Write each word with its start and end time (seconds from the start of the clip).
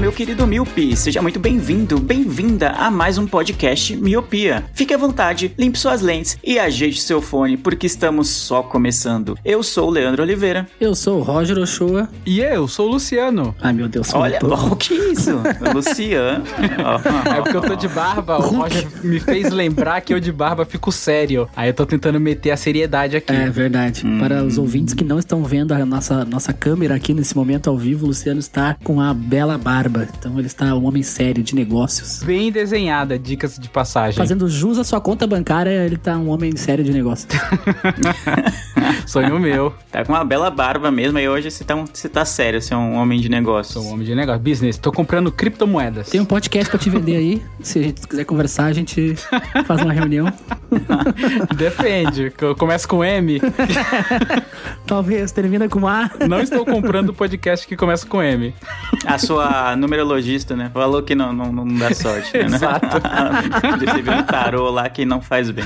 Meu 0.00 0.10
querido 0.10 0.46
Miopi, 0.46 0.96
seja 0.96 1.20
muito 1.20 1.38
bem-vindo, 1.38 2.00
bem-vinda 2.00 2.70
a 2.70 2.90
mais 2.90 3.18
um 3.18 3.26
podcast 3.26 3.94
Miopia. 3.94 4.64
Fique 4.72 4.94
à 4.94 4.96
vontade, 4.96 5.52
limpe 5.58 5.78
suas 5.78 6.00
lentes 6.00 6.38
e 6.42 6.58
ajeite 6.58 7.02
seu 7.02 7.20
fone, 7.20 7.58
porque 7.58 7.86
estamos 7.86 8.28
só 8.28 8.62
começando. 8.62 9.36
Eu 9.44 9.62
sou 9.62 9.88
o 9.88 9.90
Leandro 9.90 10.22
Oliveira. 10.22 10.66
Eu 10.80 10.94
sou 10.94 11.18
o 11.18 11.22
Roger 11.22 11.58
Ochoa. 11.58 12.08
E 12.24 12.40
eu 12.40 12.66
sou 12.66 12.88
o 12.88 12.92
Luciano. 12.92 13.54
Ai, 13.60 13.74
meu 13.74 13.88
Deus, 13.88 14.14
Olha, 14.14 14.38
o 14.42 14.74
que 14.74 14.94
é 14.94 15.12
isso? 15.12 15.32
Luciano. 15.74 16.44
É 17.36 17.42
porque 17.42 17.56
eu 17.58 17.60
tô 17.60 17.74
de 17.74 17.88
barba, 17.88 18.38
o 18.38 18.56
Roger 18.56 18.88
me 19.04 19.20
fez 19.20 19.52
lembrar 19.52 20.00
que 20.00 20.14
eu 20.14 20.20
de 20.20 20.32
barba 20.32 20.64
fico 20.64 20.90
sério. 20.90 21.46
Aí 21.54 21.68
eu 21.68 21.74
tô 21.74 21.84
tentando 21.84 22.18
meter 22.18 22.52
a 22.52 22.56
seriedade 22.56 23.18
aqui. 23.18 23.34
É 23.34 23.50
verdade. 23.50 24.02
Para 24.18 24.42
os 24.44 24.56
ouvintes 24.56 24.94
que 24.94 25.04
não 25.04 25.18
estão 25.18 25.44
vendo 25.44 25.72
a 25.72 25.84
nossa, 25.84 26.24
nossa 26.24 26.54
câmera 26.54 26.94
aqui 26.94 27.12
nesse 27.12 27.36
momento 27.36 27.68
ao 27.68 27.76
vivo, 27.76 28.06
o 28.06 28.08
Luciano 28.08 28.40
está 28.40 28.78
com 28.82 28.94
uma 28.94 29.12
bela 29.12 29.58
barba. 29.58 29.89
Então 30.18 30.38
ele 30.38 30.46
está 30.46 30.74
um 30.74 30.84
homem 30.86 31.02
sério 31.02 31.42
de 31.42 31.54
negócios. 31.54 32.22
Bem 32.22 32.50
desenhada, 32.52 33.18
dicas 33.18 33.58
de 33.58 33.68
passagem. 33.68 34.16
Fazendo 34.16 34.48
jus 34.48 34.78
à 34.78 34.84
sua 34.84 35.00
conta 35.00 35.26
bancária, 35.26 35.70
ele 35.84 35.96
tá 35.96 36.16
um 36.16 36.28
homem 36.28 36.56
sério 36.56 36.84
de 36.84 36.92
negócios. 36.92 37.28
Sonho 39.06 39.38
meu. 39.38 39.74
Tá 39.90 40.04
com 40.04 40.12
uma 40.12 40.24
bela 40.24 40.50
barba 40.50 40.90
mesmo, 40.90 41.18
e 41.18 41.28
hoje 41.28 41.50
você 41.50 41.64
tá, 41.64 41.74
um- 41.74 41.86
você 41.86 42.08
tá 42.08 42.24
sério, 42.24 42.60
você 42.60 42.72
é 42.74 42.76
um 42.76 42.94
homem 42.94 43.20
de 43.20 43.28
negócios. 43.28 43.74
Sou 43.74 43.84
um 43.84 43.92
homem 43.94 44.06
de 44.06 44.14
negócio. 44.14 44.40
Business. 44.40 44.78
Tô 44.78 44.92
comprando 44.92 45.30
criptomoedas. 45.32 46.08
Tem 46.10 46.20
um 46.20 46.24
podcast 46.24 46.70
pra 46.70 46.78
te 46.78 46.88
vender 46.90 47.16
aí. 47.16 47.42
Se 47.62 47.78
a 47.78 47.82
gente 47.82 48.06
quiser 48.06 48.24
conversar, 48.24 48.66
a 48.66 48.72
gente 48.72 49.14
faz 49.66 49.82
uma 49.82 49.92
reunião. 49.92 50.32
Depende. 51.56 52.32
começo 52.56 52.86
com 52.88 53.04
M. 53.04 53.40
Talvez 54.86 55.32
termina 55.32 55.68
com 55.68 55.86
A. 55.86 56.10
Não 56.28 56.40
estou 56.40 56.64
comprando 56.64 57.10
o 57.10 57.14
podcast 57.14 57.66
que 57.66 57.76
começa 57.76 58.06
com 58.06 58.22
M. 58.22 58.54
A 59.06 59.18
sua 59.18 59.76
numerologista, 59.80 60.54
né? 60.54 60.70
Falou 60.72 61.02
que 61.02 61.14
não, 61.14 61.32
não, 61.32 61.52
não 61.52 61.66
dá 61.66 61.92
sorte, 61.94 62.36
né? 62.36 62.44
Exato. 62.56 62.86
Viu 64.02 64.12
um 64.12 64.22
tarô 64.22 64.70
lá 64.70 64.88
que 64.88 65.04
não 65.04 65.20
faz 65.20 65.50
bem. 65.50 65.64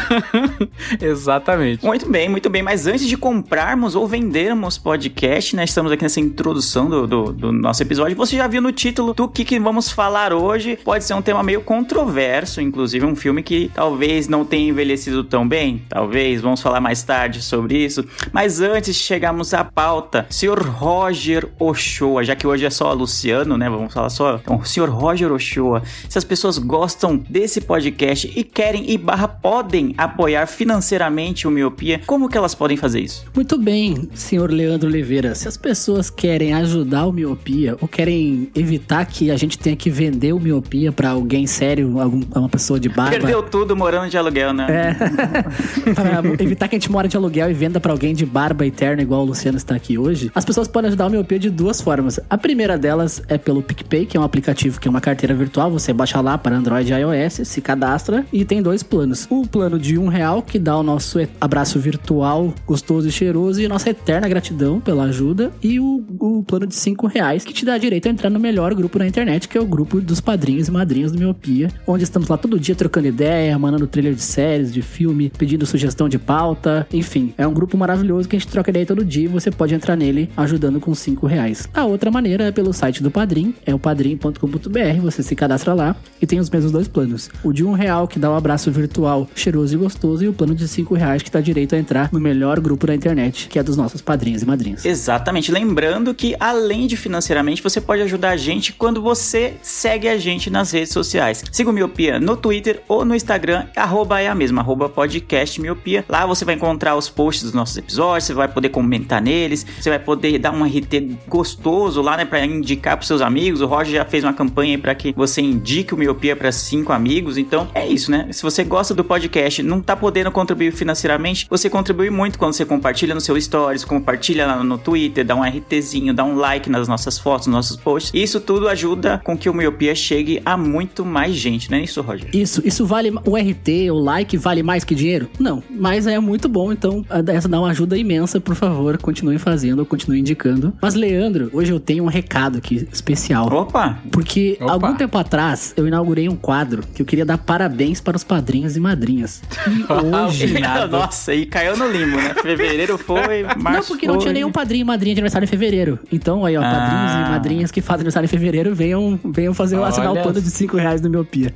Exatamente. 1.01 1.85
Muito 1.85 2.09
bem, 2.11 2.29
muito 2.29 2.49
bem. 2.49 2.63
Mas 2.63 2.87
antes 2.87 3.07
de 3.07 3.17
comprarmos 3.17 3.95
ou 3.95 4.07
vendermos 4.07 4.79
podcast, 4.79 5.57
né? 5.57 5.65
Estamos 5.65 5.93
aqui 5.93 6.03
nessa 6.03 6.21
introdução 6.21 6.89
do, 6.89 7.07
do, 7.07 7.33
do 7.33 7.53
nosso 7.53 7.83
episódio. 7.83 8.17
Você 8.17 8.37
já 8.37 8.47
viu 8.47 8.63
no 8.63 8.73
título 8.73 9.13
do 9.13 9.29
que, 9.29 9.45
que 9.45 9.59
vamos 9.59 9.91
falar 9.91 10.33
hoje. 10.33 10.79
Pode 10.85 11.05
ser 11.05 11.15
um 11.15 11.23
tema 11.23 11.43
meio 11.43 11.61
controverso, 11.61 12.61
inclusive 12.61 13.05
um 13.05 13.17
filme 13.17 13.43
que 13.43 13.71
talvez 13.75 14.29
não 14.29 14.45
tenha 14.45 14.69
envelhecido 14.69 15.25
tão 15.25 15.47
bem. 15.47 15.83
Talvez, 15.89 16.41
vamos 16.41 16.61
falar 16.63 16.81
mais 16.81 17.03
tarde 17.03 17.43
sobre 17.43 17.85
isso. 17.85 18.05
Mas 18.33 18.61
antes 18.61 18.95
de 18.97 19.03
chegarmos 19.03 19.55
à 19.55 19.65
pauta, 19.65 20.27
senhor 20.31 20.61
Roger 20.63 21.49
Ochoa, 21.59 22.25
já 22.25 22.37
que 22.37 22.47
hoje 22.47 22.65
é 22.65 22.71
só 22.71 22.93
Luciano, 22.93 23.57
né? 23.57 23.69
Vamos 23.69 23.93
falar 23.93 24.04
só. 24.09 24.41
Então, 24.43 24.65
senhor 24.65 24.89
Roger 24.89 25.33
Ochoa, 25.33 25.83
se 26.09 26.19
as 26.19 26.25
pessoas 26.25 26.59
gostam 26.59 27.17
desse 27.17 27.61
podcast 27.61 28.33
e 28.35 28.45
querem 28.45 28.91
e 28.91 28.99
barra 28.99 29.29
podem 29.29 29.95
apoiar 29.97 30.47
financeiramente 30.47 31.47
o 31.47 31.51
Miopia, 31.51 32.01
como 32.07 32.29
que 32.29 32.37
elas 32.37 32.55
podem 32.55 32.77
fazer 32.77 33.01
isso? 33.01 33.25
Muito 33.35 33.59
bem, 33.59 34.09
senhor 34.15 34.51
Leandro 34.51 34.89
Oliveira. 34.89 35.35
Se 35.35 35.49
as 35.49 35.57
pessoas 35.57 36.11
querem 36.11 36.53
ajudar 36.55 37.07
o 37.07 37.13
miopia 37.13 37.77
ou 37.81 37.89
querem 37.89 38.51
evitar 38.55 39.05
que 39.07 39.31
a 39.31 39.37
gente 39.37 39.59
tenha 39.59 39.77
que 39.77 39.91
vender 39.91 40.33
o 40.33 40.41
miopia 40.41 40.93
pra 40.93 41.11
alguém 41.11 41.47
sério, 41.47 42.01
algum, 42.01 42.23
uma 42.35 42.49
pessoa 42.49 42.79
de 42.79 42.89
barba. 42.89 43.11
Perdeu 43.11 43.43
tudo 43.43 43.77
morando 43.77 44.09
de 44.09 44.17
aluguel, 44.17 44.53
né? 44.53 44.67
É. 44.71 46.43
evitar 46.43 46.69
que 46.69 46.77
a 46.77 46.79
gente 46.79 46.91
mora 46.91 47.09
de 47.09 47.17
aluguel 47.17 47.51
e 47.51 47.55
venda 47.55 47.81
pra 47.81 47.93
alguém 47.93 48.15
de 48.15 48.25
barba 48.25 48.67
eterna, 48.67 49.03
igual 49.03 49.23
o 49.23 49.25
Luciano 49.25 49.57
está 49.57 49.75
aqui 49.75 49.99
hoje, 49.99 50.31
as 50.35 50.45
pessoas 50.45 50.69
podem 50.69 50.89
ajudar 50.89 51.07
o 51.07 51.11
Miopia 51.11 51.39
de 51.39 51.51
duas 51.51 51.81
formas. 51.81 52.21
A 52.29 52.39
primeira 52.39 52.79
delas 52.79 53.23
é 53.29 53.39
pelo 53.39 53.63
PicPay, 53.63 53.84
que 54.07 54.17
é 54.17 54.21
um 54.21 54.25
aplicativo 54.25 54.81
que 54.81 54.89
é 54.89 54.91
uma 54.91 55.01
carteira 55.01 55.35
virtual. 55.35 55.71
Você 55.71 55.93
baixa 55.93 56.21
lá 56.21 56.37
para 56.37 56.57
Android 56.57 56.93
e 56.93 56.97
iOS, 56.97 57.41
se 57.45 57.61
cadastra 57.61 58.27
e 58.33 58.45
tem 58.45 58.63
dois 58.63 58.83
planos. 58.83 59.27
O 59.31 59.47
plano 59.47 59.79
de 59.79 59.99
um 59.99 60.09
real, 60.09 60.43
que 60.43 60.59
dá 60.59 60.77
o 60.77 60.83
nosso 60.83 61.19
abraço 61.41 61.79
virtual, 61.79 62.53
gostoso 62.67 63.09
e 63.09 63.13
cheiroso, 63.13 63.61
e 63.61 63.69
nossa 63.69 63.91
eterna 63.91 64.29
gratidão 64.29 64.81
pela 64.81 65.05
ajuda. 65.05 65.53
E 65.63 65.79
o, 65.79 66.05
o 66.19 66.43
plano 66.43 66.67
de 66.67 66.75
cinco 66.75 67.07
reais, 67.07 67.45
que 67.45 67.53
te 67.53 67.65
dá 67.65 67.77
direito 67.79 68.07
a 68.07 68.11
entrar 68.11 68.31
no 68.31 68.41
melhor 68.41 68.75
grupo 68.75 68.99
na 68.99 69.07
internet, 69.07 69.49
que 69.49 69.59
é 69.59 69.61
o 69.61 69.67
grupo 69.67 70.01
dos 70.01 70.21
padrinhos 70.21 70.69
e 70.69 70.71
madrinhas 70.71 71.13
do 71.13 71.19
Miopia, 71.19 71.71
onde 71.87 72.05
estamos 72.05 72.29
lá 72.29 72.37
todo 72.37 72.59
dia 72.59 72.75
trocando 72.75 73.09
ideia, 73.09 73.59
mandando 73.59 73.87
trailer 73.87 74.15
de 74.15 74.23
séries, 74.23 74.73
de 74.73 74.83
filme, 74.83 75.31
pedindo 75.37 75.67
sugestão 75.67 76.09
de 76.09 76.19
pauta, 76.19 76.87
enfim. 76.93 77.35
É 77.37 77.47
um 77.47 77.53
grupo 77.53 77.77
maravilhoso 77.77 78.29
que 78.29 78.37
a 78.37 78.39
gente 78.39 78.51
troca 78.51 78.71
ideia 78.71 78.87
todo 78.87 79.05
dia 79.05 79.25
e 79.25 79.29
você 79.29 79.51
pode 79.51 79.75
entrar 79.75 79.97
nele 79.97 80.31
ajudando 80.37 80.81
com 80.81 80.95
cinco 80.95 81.27
reais. 81.27 81.69
A 81.75 81.85
outra 81.85 82.11
maneira 82.11 82.45
é 82.45 82.53
pelo 82.53 82.73
site 82.73 83.03
do 83.03 83.11
Padrim, 83.11 83.55
é 83.67 83.74
o 83.75 83.79
padrim.com.br, 83.79 85.01
você 85.01 85.23
se 85.23 85.35
cadastra 85.35 85.75
lá 85.75 85.97
e 86.21 86.27
tem 86.27 86.39
os 86.39 86.51
mesmos 86.51 86.73
dois 86.73 86.89
planos. 86.89 87.31
O 87.43 87.53
de 87.53 87.65
um 87.65 87.73
real 87.73 88.09
que 88.09 88.19
dá 88.19 88.31
um 88.31 88.37
abraço 88.37 88.71
virtual 88.71 89.29
cheiroso 89.35 89.75
e 89.75 89.79
gostoso 89.79 90.25
e 90.25 90.29
o 90.29 90.33
plano 90.33 90.55
de 90.55 90.67
cinco 90.69 90.95
reais 90.95 91.23
que 91.23 91.31
dá 91.31 91.41
direito 91.41 91.75
a 91.75 91.79
entrar 91.79 92.09
no 92.13 92.21
melhor 92.21 92.61
grupo 92.61 92.87
da 92.87 92.95
internet, 92.95 93.49
que 93.49 93.59
é 93.59 93.63
dos 93.63 93.77
nossos 93.77 94.01
padrinhos 94.01 94.43
e 94.43 94.47
madrinhas. 94.47 94.85
Exatamente. 94.85 95.53
Lembrando 95.53 96.15
que, 96.15 96.35
além 96.39 96.87
de 96.87 96.97
financeiramente, 96.97 97.63
você 97.63 97.81
pode 97.81 98.03
ajudar 98.03 98.31
a 98.31 98.37
gente 98.37 98.73
quando 98.73 99.03
você 99.03 99.55
segue 99.63 100.09
a 100.09 100.17
gente 100.17 100.51
nas 100.51 100.71
redes 100.71 100.93
sociais. 100.93 101.43
Siga 101.51 101.71
o 101.71 101.73
Miopia 101.73 102.19
no 102.21 102.37
Twitter 102.37 102.83
ou 102.89 103.05
no 103.05 103.15
Instagram, 103.15 103.67
arroba 103.77 104.21
é 104.21 104.29
a 104.29 104.35
mesma, 104.35 104.61
arroba 104.61 104.89
podcast 104.89 105.61
Miopia. 105.61 106.05
Lá 106.09 106.27
você 106.27 106.45
vai 106.45 106.55
encontrar 106.55 106.97
os 106.97 107.09
posts 107.09 107.45
dos 107.45 107.53
nossos 107.53 107.77
episódios, 107.77 108.25
você 108.25 108.35
vai 108.35 108.49
poder 108.49 108.69
comentar 108.69 109.21
neles, 109.21 109.67
você 109.81 109.91
vai 109.91 109.99
poder 109.99 110.39
dar 110.39 110.53
um 110.53 110.65
RT 110.65 111.19
gostoso 111.29 112.01
lá, 112.03 112.17
né, 112.17 112.25
pra 112.25 112.45
indicar 112.45 112.97
pros 112.97 113.09
seus 113.09 113.21
amigos. 113.21 113.61
O 113.65 113.67
Roger 113.67 113.95
já 113.95 114.05
fez 114.05 114.23
uma 114.23 114.33
campanha 114.35 114.79
pra 114.79 114.95
que 114.95 115.13
você 115.13 115.41
indique 115.41 115.95
o 115.95 115.97
Miopia 115.97 116.37
para 116.37 116.53
cinco 116.53 116.93
amigos. 116.93 117.39
Então, 117.39 117.67
é 117.75 117.87
isso, 117.87 118.11
né? 118.11 118.29
Se 118.31 118.43
você 118.43 118.63
gosta 118.63 118.95
do 118.95 119.03
podcast, 119.03 119.63
não 119.63 119.81
tá 119.81 119.97
podendo 119.97 120.31
contribuir 120.31 120.73
financeiramente, 120.73 121.47
você 121.49 121.71
contribui 121.71 122.11
muito 122.11 122.39
quando 122.39 122.53
você 122.53 122.67
compartilha 122.67 123.15
no 123.15 123.23
seu 123.23 123.41
stories, 123.41 123.83
compartilha 123.83 124.47
lá 124.47 124.63
no 124.63 124.77
Twitter, 124.77 125.25
dá 125.25 125.35
um 125.35 125.43
RTzinho, 125.43 126.13
dá 126.13 126.25
um 126.25 126.37
like 126.37 126.69
nas 126.69 126.87
nossas 126.87 127.19
fotos, 127.19 127.47
nos 127.47 127.57
nossos 127.57 127.77
posts. 127.77 128.13
Isso 128.15 128.39
tudo 128.39 128.69
ajuda 128.69 129.21
com 129.25 129.37
que 129.37 129.49
o 129.49 129.55
Miopia 129.55 129.95
chegue 129.95 130.43
a 130.45 130.59
muito 130.59 131.05
mais 131.05 131.35
gente, 131.35 131.71
não 131.71 131.79
é 131.79 131.83
isso, 131.83 132.03
Roger? 132.03 132.29
Isso, 132.35 132.61
isso 132.67 132.85
vale 132.85 133.11
o 133.25 133.37
RT, 133.37 133.91
o 133.91 133.95
like 133.95 134.37
vale 134.37 134.63
mais 134.63 134.85
que 134.85 134.95
dinheiro? 134.95 135.29
Não, 135.39 135.63
mas 135.71 136.07
é 136.07 136.19
muito 136.19 136.51
bom, 136.51 136.71
então 136.71 137.03
essa 137.29 137.49
dá 137.49 137.59
uma 137.59 137.71
ajuda 137.71 137.97
imensa, 137.97 138.39
por 138.39 138.55
favor, 138.55 138.99
continuem 138.99 139.39
fazendo, 139.39 139.87
continuem 139.87 140.21
indicando. 140.21 140.75
Mas 140.83 140.95
Leandro, 140.95 141.49
hoje 141.51 141.73
eu 141.73 141.81
tenho 141.81 142.05
um 142.05 142.09
recado 142.09 142.59
aqui 142.59 142.87
especial. 142.93 143.49
Opa! 143.55 143.99
Porque 144.11 144.57
Opa. 144.61 144.73
algum 144.73 144.95
tempo 144.95 145.17
atrás 145.19 145.73
eu 145.77 145.87
inaugurei 145.87 146.29
um 146.29 146.37
quadro 146.37 146.83
que 146.95 147.03
eu 147.03 147.07
queria 147.07 147.25
dar 147.25 147.39
parabéns 147.39 148.01
para 148.01 148.17
os 148.17 148.25
padrinhos 148.25 148.77
e 148.77 148.81
madrinhas. 148.81 149.43
E 149.67 149.85
hoje. 150.27 150.55
Nada. 150.61 150.87
Nossa, 150.87 151.35
e 151.35 151.47
caiu 151.47 151.77
no 151.77 151.89
limbo, 151.91 152.17
né? 152.17 152.35
Fevereiro 152.43 152.99
foi, 152.99 153.45
março 153.57 153.81
Não, 153.81 153.87
porque 153.89 154.07
não 154.07 154.15
foi. 154.15 154.23
tinha 154.23 154.33
nenhum 154.35 154.53
padrinho 154.53 154.83
e 154.83 154.85
madrinha 154.85 155.15
de 155.15 155.21
aniversário 155.21 155.47
em 155.47 155.49
fevereiro. 155.49 155.99
Então, 156.13 156.45
aí, 156.45 156.57
ó, 156.57 156.63
Ah. 156.63 156.71
padrinhos 156.71 157.13
e 157.13 157.31
madrinhas 157.31 157.71
que 157.71 157.81
fazem 157.81 158.01
aniversário 158.01 158.27
em 158.27 158.31
fevereiro, 158.31 158.75
venham, 158.75 159.19
venham 159.25 159.55
fazer 159.55 159.77
assinar 159.83 160.09
o 160.09 160.13
Olha 160.13 160.23
plano 160.23 160.41
de 160.41 160.51
5 160.51 160.77
reais 160.77 161.01
do 161.01 161.09
Miopia. 161.11 161.53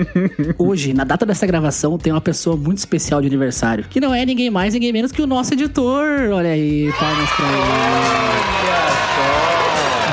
Hoje, 0.58 0.92
na 0.92 1.04
data 1.04 1.24
dessa 1.26 1.46
gravação, 1.46 1.98
tem 1.98 2.12
uma 2.12 2.20
pessoa 2.20 2.56
muito 2.56 2.78
especial 2.78 3.20
de 3.20 3.26
aniversário, 3.26 3.84
que 3.88 4.00
não 4.00 4.14
é 4.14 4.24
ninguém 4.24 4.50
mais, 4.50 4.74
ninguém 4.74 4.92
menos 4.92 5.12
que 5.12 5.22
o 5.22 5.26
nosso 5.26 5.52
editor. 5.54 6.30
Olha 6.32 6.50
aí, 6.50 6.92
palmas 6.98 7.30
pra 7.30 7.46
ele. 7.46 9.59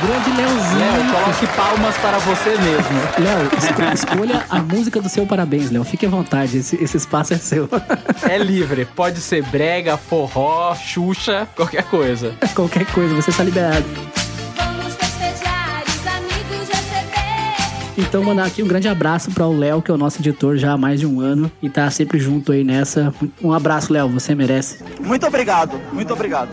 Grande 0.06 0.30
Leozinho. 0.42 0.80
Léo, 0.80 1.12
coloque 1.12 1.48
palmas 1.56 1.98
para 1.98 2.18
você 2.20 2.50
mesmo. 2.52 3.00
Léo, 3.20 3.50
esco- 3.58 3.94
escolha 4.14 4.46
a 4.50 4.60
música 4.62 5.02
do 5.02 5.10
seu 5.10 5.26
parabéns, 5.26 5.72
Léo. 5.72 5.84
Fique 5.84 6.06
à 6.06 6.10
vontade, 6.10 6.58
esse, 6.58 6.76
esse 6.82 6.98
espaço 6.98 7.34
é 7.34 7.38
seu. 7.38 7.68
É 8.30 8.38
livre. 8.38 8.86
Pode 8.86 9.20
ser 9.22 9.44
brega, 9.44 9.98
forró, 9.98 10.76
xuxa, 10.76 11.48
qualquer 11.56 11.84
coisa. 11.84 12.34
Qualquer 12.54 12.86
coisa, 12.88 13.14
você 13.16 13.30
está 13.30 13.44
liberado. 13.44 13.86
Vamos 14.56 14.94
festejar, 14.96 15.84
os 15.88 16.08
amigos 16.08 16.68
receber. 16.70 17.98
Então, 17.98 18.24
mandar 18.24 18.46
aqui 18.46 18.64
um 18.64 18.68
grande 18.68 18.88
abraço 18.88 19.32
para 19.32 19.46
o 19.46 19.58
Léo, 19.58 19.82
que 19.82 19.92
é 19.92 19.94
o 19.94 19.98
nosso 19.98 20.20
editor 20.22 20.58
já 20.58 20.74
há 20.74 20.78
mais 20.78 21.00
de 21.00 21.06
um 21.08 21.20
ano 21.20 21.52
e 21.62 21.70
tá 21.70 21.90
sempre 21.92 22.20
junto 22.20 22.52
aí 22.52 22.64
nessa. 22.64 23.14
Um 23.42 23.52
abraço, 23.54 23.92
Léo, 23.94 24.10
você 24.10 24.34
merece. 24.36 24.80
Muito 25.00 25.26
obrigado, 25.28 25.80
muito 25.94 26.12
obrigado. 26.14 26.50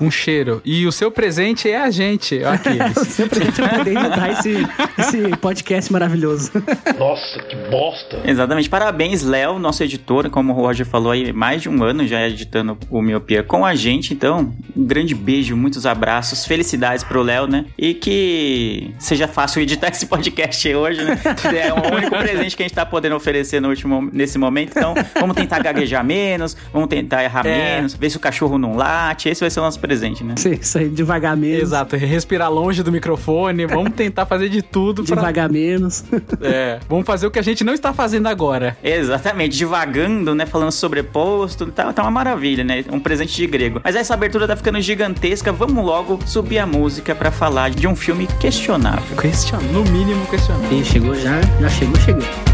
Um 0.00 0.10
cheiro. 0.10 0.60
E 0.64 0.86
o 0.86 0.92
seu 0.92 1.10
presente 1.10 1.68
é 1.70 1.80
a 1.80 1.90
gente, 1.90 2.40
ó, 2.44 2.52
aqueles. 2.52 2.94
Sempre 3.08 3.42
a 3.42 3.44
gente 3.46 3.60
vai 3.60 3.78
poder 3.78 3.96
editar 3.96 4.30
esse, 4.30 4.54
esse 4.98 5.36
podcast 5.36 5.92
maravilhoso. 5.92 6.50
Nossa, 6.98 7.38
que 7.44 7.56
bosta. 7.70 8.20
Exatamente. 8.24 8.68
Parabéns, 8.68 9.22
Léo, 9.22 9.58
nosso 9.58 9.82
editor. 9.82 10.28
Como 10.30 10.52
o 10.52 10.56
Roger 10.56 10.86
falou 10.86 11.12
aí, 11.12 11.32
mais 11.32 11.62
de 11.62 11.68
um 11.68 11.82
ano 11.82 12.06
já 12.06 12.26
editando 12.26 12.76
o 12.90 13.00
Miopia 13.02 13.42
com 13.42 13.64
a 13.64 13.74
gente. 13.74 14.12
Então, 14.12 14.52
um 14.76 14.84
grande 14.84 15.14
beijo, 15.14 15.56
muitos 15.56 15.86
abraços, 15.86 16.44
felicidades 16.44 17.04
pro 17.04 17.22
Léo, 17.22 17.46
né? 17.46 17.66
E 17.78 17.94
que 17.94 18.94
seja 18.98 19.26
fácil 19.28 19.62
editar 19.62 19.88
esse 19.92 20.06
podcast 20.06 20.74
hoje, 20.74 21.02
né? 21.02 21.18
É 21.56 21.72
o 21.72 21.94
único 21.94 22.16
presente 22.16 22.56
que 22.56 22.62
a 22.62 22.66
gente 22.66 22.74
tá 22.74 22.84
podendo 22.86 23.14
oferecer 23.16 23.60
no 23.60 23.68
último, 23.68 24.08
nesse 24.12 24.38
momento. 24.38 24.70
Então, 24.76 24.94
vamos 25.20 25.36
tentar 25.36 25.60
gaguejar 25.62 26.04
menos, 26.04 26.56
vamos 26.72 26.88
tentar 26.88 27.22
errar 27.24 27.46
É. 27.46 27.76
menos, 27.76 27.94
ver 27.94 28.10
se 28.10 28.16
o 28.16 28.20
cachorro 28.20 28.58
não 28.58 28.76
late. 28.76 29.28
Esse 29.28 29.40
vai 29.40 29.50
ser 29.50 29.60
o 29.60 29.62
nosso 29.62 29.78
presente, 29.84 30.24
né? 30.24 30.34
Sim, 30.38 30.52
Isso 30.60 30.78
aí, 30.78 30.88
devagar 30.88 31.36
menos. 31.36 31.62
Exato, 31.64 31.94
respirar 31.94 32.50
longe 32.50 32.82
do 32.82 32.90
microfone. 32.90 33.66
Vamos 33.66 33.92
tentar 33.94 34.24
fazer 34.24 34.48
de 34.48 34.62
tudo 34.62 35.04
pra... 35.04 35.16
Devagar 35.16 35.50
menos. 35.52 36.02
É, 36.40 36.78
vamos 36.88 37.06
fazer 37.06 37.26
o 37.26 37.30
que 37.30 37.38
a 37.38 37.42
gente 37.42 37.64
não 37.64 37.72
está 37.72 37.92
fazendo 37.92 38.26
agora. 38.26 38.76
Exatamente, 38.82 39.56
divagando, 39.56 40.34
né? 40.34 40.44
Falando 40.44 40.72
sobreposto, 40.72 41.66
tá, 41.66 41.92
tá 41.92 42.02
uma 42.02 42.10
maravilha, 42.10 42.64
né? 42.64 42.84
Um 42.90 42.98
presente 42.98 43.34
de 43.34 43.46
grego. 43.46 43.80
Mas 43.82 43.94
essa 43.96 44.14
abertura 44.14 44.46
tá 44.46 44.56
ficando 44.56 44.80
gigantesca, 44.80 45.52
vamos 45.52 45.84
logo 45.84 46.18
subir 46.26 46.58
a 46.58 46.66
música 46.66 47.14
pra 47.14 47.30
falar 47.30 47.70
de 47.70 47.86
um 47.86 47.94
filme 47.94 48.26
questionável. 48.40 49.16
Question... 49.16 49.58
No 49.72 49.84
mínimo 49.84 50.26
questionável. 50.26 50.68
Quem 50.68 50.84
chegou 50.84 51.14
já, 51.14 51.40
já 51.60 51.68
chegou, 51.68 51.96
chegou. 52.00 52.53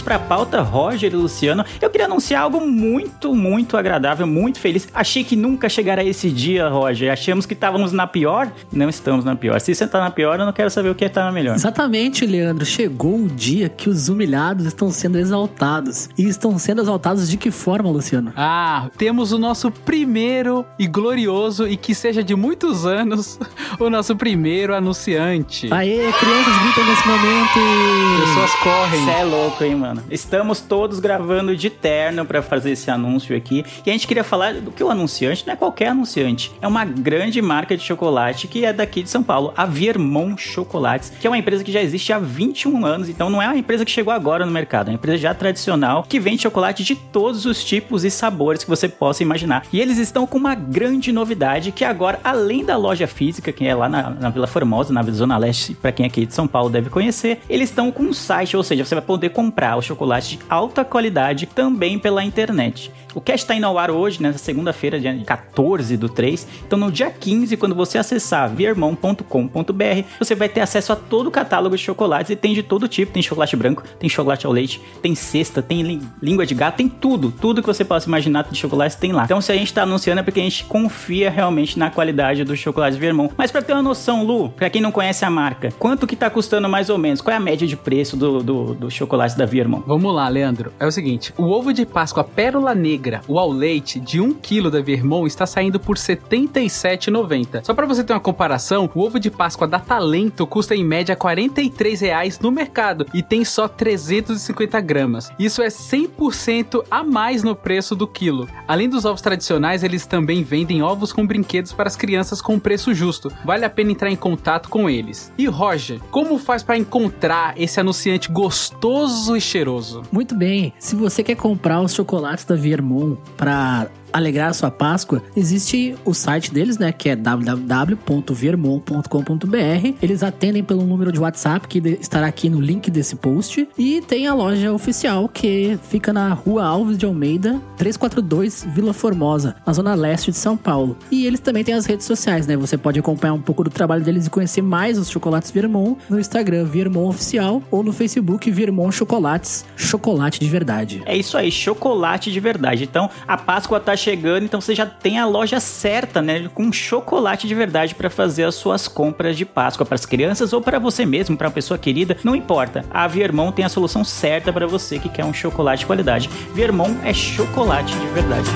De 0.00 0.02
irmos 0.02 0.02
pra 0.02 0.18
pauta, 0.18 0.62
Roger 0.62 1.12
e 1.12 1.16
Luciano, 1.16 1.64
eu 1.80 1.90
queria 1.90 2.06
anunciar 2.06 2.42
algo 2.42 2.66
muito, 2.66 3.34
muito 3.34 3.76
agradável, 3.76 4.26
muito 4.26 4.58
feliz. 4.58 4.88
Achei 4.94 5.22
que 5.22 5.36
nunca 5.36 5.68
chegaria 5.68 6.08
esse 6.08 6.30
dia, 6.30 6.68
Roger. 6.68 7.12
Achamos 7.12 7.46
que 7.46 7.54
estávamos 7.54 7.92
na 7.92 8.06
pior. 8.06 8.50
Não 8.72 8.88
estamos 8.88 9.24
na 9.24 9.36
pior. 9.36 9.60
Se 9.60 9.74
você 9.74 9.86
tá 9.86 10.00
na 10.00 10.10
pior, 10.10 10.38
eu 10.40 10.46
não 10.46 10.52
quero 10.52 10.70
saber 10.70 10.90
o 10.90 10.94
que 10.94 11.04
é 11.04 11.08
tá 11.08 11.24
na 11.24 11.32
melhor. 11.32 11.54
Exatamente, 11.54 12.26
Leandro. 12.26 12.64
Chegou 12.64 13.16
o 13.16 13.28
dia 13.28 13.68
que 13.68 13.88
os 13.88 14.08
humilhados 14.08 14.66
estão 14.66 14.90
sendo 14.90 15.18
exaltados. 15.18 16.08
E 16.16 16.26
estão 16.26 16.58
sendo 16.58 16.82
exaltados 16.82 17.28
de 17.28 17.36
que 17.36 17.50
forma, 17.50 17.90
Luciano? 17.90 18.32
Ah, 18.36 18.88
temos 18.96 19.32
o 19.32 19.38
nosso 19.38 19.70
primeiro 19.70 20.64
e 20.78 20.86
glorioso 20.86 21.66
e 21.68 21.76
que 21.76 21.94
seja 21.94 22.22
de 22.22 22.34
muitos 22.34 22.86
anos, 22.86 23.38
o 23.78 23.90
nosso 23.90 24.16
primeiro 24.16 24.74
anunciante. 24.74 25.72
Aê, 25.72 26.12
crianças 26.12 26.58
gritam 26.62 26.86
nesse 26.86 27.06
momento. 27.06 28.20
Pessoas 28.20 28.54
correm. 28.62 29.04
Você 29.04 29.10
é 29.10 29.24
louco, 29.24 29.64
hein, 29.64 29.74
mano? 29.74 29.89
Estamos 30.10 30.60
todos 30.60 31.00
gravando 31.00 31.56
de 31.56 31.70
terno 31.70 32.24
pra 32.24 32.42
fazer 32.42 32.72
esse 32.72 32.90
anúncio 32.90 33.36
aqui. 33.36 33.64
E 33.84 33.90
a 33.90 33.92
gente 33.92 34.06
queria 34.06 34.24
falar 34.24 34.54
do 34.54 34.70
que 34.70 34.82
o 34.82 34.90
anunciante 34.90 35.46
não 35.46 35.54
é 35.54 35.56
qualquer 35.56 35.88
anunciante. 35.88 36.52
É 36.60 36.68
uma 36.68 36.84
grande 36.84 37.40
marca 37.40 37.76
de 37.76 37.82
chocolate 37.82 38.46
que 38.46 38.64
é 38.64 38.72
daqui 38.72 39.02
de 39.02 39.10
São 39.10 39.22
Paulo, 39.22 39.52
a 39.56 39.66
Viermont 39.66 40.40
Chocolates, 40.40 41.12
que 41.20 41.26
é 41.26 41.30
uma 41.30 41.38
empresa 41.38 41.64
que 41.64 41.72
já 41.72 41.80
existe 41.80 42.12
há 42.12 42.18
21 42.18 42.84
anos. 42.84 43.08
Então 43.08 43.30
não 43.30 43.42
é 43.42 43.46
uma 43.46 43.56
empresa 43.56 43.84
que 43.84 43.90
chegou 43.90 44.12
agora 44.12 44.46
no 44.46 44.52
mercado, 44.52 44.88
é 44.88 44.90
uma 44.90 44.96
empresa 44.96 45.18
já 45.18 45.34
tradicional 45.34 46.04
que 46.08 46.20
vende 46.20 46.42
chocolate 46.42 46.84
de 46.84 46.94
todos 46.94 47.46
os 47.46 47.64
tipos 47.64 48.04
e 48.04 48.10
sabores 48.10 48.64
que 48.64 48.70
você 48.70 48.88
possa 48.88 49.22
imaginar. 49.22 49.64
E 49.72 49.80
eles 49.80 49.98
estão 49.98 50.26
com 50.26 50.38
uma 50.38 50.54
grande 50.54 51.12
novidade 51.12 51.72
que 51.72 51.84
agora, 51.84 52.20
além 52.22 52.64
da 52.64 52.76
loja 52.76 53.06
física, 53.06 53.52
que 53.52 53.66
é 53.66 53.74
lá 53.74 53.88
na, 53.88 54.10
na 54.10 54.30
Vila 54.30 54.46
Formosa, 54.46 54.92
na 54.92 55.02
Zona 55.02 55.36
Leste, 55.36 55.74
pra 55.74 55.92
quem 55.92 56.04
é 56.04 56.06
aqui 56.08 56.26
de 56.26 56.34
São 56.34 56.46
Paulo 56.46 56.70
deve 56.70 56.90
conhecer, 56.90 57.40
eles 57.48 57.70
estão 57.70 57.90
com 57.90 58.02
um 58.04 58.12
site, 58.12 58.56
ou 58.56 58.62
seja, 58.62 58.84
você 58.84 58.94
vai 58.94 59.02
poder 59.02 59.30
comprar 59.30 59.69
o 59.76 59.82
chocolate 59.82 60.36
de 60.36 60.42
alta 60.48 60.84
qualidade 60.84 61.46
também 61.46 61.98
pela 61.98 62.22
internet. 62.24 62.90
O 63.12 63.20
cast 63.20 63.42
está 63.44 63.56
indo 63.56 63.66
ao 63.66 63.76
ar 63.76 63.90
hoje, 63.90 64.22
nessa 64.22 64.38
segunda-feira, 64.38 65.00
dia 65.00 65.20
14 65.26 65.96
do 65.96 66.08
3. 66.08 66.46
Então, 66.64 66.78
no 66.78 66.92
dia 66.92 67.10
15, 67.10 67.56
quando 67.56 67.74
você 67.74 67.98
acessar 67.98 68.48
viermão.com.br, 68.48 70.04
você 70.18 70.34
vai 70.34 70.48
ter 70.48 70.60
acesso 70.60 70.92
a 70.92 70.96
todo 70.96 71.26
o 71.26 71.30
catálogo 71.30 71.76
de 71.76 71.82
chocolates 71.82 72.30
e 72.30 72.36
tem 72.36 72.54
de 72.54 72.62
todo 72.62 72.86
tipo. 72.88 73.12
Tem 73.12 73.22
chocolate 73.22 73.56
branco, 73.56 73.82
tem 73.98 74.08
chocolate 74.08 74.46
ao 74.46 74.52
leite, 74.52 74.80
tem 75.02 75.14
cesta, 75.14 75.60
tem 75.62 75.82
lí- 75.82 76.02
língua 76.22 76.46
de 76.46 76.54
gato, 76.54 76.76
tem 76.76 76.88
tudo. 76.88 77.32
Tudo 77.32 77.60
que 77.60 77.66
você 77.66 77.84
possa 77.84 78.06
imaginar 78.08 78.44
de 78.50 78.56
chocolate 78.58 78.96
tem 78.96 79.12
lá. 79.12 79.24
Então, 79.24 79.40
se 79.40 79.50
a 79.50 79.56
gente 79.56 79.66
está 79.66 79.82
anunciando 79.82 80.20
é 80.20 80.22
porque 80.22 80.40
a 80.40 80.44
gente 80.44 80.64
confia 80.64 81.30
realmente 81.30 81.78
na 81.78 81.90
qualidade 81.90 82.44
do 82.44 82.56
chocolate 82.56 82.96
Viermont. 82.98 83.32
Mas 83.36 83.50
para 83.50 83.62
ter 83.62 83.72
uma 83.72 83.82
noção, 83.82 84.24
Lu, 84.24 84.50
para 84.50 84.70
quem 84.70 84.80
não 84.80 84.92
conhece 84.92 85.24
a 85.24 85.30
marca, 85.30 85.70
quanto 85.78 86.06
que 86.06 86.14
tá 86.16 86.30
custando 86.30 86.68
mais 86.68 86.88
ou 86.90 86.98
menos? 86.98 87.20
Qual 87.20 87.32
é 87.34 87.36
a 87.36 87.40
média 87.40 87.66
de 87.66 87.76
preço 87.76 88.16
do, 88.16 88.42
do, 88.42 88.74
do 88.74 88.90
chocolate 88.90 89.36
da 89.36 89.46
Viermont? 89.60 89.82
Vamos 89.86 90.14
lá, 90.14 90.26
Leandro. 90.28 90.72
É 90.80 90.86
o 90.86 90.90
seguinte: 90.90 91.34
o 91.36 91.50
ovo 91.50 91.72
de 91.72 91.84
Páscoa 91.84 92.24
Pérola 92.24 92.74
Negra, 92.74 93.20
o 93.28 93.38
ao 93.38 93.50
leite, 93.50 94.00
de 94.00 94.20
1 94.20 94.34
kg 94.34 94.70
da 94.70 94.80
Vermont 94.80 95.26
está 95.26 95.44
saindo 95.44 95.78
por 95.78 95.96
R$ 95.96 96.02
77,90. 96.02 97.64
Só 97.64 97.74
para 97.74 97.86
você 97.86 98.02
ter 98.02 98.14
uma 98.14 98.20
comparação, 98.20 98.90
o 98.94 99.00
ovo 99.00 99.20
de 99.20 99.30
Páscoa 99.30 99.68
da 99.68 99.78
Talento 99.78 100.46
custa 100.46 100.74
em 100.74 100.82
média 100.82 101.14
43 101.14 102.00
reais 102.00 102.40
no 102.40 102.50
mercado 102.50 103.06
e 103.12 103.22
tem 103.22 103.44
só 103.44 103.68
350 103.68 104.80
gramas. 104.80 105.30
Isso 105.38 105.62
é 105.62 105.68
100% 105.68 106.82
a 106.90 107.04
mais 107.04 107.42
no 107.42 107.54
preço 107.54 107.94
do 107.94 108.06
quilo. 108.06 108.48
Além 108.66 108.88
dos 108.88 109.04
ovos 109.04 109.20
tradicionais, 109.20 109.84
eles 109.84 110.06
também 110.06 110.42
vendem 110.42 110.82
ovos 110.82 111.12
com 111.12 111.26
brinquedos 111.26 111.72
para 111.72 111.88
as 111.88 111.96
crianças 111.96 112.40
com 112.40 112.58
preço 112.58 112.94
justo. 112.94 113.30
Vale 113.44 113.64
a 113.66 113.70
pena 113.70 113.92
entrar 113.92 114.10
em 114.10 114.16
contato 114.16 114.70
com 114.70 114.88
eles. 114.88 115.30
E 115.36 115.46
Roger, 115.46 116.00
como 116.10 116.38
faz 116.38 116.62
para 116.62 116.78
encontrar 116.78 117.60
esse 117.60 117.78
anunciante 117.78 118.30
gostoso 118.30 119.36
e 119.36 119.49
cheiroso? 119.50 120.02
Muito 120.10 120.34
bem. 120.34 120.72
Se 120.78 120.94
você 120.94 121.22
quer 121.22 121.36
comprar 121.36 121.80
os 121.80 121.94
chocolates 121.94 122.44
da 122.44 122.54
Viermont 122.54 123.18
para 123.36 123.88
alegrar 124.12 124.50
a 124.50 124.52
sua 124.52 124.70
Páscoa, 124.70 125.22
existe 125.36 125.94
o 126.04 126.14
site 126.14 126.52
deles, 126.52 126.78
né, 126.78 126.92
que 126.92 127.08
é 127.08 127.16
www.viermont.com.br. 127.16 129.94
Eles 130.02 130.22
atendem 130.22 130.62
pelo 130.62 130.84
número 130.84 131.12
de 131.12 131.18
WhatsApp 131.18 131.68
que 131.68 131.78
estará 132.00 132.26
aqui 132.26 132.48
no 132.48 132.60
link 132.60 132.90
desse 132.90 133.16
post 133.16 133.68
e 133.76 134.00
tem 134.02 134.26
a 134.26 134.34
loja 134.34 134.72
oficial 134.72 135.28
que 135.28 135.78
fica 135.88 136.12
na 136.12 136.32
Rua 136.32 136.64
Alves 136.64 136.98
de 136.98 137.06
Almeida, 137.06 137.60
342, 137.76 138.66
Vila 138.70 138.92
Formosa, 138.92 139.56
na 139.66 139.72
zona 139.72 139.94
leste 139.94 140.30
de 140.30 140.36
São 140.36 140.56
Paulo. 140.56 140.96
E 141.10 141.26
eles 141.26 141.40
também 141.40 141.64
têm 141.64 141.74
as 141.74 141.86
redes 141.86 142.06
sociais, 142.06 142.46
né? 142.46 142.56
Você 142.56 142.78
pode 142.78 142.98
acompanhar 142.98 143.34
um 143.34 143.40
pouco 143.40 143.64
do 143.64 143.70
trabalho 143.70 144.02
deles 144.02 144.26
e 144.26 144.30
conhecer 144.30 144.62
mais 144.62 144.98
os 144.98 145.10
chocolates 145.10 145.50
Viermont 145.50 145.98
no 146.08 146.18
Instagram 146.18 146.64
Viermont 146.64 147.08
Oficial 147.08 147.62
ou 147.70 147.82
no 147.82 147.92
Facebook 147.92 148.50
Viermont 148.50 148.92
Chocolates, 148.92 149.64
chocolate 149.76 150.40
de 150.40 150.48
verdade. 150.48 151.02
É 151.06 151.16
isso 151.16 151.36
aí, 151.36 151.50
chocolate 151.50 152.30
de 152.30 152.40
verdade. 152.40 152.84
Então, 152.84 153.10
a 153.26 153.36
Páscoa 153.36 153.80
tá 153.80 153.96
chegando, 154.00 154.44
então 154.44 154.60
você 154.60 154.74
já 154.74 154.86
tem 154.86 155.18
a 155.18 155.26
loja 155.26 155.60
certa, 155.60 156.20
né, 156.22 156.48
com 156.54 156.72
chocolate 156.72 157.46
de 157.46 157.54
verdade 157.54 157.94
para 157.94 158.10
fazer 158.10 158.44
as 158.44 158.54
suas 158.54 158.88
compras 158.88 159.36
de 159.36 159.44
Páscoa 159.44 159.86
para 159.86 159.94
as 159.94 160.06
crianças 160.06 160.52
ou 160.52 160.60
para 160.60 160.78
você 160.78 161.04
mesmo, 161.04 161.36
para 161.36 161.48
uma 161.48 161.54
pessoa 161.54 161.78
querida, 161.78 162.16
não 162.24 162.34
importa. 162.34 162.84
A 162.90 163.06
Viermont 163.06 163.54
tem 163.54 163.64
a 163.64 163.68
solução 163.68 164.04
certa 164.04 164.52
para 164.52 164.66
você 164.66 164.98
que 164.98 165.08
quer 165.08 165.24
um 165.24 165.34
chocolate 165.34 165.80
de 165.80 165.86
qualidade. 165.86 166.30
Viermont 166.54 166.96
é 167.04 167.12
chocolate 167.12 167.94
de 167.96 168.06
verdade. 168.08 168.50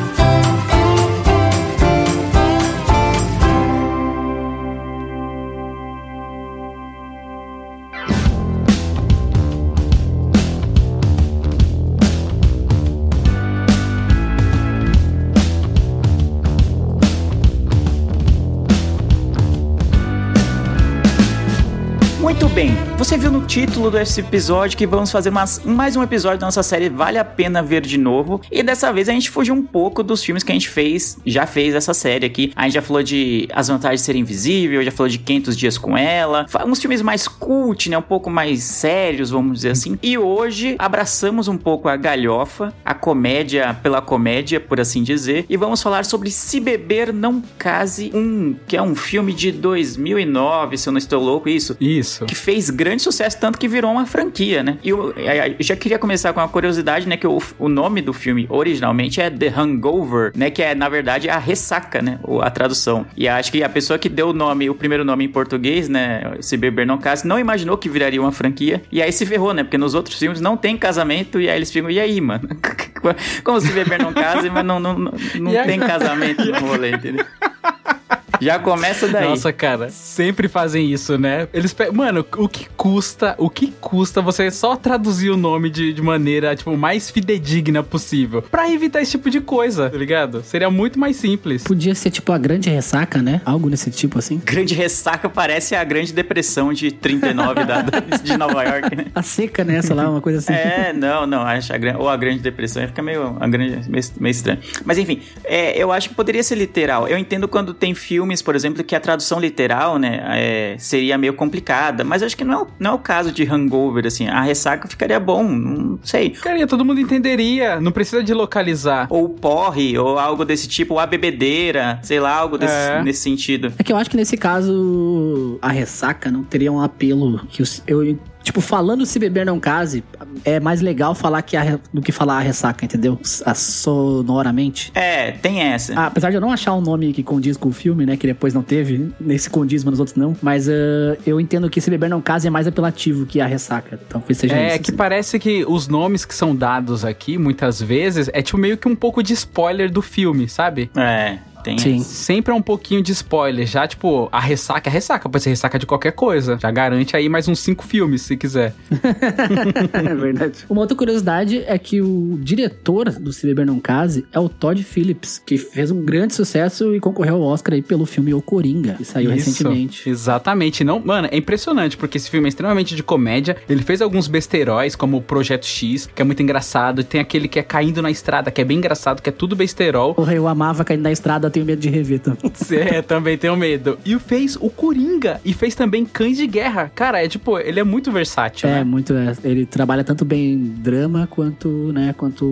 Você 23.04 23.18
viu 23.18 23.30
no 23.30 23.42
título 23.42 23.90
desse 23.90 24.20
episódio 24.20 24.78
que 24.78 24.86
vamos 24.86 25.10
fazer 25.10 25.28
mais, 25.28 25.62
mais 25.62 25.94
um 25.94 26.02
episódio 26.02 26.38
da 26.38 26.46
nossa 26.46 26.62
série 26.62 26.88
Vale 26.88 27.18
a 27.18 27.24
Pena 27.24 27.62
Ver 27.62 27.82
de 27.82 27.98
Novo. 27.98 28.40
E 28.50 28.62
dessa 28.62 28.90
vez 28.94 29.10
a 29.10 29.12
gente 29.12 29.28
fugiu 29.28 29.54
um 29.54 29.62
pouco 29.62 30.02
dos 30.02 30.24
filmes 30.24 30.42
que 30.42 30.50
a 30.50 30.54
gente 30.54 30.70
fez, 30.70 31.18
já 31.26 31.46
fez 31.46 31.74
essa 31.74 31.92
série 31.92 32.24
aqui. 32.24 32.50
A 32.56 32.62
gente 32.62 32.72
já 32.72 32.80
falou 32.80 33.02
de 33.02 33.46
As 33.52 33.68
Vantagens 33.68 34.00
de 34.00 34.06
Ser 34.06 34.16
Invisível, 34.16 34.82
já 34.82 34.90
falou 34.90 35.10
de 35.10 35.18
500 35.18 35.54
Dias 35.54 35.76
com 35.76 35.98
Ela. 35.98 36.46
Uns 36.66 36.80
filmes 36.80 37.02
mais 37.02 37.28
cult, 37.28 37.90
né? 37.90 37.98
Um 37.98 38.02
pouco 38.02 38.30
mais 38.30 38.62
sérios, 38.62 39.28
vamos 39.28 39.56
dizer 39.56 39.72
assim. 39.72 39.98
E 40.02 40.16
hoje 40.16 40.74
abraçamos 40.78 41.46
um 41.46 41.58
pouco 41.58 41.90
a 41.90 41.96
galhofa, 41.96 42.72
a 42.82 42.94
comédia 42.94 43.76
pela 43.82 44.00
comédia, 44.00 44.58
por 44.58 44.80
assim 44.80 45.02
dizer. 45.02 45.44
E 45.50 45.58
vamos 45.58 45.82
falar 45.82 46.06
sobre 46.06 46.30
Se 46.30 46.58
Beber 46.58 47.12
Não 47.12 47.42
Case 47.58 48.10
1, 48.14 48.56
que 48.66 48.78
é 48.78 48.82
um 48.82 48.94
filme 48.94 49.34
de 49.34 49.52
2009, 49.52 50.78
se 50.78 50.88
eu 50.88 50.92
não 50.92 50.98
estou 50.98 51.22
louco, 51.22 51.50
isso 51.50 51.76
Isso. 51.78 52.24
que 52.24 52.34
fez 52.34 52.70
grande 52.70 52.93
sucesso, 53.02 53.38
tanto 53.38 53.58
que 53.58 53.68
virou 53.68 53.92
uma 53.92 54.06
franquia, 54.06 54.62
né? 54.62 54.78
E 54.82 54.90
eu, 54.90 55.12
eu 55.12 55.56
já 55.60 55.76
queria 55.76 55.98
começar 55.98 56.32
com 56.32 56.40
uma 56.40 56.48
curiosidade, 56.48 57.08
né? 57.08 57.16
Que 57.16 57.26
o, 57.26 57.40
o 57.58 57.68
nome 57.68 58.00
do 58.00 58.12
filme 58.12 58.46
originalmente 58.48 59.20
é 59.20 59.30
The 59.30 59.48
Hangover, 59.48 60.32
né? 60.34 60.50
Que 60.50 60.62
é, 60.62 60.74
na 60.74 60.88
verdade, 60.88 61.28
a 61.28 61.38
ressaca, 61.38 62.00
né? 62.00 62.18
A 62.42 62.50
tradução. 62.50 63.06
E 63.16 63.28
acho 63.28 63.50
que 63.50 63.62
a 63.62 63.68
pessoa 63.68 63.98
que 63.98 64.08
deu 64.08 64.28
o 64.28 64.32
nome, 64.32 64.68
o 64.70 64.74
primeiro 64.74 65.04
nome 65.04 65.24
em 65.24 65.28
português, 65.28 65.88
né? 65.88 66.36
Se 66.40 66.56
beber 66.56 66.86
não 66.86 66.98
case, 66.98 67.26
não 67.26 67.38
imaginou 67.38 67.76
que 67.76 67.88
viraria 67.88 68.20
uma 68.20 68.32
franquia. 68.32 68.82
E 68.90 69.02
aí 69.02 69.12
se 69.12 69.26
ferrou, 69.26 69.52
né? 69.52 69.62
Porque 69.62 69.78
nos 69.78 69.94
outros 69.94 70.18
filmes 70.18 70.40
não 70.40 70.56
tem 70.56 70.76
casamento, 70.76 71.40
e 71.40 71.48
aí 71.48 71.56
eles 71.56 71.70
ficam, 71.70 71.90
e 71.90 71.98
aí, 71.98 72.20
mano? 72.20 72.48
Como 73.44 73.60
se 73.60 73.70
beber 73.72 73.98
não 73.98 74.12
case, 74.12 74.48
mas 74.50 74.64
não, 74.64 74.80
não, 74.80 74.98
não, 74.98 75.12
não 75.40 75.64
tem 75.64 75.78
casamento 75.78 76.44
no 76.44 76.66
rolê, 76.66 76.92
entendeu? 76.92 77.24
Já 78.40 78.58
começa 78.58 79.08
daí. 79.08 79.28
Nossa, 79.28 79.52
cara, 79.52 79.90
sempre 79.90 80.48
fazem 80.48 80.90
isso, 80.92 81.18
né? 81.18 81.48
Eles 81.52 81.72
pe... 81.72 81.90
Mano, 81.90 82.24
o 82.36 82.48
que 82.48 82.66
custa, 82.76 83.34
o 83.38 83.48
que 83.48 83.72
custa 83.80 84.20
você 84.20 84.50
só 84.50 84.76
traduzir 84.76 85.30
o 85.30 85.36
nome 85.36 85.70
de, 85.70 85.92
de 85.92 86.02
maneira, 86.02 86.54
tipo, 86.54 86.76
mais 86.76 87.10
fidedigna 87.10 87.82
possível? 87.82 88.42
Pra 88.42 88.70
evitar 88.70 89.00
esse 89.00 89.12
tipo 89.12 89.30
de 89.30 89.40
coisa, 89.40 89.90
tá 89.90 89.96
ligado? 89.96 90.42
Seria 90.42 90.70
muito 90.70 90.98
mais 90.98 91.16
simples. 91.16 91.64
Podia 91.64 91.94
ser 91.94 92.10
tipo 92.10 92.32
a 92.32 92.38
grande 92.38 92.70
ressaca, 92.70 93.22
né? 93.22 93.40
Algo 93.44 93.68
nesse 93.68 93.90
tipo 93.90 94.18
assim. 94.18 94.40
Grande 94.44 94.74
ressaca 94.74 95.28
parece 95.28 95.74
a 95.74 95.84
Grande 95.84 96.12
Depressão 96.12 96.72
de 96.72 96.90
39 96.90 97.64
da, 97.64 97.82
de 98.22 98.36
Nova 98.36 98.62
York, 98.62 98.96
né? 98.96 99.06
A 99.14 99.22
seca, 99.22 99.64
né? 99.64 99.80
Sei 99.82 99.94
lá, 99.94 100.10
uma 100.10 100.20
coisa 100.20 100.38
assim. 100.38 100.52
É, 100.52 100.92
não, 100.92 101.26
não, 101.26 101.42
acho 101.42 101.72
a, 101.72 101.76
ou 101.98 102.08
a 102.08 102.16
Grande 102.16 102.40
Depressão 102.40 102.82
ia 102.82 102.88
ficar 102.88 103.02
meio, 103.02 103.36
a 103.40 103.46
grande, 103.46 103.88
meio, 103.88 104.04
meio 104.18 104.30
estranho. 104.30 104.58
Mas 104.84 104.98
enfim, 104.98 105.22
é, 105.44 105.76
eu 105.76 105.92
acho 105.92 106.08
que 106.08 106.14
poderia 106.14 106.42
ser 106.42 106.56
literal. 106.56 107.08
Eu 107.08 107.18
entendo 107.18 107.48
quando 107.48 107.74
tem 107.74 107.94
filmes, 108.24 108.40
por 108.40 108.56
exemplo, 108.56 108.82
que 108.82 108.96
a 108.96 109.00
tradução 109.00 109.38
literal, 109.38 109.98
né, 109.98 110.22
é, 110.30 110.76
seria 110.78 111.18
meio 111.18 111.34
complicada, 111.34 112.02
mas 112.04 112.22
eu 112.22 112.26
acho 112.26 112.36
que 112.36 112.42
não 112.44 112.54
é, 112.54 112.62
o- 112.62 112.66
não 112.78 112.90
é 112.92 112.94
o 112.94 112.98
caso 112.98 113.30
de 113.30 113.44
Hangover, 113.44 114.06
assim. 114.06 114.26
A 114.28 114.40
ressaca 114.40 114.88
ficaria 114.88 115.20
bom, 115.20 115.42
não 115.44 115.98
sei. 116.02 116.30
Cara, 116.30 116.66
todo 116.66 116.84
mundo 116.84 117.00
entenderia, 117.00 117.78
não 117.80 117.92
precisa 117.92 118.22
de 118.22 118.32
localizar. 118.32 119.06
Ou 119.10 119.28
porre, 119.28 119.96
ou 119.98 120.18
algo 120.18 120.44
desse 120.44 120.66
tipo, 120.66 120.94
ou 120.94 121.00
a 121.00 121.06
bebedeira, 121.06 121.98
sei 122.02 122.18
lá, 122.18 122.34
algo 122.34 122.56
desse, 122.56 122.72
É. 122.74 123.02
nesse 123.02 123.20
sentido. 123.20 123.72
É 123.78 123.82
que 123.82 123.92
eu 123.92 123.96
acho 123.96 124.08
que 124.10 124.16
nesse 124.16 124.36
caso 124.38 125.58
a 125.60 125.68
ressaca 125.68 126.30
não 126.30 126.42
teria 126.42 126.72
um 126.72 126.80
apelo 126.80 127.44
que 127.50 127.62
os- 127.62 127.82
eu 127.86 128.16
tipo 128.44 128.60
falando 128.60 129.04
se 129.04 129.18
beber 129.18 129.44
não 129.44 129.58
case 129.58 130.04
é 130.44 130.60
mais 130.60 130.80
legal 130.80 131.14
falar 131.14 131.42
que 131.42 131.56
a, 131.56 131.80
do 131.92 132.00
que 132.00 132.12
falar 132.12 132.36
a 132.36 132.40
ressaca, 132.40 132.84
entendeu? 132.84 133.18
A 133.44 133.54
sonoramente. 133.54 134.92
É, 134.94 135.32
tem 135.32 135.60
essa. 135.60 135.94
Ah, 135.98 136.06
apesar 136.06 136.30
de 136.30 136.36
eu 136.36 136.40
não 136.40 136.52
achar 136.52 136.74
um 136.74 136.80
nome 136.80 137.12
que 137.12 137.22
condiz 137.22 137.56
com 137.56 137.70
o 137.70 137.72
filme, 137.72 138.04
né? 138.06 138.16
Que 138.16 138.26
depois 138.26 138.54
não 138.54 138.62
teve, 138.62 139.10
nesse 139.20 139.48
condiz, 139.50 139.82
mas 139.82 139.92
nos 139.92 140.00
outros 140.00 140.16
não. 140.16 140.36
Mas 140.42 140.68
ah, 140.68 141.16
eu 141.26 141.40
entendo 141.40 141.68
que 141.70 141.80
se 141.80 141.90
beber 141.90 142.08
não 142.10 142.20
case 142.20 142.46
é 142.46 142.50
mais 142.50 142.66
apelativo 142.66 143.26
que 143.26 143.40
a 143.40 143.46
ressaca. 143.46 143.98
Talvez 144.08 144.38
seja 144.38 144.54
É 144.54 144.68
isso. 144.74 144.82
que 144.82 144.90
assim. 144.90 144.96
parece 144.96 145.38
que 145.38 145.64
os 145.66 145.88
nomes 145.88 146.24
que 146.24 146.34
são 146.34 146.54
dados 146.54 147.04
aqui, 147.04 147.38
muitas 147.38 147.80
vezes, 147.80 148.28
é 148.32 148.42
tipo 148.42 148.58
meio 148.58 148.76
que 148.76 148.86
um 148.86 148.94
pouco 148.94 149.22
de 149.22 149.32
spoiler 149.32 149.90
do 149.90 150.02
filme, 150.02 150.48
sabe? 150.48 150.90
É, 150.94 151.38
tem 151.64 151.78
Sim. 151.78 152.00
Sempre 152.00 152.52
é 152.52 152.54
um 152.54 152.62
pouquinho 152.62 153.02
de 153.02 153.10
spoiler. 153.12 153.66
Já, 153.66 153.88
tipo, 153.88 154.28
a 154.30 154.38
ressaca 154.38 154.88
é 154.88 154.92
ressaca, 154.92 155.28
pode 155.28 155.42
ser 155.42 155.50
ressaca 155.50 155.78
de 155.78 155.86
qualquer 155.86 156.12
coisa. 156.12 156.58
Já 156.60 156.70
garante 156.70 157.16
aí 157.16 157.28
mais 157.28 157.48
uns 157.48 157.58
cinco 157.58 157.84
filmes, 157.84 158.22
se 158.22 158.36
quiser. 158.36 158.74
é 159.92 160.14
verdade. 160.14 160.58
Uma 160.68 160.82
outra 160.82 160.96
curiosidade 160.96 161.64
é 161.66 161.76
que 161.78 162.02
o 162.02 162.38
diretor 162.40 163.10
do 163.10 163.32
Se 163.32 163.46
Beber 163.46 163.66
Não 163.66 163.80
Case 163.80 164.26
é 164.30 164.38
o 164.38 164.48
Todd 164.48 164.82
Phillips, 164.84 165.42
que 165.44 165.56
fez 165.56 165.90
um 165.90 166.04
grande 166.04 166.34
sucesso 166.34 166.94
e 166.94 167.00
concorreu 167.00 167.36
ao 167.36 167.42
Oscar 167.42 167.74
aí 167.74 167.82
pelo 167.82 168.04
filme 168.04 168.34
O 168.34 168.42
Coringa, 168.42 168.94
que 168.94 169.04
saiu 169.04 169.32
Isso, 169.34 169.50
recentemente. 169.50 170.08
Exatamente. 170.08 170.84
Não, 170.84 171.00
mano, 171.00 171.28
é 171.30 171.36
impressionante, 171.36 171.96
porque 171.96 172.18
esse 172.18 172.28
filme 172.28 172.46
é 172.46 172.50
extremamente 172.50 172.94
de 172.94 173.02
comédia. 173.02 173.56
Ele 173.68 173.82
fez 173.82 174.02
alguns 174.02 174.28
besteróis, 174.28 174.94
como 174.94 175.16
o 175.16 175.22
Projeto 175.22 175.64
X, 175.64 176.06
que 176.14 176.20
é 176.20 176.24
muito 176.24 176.42
engraçado. 176.42 177.00
E 177.00 177.04
tem 177.04 177.20
aquele 177.20 177.48
que 177.48 177.58
é 177.58 177.62
caindo 177.62 178.02
na 178.02 178.10
estrada, 178.10 178.50
que 178.50 178.60
é 178.60 178.64
bem 178.64 178.76
engraçado, 178.76 179.22
que 179.22 179.30
é 179.30 179.32
tudo 179.32 179.56
besterol. 179.56 180.14
Porra, 180.14 180.34
eu 180.34 180.46
amava 180.46 180.84
cair 180.84 180.98
na 180.98 181.10
estrada, 181.10 181.50
tenho 181.54 181.64
medo 181.66 181.80
de 181.80 181.88
rever 181.88 182.18
também. 182.20 182.40
É, 182.94 183.00
também 183.02 183.38
tenho 183.38 183.56
medo. 183.56 183.98
E 184.04 184.18
fez 184.18 184.56
o 184.60 184.68
Coringa. 184.68 185.40
E 185.44 185.52
fez 185.54 185.74
também 185.74 186.04
Cães 186.04 186.36
de 186.36 186.46
Guerra. 186.46 186.90
Cara, 186.94 187.24
é 187.24 187.28
tipo, 187.28 187.58
ele 187.58 187.78
é 187.80 187.84
muito 187.84 188.10
versátil, 188.10 188.68
É, 188.68 188.72
né? 188.76 188.84
muito. 188.84 189.14
é, 189.14 189.34
ele 189.44 189.64
trabalha 189.64 190.02
tanto 190.02 190.24
bem 190.24 190.52
em 190.54 190.58
drama 190.58 191.26
quanto, 191.30 191.68
né, 191.92 192.14
quanto 192.16 192.46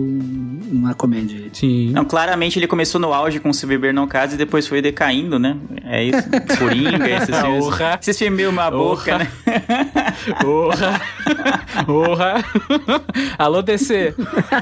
uma 0.71 0.93
comédia. 0.93 1.49
Sim. 1.53 1.91
Não, 1.91 2.05
claramente 2.05 2.57
ele 2.57 2.67
começou 2.67 2.99
no 3.01 3.13
auge 3.13 3.39
com 3.39 3.51
Se 3.51 3.65
Beber 3.65 3.93
Não 3.93 4.07
Case 4.07 4.35
e 4.35 4.37
depois 4.37 4.65
foi 4.67 4.81
decaindo, 4.81 5.37
né? 5.37 5.57
É 5.85 6.03
isso. 6.03 6.23
Coringa, 6.57 7.09
esses 7.09 7.35
filmes. 7.37 7.65
Orra. 7.65 7.99
Esses 8.01 8.17
filmes 8.17 8.37
meio 8.37 8.49
uma 8.49 8.71
boca, 8.71 9.15
Orra. 9.15 9.17
né? 9.19 9.31
Porra! 10.41 11.01
Porra! 11.85 12.43
Alô, 13.37 13.61
DC! 13.61 14.13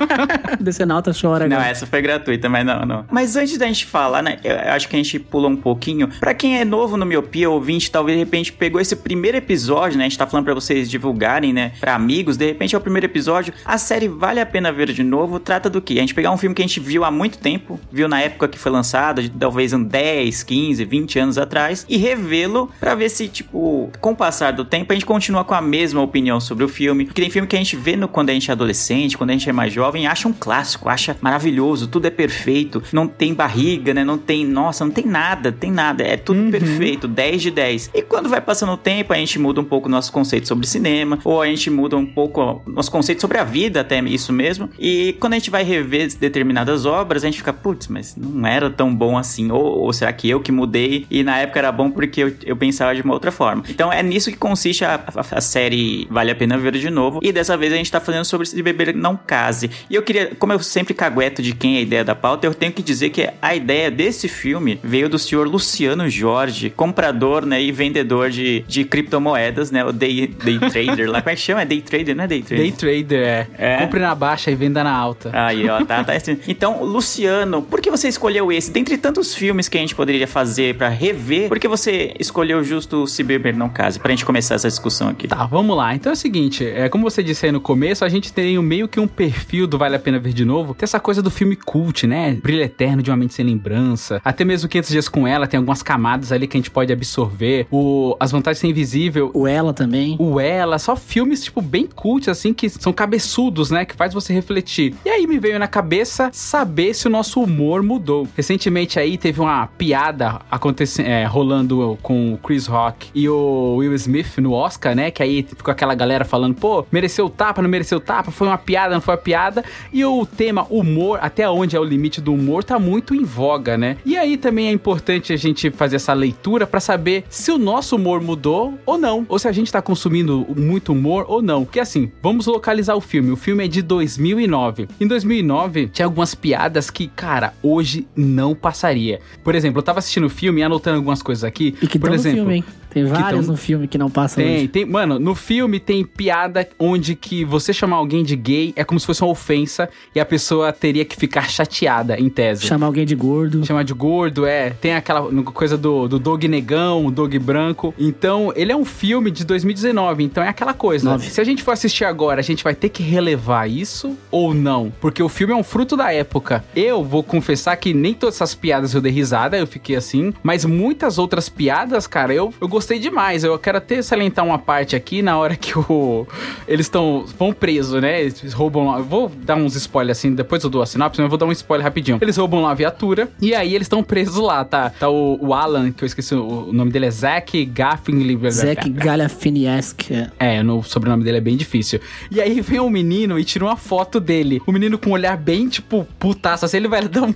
Decenalta 0.60 1.12
chora 1.20 1.48
Não, 1.48 1.58
agora. 1.58 1.70
essa 1.72 1.86
foi 1.86 2.02
gratuita, 2.02 2.50
mas 2.50 2.66
não, 2.66 2.86
não. 2.86 3.06
Mas 3.12 3.36
antes 3.36 3.58
da 3.58 3.66
gente 3.68 3.86
falar, 3.86 4.22
né? 4.22 4.31
Eu 4.44 4.74
acho 4.74 4.88
que 4.88 4.96
a 4.96 5.00
gente 5.00 5.20
pulou 5.20 5.50
um 5.50 5.56
pouquinho. 5.56 6.10
Pra 6.20 6.34
quem 6.34 6.60
é 6.60 6.66
novo 6.66 6.98
no 6.98 7.06
Miopia, 7.06 7.50
ouvinte, 7.50 7.92
talvez 7.92 8.18
de 8.18 8.24
repente 8.24 8.54
pegou 8.54 8.80
esse 8.80 8.96
primeiro 8.96 9.38
episódio, 9.38 9.98
né? 9.98 10.06
A 10.06 10.10
gente 10.10 10.18
tá 10.18 10.28
falando 10.28 10.46
pra 10.46 10.54
vocês 10.54 10.90
divulgarem, 10.90 11.54
né? 11.54 11.74
Pra 11.80 11.96
amigos, 11.96 12.38
de 12.38 12.46
repente 12.46 12.76
é 12.76 12.78
o 12.78 12.82
primeiro 12.82 13.06
episódio. 13.06 13.54
A 13.66 13.78
série 13.78 14.08
vale 14.08 14.40
a 14.40 14.46
pena 14.46 14.72
ver 14.72 14.92
de 14.92 15.04
novo. 15.04 15.40
Trata 15.40 15.70
do 15.70 15.82
quê? 15.82 15.94
A 15.94 16.02
gente 16.02 16.14
pegar 16.14 16.32
um 16.32 16.38
filme 16.38 16.56
que 16.56 16.62
a 16.62 16.68
gente 16.68 16.80
viu 16.80 17.04
há 17.04 17.12
muito 17.12 17.38
tempo, 17.38 17.80
viu 17.92 18.08
na 18.08 18.22
época 18.22 18.48
que 18.48 18.60
foi 18.60 18.72
lançado, 18.72 19.28
talvez 19.30 19.74
um 19.74 19.84
10, 19.84 20.44
15, 20.44 20.86
20 20.86 21.20
anos 21.20 21.38
atrás, 21.38 21.86
e 21.88 21.98
revê-lo 21.98 22.70
pra 22.80 22.96
ver 22.96 23.10
se, 23.10 23.28
tipo, 23.28 23.92
com 24.00 24.12
o 24.12 24.16
passar 24.16 24.52
do 24.52 24.66
tempo, 24.66 24.92
a 24.92 24.96
gente 24.96 25.06
continua 25.06 25.44
com 25.44 25.54
a 25.54 25.62
mesma 25.62 26.02
opinião 26.02 26.40
sobre 26.40 26.64
o 26.64 26.68
filme. 26.68 27.06
Porque 27.06 27.22
tem 27.22 27.30
filme 27.30 27.48
que 27.48 27.56
a 27.56 27.60
gente 27.60 27.76
vê 27.76 27.96
no, 27.96 28.08
quando 28.08 28.30
a 28.30 28.34
gente 28.34 28.50
é 28.50 28.54
adolescente, 28.54 29.18
quando 29.18 29.30
a 29.30 29.34
gente 29.34 29.50
é 29.50 29.54
mais 29.54 29.72
jovem, 29.72 30.08
acha 30.08 30.28
um 30.28 30.34
clássico, 30.34 30.90
acha 30.90 31.16
maravilhoso, 31.22 31.88
tudo 31.88 32.06
é 32.06 32.10
perfeito, 32.10 32.84
não 32.92 33.08
tem 33.08 33.34
barriga, 33.34 33.94
né? 33.94 34.04
Não 34.04 34.18
tem, 34.22 34.46
nossa, 34.46 34.86
não 34.86 34.92
tem 34.92 35.06
nada, 35.06 35.52
tem 35.52 35.72
nada, 35.72 36.04
é 36.04 36.16
tudo 36.18 36.50
perfeito, 36.52 37.08
10 37.08 37.42
de 37.42 37.52
10. 37.52 37.92
E 37.94 38.02
quando 38.02 38.30
vai 38.30 38.40
passando 38.42 38.72
o 38.74 38.78
tempo, 38.78 39.14
a 39.14 39.18
gente 39.18 39.38
muda 39.40 39.60
um 39.60 39.64
pouco 39.64 39.88
o 39.88 39.92
nosso 39.92 40.12
conceito 40.12 40.48
sobre 40.48 40.66
cinema, 40.68 41.20
ou 41.24 41.42
a 41.42 41.48
gente 41.48 41.70
muda 41.70 41.98
um 41.98 42.06
pouco 42.06 42.62
o 42.66 42.70
nosso 42.72 42.92
conceito 42.92 43.22
sobre 43.22 43.38
a 43.38 43.44
vida, 43.44 43.82
até 43.82 44.00
isso 44.02 44.32
mesmo. 44.32 44.70
E 44.80 45.16
quando 45.20 45.34
a 45.34 45.38
gente 45.38 45.50
vai 45.50 45.64
rever 45.64 46.08
determinadas 46.18 46.86
obras, 46.86 47.24
a 47.24 47.28
gente 47.28 47.38
fica, 47.38 47.54
putz, 47.54 47.88
mas 47.88 48.16
não 48.16 48.48
era 48.48 48.70
tão 48.70 48.94
bom 48.94 49.18
assim. 49.18 49.52
Ou, 49.52 49.62
ou 49.80 49.94
será 49.94 50.12
que 50.14 50.30
eu 50.30 50.40
que 50.40 50.52
mudei 50.52 51.06
e 51.10 51.24
na 51.24 51.38
época 51.40 51.60
era 51.60 51.72
bom 51.72 51.90
porque 51.92 52.22
eu, 52.24 52.34
eu 52.46 52.56
pensava 52.56 52.96
de 52.96 53.02
uma 53.02 53.14
outra 53.14 53.32
forma. 53.32 53.64
Então 53.70 53.92
é 53.92 54.02
nisso 54.04 54.32
que 54.32 54.38
consiste 54.38 54.86
a, 54.86 54.96
a- 54.96 55.38
a 55.38 55.42
série 55.42 56.08
Vale 56.10 56.32
a 56.32 56.36
Pena 56.36 56.58
Ver 56.58 56.74
de 56.78 56.90
Novo. 56.90 57.20
E 57.22 57.32
dessa 57.32 57.56
vez 57.58 57.74
a 57.74 57.76
gente 57.76 57.92
tá 57.92 58.00
falando 58.00 58.26
sobre 58.26 58.48
se 58.48 58.62
beber 58.62 58.94
não 58.96 59.16
case. 59.18 59.70
E 59.90 59.96
eu 59.96 60.02
queria, 60.04 60.34
como 60.38 60.54
eu 60.54 60.60
sempre 60.60 60.94
cagueto 60.94 61.42
de 61.42 61.54
quem 61.54 61.76
é 61.76 61.80
a 61.80 61.82
ideia 61.82 62.04
da 62.04 62.16
pauta, 62.16 62.46
eu 62.48 62.54
tenho 62.54 62.72
que 62.72 62.82
dizer 62.82 63.10
que 63.10 63.30
a 63.42 63.56
ideia 63.56 63.90
desse 64.02 64.28
filme 64.28 64.80
veio 64.84 65.08
do 65.08 65.20
senhor 65.20 65.48
Luciano 65.48 66.10
Jorge, 66.10 66.72
comprador 66.72 67.46
né, 67.46 67.62
e 67.62 67.72
vendedor 67.72 68.32
de, 68.32 68.66
de 68.68 68.84
criptomoedas, 68.84 69.70
né? 69.70 69.86
O 69.86 69.92
day, 69.92 70.26
day 70.26 70.58
trader 70.58 71.08
lá. 71.08 71.22
Como 71.22 71.30
é 71.30 71.36
que 71.36 71.42
chama? 71.42 71.62
É 71.62 71.66
day 71.66 71.82
trader, 71.82 72.16
não 72.16 72.24
é 72.24 72.28
day 72.28 72.42
trader? 72.42 72.64
Day 72.64 72.72
Trader, 72.72 73.20
é. 73.20 73.48
É? 73.60 73.78
Compre 73.78 74.00
na 74.00 74.16
baixa 74.16 74.50
e 74.50 74.56
venda 74.56 74.84
na 74.84 74.92
alta. 74.92 75.30
Aí, 75.34 75.70
ó, 75.70 75.86
tá, 75.86 76.04
tá. 76.04 76.14
Então, 76.48 76.84
Luciano, 76.84 77.62
por 77.62 77.80
que 77.80 77.92
você 77.92 78.08
escolheu 78.08 78.52
esse? 78.52 78.72
Dentre 78.72 78.98
tantos 78.98 79.36
filmes 79.36 79.70
que 79.70 79.78
a 79.78 79.82
gente 79.82 79.94
poderia 79.94 80.28
fazer 80.28 80.76
pra 80.76 80.90
rever, 80.90 81.48
por 81.48 81.60
que 81.60 81.68
você 81.68 82.16
escolheu 82.20 82.64
justo 82.64 83.06
Se 83.06 83.22
Beber 83.22 83.56
Não 83.56 83.70
Case? 83.70 84.00
Pra 84.00 84.10
gente 84.10 84.26
começar 84.26 84.56
essa 84.56 84.68
discussão 84.68 85.10
aqui. 85.10 85.28
Tá, 85.28 85.46
vamos 85.46 85.78
lá. 85.78 85.94
Então 85.94 86.12
é 86.12 86.14
o 86.14 86.18
seguinte, 86.18 86.66
é, 86.66 86.90
como 86.90 87.04
você 87.04 87.22
disse 87.22 87.46
aí 87.46 87.52
no 87.52 87.62
começo, 87.62 88.04
a 88.04 88.10
gente 88.10 88.34
tem 88.34 88.58
meio 88.64 88.88
que 88.88 89.00
um 89.00 89.08
perfil 89.08 89.68
do 89.68 89.78
Vale 89.78 89.96
a 89.96 90.00
Pena 90.00 90.18
Ver 90.18 90.34
de 90.34 90.44
Novo. 90.44 90.74
Tem 90.74 90.86
essa 90.86 91.00
coisa 91.00 91.22
do 91.22 91.30
filme 91.30 91.56
cult, 91.56 92.08
né? 92.08 92.34
Brilho 92.42 92.64
eterno 92.64 93.04
de 93.04 93.12
uma 93.12 93.18
mente 93.18 93.36
sem 93.36 93.46
lembrança. 93.46 93.91
Até 94.24 94.44
mesmo 94.44 94.70
500 94.70 94.90
dias 94.90 95.10
com 95.10 95.28
ela, 95.28 95.48
tem 95.48 95.58
algumas 95.58 95.84
camadas 95.84 96.32
ali 96.32 96.48
que 96.48 96.58
a 96.58 96.60
gente 96.60 96.72
pode 96.72 96.92
absorver. 96.92 97.68
O 97.72 98.16
As 98.20 98.32
Vantagens 98.32 98.64
Invisível, 98.64 99.32
O 99.34 99.48
Ela 99.48 99.74
também. 99.74 100.16
o 100.20 100.40
Ela, 100.40 100.80
só 100.80 100.96
filmes, 100.96 101.44
tipo, 101.44 101.62
bem 101.62 101.88
cult, 101.88 102.30
assim, 102.30 102.54
que 102.54 102.70
são 102.70 102.94
cabeçudos, 102.94 103.72
né? 103.72 103.86
Que 103.86 103.96
faz 103.96 104.14
você 104.14 104.34
refletir. 104.34 104.94
E 105.06 105.10
aí 105.10 105.28
me 105.28 105.40
veio 105.40 105.60
na 105.60 105.68
cabeça 105.68 106.30
saber 106.32 106.94
se 106.94 107.08
o 107.08 107.10
nosso 107.10 107.42
humor 107.42 107.84
mudou. 107.84 108.28
Recentemente 108.36 109.00
aí 109.00 109.18
teve 109.18 109.40
uma 109.42 109.68
piada 109.68 110.40
acontecendo, 110.50 111.08
é, 111.08 111.26
rolando 111.26 111.98
com 112.02 112.34
o 112.34 112.38
Chris 112.38 112.68
Rock 112.68 113.10
e 113.14 113.28
o 113.28 113.76
Will 113.78 113.94
Smith 113.96 114.38
no 114.38 114.54
Oscar, 114.54 114.96
né? 114.96 115.12
Que 115.12 115.24
aí 115.24 115.44
ficou 115.44 115.72
aquela 115.72 115.96
galera 115.96 116.26
falando, 116.26 116.56
pô, 116.56 116.86
mereceu 116.92 117.26
o 117.26 117.30
tapa, 117.30 117.62
não 117.62 117.70
mereceu 117.70 117.98
o 117.98 118.02
tapa, 118.02 118.32
foi 118.32 118.48
uma 118.48 118.58
piada, 118.58 118.94
não 118.94 119.02
foi 119.02 119.16
uma 119.16 119.22
piada. 119.22 119.64
E 119.92 120.04
o 120.06 120.26
tema 120.26 120.66
humor, 120.70 121.20
até 121.22 121.50
onde 121.50 121.76
é 121.76 121.80
o 121.80 121.84
limite 121.84 122.22
do 122.22 122.34
humor, 122.34 122.64
tá 122.64 122.78
muito 122.80 123.14
em 123.16 123.24
voga, 123.24 123.78
né? 123.78 123.81
E 124.06 124.18
aí 124.18 124.38
também 124.38 124.68
é 124.68 124.72
importante 124.72 125.34
a 125.34 125.38
gente 125.38 125.70
fazer 125.72 125.96
essa 125.98 126.14
leitura 126.14 126.66
pra 126.68 126.80
saber 126.80 127.24
se 127.30 127.52
o 127.52 127.58
nosso 127.58 127.96
humor 127.96 128.22
mudou 128.22 128.78
ou 128.86 128.98
não, 128.98 129.26
ou 129.28 129.38
se 129.40 129.48
a 129.48 129.52
gente 129.52 129.72
tá 129.72 129.82
consumindo 129.82 130.46
muito 130.56 130.92
humor 130.92 131.26
ou 131.28 131.42
não. 131.42 131.64
Porque 131.66 131.80
assim, 131.80 132.12
vamos 132.22 132.46
localizar 132.46 132.96
o 132.96 133.02
filme. 133.02 133.32
O 133.32 133.36
filme 133.36 133.66
é 133.66 133.68
de 133.68 133.82
2009. 133.82 134.88
Em 135.00 135.08
2009 135.08 135.88
tinha 135.88 136.06
algumas 136.06 136.36
piadas 136.36 136.90
que, 136.90 137.08
cara, 137.08 137.54
hoje 137.62 138.08
não 138.16 138.54
passaria. 138.56 139.20
Por 139.44 139.56
exemplo, 139.56 139.80
eu 139.80 139.84
tava 139.84 140.00
assistindo 140.00 140.26
o 140.26 140.30
filme 140.30 140.62
e 140.62 140.64
anotando 140.64 140.98
algumas 140.98 141.22
coisas 141.22 141.44
aqui. 141.44 141.76
E 141.82 141.88
que 141.88 142.00
Por 142.00 142.14
exemplo, 142.14 142.40
filme, 142.40 142.56
hein? 142.56 142.64
Tem 142.92 143.06
várias 143.06 143.46
tão- 143.46 143.54
no 143.54 143.58
filme 143.58 143.88
que 143.88 143.98
não 143.98 144.10
passam 144.10 144.44
Tem, 144.44 144.56
hoje. 144.58 144.68
tem. 144.68 144.86
Mano, 144.86 145.18
no 145.18 145.34
filme 145.34 145.80
tem 145.80 146.04
piada 146.04 146.68
onde 146.78 147.16
que 147.16 147.46
você 147.46 147.72
chamar 147.72 147.96
alguém 147.96 148.22
de 148.22 148.36
gay 148.36 148.74
é 148.76 148.84
como 148.84 149.00
se 149.00 149.06
fosse 149.06 149.22
uma 149.24 149.32
ofensa 149.32 149.90
e 150.14 150.20
a 150.20 150.26
pessoa 150.26 150.74
teria 150.74 151.06
que 151.06 151.16
ficar 151.16 151.50
chateada, 151.50 152.20
em 152.20 152.28
tese. 152.28 152.68
Chamar 152.68 152.88
alguém 152.88 153.06
de 153.06 153.16
gordo. 153.16 153.66
Chamar 153.72 153.84
de 153.84 153.94
gordo, 153.94 154.46
é. 154.46 154.72
Tem 154.72 154.96
aquela 154.96 155.32
coisa 155.44 155.78
do, 155.78 156.06
do 156.06 156.20
dog 156.20 156.46
negão, 156.46 157.06
o 157.06 157.12
dog 157.12 157.40
branco. 157.40 157.94
Então, 157.98 158.52
ele 158.54 158.70
é 158.70 158.76
um 158.76 158.84
filme 158.84 159.32
de 159.32 159.46
2019, 159.46 160.26
então 160.26 160.44
é 160.44 160.50
aquela 160.50 160.74
coisa. 160.74 161.10
Nove. 161.10 161.30
Se 161.30 161.40
a 161.40 161.44
gente 161.46 161.64
for 161.64 161.72
assistir 161.72 162.04
agora, 162.04 162.42
a 162.42 162.44
gente 162.44 162.66
vai 162.66 162.76
ter 162.76 162.90
que 162.90 163.02
relevar 163.02 163.70
isso 163.70 164.18
ou 164.30 164.54
não? 164.54 164.92
Porque 165.00 165.24
o 165.24 165.30
filme 165.30 165.54
é 165.54 165.56
um 165.56 165.64
fruto 165.64 165.96
da 165.96 166.12
época. 166.12 166.66
Eu 166.76 167.02
vou 167.02 167.24
confessar 167.24 167.78
que 167.78 167.94
nem 167.94 168.14
todas 168.14 168.36
essas 168.36 168.54
piadas 168.54 168.94
eu 168.94 169.00
dei 169.00 169.10
risada, 169.10 169.58
eu 169.58 169.66
fiquei 169.66 169.96
assim, 169.96 170.34
mas 170.44 170.66
muitas 170.66 171.18
outras 171.18 171.48
piadas, 171.48 172.06
cara, 172.08 172.34
eu, 172.34 172.54
eu 172.60 172.68
gostei 172.68 173.00
demais. 173.00 173.46
Eu 173.46 173.58
quero 173.58 173.78
até 173.78 174.02
salientar 174.02 174.44
uma 174.44 174.60
parte 174.60 174.98
aqui 174.98 175.22
na 175.22 175.38
hora 175.38 175.56
que 175.56 175.80
o 175.80 176.28
eles 176.68 176.88
estão 176.88 177.26
vão 177.40 177.54
presos, 177.54 178.02
né? 178.02 178.20
Eles 178.20 178.52
roubam 178.52 178.88
lá. 178.88 178.98
Vou 179.00 179.30
dar 179.30 179.56
uns 179.56 179.78
spoilers 179.78 180.18
assim, 180.18 180.36
depois 180.36 180.62
eu 180.62 180.70
dou 180.70 180.82
a 180.82 180.86
sinopse, 180.86 181.22
mas 181.22 181.24
eu 181.26 181.30
vou 181.30 181.38
dar 181.38 181.46
um 181.46 181.54
spoiler 181.54 181.86
rapidinho. 181.86 182.18
Eles 182.20 182.36
roubam 182.36 182.62
lá 182.62 182.72
a 182.72 182.74
viatura 182.74 183.30
e 183.42 183.56
aí 183.56 183.61
eles 183.70 183.86
estão 183.86 184.04
presos 184.04 184.38
lá, 184.38 184.64
tá? 184.66 184.90
Tá 184.90 185.10
o, 185.10 185.38
o 185.40 185.54
Alan, 185.54 185.92
que 185.92 186.04
eu 186.04 186.06
esqueci 186.06 186.36
o, 186.36 186.70
o 186.70 186.74
nome 186.74 186.92
dele 186.92 187.06
é 187.06 187.12
Zack 187.12 187.66
Gaffney. 187.66 188.38
Zack 188.50 188.90
Galifianesque. 188.90 190.14
é. 190.14 190.30
É, 190.40 190.64
no 190.64 190.84
sobrenome 190.84 191.24
dele 191.24 191.38
é 191.38 191.42
bem 191.42 191.56
difícil. 191.56 192.00
E 192.30 192.42
aí 192.42 192.62
vem 192.62 192.80
um 192.80 192.90
menino 192.90 193.40
e 193.40 193.44
tira 193.44 193.66
uma 193.66 193.76
foto 193.76 194.20
dele. 194.20 194.62
O 194.66 194.72
menino 194.72 194.98
com 194.98 195.12
um 195.12 195.14
olhar 195.14 195.38
bem, 195.38 195.68
tipo, 195.68 196.08
putaço. 196.20 196.66
Assim, 196.66 196.78
ele 196.78 196.88
vai 196.88 197.08
dar 197.08 197.24
um, 197.24 197.34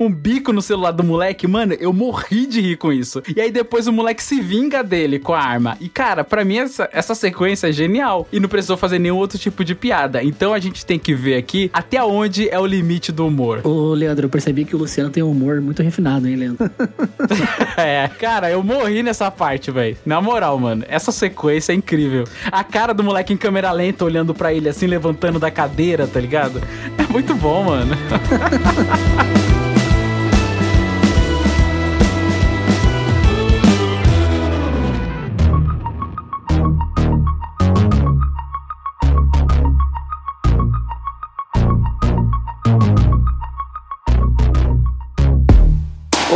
um 0.00 0.10
bico 0.12 0.52
no 0.52 0.62
celular 0.62 0.90
do 0.90 1.04
moleque. 1.04 1.46
Mano, 1.46 1.74
eu 1.74 1.92
morri 1.92 2.46
de 2.46 2.60
rir 2.60 2.76
com 2.76 2.92
isso. 2.92 3.22
E 3.34 3.40
aí 3.40 3.50
depois 3.50 3.86
o 3.86 3.92
moleque 3.92 4.22
se 4.22 4.40
vinga 4.40 4.82
dele 4.82 5.18
com 5.18 5.34
a 5.34 5.40
arma. 5.40 5.76
E, 5.80 5.88
cara, 5.88 6.24
pra 6.24 6.44
mim 6.44 6.58
essa, 6.58 6.88
essa 6.92 7.14
sequência 7.14 7.68
é 7.68 7.72
genial. 7.72 8.26
E 8.32 8.40
não 8.40 8.48
precisou 8.48 8.76
fazer 8.76 8.98
nenhum 8.98 9.16
outro 9.16 9.38
tipo 9.38 9.64
de 9.64 9.74
piada. 9.74 10.22
Então 10.22 10.52
a 10.52 10.58
gente 10.58 10.84
tem 10.84 10.98
que 10.98 11.14
ver 11.14 11.36
aqui 11.36 11.70
até 11.72 12.02
onde 12.02 12.48
é 12.48 12.58
o 12.58 12.66
limite 12.66 13.12
do 13.12 13.26
humor. 13.26 13.60
Ô, 13.64 13.94
Leandro, 13.94 14.26
eu 14.26 14.30
percebi 14.30 14.64
que 14.64 14.74
o 14.74 14.78
Luciano 14.78 15.10
tem 15.10 15.22
um 15.22 15.30
humor 15.30 15.60
muito 15.66 15.82
refinado, 15.82 16.26
hein, 16.26 16.36
Leandro? 16.36 16.70
É, 17.76 18.08
cara, 18.18 18.50
eu 18.50 18.62
morri 18.62 19.02
nessa 19.02 19.30
parte, 19.30 19.70
velho. 19.70 19.96
Na 20.06 20.20
moral, 20.20 20.58
mano, 20.58 20.84
essa 20.88 21.12
sequência 21.12 21.72
é 21.72 21.74
incrível. 21.74 22.24
A 22.50 22.64
cara 22.64 22.94
do 22.94 23.04
moleque 23.04 23.32
em 23.32 23.36
câmera 23.36 23.70
lenta 23.70 24.04
olhando 24.04 24.34
pra 24.34 24.52
ele 24.52 24.68
assim, 24.68 24.86
levantando 24.86 25.38
da 25.38 25.50
cadeira, 25.50 26.06
tá 26.06 26.18
ligado? 26.18 26.62
É 26.96 27.12
muito 27.12 27.34
bom, 27.34 27.64
mano. 27.64 27.94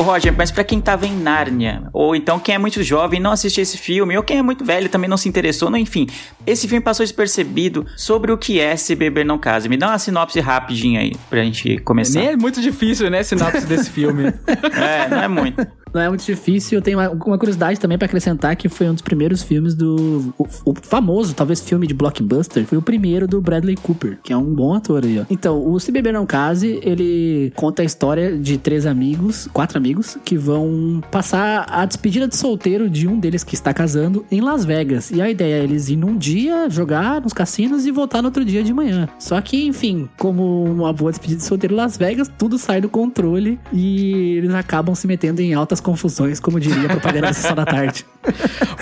Ô 0.01 0.03
Roger, 0.03 0.33
mas 0.35 0.51
pra 0.51 0.65
quem 0.65 0.81
tava 0.81 1.07
em 1.07 1.15
Nárnia, 1.15 1.83
ou 1.93 2.17
então 2.17 2.41
quem 2.41 2.55
é 2.55 2.59
muito 2.59 2.83
jovem 2.83 3.21
e 3.21 3.23
não 3.23 3.33
assistiu 3.33 3.61
esse 3.61 3.77
filme, 3.77 4.17
ou 4.17 4.23
quem 4.23 4.39
é 4.39 4.43
muito 4.43 4.65
velho 4.65 4.87
e 4.87 4.89
também 4.89 5.11
não 5.11 5.19
se 5.19 5.29
interessou, 5.29 5.69
não, 5.69 5.77
enfim, 5.77 6.07
esse 6.47 6.67
filme 6.67 6.83
passou 6.83 7.05
despercebido 7.05 7.85
sobre 7.99 8.33
o 8.33 8.39
que 8.39 8.59
é 8.59 8.75
Se 8.77 8.95
Beber 8.95 9.27
Não 9.27 9.37
Case. 9.37 9.69
Me 9.69 9.77
dá 9.77 9.89
uma 9.89 9.99
sinopse 9.99 10.41
rapidinha 10.41 11.01
aí, 11.01 11.13
pra 11.29 11.45
gente 11.45 11.77
começar. 11.81 12.19
Nem 12.19 12.29
é 12.31 12.37
muito 12.37 12.63
difícil, 12.63 13.11
né, 13.11 13.23
sinopse 13.23 13.67
desse 13.67 13.91
filme. 13.91 14.33
É, 14.73 15.09
não 15.09 15.23
é 15.23 15.29
muito. 15.29 15.67
Não 15.93 16.01
é 16.01 16.09
muito 16.09 16.25
difícil. 16.25 16.79
Eu 16.79 16.83
tenho 16.83 16.99
uma, 16.99 17.11
uma 17.11 17.39
curiosidade 17.39 17.79
também 17.79 17.99
pra 17.99 18.07
acrescentar 18.07 18.55
que 18.57 18.69
foi 18.69 18.89
um 18.89 18.93
dos 18.93 19.03
primeiros 19.03 19.43
filmes 19.43 19.75
do. 19.75 20.33
O, 20.39 20.47
o 20.65 20.75
famoso, 20.81 21.35
talvez, 21.35 21.61
filme 21.61 21.87
de 21.87 21.95
blockbuster. 21.95 22.65
Foi 22.65 22.79
o 22.79 22.83
primeiro 22.83 23.27
do 23.27 23.41
Bradley 23.41 23.77
Cooper, 23.77 24.19
que 24.23 24.33
é 24.33 24.37
um 24.37 24.55
bom 24.55 24.75
ator 24.75 25.05
aí, 25.05 25.21
ó. 25.21 25.25
Então, 25.31 25.67
o 25.67 25.79
Se 25.79 25.91
Beber 25.91 26.13
Não 26.13 26.27
Case, 26.27 26.81
ele 26.83 27.53
conta 27.57 27.83
a 27.83 27.85
história 27.85 28.37
de 28.37 28.59
três 28.59 28.87
amigos, 28.87 29.49
quatro 29.53 29.79
amigos, 29.79 30.17
que 30.25 30.37
vão 30.37 31.03
passar 31.11 31.67
a 31.69 31.85
despedida 31.85 32.29
de 32.29 32.37
solteiro 32.37 32.89
de 32.89 33.09
um 33.09 33.19
deles 33.19 33.45
que 33.45 33.55
está 33.55 33.73
casando 33.73 34.25
em 34.31 34.41
Las 34.41 34.65
Vegas. 34.65 35.11
E 35.11 35.21
a 35.21 35.31
ideia 35.31 35.61
é 35.61 35.65
eles 35.65 35.89
ir 35.89 35.97
num 35.97 36.17
dia, 36.17 36.69
jogar 36.69 37.21
nos 37.21 37.33
cassinos 37.33 37.87
e 37.87 37.91
voltar 37.91 38.23
no 38.23 38.29
outro 38.29 38.45
dia 38.45 38.63
de 38.63 38.73
manhã. 38.73 39.09
Só 39.19 39.41
que, 39.41 39.67
enfim, 39.67 40.09
como 40.19 40.65
uma 40.65 40.93
boa 40.93 41.11
despedida 41.11 41.39
de 41.39 41.47
solteiro 41.47 41.75
em 41.75 41.77
Las 41.77 41.97
Vegas, 41.97 42.31
tudo 42.39 42.59
sai 42.59 42.81
do 42.81 42.89
controle 42.89 43.59
e 43.73 44.37
eles 44.37 44.55
acabam 44.55 44.95
se 44.95 45.07
metendo 45.07 45.41
em 45.41 45.55
altas 45.55 45.80
confusões, 45.81 46.39
como 46.39 46.61
diria 46.61 46.87
a 46.87 46.91
propaganda 46.91 47.29
da 47.29 47.33
sessão 47.33 47.55
da 47.55 47.65
tarde. 47.65 48.05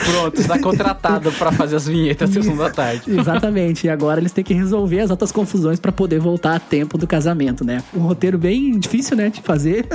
Pronto, 0.05 0.41
está 0.41 0.59
contratado 0.59 1.31
pra 1.33 1.53
fazer 1.53 1.77
as 1.77 1.87
vinhetas 1.87 2.31
da 2.31 2.43
sessão 2.43 2.57
da 2.57 2.71
tarde. 2.71 3.03
Exatamente. 3.11 3.87
E 3.87 3.91
agora 3.91 4.21
eles 4.21 4.33
têm 4.33 4.43
que 4.43 4.55
resolver 4.55 5.01
as 5.01 5.11
outras 5.11 5.31
confusões 5.31 5.79
pra 5.79 5.93
poder 5.93 6.19
voltar 6.19 6.57
a 6.57 6.61
tempo 6.61 6.99
do 6.99 7.07
casamento, 7.07 7.65
né? 7.65 7.83
Um 7.95 8.01
roteiro 8.01 8.39
bem 8.39 8.79
difícil, 8.79 9.17
né, 9.17 9.31
de 9.31 9.41
fazer. 9.43 9.87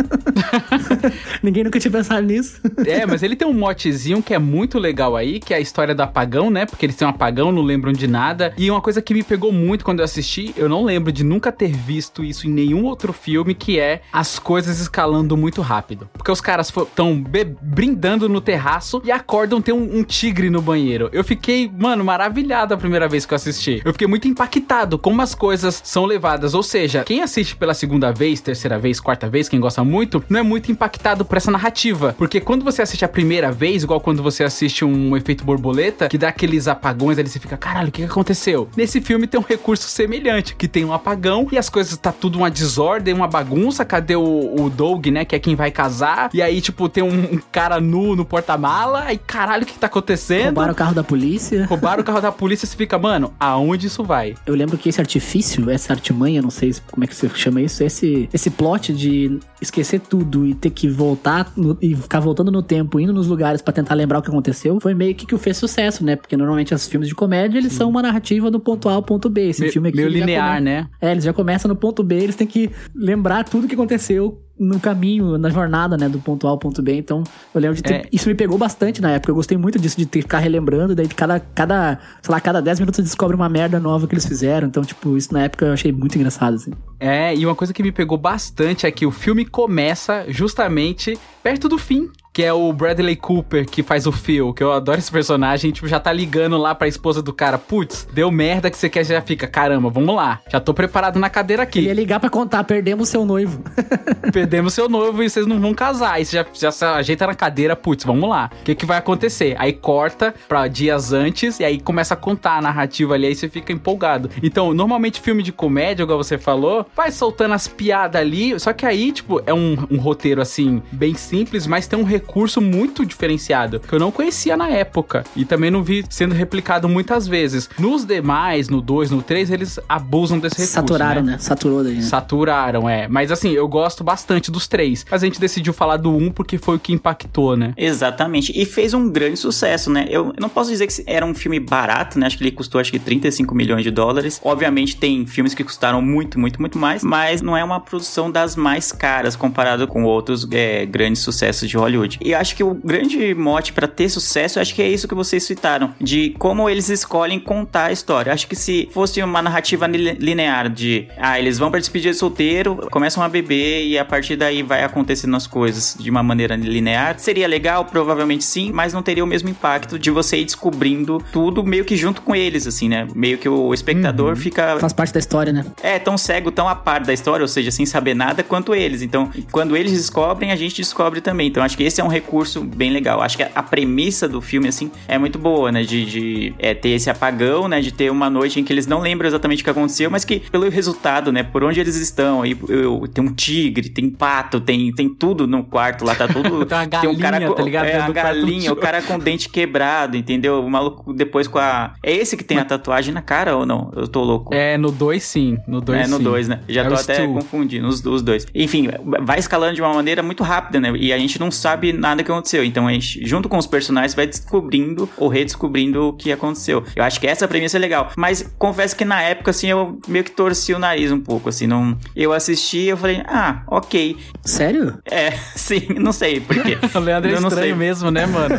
Ninguém 1.42 1.64
nunca 1.64 1.80
tinha 1.80 1.92
pensado 1.92 2.26
nisso. 2.26 2.62
É, 2.86 3.06
mas 3.06 3.24
ele 3.24 3.36
tem 3.36 3.48
um 3.48 3.54
motezinho 3.54 4.22
que 4.22 4.34
é 4.34 4.40
muito 4.40 4.80
legal 4.80 5.16
aí, 5.16 5.40
que 5.40 5.54
é 5.54 5.58
a 5.58 5.60
história 5.60 5.94
do 5.94 6.02
apagão, 6.02 6.50
né? 6.50 6.66
Porque 6.66 6.86
eles 6.86 6.96
têm 6.96 7.08
um 7.08 7.12
apagão, 7.12 7.52
não 7.52 7.62
lembram 7.62 7.92
de 7.92 8.08
nada. 8.08 8.54
E 8.58 8.70
uma 8.70 8.82
coisa 8.82 9.02
que 9.02 9.14
me 9.14 9.24
pegou 9.24 9.52
muito 9.52 9.84
quando 9.84 10.00
eu 10.00 10.06
assisti, 10.06 10.54
eu 10.56 10.70
não 10.70 10.84
lembro 10.84 11.12
de 11.12 11.24
nunca 11.24 11.52
ter 11.52 11.72
visto 11.72 12.24
isso 12.24 12.48
em 12.48 12.52
nenhum 12.52 12.86
outro 12.86 13.12
filme, 13.12 13.54
que 13.54 13.80
é 13.80 14.02
as 14.12 14.40
coisas 14.40 14.80
escalando 14.80 15.36
muito 15.36 15.62
rápido. 15.62 16.10
Porque 16.14 16.32
os 16.32 16.42
caras 16.42 16.72
estão 16.94 17.22
brindando 17.62 18.30
no 18.30 18.40
terraço 18.40 19.02
e 19.04 19.12
acordam 19.12 19.62
ter 19.62 19.74
um, 19.74 19.98
um 19.98 20.04
tigre 20.04 20.50
no 20.50 20.62
banheiro. 20.62 21.10
Eu 21.12 21.24
fiquei, 21.24 21.70
mano, 21.70 22.04
maravilhado 22.04 22.74
a 22.74 22.78
primeira 22.78 23.08
vez 23.10 23.26
que 23.26 23.34
eu 23.34 23.36
assisti. 23.36 23.82
Eu 23.84 23.92
fiquei 23.92 24.08
muito 24.08 24.28
impactado 24.28 24.98
como 24.98 25.22
as 25.22 25.34
coisas 25.34 25.82
são 25.84 26.06
levadas. 26.06 26.54
Ou 26.54 26.64
seja, 26.64 27.04
quem 27.04 27.22
assiste 27.22 27.56
pela 27.56 27.74
segunda 27.74 28.12
vez, 28.12 28.40
terceira 28.40 28.78
vez, 28.78 29.00
quarta 29.00 29.28
vez, 29.28 29.50
quem 29.50 29.60
gosta 29.60 29.84
muito, 29.84 30.24
não 30.30 30.40
é 30.40 30.44
muito 30.44 30.72
impactado 30.72 31.26
por 31.26 31.36
essa 31.36 31.52
narrativa. 31.52 32.16
Porque 32.18 32.40
quando 32.40 32.64
você 32.64 32.82
assiste 32.82 33.04
a 33.04 33.10
primeira 33.10 33.52
vez, 33.52 33.84
igual 33.84 34.00
quando 34.00 34.22
você 34.22 34.44
assiste 34.44 34.86
um 34.86 35.18
efeito 35.18 35.44
borboleta, 35.44 36.08
que 36.08 36.18
dá 36.18 36.30
aqueles 36.30 36.68
apagões 36.68 37.18
ali, 37.18 37.28
você 37.28 37.40
fica, 37.40 37.58
caralho, 37.58 37.90
o 37.90 37.92
que, 37.92 38.04
aconteceu? 38.04 38.70
Nesse 38.78 39.02
filme 39.02 39.26
tem 39.26 39.40
um 39.40 39.44
recurso 39.44 39.88
semelhante, 39.88 40.56
que 40.56 40.68
tem 40.68 40.86
um 40.86 40.94
apagão 40.94 41.48
e 41.52 41.58
as 41.58 41.70
coisas 41.70 41.98
tá 41.98 42.12
tudo 42.12 42.38
uma 42.38 42.52
desordem, 42.52 43.14
uma 43.14 43.28
bagunça. 43.28 43.84
Cadê 43.84 44.16
o, 44.16 44.56
o 44.60 44.70
Doug, 44.70 45.08
né? 45.08 45.26
Que 45.26 45.36
é 45.36 45.40
quem 45.40 45.56
vai 45.56 45.72
casar. 45.72 46.30
E 46.34 46.42
aí, 46.42 46.62
tipo, 46.62 46.83
tem 46.90 47.04
um, 47.04 47.36
um 47.36 47.40
cara 47.52 47.80
nu 47.80 48.16
no 48.16 48.26
porta-mala. 48.26 49.04
Aí, 49.06 49.18
caralho, 49.18 49.64
o 49.64 49.66
que, 49.66 49.74
que 49.74 49.80
tá 49.80 49.88
acontecendo? 49.88 50.46
Roubaram 50.46 50.74
o 50.74 50.76
carro 50.76 50.94
da 50.96 51.04
polícia. 51.04 51.66
Roubaram 51.66 52.02
o 52.02 52.06
carro 52.06 52.22
da 52.22 52.32
polícia, 52.32 52.68
você 52.68 52.76
fica, 52.76 52.98
mano, 52.98 53.34
aonde 53.40 53.88
isso 53.88 54.04
vai? 54.04 54.36
Eu 54.46 54.56
lembro 54.56 54.78
que 54.78 54.90
esse 54.90 55.00
artifício, 55.02 55.70
essa 55.70 55.94
artimanha, 55.94 56.42
não 56.42 56.50
sei 56.50 56.74
como 56.92 57.04
é 57.04 57.08
que 57.08 57.16
você 57.16 57.30
chama 57.36 57.62
isso, 57.62 57.84
esse, 57.84 58.30
esse 58.34 58.50
plot 58.50 58.94
de 58.94 59.40
esquecer 59.62 60.00
tudo 60.00 60.46
e 60.46 60.54
ter 60.54 60.70
que 60.70 60.88
voltar 60.90 61.52
no- 61.56 61.78
e 61.82 61.96
ficar 61.96 62.20
voltando 62.20 62.52
no 62.52 62.62
tempo, 62.62 63.00
indo 63.00 63.14
nos 63.14 63.28
lugares 63.28 63.62
pra 63.62 63.74
tentar 63.74 63.94
lembrar 63.96 64.20
o 64.20 64.22
que 64.22 64.30
aconteceu, 64.30 64.80
foi 64.82 64.94
meio 64.94 65.16
que 65.16 65.26
que 65.26 65.36
o 65.36 65.38
fez 65.38 65.58
sucesso, 65.58 66.04
né? 66.04 66.16
Porque 66.16 66.36
normalmente 66.36 66.74
os 66.74 66.88
filmes 66.88 67.08
de 67.08 67.16
comédia, 67.16 67.58
eles 67.58 67.74
são 67.74 67.90
uma 67.90 68.02
narrativa 68.02 68.52
do 68.52 68.60
ponto 68.60 68.90
A 68.90 68.94
ao 68.94 69.02
ponto 69.04 69.30
B. 69.30 69.50
Esse 69.50 69.62
Me- 69.64 69.72
filme 69.72 69.88
aqui 69.90 69.98
meio 69.98 70.10
linear, 70.10 70.56
come- 70.56 70.62
né? 70.62 70.88
É, 71.02 71.12
eles 71.12 71.24
já 71.24 71.32
começam 71.34 71.70
no 71.70 71.76
ponto 71.76 72.04
B, 72.04 72.16
eles 72.16 72.36
têm 72.36 72.46
que 72.48 72.70
lembrar 72.94 73.44
tudo 73.46 73.68
que 73.68 73.74
aconteceu 73.74 74.43
no 74.60 74.80
caminho, 74.80 75.38
na 75.38 75.50
jornada, 75.50 75.98
né, 75.98 76.08
do 76.08 76.20
ponto 76.20 76.48
A 76.48 76.52
ao 76.52 76.58
ponto 76.58 76.82
B. 76.82 76.96
Então, 76.96 77.24
eu 77.54 77.62
lembro 77.62 77.76
de 77.76 77.84
ter... 77.84 77.94
É. 77.94 78.06
Isso 78.12 78.30
me 78.30 78.36
pegou 78.36 78.58
bastante 78.58 79.02
na 79.02 79.12
época. 79.12 79.32
Eu 79.32 79.36
gostei 79.36 79.58
muito 79.58 79.80
disso, 79.80 79.98
de 79.98 80.06
ter 80.06 80.20
que 80.20 80.24
ficar 80.24 80.40
relembrando. 80.40 80.96
Daí, 80.96 81.08
de 81.08 81.16
cada, 81.16 81.40
cada, 81.40 82.00
sei 82.22 82.32
lá, 82.32 82.40
cada 82.40 82.62
10 82.62 82.80
minutos 82.80 82.98
você 82.98 83.04
descobre 83.04 83.36
uma 83.36 83.50
merda 83.50 83.80
nova 83.80 84.08
que 84.08 84.14
eles 84.14 84.26
fizeram. 84.26 84.68
Então, 84.68 84.84
tipo, 84.84 85.18
isso 85.18 85.34
na 85.34 85.44
época 85.44 85.66
eu 85.66 85.74
achei 85.74 85.92
muito 85.92 86.16
engraçado, 86.16 86.56
assim. 86.56 86.72
É, 87.00 87.36
e 87.36 87.46
uma 87.46 87.56
coisa 87.56 87.74
que 87.74 87.84
me 87.84 87.92
pegou 87.92 88.18
bastante 88.18 88.86
é 88.86 88.92
que 88.92 89.06
o 89.06 89.12
filme 89.12 89.46
começa 89.46 90.26
justamente 90.30 91.18
perto 91.42 91.68
do 91.68 91.78
fim. 91.78 92.10
Que 92.34 92.42
é 92.42 92.52
o 92.52 92.74
Bradley 92.74 93.16
Cooper 93.16 93.64
que 93.64 93.84
faz 93.84 94.08
o 94.08 94.12
Phil, 94.12 94.54
que 94.56 94.64
eu 94.64 94.72
adoro 94.72 94.98
esse 94.98 95.12
personagem, 95.12 95.70
tipo, 95.72 95.88
já 95.88 96.00
tá 96.00 96.12
ligando 96.12 96.58
lá 96.58 96.74
pra 96.74 96.88
esposa 96.88 97.22
do 97.22 97.32
cara, 97.32 97.60
putz, 97.60 98.08
deu 98.12 98.32
merda 98.32 98.72
que 98.72 98.78
você 98.78 98.90
quer, 98.90 99.06
já 99.06 99.22
fica, 99.22 99.46
caramba, 99.46 99.88
vamos 99.88 100.16
lá, 100.16 100.40
já 100.52 100.60
tô 100.60 100.74
preparado 100.74 101.20
na 101.20 101.30
cadeira 101.30 101.62
Ele 101.62 101.86
ia 101.86 101.92
aqui. 101.92 102.02
ligar 102.02 102.20
pra 102.20 102.32
contar, 102.32 102.64
perdemos 102.64 103.08
seu 103.10 103.24
noivo. 103.24 103.62
Perdemos 104.34 104.74
seu 104.74 104.90
noivo 104.90 105.22
e 105.22 105.30
vocês 105.30 105.46
não 105.46 105.60
vão 105.60 105.76
casar. 105.76 106.14
Aí 106.14 106.26
você 106.26 106.38
já, 106.38 106.46
já 106.54 106.72
se 106.72 106.84
ajeita 106.84 107.28
na 107.28 107.36
cadeira, 107.36 107.76
putz, 107.76 108.04
vamos 108.04 108.28
lá. 108.28 108.50
O 108.62 108.64
que, 108.64 108.74
que 108.74 108.86
vai 108.86 108.98
acontecer? 108.98 109.56
Aí 109.60 109.72
corta 109.72 110.34
pra 110.48 110.68
dias 110.68 111.14
antes 111.14 111.60
e 111.60 111.64
aí 111.64 111.80
começa 111.80 112.16
a 112.16 112.18
contar 112.18 112.58
a 112.58 112.62
narrativa 112.62 113.14
ali, 113.14 113.28
aí 113.28 113.36
você 113.36 113.48
fica 113.48 113.72
empolgado. 113.72 114.32
Então, 114.42 114.74
normalmente 114.74 115.22
filme 115.22 115.44
de 115.44 115.52
comédia, 115.52 116.02
igual 116.02 116.18
você 116.18 116.40
falou, 116.40 116.88
vai 116.96 117.12
soltando 117.12 117.54
as 117.54 117.68
piadas 117.68 118.20
ali, 118.20 118.60
só 118.60 118.74
que 118.74 118.88
aí, 118.88 119.12
tipo, 119.12 119.40
é 119.46 119.54
um, 119.54 119.78
um 119.92 119.98
roteiro 119.98 120.42
assim, 120.42 120.82
bem 120.92 121.14
simples, 121.14 121.68
mas 121.68 121.86
tem 121.86 122.00
um 122.00 122.04
recurso 122.04 122.23
recurso 122.24 122.60
muito 122.60 123.06
diferenciado, 123.06 123.80
que 123.80 123.94
eu 123.94 124.00
não 124.00 124.12
conhecia 124.12 124.58
na 124.58 124.70
época. 124.70 125.24
E 125.36 125.46
também 125.46 125.70
não 125.70 125.84
vi 125.84 126.04
sendo 126.10 126.34
replicado 126.34 126.90
muitas 126.90 127.28
vezes. 127.28 127.70
Nos 127.78 128.06
demais, 128.06 128.70
no 128.70 128.82
2, 128.82 129.12
no 129.12 129.22
3, 129.22 129.52
eles 129.52 129.80
abusam 129.88 130.40
desse 130.40 130.56
recurso. 130.56 130.74
Saturaram, 130.74 131.22
né? 131.22 131.38
Saturou 131.38 131.84
daí, 131.84 131.96
né? 131.96 132.02
Saturaram, 132.02 132.90
é. 132.90 133.08
Mas 133.08 133.32
assim, 133.32 133.52
eu 133.52 133.68
gosto 133.68 134.04
bastante 134.04 134.50
dos 134.50 134.68
três. 134.68 135.06
Mas 135.10 135.22
a 135.22 135.26
gente 135.26 135.40
decidiu 135.40 135.74
falar 135.74 135.98
do 135.98 136.16
um 136.16 136.32
porque 136.32 136.58
foi 136.58 136.78
o 136.78 136.80
que 136.80 136.92
impactou, 136.92 137.56
né? 137.56 137.74
Exatamente. 137.78 138.52
E 138.56 138.66
fez 138.66 138.94
um 138.94 139.10
grande 139.10 139.38
sucesso, 139.38 139.90
né? 139.90 140.08
Eu 140.10 140.24
eu 140.24 140.34
não 140.40 140.50
posso 140.50 140.70
dizer 140.70 140.88
que 140.88 141.04
era 141.06 141.26
um 141.26 141.34
filme 141.34 141.60
barato, 141.60 142.18
né? 142.18 142.26
Acho 142.28 142.38
que 142.38 142.44
ele 142.44 142.52
custou 142.52 142.80
acho 142.80 142.92
que 142.92 143.00
35 143.00 143.54
milhões 143.54 143.84
de 143.84 143.92
dólares. 143.92 144.40
Obviamente 144.44 144.96
tem 144.96 145.26
filmes 145.26 145.54
que 145.54 145.64
custaram 145.64 146.02
muito, 146.02 146.40
muito, 146.40 146.60
muito 146.60 146.78
mais, 146.78 147.04
mas 147.04 147.42
não 147.42 147.58
é 147.58 147.64
uma 147.64 147.80
produção 147.80 148.32
das 148.32 148.56
mais 148.56 148.92
caras 148.92 149.36
comparado 149.36 149.88
com 149.88 150.04
outros 150.04 150.48
é, 150.52 150.86
grandes 150.86 151.22
sucessos 151.22 151.70
de 151.70 151.78
Hollywood. 151.78 152.13
E 152.22 152.32
eu 152.32 152.38
acho 152.38 152.56
que 152.56 152.64
o 152.64 152.74
grande 152.74 153.34
mote 153.34 153.74
para 153.74 153.88
ter 153.88 154.10
sucesso, 154.10 154.58
eu 154.58 154.62
acho 154.62 154.74
que 154.74 154.82
é 154.82 154.88
isso 154.90 155.08
que 155.08 155.16
vocês 155.16 155.44
citaram, 155.44 155.94
de 156.00 156.36
como 156.40 156.70
eles 156.70 156.90
escolhem 156.90 157.40
contar 157.40 157.86
a 157.86 157.92
história. 157.92 158.30
Eu 158.30 158.34
acho 158.34 158.48
que 158.48 158.56
se 158.56 158.88
fosse 158.92 159.22
uma 159.22 159.42
narrativa 159.42 159.88
li- 159.88 160.18
linear 160.20 160.70
de, 160.70 161.08
ah, 161.18 161.40
eles 161.40 161.58
vão 161.58 161.70
para 161.72 161.80
despedida 161.80 162.12
de 162.12 162.18
solteiro, 162.18 162.88
começam 162.92 163.24
a 163.24 163.30
beber 163.30 163.86
e 163.86 163.98
a 163.98 164.06
partir 164.06 164.36
daí 164.36 164.62
vai 164.64 164.84
acontecendo 164.84 165.36
as 165.36 165.48
coisas 165.48 165.96
de 166.00 166.10
uma 166.10 166.24
maneira 166.24 166.56
linear, 166.56 167.18
seria 167.20 167.48
legal, 167.48 167.86
provavelmente 167.86 168.44
sim, 168.44 168.72
mas 168.72 168.94
não 168.94 169.02
teria 169.02 169.24
o 169.24 169.28
mesmo 169.28 169.50
impacto 169.50 169.98
de 170.00 170.12
você 170.12 170.38
ir 170.38 170.46
descobrindo 170.46 171.24
tudo 171.32 171.64
meio 171.64 171.86
que 171.86 171.96
junto 171.96 172.22
com 172.22 172.36
eles, 172.36 172.68
assim, 172.68 172.88
né? 172.90 173.08
Meio 173.16 173.38
que 173.38 173.48
o 173.50 173.74
espectador 173.74 174.36
fica 174.36 174.78
Faz 174.80 174.94
parte 174.94 175.14
da 175.14 175.20
história, 175.20 175.52
né? 175.54 175.66
é, 175.82 176.00
tão 176.00 176.18
cego, 176.18 176.52
tão 176.52 176.68
a 176.68 176.76
par 176.76 177.02
da 177.02 177.14
história, 177.14 177.44
ou 177.44 177.48
seja, 177.48 177.72
sem 177.72 177.86
saber 177.86 178.14
nada, 178.14 178.44
quanto 178.44 178.74
eles. 178.76 179.02
Então, 179.02 179.30
quando 179.52 179.76
eles 179.76 179.92
descobrem, 179.92 180.52
a 180.52 180.56
gente 180.56 180.76
descobre 180.76 181.22
também. 181.22 181.48
Então, 181.48 181.64
acho 181.64 181.78
que 181.78 181.84
esse 181.84 182.00
é 182.02 182.03
um 182.04 182.08
recurso 182.08 182.62
bem 182.62 182.92
legal. 182.92 183.22
Acho 183.22 183.38
que 183.38 183.44
a, 183.44 183.64
premissa 183.64 184.28
do 184.28 184.42
filme, 184.42 184.68
assim, 184.68 184.92
é 185.08 185.18
muito 185.18 185.40
boa, 185.40 185.72
né? 185.72 185.84
De, 185.84 186.06
de 186.06 186.54
é, 186.60 186.74
ter 186.74 186.90
esse 186.90 187.10
apagão, 187.10 187.68
né? 187.68 187.82
De 187.82 187.92
ter 187.92 188.12
uma 188.12 188.30
noite 188.30 188.60
em 188.60 188.64
que 188.64 188.72
eles 188.72 188.86
não 188.88 189.00
lembram 189.00 189.28
exatamente 189.28 189.62
o 189.62 189.64
que 189.64 189.70
aconteceu, 189.70 190.10
mas 190.12 190.24
que 190.24 190.40
pelo 190.52 190.70
resultado, 190.70 191.32
né? 191.32 191.44
Por 191.44 191.64
onde 191.64 191.80
eles 191.80 191.96
estão, 191.96 192.42
aí 192.42 192.58
eu- 192.70 193.08
tem 193.14 193.24
um 193.24 193.34
tigre, 193.34 193.90
tem 193.90 194.10
pato, 194.10 194.60
tem, 194.60 194.92
tem 194.94 195.10
tudo 195.10 195.48
no 195.48 195.64
quarto 195.64 196.06
lá, 196.06 196.16
tá 196.16 196.28
tudo. 196.28 196.64
Tem 197.04 197.10
uma 197.10 197.16
um 197.16 197.18
cara 197.18 197.32
galinha, 197.40 197.48
com, 197.50 197.54
tá 197.56 197.64
ligado? 197.64 197.86
É, 197.86 197.98
a 198.00 198.10
galinha, 198.10 198.72
o 198.72 198.76
cara 198.76 199.02
com 199.02 199.16
o 199.16 199.20
dente 199.20 199.50
quebrado, 199.50 200.18
entendeu? 200.18 200.64
O 200.64 200.70
maluco 200.70 201.14
depois 201.14 201.48
com 201.48 201.60
a. 201.60 201.94
É 202.04 202.12
esse 202.12 202.36
que 202.38 202.44
tem 202.44 202.58
a 202.58 202.66
tatuagem 202.66 203.14
na 203.14 203.22
cara 203.22 203.56
ou 203.56 203.66
não? 203.66 203.92
Eu 203.96 204.08
tô 204.08 204.24
louco. 204.24 204.54
É, 204.54 204.78
no 204.78 204.92
2 204.92 205.24
sim. 205.24 205.58
No 205.68 205.80
2 205.82 206.02
É, 206.02 206.08
no 206.08 206.18
sim. 206.18 206.24
2, 206.24 206.48
né? 206.48 206.60
Já 206.68 206.82
É 206.84 206.88
tô 206.88 206.94
até 206.96 207.16
Stu. 207.16 207.34
confundindo 207.34 207.88
os, 207.88 208.04
os 208.06 208.22
dois. 208.22 208.46
Enfim, 208.54 208.90
vai 209.22 209.40
escalando 209.40 209.76
de 209.76 209.82
uma 209.82 209.94
maneira 209.94 210.22
muito 210.24 210.44
rápida, 210.44 210.80
né? 210.80 210.92
E 210.96 211.14
a 211.14 211.18
gente 211.18 211.40
não 211.40 211.52
sabe 211.52 211.93
nada 211.98 212.24
que 212.24 212.32
aconteceu. 212.32 212.64
Então 212.64 212.88
a 212.88 212.92
gente, 212.94 213.26
junto 213.26 213.48
com 213.50 213.58
os 213.58 213.68
personagens, 213.68 214.14
vai 214.14 214.28
descobrindo 214.28 215.10
ou 215.18 215.28
redescobrindo 215.28 216.10
o 216.10 216.14
que 216.14 216.32
aconteceu. 216.32 216.84
Eu 216.96 217.04
acho 217.04 217.20
que 217.20 217.28
essa 217.28 217.48
premissa 217.48 217.78
é 217.78 217.80
legal. 217.80 218.12
Mas 218.18 218.54
confesso 218.58 218.96
que 218.96 219.06
na 219.06 219.22
época, 219.22 219.52
assim, 219.52 219.68
eu 219.68 220.00
meio 220.08 220.24
que 220.24 220.32
torci 220.32 220.74
o 220.74 220.80
nariz 220.80 221.12
um 221.12 221.20
pouco, 221.20 221.50
assim. 221.50 221.68
Não... 221.68 221.98
Eu 222.16 222.34
assisti 222.34 222.80
e 222.80 222.90
eu 222.90 222.98
falei, 222.98 223.22
ah, 223.26 223.64
ok. 223.68 224.18
Sério? 224.44 224.98
É, 225.10 225.32
sim, 225.56 225.88
não 225.98 226.12
sei 226.12 226.40
por 226.40 226.56
quê. 226.62 226.78
O 226.94 227.00
Leandro 227.00 227.30
é 227.30 227.34
Eu 227.34 227.40
estranho 227.40 227.54
sei. 227.62 227.74
mesmo, 227.74 228.12
né, 228.12 228.26
mano? 228.26 228.56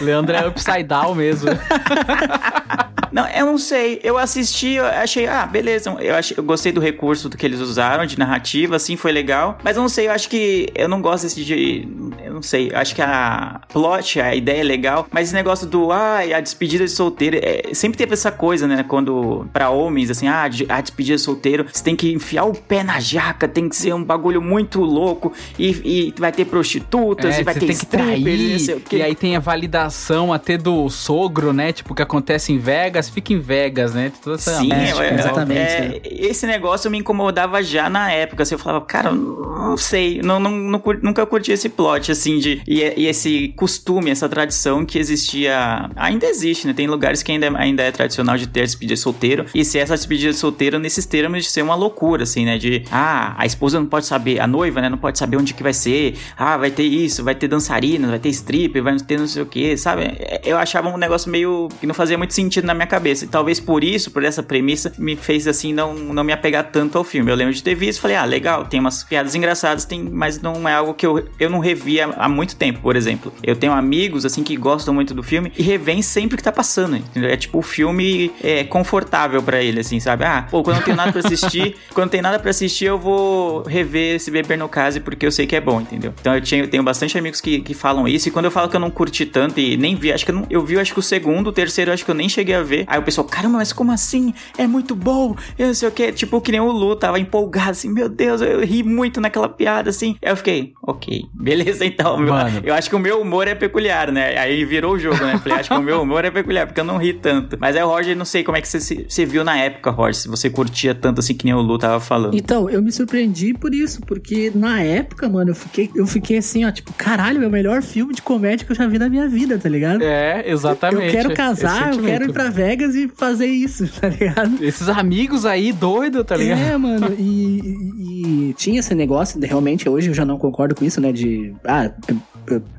O 0.00 0.04
Leandro 0.04 0.34
é 0.34 0.46
upside 0.46 0.82
down 0.84 1.14
mesmo. 1.14 1.50
Não, 3.12 3.26
eu 3.28 3.46
não 3.46 3.58
sei. 3.58 4.00
Eu 4.02 4.18
assisti, 4.18 4.74
eu 4.74 4.84
achei, 4.84 5.26
ah, 5.26 5.46
beleza. 5.46 5.90
Eu, 6.00 6.14
achei, 6.14 6.36
eu 6.38 6.42
gostei 6.44 6.72
do 6.72 6.80
recurso 6.80 7.28
que 7.30 7.44
eles 7.46 7.60
usaram 7.60 8.04
de 8.06 8.18
narrativa, 8.18 8.76
assim, 8.76 8.96
foi 8.96 9.12
legal. 9.12 9.58
Mas 9.62 9.76
eu 9.76 9.82
não 9.82 9.88
sei, 9.88 10.06
eu 10.08 10.12
acho 10.12 10.28
que 10.28 10.68
eu 10.74 10.88
não 10.88 11.00
gosto 11.00 11.24
desse 11.24 11.44
de. 11.44 11.86
Eu 12.24 12.34
não 12.34 12.42
sei. 12.42 12.70
Eu 12.72 12.78
acho 12.78 12.94
que 12.94 13.02
a 13.02 13.60
plot, 13.72 14.20
a 14.20 14.34
ideia 14.34 14.60
é 14.60 14.64
legal. 14.64 15.06
Mas 15.10 15.28
esse 15.28 15.34
negócio 15.34 15.66
do, 15.66 15.90
ah, 15.92 16.18
a 16.20 16.40
despedida 16.40 16.84
de 16.84 16.90
solteiro. 16.90 17.38
é, 17.42 17.74
sempre 17.74 17.98
teve 17.98 18.12
essa 18.14 18.30
coisa, 18.30 18.66
né? 18.66 18.84
Quando, 18.86 19.46
pra 19.52 19.70
homens, 19.70 20.10
assim, 20.10 20.28
ah, 20.28 20.48
de- 20.48 20.66
a 20.68 20.80
despedida 20.80 21.16
de 21.16 21.22
solteiro, 21.22 21.66
você 21.72 21.82
tem 21.82 21.96
que 21.96 22.12
enfiar 22.12 22.44
o 22.44 22.52
pé 22.52 22.82
na 22.82 22.98
jaca, 23.00 23.46
tem 23.48 23.68
que 23.68 23.76
ser 23.76 23.94
um 23.94 24.02
bagulho 24.02 24.40
muito 24.40 24.80
louco. 24.80 25.32
E, 25.58 25.68
e 25.84 26.14
vai 26.18 26.32
ter 26.32 26.44
prostitutas, 26.46 27.36
É, 27.36 27.40
e 27.40 27.44
vai 27.44 27.54
ter 27.54 27.60
tem 27.60 27.68
que 27.68 27.74
strippers, 27.74 28.62
e 28.62 28.66
trair. 28.66 28.80
quê. 28.88 28.96
E 28.98 29.02
aí 29.02 29.14
tem 29.14 29.36
a 29.36 29.40
validação 29.40 30.32
até 30.32 30.56
do 30.56 30.88
sogro, 30.88 31.52
né? 31.52 31.72
Tipo, 31.72 31.94
que 31.94 32.02
acontece 32.02 32.52
em 32.52 32.58
Vegas, 32.58 32.95
fica 33.02 33.32
em 33.32 33.38
Vegas, 33.38 33.94
né? 33.94 34.10
Tem 34.10 34.20
Toda 34.22 34.36
essa 34.36 34.58
Sim, 34.58 34.72
é, 34.72 34.76
né? 34.76 35.14
exatamente, 35.14 35.60
é, 35.60 36.00
esse 36.04 36.46
negócio 36.46 36.90
me 36.90 36.98
incomodava 36.98 37.62
já 37.62 37.88
na 37.88 38.10
época. 38.10 38.42
Assim, 38.42 38.54
eu 38.54 38.58
falava, 38.58 38.84
cara, 38.84 39.12
não 39.12 39.76
sei, 39.76 40.20
não, 40.22 40.38
não, 40.38 40.50
não 40.50 40.82
nunca 41.02 41.24
curti 41.26 41.52
esse 41.52 41.68
plot, 41.68 42.12
assim, 42.12 42.38
de. 42.38 42.62
E, 42.66 42.80
e 42.96 43.06
esse 43.06 43.48
costume, 43.56 44.10
essa 44.10 44.28
tradição 44.28 44.84
que 44.84 44.98
existia. 44.98 45.90
Ainda 45.96 46.26
existe, 46.26 46.66
né? 46.66 46.72
Tem 46.72 46.86
lugares 46.86 47.22
que 47.22 47.32
ainda, 47.32 47.56
ainda 47.58 47.82
é 47.82 47.90
tradicional 47.90 48.36
de 48.36 48.46
ter 48.46 48.62
despedida 48.62 48.94
de 48.94 49.00
solteiro. 49.00 49.46
E 49.54 49.64
se 49.64 49.78
essa 49.78 49.94
despedida 49.94 50.32
de 50.32 50.38
solteiro 50.38 50.78
nesses 50.78 51.06
termos 51.06 51.44
de 51.44 51.50
ser 51.50 51.62
uma 51.62 51.74
loucura, 51.74 52.22
assim, 52.22 52.44
né? 52.44 52.58
De, 52.58 52.84
ah, 52.90 53.34
a 53.36 53.46
esposa 53.46 53.78
não 53.78 53.86
pode 53.86 54.06
saber, 54.06 54.40
a 54.40 54.46
noiva, 54.46 54.80
né? 54.80 54.88
Não 54.88 54.98
pode 54.98 55.18
saber 55.18 55.36
onde 55.36 55.54
que 55.54 55.62
vai 55.62 55.72
ser. 55.72 56.16
Ah, 56.36 56.56
vai 56.56 56.70
ter 56.70 56.84
isso, 56.84 57.22
vai 57.24 57.34
ter 57.34 57.48
dançarina, 57.48 58.08
vai 58.08 58.18
ter 58.18 58.28
stripper, 58.30 58.82
vai 58.82 58.96
ter 58.96 59.18
não 59.18 59.26
sei 59.26 59.42
o 59.42 59.46
que, 59.46 59.76
sabe? 59.76 60.04
É, 60.04 60.42
Eu 60.44 60.58
achava 60.58 60.88
um 60.88 60.96
negócio 60.96 61.30
meio 61.30 61.68
que 61.80 61.86
não 61.86 61.94
fazia 61.94 62.16
muito 62.16 62.34
sentido 62.34 62.66
na 62.66 62.74
minha 62.74 62.85
cabeça. 62.86 63.24
E 63.24 63.28
talvez 63.28 63.60
por 63.60 63.84
isso, 63.84 64.10
por 64.10 64.24
essa 64.24 64.42
premissa, 64.42 64.92
me 64.98 65.16
fez 65.16 65.46
assim 65.46 65.72
não, 65.72 65.94
não 65.94 66.24
me 66.24 66.32
apegar 66.32 66.70
tanto 66.70 66.98
ao 66.98 67.04
filme. 67.04 67.30
Eu 67.30 67.36
lembro 67.36 67.52
de 67.52 67.62
ter 67.62 67.74
visto 67.74 67.98
e 67.98 68.02
falei, 68.02 68.16
ah, 68.16 68.24
legal, 68.24 68.64
tem 68.64 68.80
umas 68.80 69.04
piadas 69.04 69.34
engraçadas, 69.34 69.84
tem, 69.84 70.02
mas 70.02 70.40
não 70.40 70.68
é 70.68 70.74
algo 70.74 70.94
que 70.94 71.06
eu, 71.06 71.28
eu 71.38 71.50
não 71.50 71.58
revia 71.58 72.06
há 72.16 72.28
muito 72.28 72.56
tempo, 72.56 72.80
por 72.80 72.96
exemplo. 72.96 73.32
Eu 73.42 73.56
tenho 73.56 73.72
amigos 73.72 74.24
assim 74.24 74.42
que 74.42 74.56
gostam 74.56 74.94
muito 74.94 75.14
do 75.14 75.22
filme 75.22 75.52
e 75.56 75.62
revêm 75.62 76.02
sempre 76.02 76.36
que 76.36 76.42
tá 76.42 76.52
passando, 76.52 76.96
entendeu? 76.96 77.30
É 77.30 77.36
tipo 77.36 77.58
o 77.58 77.62
filme 77.62 78.32
é, 78.42 78.64
confortável 78.64 79.42
pra 79.42 79.62
ele, 79.62 79.80
assim, 79.80 80.00
sabe? 80.00 80.24
Ah, 80.24 80.46
pô, 80.50 80.62
quando 80.62 80.76
não 80.76 80.82
tenho 80.82 80.96
nada 80.96 81.12
pra 81.12 81.20
assistir, 81.20 81.76
quando 81.92 82.10
tem 82.10 82.22
nada 82.22 82.38
pra 82.38 82.50
assistir, 82.50 82.86
eu 82.86 82.98
vou 82.98 83.62
rever 83.62 84.16
esse 84.16 84.30
Beber 84.30 84.58
no 84.58 84.68
Case 84.68 85.00
porque 85.00 85.26
eu 85.26 85.32
sei 85.32 85.46
que 85.46 85.56
é 85.56 85.60
bom, 85.60 85.80
entendeu? 85.80 86.12
Então 86.20 86.34
eu, 86.34 86.40
tinha, 86.40 86.62
eu 86.62 86.68
tenho 86.68 86.82
bastante 86.82 87.18
amigos 87.18 87.40
que, 87.40 87.60
que 87.60 87.74
falam 87.74 88.06
isso 88.06 88.28
e 88.28 88.30
quando 88.30 88.46
eu 88.46 88.50
falo 88.50 88.68
que 88.68 88.76
eu 88.76 88.80
não 88.80 88.90
curti 88.90 89.26
tanto 89.26 89.60
e 89.60 89.76
nem 89.76 89.94
vi, 89.94 90.12
acho 90.12 90.24
que 90.24 90.30
eu, 90.30 90.34
não, 90.34 90.46
eu 90.50 90.64
vi, 90.64 90.78
acho 90.78 90.92
que 90.92 90.98
o 90.98 91.02
segundo, 91.02 91.48
o 91.48 91.52
terceiro, 91.52 91.92
acho 91.92 92.04
que 92.04 92.10
eu 92.10 92.14
nem 92.14 92.28
cheguei 92.28 92.54
a 92.54 92.62
ver. 92.62 92.75
Aí 92.86 92.98
o 92.98 93.02
pessoal, 93.02 93.26
caramba, 93.26 93.58
mas 93.58 93.72
como 93.72 93.92
assim? 93.92 94.34
É 94.58 94.66
muito 94.66 94.94
bom, 94.94 95.34
eu 95.58 95.68
não 95.68 95.74
sei 95.74 95.88
o 95.88 95.92
que. 95.92 96.12
Tipo, 96.12 96.40
que 96.40 96.50
nem 96.52 96.60
o 96.60 96.70
Lu 96.70 96.96
tava 96.96 97.18
empolgado, 97.18 97.70
assim, 97.70 97.90
meu 97.92 98.08
Deus, 98.08 98.40
eu 98.40 98.60
ri 98.64 98.82
muito 98.82 99.20
naquela 99.20 99.48
piada, 99.48 99.90
assim. 99.90 100.16
Aí 100.22 100.30
eu 100.32 100.36
fiquei, 100.36 100.72
ok, 100.82 101.24
beleza 101.32 101.84
então. 101.84 102.16
meu- 102.18 102.32
Mano. 102.34 102.60
Eu 102.64 102.74
acho 102.74 102.88
que 102.90 102.96
o 102.96 102.98
meu 102.98 103.20
humor 103.20 103.46
é 103.48 103.54
peculiar, 103.54 104.10
né? 104.12 104.36
Aí 104.38 104.64
virou 104.64 104.94
o 104.94 104.98
jogo, 104.98 105.16
né? 105.24 105.38
Falei, 105.38 105.58
acho 105.60 105.70
que 105.70 105.76
o 105.76 105.82
meu 105.82 106.02
humor 106.02 106.24
é 106.24 106.30
peculiar, 106.30 106.66
porque 106.66 106.80
eu 106.80 106.84
não 106.84 106.96
ri 106.98 107.12
tanto. 107.12 107.56
Mas 107.60 107.76
aí 107.76 107.82
o 107.82 107.86
Roger, 107.88 108.16
não 108.16 108.24
sei 108.24 108.42
como 108.42 108.56
é 108.56 108.60
que 108.60 108.68
você, 108.68 109.06
você 109.08 109.24
viu 109.24 109.44
na 109.44 109.56
época, 109.56 109.90
Roger, 109.90 110.14
se 110.14 110.28
você 110.28 110.50
curtia 110.50 110.94
tanto 110.94 111.20
assim 111.20 111.34
que 111.34 111.44
nem 111.44 111.54
o 111.54 111.60
Lu 111.60 111.78
tava 111.78 112.00
falando. 112.00 112.34
Então, 112.36 112.68
eu 112.68 112.82
me 112.82 112.90
surpreendi 112.92 113.54
por 113.54 113.74
isso, 113.74 114.00
porque 114.02 114.50
na 114.54 114.82
época, 114.82 115.28
mano, 115.28 115.50
eu 115.50 115.54
fiquei, 115.54 115.90
eu 115.94 116.06
fiquei 116.06 116.38
assim, 116.38 116.64
ó, 116.64 116.70
tipo, 116.70 116.92
caralho, 116.94 117.42
é 117.42 117.46
o 117.46 117.50
melhor 117.50 117.82
filme 117.82 118.14
de 118.14 118.22
comédia 118.22 118.64
que 118.66 118.72
eu 118.72 118.76
já 118.76 118.86
vi 118.86 118.98
na 118.98 119.08
minha 119.08 119.28
vida, 119.28 119.58
tá 119.58 119.68
ligado? 119.68 120.02
É, 120.02 120.44
exatamente. 120.50 121.04
Eu 121.06 121.10
quero 121.10 121.34
casar, 121.34 121.92
eu 121.92 122.02
quero 122.02 122.24
ir 122.24 122.32
pra 122.32 122.48
Vegas 122.66 122.94
e 122.94 123.08
fazer 123.08 123.46
isso, 123.46 123.86
tá 124.00 124.08
ligado? 124.08 124.62
Esses 124.64 124.88
amigos 124.88 125.44
aí, 125.46 125.72
doido, 125.72 126.24
tá 126.24 126.36
ligado? 126.36 126.60
É, 126.60 126.76
mano, 126.76 127.14
e, 127.18 127.60
e- 127.60 128.48
e 128.50 128.54
tinha 128.54 128.80
esse 128.80 128.94
negócio, 128.94 129.38
de- 129.40 129.46
realmente, 129.46 129.88
hoje 129.88 130.08
eu 130.10 130.14
já 130.14 130.24
não 130.24 130.38
concordo 130.38 130.74
com 130.74 130.84
isso, 130.84 131.00
né, 131.00 131.12
de, 131.12 131.52
ah, 131.64 131.90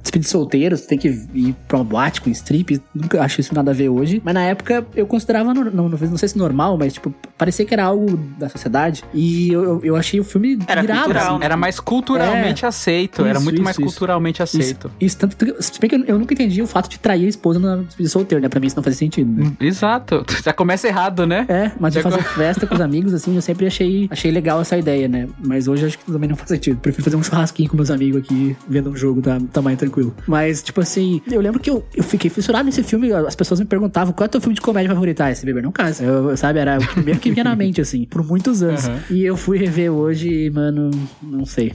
despedir 0.01 0.27
solteiros, 0.29 0.81
tem 0.81 0.97
que 0.97 1.07
ir 1.33 1.55
pra 1.67 1.77
uma 1.77 1.83
boate 1.83 2.21
com 2.21 2.29
strip, 2.29 2.81
nunca 2.95 3.21
acho 3.21 3.41
isso 3.41 3.53
nada 3.53 3.71
a 3.71 3.73
ver 3.73 3.89
hoje, 3.89 4.21
mas 4.23 4.33
na 4.33 4.41
época 4.43 4.85
eu 4.95 5.05
considerava, 5.05 5.53
nor- 5.53 5.73
não, 5.73 5.89
não 5.89 6.17
sei 6.17 6.29
se 6.29 6.37
normal, 6.37 6.77
mas, 6.77 6.93
tipo, 6.93 7.13
parecia 7.37 7.65
que 7.65 7.73
era 7.73 7.83
algo 7.83 8.17
da 8.39 8.47
sociedade, 8.49 9.03
e 9.13 9.49
eu, 9.51 9.63
eu- 9.63 9.81
eu 9.83 9.95
achei 9.95 10.19
o 10.19 10.23
filme 10.23 10.57
Era 10.67 10.83
irado, 10.83 10.99
cultural, 11.03 11.27
assim. 11.31 11.39
né? 11.39 11.45
Era 11.45 11.57
mais 11.57 11.79
culturalmente 11.79 12.65
aceito. 12.65 13.21
era 13.25 13.33
Isso, 13.33 13.43
muito 13.43 13.55
isso, 13.55 13.63
mais 13.63 13.77
isso. 13.77 13.85
culturalmente 13.85 14.41
aceito. 14.41 14.87
Isso, 14.87 14.95
isso 15.01 15.17
tanto 15.17 15.35
que, 15.37 15.61
se 15.61 15.79
bem 15.79 15.89
que 15.89 15.95
eu, 15.95 16.05
eu 16.05 16.19
nunca 16.19 16.33
entendi 16.33 16.61
o 16.61 16.67
fato 16.67 16.89
de 16.89 16.97
trair 16.99 17.25
a 17.25 17.29
esposa 17.29 17.59
na 17.59 17.77
despedida 17.77 18.09
solteira, 18.09 18.41
né? 18.41 18.49
Pra 18.49 18.59
mim 18.59 18.67
isso 18.67 18.75
não 18.75 18.83
fazia 18.83 18.97
sentido. 18.97 19.29
né? 19.31 19.51
Exato. 19.59 20.25
Já 20.43 20.53
começa 20.53 20.87
errado, 20.87 21.25
né? 21.25 21.45
É, 21.49 21.71
mas 21.79 21.93
de 21.93 22.01
fazer 22.01 22.23
festa 22.23 22.65
com 22.65 22.75
os 22.75 22.81
amigos, 22.81 23.13
assim, 23.13 23.35
eu 23.35 23.41
sempre 23.41 23.65
achei, 23.67 24.07
achei 24.09 24.31
legal 24.31 24.61
essa 24.61 24.77
ideia, 24.77 25.07
né? 25.07 25.27
Mas 25.43 25.67
hoje 25.67 25.83
eu 25.83 25.87
acho 25.87 25.99
que 25.99 26.05
também 26.11 26.29
não 26.29 26.35
faz 26.35 26.49
sentido. 26.49 26.77
Prefiro 26.79 27.03
fazer 27.03 27.15
um 27.17 27.23
churrasquinho 27.23 27.69
com 27.69 27.75
meus 27.75 27.91
amigos 27.91 28.21
aqui, 28.21 28.55
vendo 28.67 28.89
um 28.89 28.95
jogo, 28.95 29.21
tá, 29.21 29.37
tamanho 29.57 29.77
tranquilo. 29.77 30.15
Mas, 30.27 30.61
tipo 30.61 30.81
assim, 30.81 31.21
eu 31.29 31.41
lembro 31.41 31.59
que 31.59 31.69
eu, 31.69 31.83
eu 31.95 32.03
fiquei 32.03 32.29
fissurado 32.29 32.65
nesse 32.65 32.83
filme, 32.83 33.11
as 33.11 33.35
pessoas 33.35 33.59
me 33.59 33.65
perguntavam 33.65 34.13
qual 34.13 34.25
é 34.25 34.27
o 34.27 34.31
teu 34.31 34.41
filme 34.41 34.55
de 34.55 34.61
comédia 34.61 34.89
favorito? 34.89 35.21
Ah, 35.21 35.31
esse 35.31 35.45
Beber 35.45 35.63
não 35.63 35.71
casa. 35.71 36.03
Eu, 36.03 36.35
sabe, 36.37 36.59
era 36.59 36.77
o 36.77 36.87
primeiro 36.87 37.19
que 37.19 37.31
vinha 37.31 37.43
na 37.43 37.55
mente, 37.55 37.81
assim, 37.81 38.05
por 38.05 38.23
muitos 38.23 38.61
anos. 38.61 38.87
Uhum. 38.87 38.99
E 39.11 39.25
eu 39.25 39.35
fui 39.35 39.57
rever 39.57 39.91
hoje 39.91 40.29
e, 40.29 40.49
mano, 40.49 40.91
não 41.21 41.45
sei. 41.45 41.73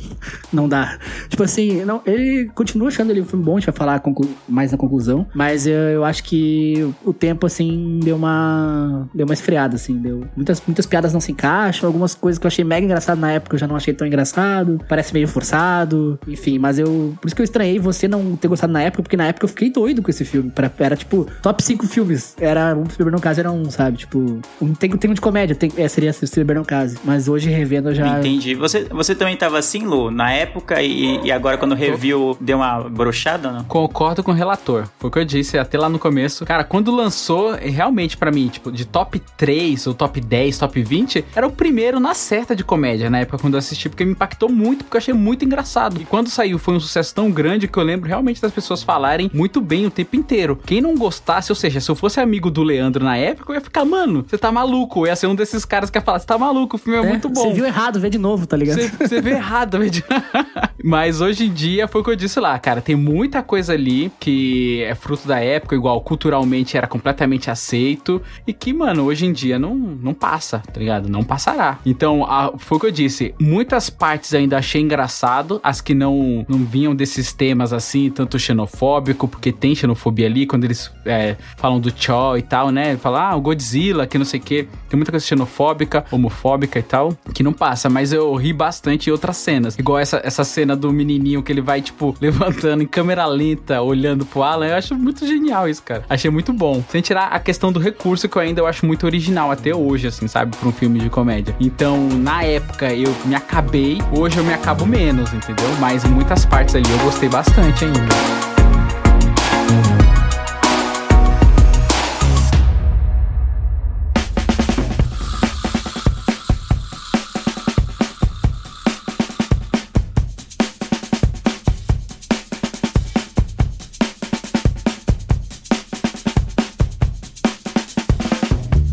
Não 0.53 0.69
dá. 0.69 0.99
Tipo 1.29 1.43
assim, 1.43 1.85
não, 1.85 2.03
ele 2.07 2.51
continua 2.55 2.89
achando 2.89 3.11
ele 3.11 3.21
um 3.21 3.25
filme 3.25 3.45
bom, 3.45 3.57
a 3.57 3.61
gente 3.61 3.67
vai 3.67 3.75
falar 3.75 4.03
mais 4.49 4.73
na 4.73 4.79
conclusão. 4.79 5.27
Mas 5.35 5.67
eu, 5.67 5.75
eu 5.75 6.05
acho 6.05 6.23
que 6.25 6.93
o 7.05 7.13
tempo, 7.13 7.47
assim, 7.47 8.01
deu 8.03 8.17
uma. 8.17 9.09
Deu 9.15 9.27
uma 9.27 9.35
esfriada, 9.35 9.77
assim. 9.77 9.97
Deu. 9.99 10.25
Muitas, 10.37 10.63
muitas 10.67 10.87
piadas 10.87 11.13
não 11.13 11.21
se 11.21 11.33
encaixam, 11.33 11.89
algumas 11.89 12.15
coisas 12.15 12.39
que 12.39 12.47
eu 12.47 12.49
achei 12.49 12.65
mega 12.65 12.85
engraçado 12.85 13.19
na 13.19 13.33
época 13.33 13.57
eu 13.57 13.59
já 13.59 13.67
não 13.67 13.77
achei 13.77 13.95
tão 13.95 14.07
engraçado. 14.07 14.81
Parece 14.89 15.13
meio 15.13 15.27
forçado. 15.27 16.19
Enfim, 16.27 16.59
mas 16.59 16.79
eu. 16.79 17.15
Por 17.21 17.27
isso 17.27 17.35
que 17.35 17.43
eu 17.43 17.45
estranhei 17.45 17.72
estranhei 17.73 17.79
você 17.79 18.07
não 18.09 18.37
ter 18.37 18.49
gostado 18.49 18.73
na 18.73 18.83
época, 18.83 19.03
porque 19.03 19.17
na 19.17 19.27
época 19.27 19.45
eu 19.45 19.49
fiquei 19.49 19.71
doido 19.71 20.03
com 20.03 20.11
esse 20.11 20.25
filme. 20.25 20.51
Pra- 20.51 20.71
Era 20.79 20.97
tipo, 20.97 21.27
top 21.41 21.63
5 21.63 21.87
filmes. 21.87 22.35
Era 22.41 22.77
um 22.77 22.85
Não 23.11 23.19
Case 23.19 23.41
era 23.41 23.51
um, 23.51 23.71
sabe? 23.71 23.99
Tipo, 23.99 24.41
um, 24.61 24.75
tem, 24.75 24.91
tem 24.91 25.11
um 25.11 25.15
de 25.15 25.21
comédia, 25.21 25.55
tem, 25.55 25.71
é, 25.77 25.87
seria 25.89 26.13
Não 26.55 26.65
Case. 26.65 26.99
Mas 27.05 27.29
hoje 27.29 27.49
revendo 27.51 27.91
eu 27.91 27.95
já. 27.95 28.19
Entendi. 28.19 28.55
Você, 28.55 28.85
você 28.85 29.15
também 29.15 29.37
tava 29.37 29.59
assim, 29.59 29.85
Lu, 29.85 30.11
na 30.11 30.33
época 30.33 30.83
e, 30.83 31.21
e 31.25 31.33
agora 31.33 31.57
quando 31.57 31.75
reviu 31.75 32.37
deu 32.41 32.59
uma 32.59 32.81
brochada, 32.89 33.51
não? 33.53 33.65
Concordo 33.65 34.23
com 34.23 34.33
o 34.33 34.35
relator. 34.35 34.87
Foi 34.99 35.09
o 35.09 35.13
que 35.13 35.19
eu 35.19 35.25
disse 35.25 35.59
até 35.59 35.79
lá 35.79 35.89
no 35.89 35.99
começo. 35.99 36.45
Cara, 36.45 36.65
quando 36.65 36.95
lançou, 36.95 37.53
realmente 37.55 38.17
pra 38.17 38.31
mim, 38.31 38.49
tipo, 38.49 38.71
de 38.73 38.85
top 38.85 39.21
3 39.37 39.87
ou 39.87 39.95
top 39.95 40.21
10, 40.21 40.59
top 40.59 40.83
20, 40.83 41.25
era 41.35 41.47
o 41.47 41.53
primeiro 41.53 42.01
na 42.01 42.15
certa 42.15 42.55
de 42.57 42.65
comédia 42.65 43.09
na 43.11 43.21
época 43.21 43.39
quando 43.39 43.55
eu 43.55 43.59
assisti, 43.59 43.89
porque 43.89 44.05
me 44.05 44.13
impactou 44.13 44.49
muito, 44.49 44.85
porque 44.85 44.97
eu 44.97 44.99
achei 45.01 45.15
muito 45.15 45.45
engraçado. 45.45 46.01
E 46.01 46.05
quando 46.05 46.29
saiu 46.29 46.59
foi 46.59 46.75
um 46.75 46.81
sucesso 46.81 47.15
tão 47.15 47.31
grande 47.31 47.62
que 47.69 47.79
eu 47.79 47.83
lembro 47.83 48.09
realmente 48.09 48.41
das 48.41 48.53
pessoas 48.53 48.83
falarem 48.83 49.31
muito 49.33 49.61
bem 49.61 49.87
o 49.87 49.91
tempo 49.91 50.17
inteiro. 50.17 50.59
Quem 50.65 50.81
não 50.81 50.97
gostasse, 50.97 51.51
ou 51.53 51.57
seja, 51.57 51.81
se 51.81 51.91
eu 51.91 51.95
fosse 51.95 52.21
amigo 52.21 52.51
do 52.51 52.63
Leandro 52.63 53.05
na 53.05 53.17
época, 53.17 53.53
eu 53.53 53.55
ia 53.57 53.61
ficar, 53.61 53.85
mano, 53.85 54.25
você 54.29 54.37
tá 54.39 54.51
maluco. 54.53 55.01
Eu 55.01 55.07
ia 55.07 55.17
ser 55.17 55.27
um 55.27 55.35
desses 55.35 55.65
caras 55.65 55.91
que 55.91 55.99
ia 55.99 56.03
falar, 56.03 56.19
você 56.19 56.27
tá 56.27 56.39
maluco, 56.39 56.77
o 56.77 56.79
filme 56.79 56.99
é, 56.99 57.03
É, 57.03 57.09
muito 57.09 57.29
bom. 57.29 57.43
Você 57.43 57.53
viu 57.53 57.65
errado, 57.67 58.01
vê 58.01 58.09
de 58.11 58.19
novo, 58.19 58.47
tá 58.47 58.57
ligado? 58.57 58.81
Você, 58.81 59.21
vê 59.21 59.31
errado, 59.33 59.79
velho. 59.79 59.93
Mas 60.83 61.21
hoje 61.21 61.47
em 61.47 61.53
dia 61.53 61.87
foi 61.87 62.01
o 62.01 62.05
que 62.05 62.11
eu 62.11 62.17
disse 62.17 62.41
lá, 62.41 62.59
cara. 62.59 62.81
Tem 62.81 62.97
muita 62.97 63.43
coisa 63.43 63.73
ali 63.73 64.11
que 64.19 64.83
é 64.83 64.95
fruto 64.95 65.29
da 65.29 65.39
época, 65.39 65.75
igual 65.77 66.01
culturalmente 66.01 66.77
era 66.77 66.87
completamente 66.87 67.51
aceito. 67.51 68.21
E 68.47 68.53
que, 68.53 68.73
mano, 68.73 69.05
hoje 69.05 69.27
em 69.27 69.33
dia 69.33 69.59
não, 69.59 69.75
não 69.77 70.13
passa, 70.15 70.61
tá 70.73 70.79
ligado? 70.81 71.09
Não 71.09 71.23
passará. 71.23 71.79
Então, 71.87 72.25
a- 72.25 72.53
foi 72.59 72.79
o 72.79 72.81
que 72.81 72.87
eu 72.87 72.91
disse. 72.91 73.35
Muitas 73.41 73.89
partes 73.91 74.35
ainda 74.35 74.59
achei 74.59 74.81
engraçado, 74.81 75.61
as 75.63 75.81
que 75.81 75.95
não, 75.95 76.45
não 76.49 76.59
vinham 76.59 76.95
desses 76.95 77.33
temas 77.43 77.73
assim, 77.73 78.09
tanto 78.09 78.39
xenofóbico, 78.39 79.27
porque 79.27 79.51
tem 79.51 79.75
xenofobia 79.75 80.27
ali, 80.27 80.47
quando 80.47 80.63
eles 80.63 80.93
é, 81.05 81.35
falam 81.57 81.81
do 81.81 81.91
Cho 81.91 82.37
e 82.39 82.43
tal, 82.43 82.71
né? 82.71 82.97
Falam, 82.97 83.21
ah, 83.21 83.35
o 83.35 83.41
Godzilla, 83.41 84.07
que 84.07 84.17
não 84.17 84.25
sei 84.25 84.39
o 84.39 84.43
quê. 84.45 84.69
Tem 84.89 84.97
muita 84.97 85.11
coisa 85.11 85.27
xenofóbica, 85.27 86.05
homofóbica 86.13 86.79
e 86.79 86.85
tal, 86.85 87.19
que 87.35 87.43
não 87.43 87.53
passa, 87.53 87.91
mas 87.91 88.13
eu 88.13 88.33
ri 88.37 88.53
bastante 88.53 89.09
em 89.09 89.13
outras 89.13 89.39
cenas. 89.39 89.77
Igual 89.77 89.99
essa, 89.99 90.21
essa 90.23 90.45
cena 90.45 90.77
do 90.77 90.93
menininho 90.93 91.43
que 91.43 91.51
ele 91.51 91.61
vai, 91.61 91.83
tipo, 91.83 92.15
levantando 92.23 92.81
em 92.85 92.87
câmera 92.87 93.27
lenta, 93.27 93.83
olhando 93.83 94.25
pro 94.25 94.45
Alan. 94.45 94.69
Eu 94.69 94.77
acho 94.77 94.95
muito 94.95 95.27
genial 95.27 95.69
isso, 95.69 95.83
cara. 95.83 96.05
Achei 96.09 96.31
muito 96.31 96.53
bom. 96.53 96.81
Sem 96.91 97.03
tirar 97.03 97.27
a 97.27 97.41
questão 97.41 97.73
do 97.73 97.81
recurso, 97.81 98.29
que 98.29 98.37
eu 98.37 98.43
ainda 98.43 98.61
eu 98.61 98.69
acho 98.69 98.87
muito 98.87 99.05
original 99.05 99.51
até 99.51 99.75
hoje, 99.75 100.07
assim, 100.07 100.29
sabe? 100.29 100.57
Pra 100.57 100.69
um 100.69 100.73
filme 100.73 101.01
de 101.01 101.11
comédia. 101.11 101.57
Então, 101.59 102.07
na 102.09 102.45
época, 102.45 102.95
eu 102.95 103.13
me 103.25 103.35
acabei. 103.35 103.99
Hoje 104.17 104.39
eu 104.39 104.45
me 104.45 104.55
acabo 104.55 104.87
menos, 104.87 105.33
entendeu? 105.33 105.69
Mas 105.81 106.05
muitas 106.05 106.45
partes 106.45 106.77
ali 106.77 106.89
eu 106.89 106.99
gostei 106.99 107.32
bastante 107.33 107.87
ainda. 107.87 108.52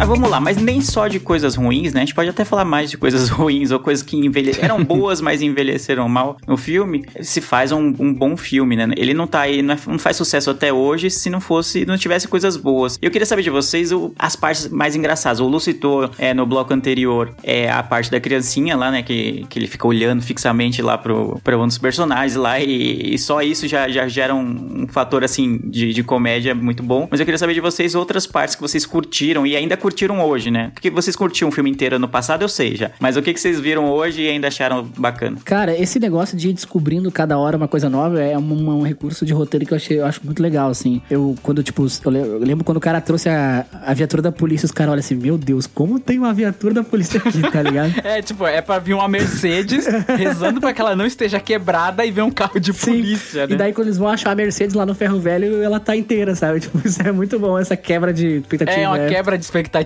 Ah, 0.02 0.06
vamos 0.06 0.30
lá, 0.30 0.40
mas 0.40 0.56
nem 0.56 0.80
só 0.80 1.10
de 1.10 1.20
coisas 1.20 1.56
ruins, 1.56 1.94
né? 1.94 2.00
A 2.00 2.06
gente 2.06 2.16
pode 2.16 2.30
até 2.30 2.46
falar 2.46 2.64
mais 2.64 2.90
de 2.90 2.98
coisas 2.98 3.28
ruins 3.30 3.70
ou 3.70 3.80
coisas 3.82 4.02
que 4.02 4.16
envelhe... 4.16 4.54
eram 4.62 4.82
boas, 4.82 5.20
mas 5.20 5.42
envelheceram 5.42 6.08
mal 6.08 6.38
no 6.48 6.56
filme. 6.56 7.04
Se 7.22 7.42
faz 7.42 7.74
um, 7.74 7.94
um 8.00 8.14
bom 8.14 8.38
filme, 8.38 8.78
né? 8.78 8.88
Ele 8.96 9.14
não 9.14 9.28
tá 9.28 9.42
aí, 9.42 9.62
não, 9.62 9.74
é- 9.74 9.80
não 9.88 10.00
faz 10.00 10.16
sucesso 10.16 10.50
até 10.52 10.72
hoje 10.72 11.10
se 11.10 11.30
não 11.30 11.42
fosse, 11.42 11.86
não 11.86 11.98
tivesse 11.98 12.30
coisas 12.30 12.56
boas. 12.56 12.98
Eu 13.02 13.12
queria 13.12 13.26
saber 13.26 13.42
de 13.42 13.50
vocês 13.50 13.92
o- 13.92 14.14
as 14.18 14.38
partes 14.38 14.70
mais 14.70 14.96
engraçadas. 14.96 15.42
O 15.42 15.48
Lu 15.50 15.60
citou 15.60 16.10
é, 16.18 16.34
no 16.34 16.46
bloco 16.46 16.74
anterior 16.74 17.36
é, 17.44 17.70
a 17.70 17.84
parte 17.84 18.10
da 18.10 18.22
criancinha 18.22 18.78
lá, 18.78 18.90
né? 18.90 19.04
Que, 19.04 19.46
que 19.50 19.60
ele 19.60 19.68
fica 19.68 19.86
olhando 19.86 20.22
fixamente 20.22 20.82
lá 20.82 20.98
pro, 20.98 21.42
pro 21.44 21.62
um 21.62 21.68
dos 21.68 21.78
personagens 21.78 22.38
lá 22.38 22.58
e, 22.58 23.16
e 23.16 23.20
só 23.20 23.42
isso 23.42 23.68
já, 23.68 23.90
já 23.90 24.08
gera 24.08 24.34
um, 24.34 24.84
um 24.84 24.88
fator, 24.88 25.26
assim, 25.26 25.60
de, 25.62 25.94
de 25.94 26.04
comédia 26.04 26.56
muito 26.56 26.82
bom. 26.82 27.06
Mas 27.12 27.20
eu 27.20 27.26
queria 27.26 27.38
saber 27.38 27.54
de 27.54 27.60
vocês 27.60 27.96
outras 27.96 28.26
partes 28.26 28.56
que 28.56 28.62
vocês 28.62 28.86
curtiram 28.86 29.46
e 29.46 29.58
ainda 29.58 29.76
curtiram 29.76 29.89
hoje, 30.22 30.52
né? 30.52 30.72
Porque 30.74 30.90
vocês 30.90 31.16
curtiram 31.16 31.50
o 31.50 31.52
filme 31.52 31.70
inteiro 31.70 31.96
ano 31.96 32.08
passado, 32.08 32.42
eu 32.42 32.50
sei 32.50 32.76
já. 32.76 32.92
Mas 33.00 33.18
o 33.18 33.22
que, 33.22 33.34
que 33.34 33.40
vocês 33.40 33.60
viram 33.60 33.90
hoje 33.90 34.22
e 34.22 34.30
ainda 34.30 34.48
acharam 34.48 34.88
bacana? 34.98 35.38
Cara, 35.44 35.76
esse 35.76 36.00
negócio 36.00 36.38
de 36.38 36.50
ir 36.50 36.54
descobrindo 36.54 37.12
cada 37.12 37.38
hora 37.38 37.58
uma 37.58 37.68
coisa 37.68 37.90
nova 37.90 38.22
é 38.22 38.38
um, 38.38 38.80
um 38.80 38.82
recurso 38.82 39.26
de 39.26 39.34
roteiro 39.34 39.66
que 39.66 39.74
eu, 39.74 39.76
achei, 39.76 40.00
eu 40.00 40.06
acho 40.06 40.22
muito 40.24 40.42
legal, 40.42 40.70
assim. 40.70 41.02
Eu, 41.10 41.36
quando, 41.42 41.64
tipo, 41.64 41.86
eu 42.06 42.40
lembro 42.40 42.64
quando 42.64 42.78
o 42.78 42.82
cara 42.82 43.02
trouxe 43.02 43.30
a, 43.30 43.66
a 43.86 43.94
viatura 43.94 44.22
da 44.22 44.32
polícia, 44.32 44.66
os 44.66 44.72
caras 44.72 44.92
olham 44.94 45.00
assim, 45.00 45.16
meu 45.16 45.38
Deus, 45.38 45.68
como 45.68 46.00
tem 46.00 46.18
uma 46.18 46.34
viatura 46.34 46.74
da 46.74 46.84
polícia 46.84 47.20
aqui, 47.24 47.42
tá 47.42 47.62
ligado? 47.62 47.94
É, 48.10 48.22
tipo, 48.22 48.46
é 48.46 48.62
pra 48.62 48.80
vir 48.80 48.94
uma 48.94 49.08
Mercedes 49.08 49.86
rezando 50.18 50.60
pra 50.60 50.74
que 50.74 50.82
ela 50.82 50.96
não 50.96 51.06
esteja 51.06 51.40
quebrada 51.40 52.06
e 52.06 52.12
ver 52.12 52.22
um 52.22 52.32
carro 52.32 52.60
de 52.60 52.74
Sim. 52.74 52.92
polícia, 52.92 53.46
né? 53.46 53.54
E 53.54 53.58
daí, 53.58 53.74
quando 53.74 53.88
eles 53.88 53.98
vão 53.98 54.08
achar 54.08 54.32
a 54.32 54.36
Mercedes 54.36 54.74
lá 54.74 54.86
no 54.86 54.96
ferro 54.96 55.20
velho, 55.20 55.62
ela 55.62 55.80
tá 55.80 55.96
inteira, 55.96 56.36
sabe? 56.36 56.60
Tipo, 56.70 56.86
isso 56.86 57.02
é 57.02 57.12
muito 57.12 57.40
bom, 57.40 57.58
essa 57.58 57.76
quebra 57.76 58.14
de 58.14 58.38
expectativa. 58.38 58.82
É 58.82 58.88
uma 58.88 58.98
né? 58.98 59.10
quebra 59.10 59.38
de 59.38 59.44
expectativa, 59.44 59.79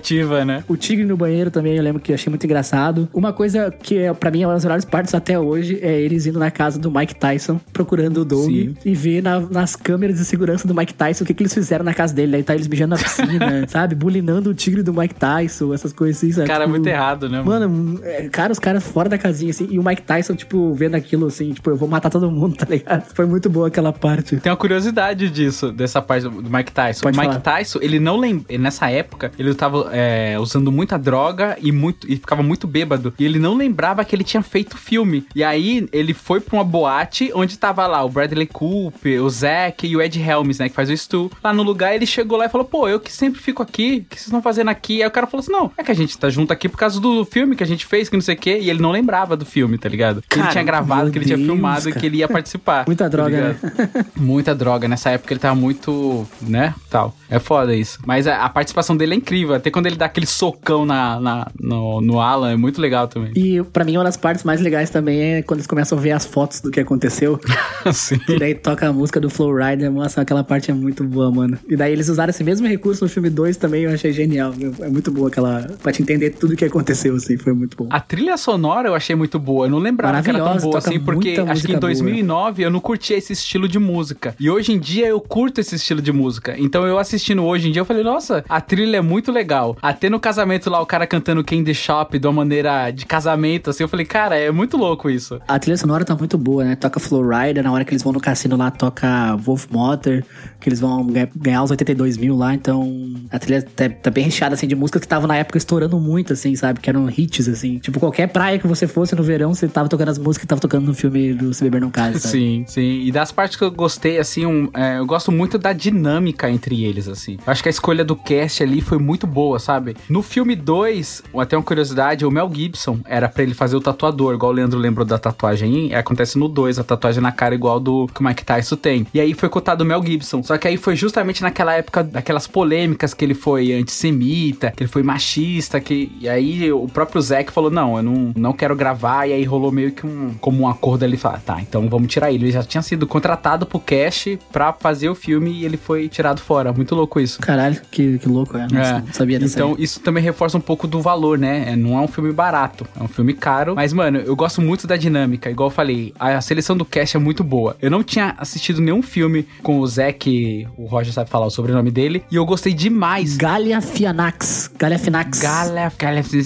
né? 0.44 0.64
O 0.68 0.76
tigre 0.76 1.04
no 1.04 1.16
banheiro 1.16 1.50
também, 1.50 1.76
eu 1.76 1.82
lembro 1.82 2.00
que 2.00 2.12
eu 2.12 2.14
achei 2.14 2.30
muito 2.30 2.44
engraçado. 2.44 3.08
Uma 3.12 3.32
coisa 3.32 3.70
que 3.82 3.98
é, 3.98 4.12
pra 4.12 4.30
mim 4.30 4.42
é 4.42 4.46
uma 4.46 4.54
das 4.54 4.64
melhores 4.64 4.84
partes 4.84 5.14
até 5.14 5.38
hoje 5.38 5.78
é 5.82 6.00
eles 6.00 6.26
indo 6.26 6.38
na 6.38 6.50
casa 6.50 6.78
do 6.78 6.90
Mike 6.90 7.14
Tyson 7.14 7.60
procurando 7.72 8.18
o 8.18 8.24
Doug 8.24 8.46
Sim. 8.50 8.74
e 8.84 8.94
ver 8.94 9.22
na- 9.22 9.40
nas 9.40 9.76
câmeras 9.76 10.16
de 10.18 10.24
segurança 10.24 10.66
do 10.66 10.74
Mike 10.74 10.94
Tyson 10.94 11.24
o 11.24 11.26
que, 11.26 11.34
que 11.34 11.42
eles 11.42 11.54
fizeram 11.54 11.84
na 11.84 11.94
casa 11.94 12.14
dele. 12.14 12.36
Aí 12.36 12.42
tá 12.42 12.54
eles 12.54 12.66
mijando 12.68 12.96
na 12.96 13.02
piscina, 13.02 13.66
sabe? 13.68 13.94
Bulinando 13.94 14.50
o 14.50 14.54
tigre 14.54 14.82
do 14.82 14.92
Mike 14.92 15.14
Tyson, 15.14 15.72
essas 15.74 15.92
coisas 15.92 16.16
assim, 16.18 16.32
sabe? 16.32 16.46
Cara, 16.48 16.64
Tipo, 16.64 16.70
muito 16.70 16.86
errado, 16.86 17.28
né? 17.28 17.42
Mano? 17.42 17.68
Mano, 17.68 18.00
é, 18.02 18.28
cara, 18.28 18.52
os 18.52 18.58
caras 18.58 18.82
fora 18.84 19.08
da 19.08 19.18
casinha, 19.18 19.50
assim, 19.50 19.68
e 19.70 19.78
o 19.78 19.84
Mike 19.84 20.02
Tyson, 20.02 20.34
tipo, 20.34 20.72
vendo 20.74 20.94
aquilo, 20.94 21.26
assim, 21.26 21.52
tipo, 21.52 21.70
eu 21.70 21.76
vou 21.76 21.88
matar 21.88 22.10
todo 22.10 22.30
mundo, 22.30 22.56
tá 22.56 22.66
ligado? 22.68 23.04
Foi 23.14 23.26
muito 23.26 23.48
boa 23.50 23.68
aquela 23.68 23.92
parte. 23.92 24.36
Tem 24.38 24.50
uma 24.50 24.56
curiosidade 24.56 25.28
disso, 25.30 25.70
dessa 25.72 26.00
parte 26.02 26.24
do 26.28 26.42
do 26.42 26.50
Mike 26.50 26.72
Tyson. 26.72 27.02
Pode 27.02 27.16
o 27.18 27.20
Mike 27.20 27.34
falar. 27.42 27.58
Tyson, 27.58 27.78
ele 27.82 27.98
não 28.00 28.16
lembra. 28.18 28.58
Nessa 28.58 28.90
época, 28.90 29.30
ele 29.38 29.54
tava 29.54 29.83
é, 29.90 30.36
usando 30.38 30.70
muita 30.70 30.98
droga 30.98 31.56
e, 31.60 31.72
muito, 31.72 32.10
e 32.10 32.16
ficava 32.16 32.42
muito 32.42 32.66
bêbado. 32.66 33.14
E 33.18 33.24
ele 33.24 33.38
não 33.38 33.54
lembrava 33.54 34.04
que 34.04 34.14
ele 34.14 34.24
tinha 34.24 34.42
feito 34.42 34.76
filme. 34.76 35.26
E 35.34 35.42
aí, 35.42 35.88
ele 35.92 36.14
foi 36.14 36.40
pra 36.40 36.56
uma 36.56 36.64
boate 36.64 37.30
onde 37.34 37.58
tava 37.58 37.86
lá 37.86 38.02
o 38.04 38.08
Bradley 38.08 38.46
Cooper, 38.46 39.22
o 39.22 39.30
Zack 39.30 39.86
e 39.86 39.96
o 39.96 40.02
Ed 40.02 40.20
Helms, 40.20 40.58
né? 40.58 40.68
Que 40.68 40.74
faz 40.74 40.90
o 40.90 40.96
Stu. 40.96 41.30
Lá 41.42 41.52
no 41.52 41.62
lugar, 41.62 41.94
ele 41.94 42.06
chegou 42.06 42.38
lá 42.38 42.46
e 42.46 42.48
falou: 42.48 42.66
Pô, 42.66 42.88
eu 42.88 43.00
que 43.00 43.12
sempre 43.12 43.40
fico 43.40 43.62
aqui, 43.62 44.04
o 44.06 44.10
que 44.10 44.16
vocês 44.16 44.26
estão 44.26 44.42
fazendo 44.42 44.68
aqui? 44.68 45.02
Aí 45.02 45.08
o 45.08 45.10
cara 45.10 45.26
falou 45.26 45.42
assim: 45.42 45.52
Não, 45.52 45.70
é 45.76 45.82
que 45.82 45.90
a 45.90 45.94
gente 45.94 46.16
tá 46.16 46.28
junto 46.30 46.52
aqui 46.52 46.68
por 46.68 46.78
causa 46.78 47.00
do 47.00 47.24
filme 47.24 47.56
que 47.56 47.62
a 47.62 47.66
gente 47.66 47.86
fez, 47.86 48.08
que 48.08 48.16
não 48.16 48.22
sei 48.22 48.34
o 48.34 48.38
quê. 48.38 48.58
E 48.60 48.70
ele 48.70 48.80
não 48.80 48.90
lembrava 48.90 49.36
do 49.36 49.44
filme, 49.44 49.78
tá 49.78 49.88
ligado? 49.88 50.22
Que 50.28 50.38
ele 50.38 50.48
tinha 50.48 50.64
gravado, 50.64 51.10
que 51.10 51.18
ele 51.18 51.24
tinha 51.24 51.36
Deus, 51.36 51.48
filmado 51.48 51.88
e 51.88 51.92
cara. 51.92 52.00
que 52.00 52.06
ele 52.06 52.16
ia 52.18 52.28
participar. 52.28 52.84
Muita 52.88 53.04
tá 53.04 53.08
droga, 53.10 53.58
ligado? 53.62 54.06
Muita 54.16 54.54
droga. 54.54 54.88
Nessa 54.88 55.10
época 55.10 55.32
ele 55.32 55.40
tava 55.40 55.54
muito, 55.54 56.26
né, 56.40 56.74
tal. 56.90 57.14
É 57.28 57.38
foda 57.38 57.74
isso. 57.74 57.98
Mas 58.06 58.26
a, 58.26 58.44
a 58.44 58.48
participação 58.48 58.96
dele 58.96 59.14
é 59.14 59.16
incrível. 59.16 59.54
Até 59.54 59.70
quando 59.74 59.86
ele 59.86 59.96
dá 59.96 60.06
aquele 60.06 60.24
socão 60.26 60.86
na, 60.86 61.18
na- 61.18 61.46
no, 61.60 62.00
no 62.00 62.20
Alan, 62.20 62.52
é 62.52 62.56
muito 62.56 62.80
legal 62.80 63.08
também. 63.08 63.32
E 63.34 63.60
pra 63.64 63.84
mim, 63.84 63.96
uma 63.96 64.04
das 64.04 64.16
partes 64.16 64.44
mais 64.44 64.60
legais 64.60 64.88
também 64.88 65.20
é 65.20 65.42
quando 65.42 65.58
eles 65.58 65.66
começam 65.66 65.98
a 65.98 66.00
ver 66.00 66.12
as 66.12 66.24
fotos 66.24 66.60
do 66.60 66.70
que 66.70 66.78
aconteceu. 66.78 67.40
Sim. 67.92 68.20
E 68.28 68.38
daí 68.38 68.54
toca 68.54 68.88
a 68.88 68.92
música 68.92 69.20
do 69.20 69.28
Flow 69.28 69.52
Rider, 69.56 69.90
nossa, 69.90 70.20
aquela 70.20 70.44
parte 70.44 70.70
é 70.70 70.74
muito 70.74 71.02
boa, 71.02 71.30
mano. 71.32 71.58
E 71.68 71.74
daí 71.76 71.92
eles 71.92 72.08
usaram 72.08 72.30
esse 72.30 72.44
mesmo 72.44 72.66
recurso 72.68 73.02
no 73.04 73.10
filme 73.10 73.28
2 73.28 73.56
também, 73.56 73.82
eu 73.82 73.90
achei 73.90 74.12
genial. 74.12 74.52
É 74.80 74.88
muito 74.88 75.10
boa 75.10 75.26
aquela. 75.28 75.66
pra 75.82 75.90
te 75.92 76.00
entender 76.02 76.30
tudo 76.30 76.52
o 76.54 76.56
que 76.56 76.64
aconteceu, 76.64 77.16
assim, 77.16 77.36
foi 77.36 77.52
muito 77.52 77.76
bom. 77.76 77.88
A 77.90 77.98
trilha 78.00 78.36
sonora 78.36 78.88
eu 78.88 78.94
achei 78.94 79.16
muito 79.16 79.38
boa. 79.38 79.66
Eu 79.66 79.70
não 79.70 79.78
lembrava 79.78 80.22
que 80.22 80.30
era 80.30 80.38
tão 80.38 80.56
boa 80.58 80.78
assim, 80.78 81.00
porque 81.00 81.30
acho 81.30 81.36
que 81.38 81.42
em 81.42 81.46
música 81.48 81.68
boa. 81.72 81.80
2009 81.80 82.62
eu 82.62 82.70
não 82.70 82.80
curtia 82.80 83.16
esse 83.16 83.32
estilo 83.32 83.66
de 83.68 83.78
música. 83.80 84.34
E 84.38 84.48
hoje 84.48 84.72
em 84.72 84.78
dia 84.78 85.06
eu 85.08 85.20
curto 85.20 85.60
esse 85.60 85.74
estilo 85.74 86.00
de 86.00 86.12
música. 86.12 86.54
Então 86.58 86.86
eu 86.86 86.98
assistindo 86.98 87.42
hoje 87.44 87.68
em 87.68 87.72
dia, 87.72 87.80
eu 87.80 87.86
falei, 87.86 88.04
nossa, 88.04 88.44
a 88.48 88.60
trilha 88.60 88.98
é 88.98 89.00
muito 89.00 89.32
legal. 89.32 89.53
Até 89.82 90.08
no 90.10 90.18
casamento 90.20 90.68
lá, 90.70 90.80
o 90.80 90.86
cara 90.86 91.06
cantando 91.06 91.42
Candy 91.44 91.74
Shop 91.74 92.18
de 92.18 92.26
uma 92.26 92.32
maneira 92.32 92.90
de 92.90 93.06
casamento, 93.06 93.70
assim, 93.70 93.82
eu 93.84 93.88
falei, 93.88 94.06
cara, 94.06 94.36
é 94.36 94.50
muito 94.50 94.76
louco 94.76 95.08
isso. 95.10 95.40
A 95.46 95.58
trilha 95.58 95.76
sonora 95.76 96.04
tá 96.04 96.14
muito 96.16 96.36
boa, 96.38 96.64
né? 96.64 96.76
Toca 96.76 96.98
Flow 97.00 97.22
Rider, 97.28 97.62
na 97.62 97.72
hora 97.72 97.84
que 97.84 97.92
eles 97.92 98.02
vão 98.02 98.12
no 98.12 98.20
cassino 98.20 98.56
lá, 98.56 98.70
toca 98.70 99.36
Wolf 99.36 99.66
Motor, 99.70 100.22
que 100.60 100.68
eles 100.68 100.80
vão 100.80 101.06
ganha- 101.06 101.28
ganhar 101.36 101.62
os 101.62 101.70
82 101.70 102.16
mil 102.16 102.36
lá, 102.36 102.54
então 102.54 103.12
a 103.30 103.38
trilha 103.38 103.62
tá, 103.62 103.88
tá 103.88 104.10
bem 104.10 104.24
recheada, 104.24 104.54
assim, 104.54 104.66
de 104.66 104.74
músicas 104.74 105.00
que 105.00 105.06
estavam 105.06 105.26
na 105.28 105.36
época 105.36 105.58
estourando 105.58 105.98
muito, 105.98 106.32
assim, 106.32 106.54
sabe? 106.56 106.80
Que 106.80 106.88
eram 106.90 107.08
hits, 107.08 107.48
assim. 107.48 107.78
Tipo, 107.78 108.00
qualquer 108.00 108.28
praia 108.28 108.58
que 108.58 108.66
você 108.66 108.86
fosse 108.86 109.14
no 109.14 109.22
verão, 109.22 109.54
você 109.54 109.68
tava 109.68 109.88
tocando 109.88 110.08
as 110.08 110.18
músicas 110.18 110.42
que 110.42 110.46
tava 110.46 110.60
tocando 110.60 110.86
no 110.86 110.94
filme 110.94 111.34
do 111.34 111.52
Se 111.52 111.62
Beber 111.64 111.80
Não 111.80 111.90
Case, 111.90 112.20
sabe? 112.20 112.32
Sim, 112.32 112.64
sim. 112.66 113.00
E 113.04 113.12
das 113.12 113.30
partes 113.32 113.56
que 113.56 113.64
eu 113.64 113.70
gostei, 113.70 114.18
assim, 114.18 114.46
um, 114.46 114.68
é, 114.74 114.98
eu 114.98 115.06
gosto 115.06 115.30
muito 115.30 115.58
da 115.58 115.72
dinâmica 115.72 116.50
entre 116.50 116.84
eles, 116.84 117.08
assim. 117.08 117.38
Eu 117.46 117.50
acho 117.52 117.62
que 117.62 117.68
a 117.68 117.70
escolha 117.70 118.04
do 118.04 118.16
cast 118.16 118.62
ali 118.62 118.80
foi 118.80 118.98
muito 118.98 119.26
boa 119.26 119.43
boa, 119.44 119.58
sabe? 119.58 119.94
No 120.08 120.22
filme 120.22 120.56
2, 120.56 121.22
até 121.38 121.56
uma 121.56 121.62
curiosidade, 121.62 122.24
o 122.24 122.30
Mel 122.30 122.50
Gibson 122.52 122.98
era 123.04 123.28
pra 123.28 123.42
ele 123.42 123.52
fazer 123.54 123.76
o 123.76 123.80
tatuador, 123.80 124.34
igual 124.34 124.52
o 124.52 124.54
Leandro 124.54 124.78
lembrou 124.78 125.04
da 125.04 125.18
tatuagem. 125.18 125.94
Acontece 125.94 126.38
no 126.38 126.48
2, 126.48 126.78
a 126.78 126.84
tatuagem 126.84 127.22
na 127.22 127.30
cara 127.30 127.54
igual 127.54 127.78
do 127.78 128.06
que 128.06 128.20
o 128.20 128.24
Mike 128.24 128.44
Tyson 128.44 128.76
tem. 128.76 129.06
E 129.12 129.20
aí 129.20 129.34
foi 129.34 129.48
cotado 129.50 129.84
o 129.84 129.86
Mel 129.86 130.02
Gibson. 130.04 130.42
Só 130.42 130.56
que 130.56 130.66
aí 130.66 130.76
foi 130.78 130.96
justamente 130.96 131.42
naquela 131.42 131.74
época 131.74 132.02
daquelas 132.02 132.46
polêmicas 132.46 133.12
que 133.12 133.24
ele 133.24 133.34
foi 133.34 133.72
antissemita, 133.72 134.70
que 134.74 134.82
ele 134.82 134.90
foi 134.90 135.02
machista, 135.02 135.80
que 135.80 136.10
e 136.20 136.28
aí 136.28 136.72
o 136.72 136.86
próprio 136.88 137.20
Zack 137.20 137.52
falou: 137.52 137.70
"Não, 137.70 137.96
eu 137.96 138.02
não, 138.02 138.32
não 138.34 138.52
quero 138.52 138.74
gravar". 138.74 139.26
E 139.28 139.32
aí 139.32 139.44
rolou 139.44 139.70
meio 139.70 139.92
que 139.92 140.06
um 140.06 140.34
como 140.40 140.62
um 140.62 140.68
acordo 140.68 141.04
ali, 141.04 141.16
falar: 141.16 141.40
"Tá, 141.44 141.60
então 141.60 141.88
vamos 141.88 142.08
tirar 142.12 142.30
ele". 142.32 142.44
Ele 142.44 142.52
já 142.52 142.62
tinha 142.62 142.82
sido 142.82 143.06
contratado 143.06 143.66
pro 143.66 143.78
Cash 143.80 144.36
pra 144.52 144.72
fazer 144.72 145.08
o 145.08 145.14
filme 145.14 145.50
e 145.50 145.64
ele 145.64 145.76
foi 145.76 146.08
tirado 146.08 146.40
fora. 146.40 146.72
Muito 146.72 146.94
louco 146.94 147.20
isso. 147.20 147.40
Caralho, 147.40 147.80
que, 147.90 148.18
que 148.18 148.28
louco, 148.28 148.56
é. 148.56 148.66
Não, 148.70 148.80
É. 148.80 148.92
não 149.00 149.12
sabia 149.34 149.38
dessa 149.40 149.58
Então, 149.58 149.74
aí. 149.76 149.82
isso 149.84 150.00
também 150.00 150.22
reforça 150.22 150.56
um 150.56 150.60
pouco 150.60 150.86
do 150.86 151.00
valor, 151.00 151.38
né? 151.38 151.64
É, 151.68 151.76
não 151.76 151.98
é 151.98 152.00
um 152.00 152.08
filme 152.08 152.32
barato, 152.32 152.86
é 152.98 153.02
um 153.02 153.08
filme 153.08 153.34
caro. 153.34 153.74
Mas, 153.74 153.92
mano, 153.92 154.18
eu 154.18 154.34
gosto 154.36 154.60
muito 154.60 154.86
da 154.86 154.96
dinâmica. 154.96 155.50
Igual 155.50 155.68
eu 155.68 155.74
falei, 155.74 156.12
a 156.18 156.40
seleção 156.40 156.76
do 156.76 156.84
cast 156.84 157.16
é 157.16 157.20
muito 157.20 157.42
boa. 157.44 157.76
Eu 157.80 157.90
não 157.90 158.02
tinha 158.02 158.34
assistido 158.38 158.80
nenhum 158.80 159.02
filme 159.02 159.46
com 159.62 159.78
o 159.80 159.86
Zack, 159.86 160.66
o 160.76 160.86
Roger 160.86 161.12
sabe 161.12 161.30
falar 161.30 161.46
o 161.46 161.50
sobrenome 161.50 161.90
dele, 161.90 162.24
e 162.30 162.36
eu 162.36 162.44
gostei 162.44 162.72
demais. 162.72 163.36
Galia 163.36 163.80
Fianax. 163.80 164.70
Galia 164.78 164.98
Finax. 164.98 165.40
Gala, 165.40 165.92
Galaxy 165.98 166.42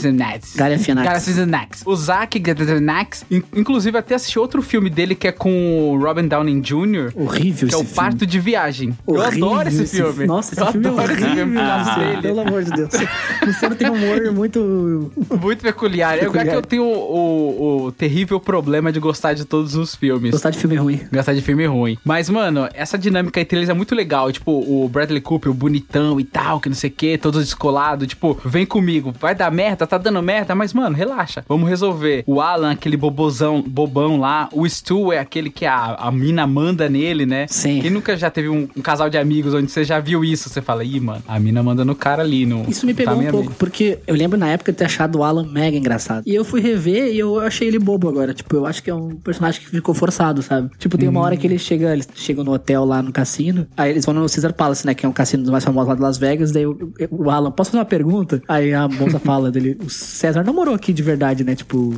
Galia 0.57 0.79
Fianax. 0.79 1.07
Galaxy 1.09 1.83
O 1.85 1.97
Zack 1.97 2.39
Galaxy 2.39 3.27
Inclusive, 3.55 3.99
até 3.99 4.15
assisti 4.15 4.39
outro 4.39 4.63
filme 4.63 4.91
dele 4.91 5.15
que 5.15 5.29
é 5.29 5.33
com 5.33 5.93
o 5.93 5.99
Robin 5.99 6.27
Downey 6.27 6.61
Jr., 6.61 7.13
Horrível 7.15 7.69
que 7.69 7.75
é 7.75 7.79
o 7.79 7.85
Parto 7.85 8.27
de 8.27 8.39
Viagem. 8.39 8.97
eu 9.07 9.15
Horrível 9.15 9.51
adoro 9.51 9.69
esse 9.69 9.87
filme. 9.87 10.27
Nossa, 10.27 10.55
esse 10.55 10.63
eu 10.63 10.73
filme 10.73 10.87
é 10.87 10.91
adoro 10.91 11.13
esse 11.13 11.21
filme 11.23 11.59
horrível. 11.59 11.95
dele. 11.97 12.23
Pelo 12.23 12.41
amor 12.41 12.63
de 12.65 12.71
Deus. 12.79 12.95
O 13.43 13.47
Luciano 13.47 13.75
tem 13.75 13.91
um 13.91 13.95
humor 13.95 14.33
muito... 14.33 15.11
Muito 15.41 15.63
peculiar. 15.63 16.17
É 16.17 16.21
Peculiar. 16.21 16.47
que 16.49 16.55
eu 16.55 16.63
tenho 16.63 16.85
o, 16.85 16.89
o- 16.89 17.85
o 17.87 17.93
terrível 17.93 18.39
problema 18.41 18.91
de 18.93 18.99
gostar 19.01 19.35
de 19.35 19.45
todos 19.45 19.75
os 19.75 19.95
filmes. 19.95 20.31
Gostar 20.31 20.51
de 20.51 20.59
filme 20.59 20.77
ruim. 20.77 21.01
Gostar 21.13 21.35
de 21.35 21.43
filme 21.43 21.67
ruim. 21.67 21.97
Mas, 22.05 22.29
mano, 22.31 22.69
essa 22.75 22.97
dinâmica 22.99 23.41
entre 23.41 23.59
eles 23.59 23.69
é 23.69 23.75
muito 23.75 23.95
legal. 23.95 24.31
Tipo, 24.33 24.53
o 24.53 24.89
Bradley 24.89 25.21
Cooper, 25.21 25.51
o 25.51 25.55
bonitão 25.55 26.19
e 26.21 26.25
tal, 26.25 26.61
que 26.61 26.69
não 26.69 26.77
sei 26.77 26.91
o 26.91 26.93
que, 26.93 27.19
todo 27.19 27.41
descolado. 27.41 28.07
Tipo, 28.07 28.39
vem 28.45 28.67
comigo, 28.67 29.13
vai 29.21 29.35
dar 29.35 29.51
merda, 29.51 29.87
tá 29.87 29.99
dando 29.99 30.23
merda, 30.23 30.55
mas, 30.55 30.73
mano, 30.73 30.95
relaxa. 30.97 31.45
Vamos 31.49 31.69
resolver. 31.69 32.25
O 32.27 32.41
Alan, 32.41 32.73
aquele 32.73 32.97
bobozão, 32.97 33.63
bobão 33.67 34.19
lá. 34.21 34.49
O 34.53 34.69
Stu 34.69 35.13
é 35.13 35.19
aquele 35.19 35.51
que 35.51 35.67
a, 35.67 35.95
a 35.95 36.11
mina 36.11 36.47
manda 36.47 36.89
nele, 36.89 37.27
né? 37.27 37.47
Sim. 37.49 37.81
Quem 37.81 37.91
nunca 37.91 38.17
já 38.17 38.31
teve 38.31 38.49
um, 38.49 38.69
um 38.77 38.83
casal 38.83 39.09
de 39.11 39.19
amigos 39.19 39.55
onde 39.55 39.71
você 39.71 39.85
já 39.85 40.01
viu 40.01 40.25
isso? 40.25 40.49
Você 40.49 40.61
fala, 40.63 40.85
ih, 40.85 41.01
mano, 41.01 41.23
a 41.27 41.39
mina 41.39 41.63
manda 41.63 41.85
no 41.85 41.95
cara 41.95 42.23
ali. 42.23 42.47
No, 42.47 42.68
Isso 42.71 42.87
me 42.87 42.93
tá 42.95 42.99
pegou 42.99 43.15
um 43.15 43.19
minha 43.19 43.31
pouco, 43.31 43.49
vez." 43.49 43.59
porque 43.59 43.99
eu 44.07 44.15
lembro 44.15 44.39
na 44.39 44.49
época 44.49 44.73
de 44.73 44.79
ter 44.79 44.85
achado 44.85 45.19
o 45.19 45.25
Alan 45.25 45.47
mega 45.47 45.77
engraçado. 45.77 46.25
E 46.27 46.35
eu 46.35 46.45
fui 46.45 46.61
rever 46.61 47.13
e 47.13 47.19
eu 47.19 47.39
achei 47.41 47.69
ele 47.69 47.79
bobo 47.79 48.09
agora. 48.09 48.35
Tipo, 48.35 48.57
eu 48.57 48.67
acho 48.67 48.83
que 48.83 48.91
é 48.91 48.95
um 48.95 49.17
personagem 49.17 49.61
que 49.61 49.69
ficou 49.69 49.95
forçado, 49.95 50.43
sabe? 50.43 50.71
Tipo, 50.79 50.97
tem 50.99 51.09
uma 51.09 51.21
hora 51.21 51.37
que 51.37 51.47
ele 51.47 51.59
chega, 51.59 51.93
eles 51.93 52.09
chegam 52.15 52.45
no 52.45 52.53
hotel 52.53 52.85
lá 52.85 53.03
no 53.03 53.13
cassino. 53.13 53.67
Aí 53.77 53.91
eles 53.91 54.05
vão 54.05 54.15
no 54.15 54.21
Caesar 54.29 54.53
Palace, 54.53 54.87
né? 54.87 54.95
Que 54.95 55.07
é 55.07 55.09
um 55.09 55.13
cassino 55.13 55.43
dos 55.43 55.51
mais 55.51 55.65
famosos 55.65 55.89
lá 55.89 55.95
de 55.95 56.01
Las 56.01 56.19
Vegas. 56.19 56.53
Daí 56.53 56.67
o, 56.67 56.93
o 57.11 57.31
Alan, 57.31 57.51
posso 57.51 57.71
fazer 57.71 57.79
uma 57.79 57.85
pergunta? 57.85 58.43
Aí 58.49 58.73
a 58.73 58.89
moça 58.89 59.19
fala 59.21 59.51
dele, 59.51 59.77
o 59.85 59.91
César 59.91 60.45
não 60.45 60.55
morou 60.55 60.75
aqui 60.75 60.93
de 60.93 61.03
verdade, 61.03 61.45
né? 61.45 61.55
Tipo. 61.55 61.95